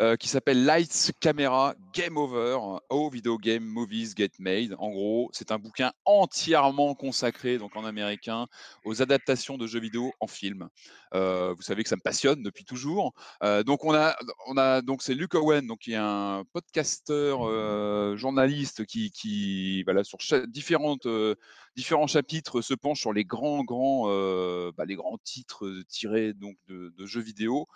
euh, 0.00 0.16
qui 0.16 0.28
s'appelle 0.28 0.64
Lights, 0.66 1.12
Camera, 1.20 1.74
Game 1.94 2.16
Over, 2.18 2.58
How 2.90 3.10
Video 3.10 3.38
Game 3.38 3.64
Movies 3.64 4.14
Get 4.16 4.32
Made. 4.38 4.74
En 4.78 4.90
gros, 4.90 5.30
c'est 5.32 5.52
un 5.52 5.58
bouquin 5.58 5.92
entièrement 6.06 6.94
consacré, 6.94 7.58
donc 7.58 7.76
en 7.76 7.84
américain, 7.86 8.48
aux 8.84 9.02
adaptations 9.02 9.58
de 9.58 9.66
jeux 9.66 9.80
vidéo 9.80 10.12
en 10.20 10.26
film. 10.26 10.68
Euh, 11.14 11.54
vous 11.54 11.62
savez 11.62 11.84
que 11.84 11.88
ça 11.88 11.96
me 11.96 12.02
passionne 12.02 12.42
depuis 12.42 12.64
toujours. 12.64 13.14
Euh, 13.44 13.62
donc, 13.62 13.84
on 13.84 13.94
a, 13.94 14.16
on 14.48 14.58
a, 14.58 14.82
donc 14.82 15.02
c'est 15.02 15.14
Luke 15.14 15.34
Owen, 15.34 15.66
donc 15.66 15.80
qui 15.80 15.92
est 15.92 15.96
un 15.96 16.44
podcasteur, 16.52 17.48
euh, 17.48 18.16
journaliste 18.16 18.84
qui, 18.86 19.10
qui, 19.10 19.82
voilà, 19.84 20.04
sur 20.04 20.20
cha- 20.20 20.46
différentes 20.46 21.06
euh, 21.06 21.34
différents 21.76 22.06
chapitres 22.06 22.62
se 22.62 22.74
penchent 22.74 23.00
sur 23.00 23.12
les 23.12 23.24
grands, 23.24 23.62
grands, 23.64 24.04
euh, 24.08 24.72
bah, 24.76 24.84
les 24.86 24.96
grands 24.96 25.18
titres 25.22 25.66
euh, 25.66 25.84
tirés 25.88 26.32
donc 26.32 26.56
de, 26.68 26.92
de 26.96 27.06
jeux 27.06 27.20
vidéo. 27.20 27.68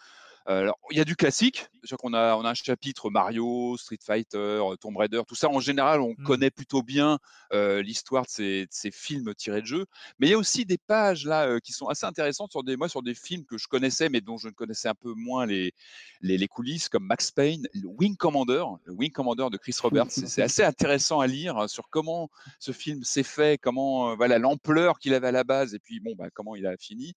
Euh, 0.48 0.60
alors, 0.60 0.78
il 0.90 0.98
y 0.98 1.00
a 1.00 1.04
du 1.04 1.16
classique. 1.16 1.66
Je 1.82 1.96
qu'on 1.96 2.12
a, 2.12 2.34
on 2.36 2.44
a 2.44 2.50
un 2.50 2.54
chapitre 2.54 3.08
Mario, 3.10 3.76
Street 3.78 3.98
Fighter, 4.04 4.36
euh, 4.38 4.76
Tomb 4.76 4.96
Raider, 4.96 5.22
tout 5.26 5.34
ça. 5.34 5.48
En 5.48 5.60
général, 5.60 6.00
on 6.00 6.14
Mm. 6.18 6.24
connaît 6.24 6.50
plutôt 6.50 6.82
bien 6.82 7.18
euh, 7.52 7.82
l'histoire 7.82 8.24
de 8.24 8.30
ces, 8.30 8.62
de 8.66 8.70
ces 8.70 8.90
films 8.90 9.34
tirés 9.34 9.60
de 9.62 9.66
jeux. 9.66 9.86
Mais 10.18 10.26
il 10.26 10.30
y 10.30 10.34
a 10.34 10.38
aussi 10.38 10.64
des 10.64 10.78
pages 10.78 11.24
là 11.24 11.46
euh, 11.46 11.58
qui 11.58 11.72
sont 11.72 11.86
assez 11.88 12.04
intéressantes 12.06 12.50
sur 12.50 12.62
des, 12.62 12.76
moi, 12.76 12.88
sur 12.88 13.02
des 13.02 13.14
films 13.14 13.44
que 13.44 13.56
je 13.58 13.66
connaissais, 13.68 14.08
mais 14.08 14.20
dont 14.20 14.36
je 14.38 14.48
ne 14.48 14.52
connaissais 14.52 14.88
un 14.88 14.94
peu 14.94 15.14
moins 15.14 15.46
les, 15.46 15.72
les, 16.20 16.36
les 16.36 16.48
coulisses, 16.48 16.88
comme 16.88 17.04
Max 17.04 17.30
Payne, 17.30 17.66
le 17.74 17.88
Wing 17.88 18.16
Commander, 18.16 18.64
le 18.84 18.92
Wing 18.92 19.12
Commander 19.12 19.46
de 19.50 19.56
Chris 19.56 19.76
Roberts. 19.82 20.10
C'est 20.10 20.42
assez 20.42 20.62
intéressant 20.64 21.20
à 21.20 21.26
lire 21.26 21.56
hein, 21.56 21.68
sur 21.68 21.88
comment 21.90 22.28
ce 22.58 22.72
film 22.72 23.04
s'est 23.04 23.22
fait, 23.22 23.58
comment 23.58 24.10
euh, 24.10 24.14
voilà 24.16 24.38
l'ampleur 24.38 24.98
qu'il 24.98 25.14
avait 25.14 25.28
à 25.28 25.32
la 25.32 25.44
base, 25.44 25.74
et 25.74 25.78
puis 25.78 26.00
bon, 26.00 26.14
bah, 26.16 26.28
comment 26.32 26.56
il 26.56 26.66
a 26.66 26.76
fini. 26.76 27.14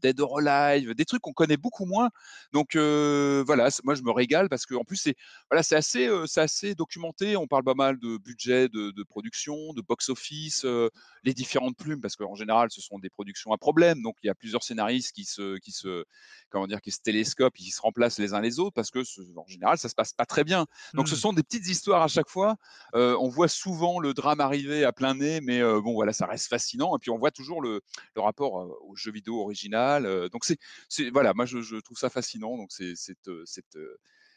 Dead 0.00 0.20
or 0.20 0.38
Alive, 0.38 0.94
des 0.94 1.04
trucs 1.04 1.22
qu'on 1.22 1.32
connaît 1.32 1.56
beaucoup 1.56 1.84
moins. 1.84 2.10
Donc 2.52 2.63
donc 2.64 3.44
voilà, 3.46 3.68
moi 3.84 3.94
je 3.94 4.02
me 4.02 4.10
régale 4.10 4.48
parce 4.48 4.66
que 4.66 4.74
en 4.74 4.84
plus 4.84 4.96
c'est 4.96 5.14
voilà, 5.50 5.62
c'est 5.62 5.76
assez, 5.76 6.08
c'est 6.26 6.40
assez 6.40 6.74
documenté. 6.74 7.36
On 7.36 7.46
parle 7.46 7.64
pas 7.64 7.74
mal 7.74 7.98
de 7.98 8.16
budget 8.16 8.68
de, 8.68 8.90
de 8.90 9.02
production, 9.02 9.72
de 9.74 9.82
box-office, 9.82 10.66
les 11.24 11.34
différentes 11.34 11.76
plumes, 11.76 12.00
parce 12.00 12.16
qu'en 12.16 12.34
général 12.34 12.70
ce 12.70 12.80
sont 12.80 12.98
des 12.98 13.10
productions 13.10 13.52
à 13.52 13.58
problème. 13.58 14.02
Donc 14.02 14.16
il 14.22 14.28
y 14.28 14.30
a 14.30 14.34
plusieurs 14.34 14.62
scénaristes 14.62 15.12
qui 15.14 15.24
se, 15.24 15.58
qui 15.58 15.72
se, 15.72 16.04
comment 16.50 16.66
dire, 16.66 16.80
qui 16.80 16.90
se 16.90 17.00
télescopent, 17.00 17.54
qui 17.54 17.70
se 17.70 17.80
remplacent 17.80 18.18
les 18.18 18.34
uns 18.34 18.40
les 18.40 18.58
autres, 18.58 18.74
parce 18.74 18.90
que 18.90 19.00
en 19.36 19.46
général 19.46 19.78
ça 19.78 19.88
se 19.88 19.94
passe 19.94 20.12
pas 20.12 20.26
très 20.26 20.44
bien. 20.44 20.66
Donc 20.94 21.08
ce 21.08 21.14
mmh. 21.14 21.18
sont 21.18 21.32
des 21.32 21.42
petites 21.42 21.66
histoires 21.68 22.02
à 22.02 22.08
chaque 22.08 22.28
fois. 22.28 22.56
on 22.94 23.28
voit 23.28 23.48
souvent 23.48 23.98
le 23.98 24.14
drame 24.14 24.40
arriver 24.40 24.84
à 24.84 24.92
plein 24.92 25.14
nez, 25.14 25.40
mais 25.40 25.60
bon 25.62 25.94
voilà, 25.94 26.12
ça 26.12 26.26
reste 26.26 26.48
fascinant. 26.48 26.96
Et 26.96 26.98
puis 26.98 27.10
on 27.10 27.18
voit 27.18 27.30
toujours 27.30 27.60
le, 27.60 27.82
le 28.16 28.22
rapport 28.22 28.54
au 28.82 28.96
jeu 28.96 29.12
vidéo 29.12 29.40
original. 29.40 30.28
donc 30.30 30.44
c'est, 30.44 31.10
voilà, 31.10 31.34
moi 31.34 31.44
je, 31.44 31.60
je, 31.60 31.76
trouve 31.76 31.98
ça 31.98 32.08
fascinant. 32.08 32.53
Donc 32.56 32.72
c'est 32.72 32.94
cette, 32.96 33.30
cette 33.44 33.76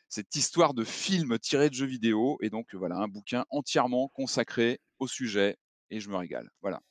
cette 0.10 0.36
histoire 0.36 0.74
de 0.74 0.84
film 0.84 1.38
tiré 1.40 1.70
de 1.70 1.76
jeux 1.76 1.86
vidéo. 1.86 2.38
Et 2.42 2.50
donc, 2.50 2.74
voilà, 2.74 2.96
un 2.96 3.08
bouquin 3.08 3.46
entièrement 3.50 4.08
consacré 4.10 4.80
au 5.00 5.08
sujet. 5.08 5.58
Et 5.90 6.00
je 6.00 6.10
me 6.10 6.16
régale. 6.16 6.50
Voilà. 6.62 6.82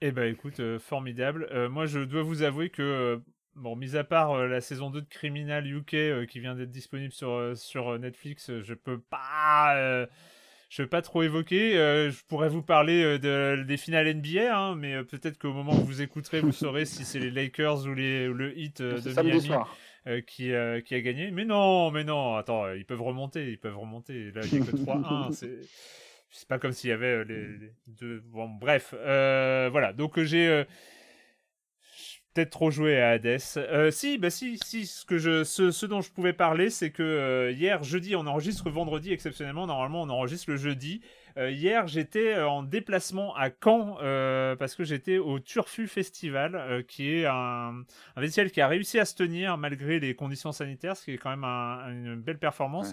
Eh 0.00 0.12
ben, 0.12 0.32
écoute, 0.32 0.60
euh, 0.60 0.78
formidable. 0.78 1.48
Euh, 1.52 1.68
moi, 1.68 1.86
je 1.86 2.00
dois 2.00 2.22
vous 2.22 2.42
avouer 2.42 2.70
que, 2.70 2.82
euh, 2.82 3.18
bon, 3.54 3.76
mis 3.76 3.96
à 3.96 4.04
part 4.04 4.46
la 4.46 4.60
saison 4.60 4.90
2 4.90 5.02
de 5.02 5.06
Criminal 5.06 5.66
UK 5.66 6.26
qui 6.26 6.40
vient 6.40 6.54
d'être 6.54 6.70
disponible 6.70 7.12
sur, 7.12 7.56
sur 7.56 7.98
Netflix, 7.98 8.50
je 8.60 8.74
peux 8.74 8.98
pas. 8.98 10.06
je 10.68 10.82
peux 10.82 10.88
pas 10.88 11.02
trop 11.02 11.22
évoquer. 11.22 11.72
je 11.72 12.24
pourrais 12.24 12.48
vous 12.48 12.62
parler 12.62 13.18
de, 13.18 13.62
des 13.62 13.76
finales 13.76 14.12
NBA, 14.14 14.56
hein, 14.56 14.74
mais 14.74 15.04
peut-être 15.04 15.38
qu'au 15.38 15.52
moment 15.52 15.72
où 15.72 15.84
vous 15.84 16.02
écouterez, 16.02 16.40
vous 16.40 16.52
saurez 16.52 16.86
si 16.86 17.04
c'est 17.04 17.18
les 17.18 17.30
Lakers 17.30 17.86
ou, 17.86 17.94
les, 17.94 18.26
le 18.26 18.58
Heat 18.58 18.80
de 18.80 19.22
Miami. 19.22 19.42
Soir. 19.42 19.76
Euh, 20.06 20.22
qui, 20.22 20.52
euh, 20.52 20.80
qui 20.80 20.94
a 20.94 21.00
gagné. 21.02 21.30
Mais 21.30 21.44
non, 21.44 21.90
mais 21.90 22.04
non, 22.04 22.36
attends, 22.36 22.72
ils 22.72 22.86
peuvent 22.86 23.02
remonter, 23.02 23.50
ils 23.50 23.58
peuvent 23.58 23.76
remonter. 23.76 24.32
Là, 24.32 24.40
il 24.50 24.60
n'y 24.60 24.66
a 24.66 24.70
que 24.70 24.76
3-1. 24.76 25.32
c'est 25.32 25.58
c'est 26.30 26.48
pas 26.48 26.58
comme 26.58 26.72
s'il 26.72 26.90
y 26.90 26.92
avait 26.92 27.06
euh, 27.06 27.24
les, 27.24 27.72
deux. 27.86 28.20
Bon, 28.26 28.48
bref, 28.48 28.94
voilà. 28.94 29.92
Donc 29.92 30.18
j'ai 30.22 30.64
peut-être 32.32 32.50
trop 32.50 32.70
joué 32.70 32.98
à 32.98 33.10
Hades. 33.10 33.38
si, 33.90 34.16
bah 34.16 34.30
si, 34.30 34.58
si. 34.64 34.86
Ce 34.86 35.04
que 35.04 35.18
je, 35.18 35.44
ce, 35.44 35.70
ce 35.70 35.84
dont 35.84 36.00
je 36.00 36.10
pouvais 36.10 36.32
parler, 36.32 36.70
c'est 36.70 36.90
que 36.90 37.52
hier 37.54 37.82
jeudi, 37.82 38.16
on 38.16 38.26
enregistre 38.26 38.70
vendredi 38.70 39.12
exceptionnellement. 39.12 39.66
Normalement, 39.66 40.02
on 40.02 40.08
enregistre 40.08 40.50
le 40.50 40.56
jeudi. 40.56 41.02
Euh, 41.36 41.50
hier, 41.50 41.86
j'étais 41.86 42.34
euh, 42.34 42.48
en 42.48 42.62
déplacement 42.62 43.34
à 43.36 43.50
Caen 43.62 43.96
euh, 44.02 44.56
parce 44.56 44.74
que 44.74 44.84
j'étais 44.84 45.18
au 45.18 45.38
Turfu 45.38 45.86
Festival, 45.86 46.84
qui 46.88 47.10
est 47.10 47.26
un, 47.26 47.82
un, 48.16 48.20
festival 48.20 48.50
qui 48.50 48.60
a 48.60 48.68
réussi 48.68 48.98
à 48.98 49.04
se 49.04 49.14
tenir 49.14 49.56
malgré 49.56 50.00
les 50.00 50.14
conditions 50.14 50.52
sanitaires, 50.52 50.96
ce 50.96 51.04
qui 51.04 51.12
est 51.12 51.18
quand 51.18 51.30
même 51.30 51.44
une 51.44 52.16
belle 52.16 52.38
performance. 52.38 52.92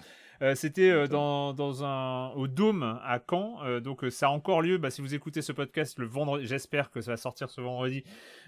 c'était 0.54 1.08
dans, 1.08 1.54
dans, 1.54 1.84
un 1.84 2.30
au 2.32 2.48
Dôme 2.48 3.00
à 3.04 3.20
Caen, 3.28 3.80
donc 3.80 4.06
ça 4.12 4.28
a 4.28 4.30
encore 4.30 4.62
lieu. 4.62 4.78
Bah, 4.78 4.92
si 4.92 5.02
vous 5.02 5.16
écoutez 5.16 5.42
ce 5.42 5.52
podcast 5.52 5.98
le 5.98 6.06
vendredi, 6.06 6.46
j'espère 6.46 6.92
que 6.92 7.02
ça 7.02 7.12
va 7.12 7.18
sortir 7.18 7.50
ce 7.50 7.62
vendredi. 7.62 8.04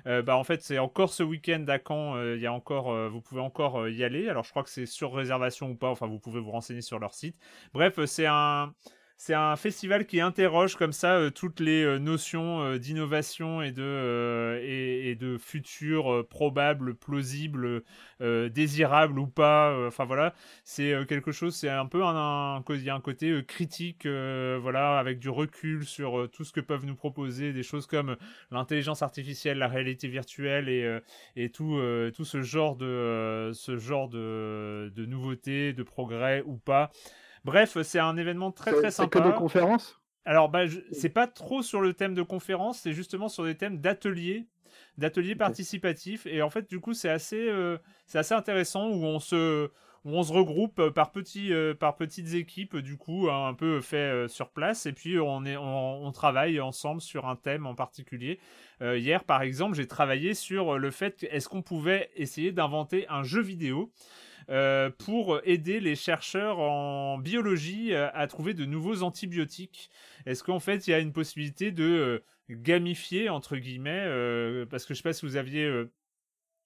bah 0.06 0.38
en 0.38 0.44
fait 0.44 0.62
c'est 0.62 0.78
encore 0.78 1.12
ce 1.12 1.24
week-end 1.24 1.66
à 1.68 1.80
Caen. 1.80 2.34
Il 2.36 2.42
y 2.42 2.48
a 2.48 2.54
encore, 2.54 2.94
vous 3.10 3.22
pouvez 3.22 3.42
encore 3.42 3.90
y 3.90 4.04
aller. 4.04 4.30
Alors 4.30 4.44
je 4.44 4.52
crois 4.52 4.64
que 4.64 4.70
c'est 4.70 4.86
sur 4.86 5.14
réservation 5.14 5.72
ou 5.72 5.76
pas. 5.76 5.90
Enfin 5.90 6.08
vous 6.08 6.20
pouvez 6.20 6.40
vous 6.40 6.52
renseigner 6.52 6.82
sur 6.82 7.00
leur 7.00 7.14
site. 7.14 7.38
Bref 7.74 8.00
c'est 8.06 8.28
un 8.28 8.74
c'est 9.22 9.34
un 9.34 9.58
festival 9.58 10.06
qui 10.06 10.22
interroge 10.22 10.78
comme 10.78 10.94
ça 10.94 11.18
euh, 11.18 11.30
toutes 11.30 11.60
les 11.60 11.84
euh, 11.84 12.00
notions 12.00 12.62
euh, 12.64 12.78
d'innovation 12.80 13.62
et 13.62 13.74
de 13.74 14.62
et, 14.64 15.14
de 15.16 15.38
futur 15.38 16.26
probable, 16.30 16.96
plausible, 16.96 17.84
désirable 18.22 19.20
ou 19.20 19.28
pas. 19.28 19.76
Enfin 19.88 20.06
voilà, 20.06 20.34
c'est 20.64 20.94
quelque 21.08 21.32
chose. 21.32 21.56
C'est 21.56 21.68
un 21.70 21.86
peu 21.88 22.04
un, 22.06 22.64
il 22.70 22.84
y 22.84 22.90
a 22.90 22.96
un 22.96 23.02
côté 23.02 23.44
critique, 23.46 24.06
voilà, 24.06 25.00
avec 25.00 25.20
du 25.20 25.30
recul 25.30 25.86
sur 25.86 26.30
tout 26.32 26.44
ce 26.46 26.54
que 26.54 26.62
peuvent 26.62 26.86
nous 26.86 26.96
proposer 26.96 27.52
des 27.52 27.64
choses 27.64 27.88
comme 27.88 28.16
l'intelligence 28.52 29.02
artificielle, 29.02 29.58
la 29.58 29.68
réalité 29.68 30.08
virtuelle 30.08 30.70
et 30.70 31.00
et 31.36 31.50
tout 31.50 31.82
tout 32.16 32.26
ce 32.26 32.42
genre 32.42 32.76
de 32.76 33.52
ce 33.54 33.78
genre 33.78 34.08
de 34.08 34.92
de 34.96 35.06
nouveautés, 35.06 35.74
de 35.74 35.84
progrès 35.84 36.44
ou 36.46 36.58
pas. 36.58 36.92
Bref, 37.46 37.82
c'est 37.82 38.00
un 38.00 38.18
événement 38.18 38.52
très 38.52 38.72
très 38.72 38.92
sympa. 38.92 39.20
C'est 39.20 39.24
que 39.24 39.30
des 39.30 39.36
conférences 39.36 40.00
alors, 40.30 40.50
bah, 40.50 40.66
c'est 40.92 41.10
pas 41.10 41.26
trop 41.26 41.64
sur 41.64 41.82
le 41.82 41.96
thème 41.96 42.14
de 42.14 42.22
conférence, 42.22 42.82
c'est 42.82 42.94
justement 42.94 43.30
sur 43.30 43.46
des 43.46 43.56
thèmes 43.56 43.80
d'ateliers, 43.80 44.46
d'ateliers 44.98 45.36
participatifs. 45.36 46.28
Et 46.28 46.44
en 46.44 46.52
fait, 46.52 46.70
du 46.70 46.80
coup, 46.80 46.94
c'est 46.94 47.10
assez, 47.10 47.50
euh, 47.50 47.80
c'est 48.06 48.20
assez 48.20 48.36
intéressant 48.36 48.90
où 48.90 49.06
on 49.06 49.20
se, 49.20 49.72
où 50.06 50.10
on 50.12 50.22
se 50.22 50.32
regroupe 50.32 50.90
par 50.90 51.12
petits, 51.12 51.52
euh, 51.52 51.74
par 51.74 51.96
petites 51.96 52.36
équipes, 52.36 52.78
du 52.78 52.96
coup, 52.96 53.28
un 53.28 53.56
peu 53.56 53.82
fait 53.82 53.98
euh, 53.98 54.28
sur 54.28 54.50
place. 54.50 54.86
Et 54.86 54.94
puis, 54.94 55.18
on, 55.20 55.46
est, 55.46 55.58
on, 55.58 56.06
on, 56.06 56.12
travaille 56.12 56.60
ensemble 56.60 57.02
sur 57.02 57.28
un 57.28 57.36
thème 57.36 57.66
en 57.66 57.74
particulier. 57.74 58.40
hier, 58.82 59.24
par 59.24 59.42
exemple, 59.42 59.76
j'ai 59.76 59.88
travaillé 59.88 60.36
sur 60.36 60.78
le 60.78 60.92
fait 60.92 61.26
est-ce 61.32 61.50
qu'on 61.50 61.64
pouvait 61.64 62.12
essayer 62.16 62.52
d'inventer 62.52 63.08
un 63.10 63.24
jeu 63.24 63.42
vidéo? 63.42 63.92
Euh, 64.50 64.90
pour 64.90 65.40
aider 65.44 65.80
les 65.80 65.96
chercheurs 65.96 66.58
en 66.58 67.20
biologie 67.20 67.94
euh, 67.94 68.10
à 68.16 68.26
trouver 68.26 68.56
de 68.56 68.66
nouveaux 68.66 69.04
antibiotiques. 69.04 69.92
Est-ce 70.26 70.44
qu'en 70.44 70.60
fait 70.60 70.88
il 70.88 70.92
y 70.92 70.94
a 70.94 71.00
une 71.00 71.14
possibilité 71.14 71.72
de 71.72 71.84
euh, 71.84 72.20
gamifier 72.50 73.30
entre 73.30 73.58
guillemets 73.58 74.06
parce 74.72 74.86
que 74.86 74.96
je 74.96 75.00
sais 75.00 75.04
pas 75.04 75.14
si 75.14 75.26
vous 75.26 75.36
aviez 75.36 75.86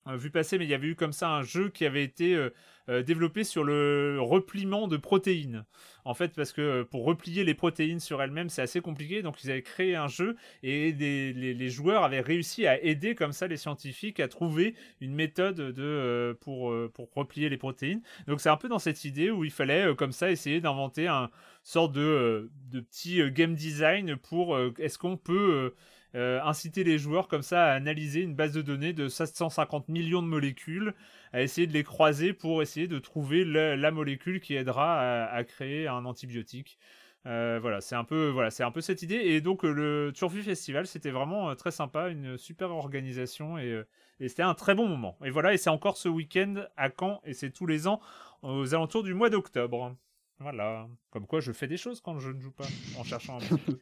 vu 0.07 0.31
passer, 0.31 0.57
mais 0.57 0.63
il 0.63 0.69
y 0.69 0.73
avait 0.73 0.87
eu 0.87 0.95
comme 0.95 1.11
ça 1.11 1.29
un 1.29 1.43
jeu 1.43 1.69
qui 1.69 1.85
avait 1.85 2.05
été 2.05 2.49
développé 2.87 3.43
sur 3.43 3.63
le 3.63 4.17
repliement 4.19 4.87
de 4.87 4.97
protéines. 4.97 5.65
En 6.05 6.13
fait, 6.13 6.33
parce 6.35 6.51
que 6.51 6.83
pour 6.83 7.05
replier 7.05 7.43
les 7.45 7.53
protéines 7.53 8.01
sur 8.01 8.21
elles-mêmes, 8.21 8.49
c'est 8.49 8.61
assez 8.61 8.81
compliqué. 8.81 9.21
Donc, 9.21 9.43
ils 9.43 9.51
avaient 9.51 9.61
créé 9.61 9.95
un 9.95 10.07
jeu 10.07 10.35
et 10.61 10.91
les, 10.91 11.69
joueurs 11.69 12.03
avaient 12.03 12.19
réussi 12.19 12.67
à 12.67 12.81
aider 12.83 13.15
comme 13.15 13.31
ça 13.31 13.47
les 13.47 13.55
scientifiques 13.55 14.19
à 14.19 14.27
trouver 14.27 14.75
une 14.99 15.13
méthode 15.13 15.55
de, 15.55 16.37
pour, 16.41 16.75
pour 16.93 17.09
replier 17.15 17.49
les 17.49 17.57
protéines. 17.57 18.01
Donc, 18.27 18.41
c'est 18.41 18.49
un 18.49 18.57
peu 18.57 18.67
dans 18.67 18.79
cette 18.79 19.05
idée 19.05 19.31
où 19.31 19.45
il 19.45 19.51
fallait 19.51 19.95
comme 19.95 20.11
ça 20.11 20.29
essayer 20.29 20.59
d'inventer 20.59 21.07
un 21.07 21.29
sorte 21.63 21.93
de, 21.93 22.51
de 22.69 22.81
petit 22.81 23.21
game 23.31 23.55
design 23.55 24.17
pour 24.17 24.57
est-ce 24.77 24.97
qu'on 24.97 25.15
peut 25.15 25.73
euh, 26.15 26.39
inciter 26.43 26.83
les 26.83 26.99
joueurs 26.99 27.27
comme 27.27 27.41
ça 27.41 27.65
à 27.65 27.71
analyser 27.73 28.21
une 28.21 28.35
base 28.35 28.53
de 28.53 28.61
données 28.61 28.93
de 28.93 29.07
750 29.07 29.89
millions 29.89 30.21
de 30.21 30.27
molécules, 30.27 30.93
à 31.31 31.41
essayer 31.41 31.65
de 31.65 31.73
les 31.73 31.83
croiser 31.83 32.33
pour 32.33 32.61
essayer 32.61 32.87
de 32.87 32.99
trouver 32.99 33.43
la 33.45 33.91
molécule 33.91 34.39
qui 34.39 34.55
aidera 34.55 35.25
à, 35.25 35.43
créer 35.43 35.87
un 35.87 36.05
antibiotique. 36.05 36.77
Euh, 37.25 37.57
voilà, 37.61 37.79
c'est 37.81 37.95
un 37.95 38.03
peu 38.03 38.27
voilà, 38.29 38.51
c'est 38.51 38.63
un 38.63 38.71
peu 38.71 38.81
cette 38.81 39.01
idée. 39.01 39.15
Et 39.15 39.41
donc 39.41 39.65
euh, 39.65 39.71
le 39.71 40.11
Turfu 40.13 40.43
Festival, 40.43 40.85
c'était 40.87 41.11
vraiment 41.11 41.55
très 41.55 41.71
sympa, 41.71 42.09
une 42.09 42.37
super 42.37 42.71
organisation 42.71 43.57
et, 43.57 43.81
et 44.19 44.27
c'était 44.27 44.43
un 44.43 44.53
très 44.53 44.75
bon 44.75 44.87
moment. 44.87 45.17
Et 45.25 45.29
voilà, 45.31 45.53
et 45.53 45.57
c'est 45.57 45.69
encore 45.69 45.97
ce 45.97 46.09
week-end 46.09 46.65
à 46.77 46.89
Caen 46.97 47.21
et 47.25 47.33
c'est 47.33 47.51
tous 47.51 47.65
les 47.65 47.87
ans 47.87 47.99
aux 48.43 48.75
alentours 48.75 49.03
du 49.03 49.13
mois 49.13 49.29
d'octobre. 49.29 49.95
Voilà. 50.39 50.87
Comme 51.09 51.25
quoi, 51.25 51.39
je 51.39 51.51
fais 51.51 51.67
des 51.67 51.77
choses 51.77 52.01
quand 52.01 52.19
je 52.19 52.29
ne 52.29 52.39
joue 52.39 52.51
pas, 52.51 52.65
en 52.97 53.03
cherchant 53.03 53.37
un 53.37 53.39
petit 53.39 53.57
peu. 53.57 53.79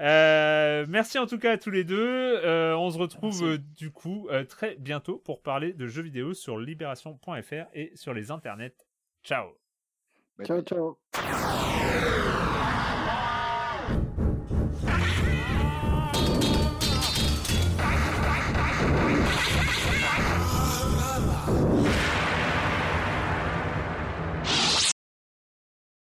Euh, 0.00 0.86
merci 0.88 1.18
en 1.18 1.26
tout 1.26 1.38
cas 1.38 1.52
à 1.52 1.58
tous 1.58 1.70
les 1.70 1.84
deux. 1.84 2.40
Euh, 2.44 2.76
on 2.76 2.90
se 2.90 2.98
retrouve 2.98 3.44
euh, 3.44 3.58
du 3.58 3.90
coup 3.90 4.28
très 4.48 4.76
bientôt 4.76 5.18
pour 5.18 5.42
parler 5.42 5.72
de 5.72 5.86
jeux 5.86 6.02
vidéo 6.02 6.34
sur 6.34 6.58
libération.fr 6.58 7.66
et 7.74 7.92
sur 7.94 8.14
les 8.14 8.30
internets. 8.30 8.74
Ciao. 9.24 9.48
Ciao, 10.44 10.62
ciao. 10.62 10.98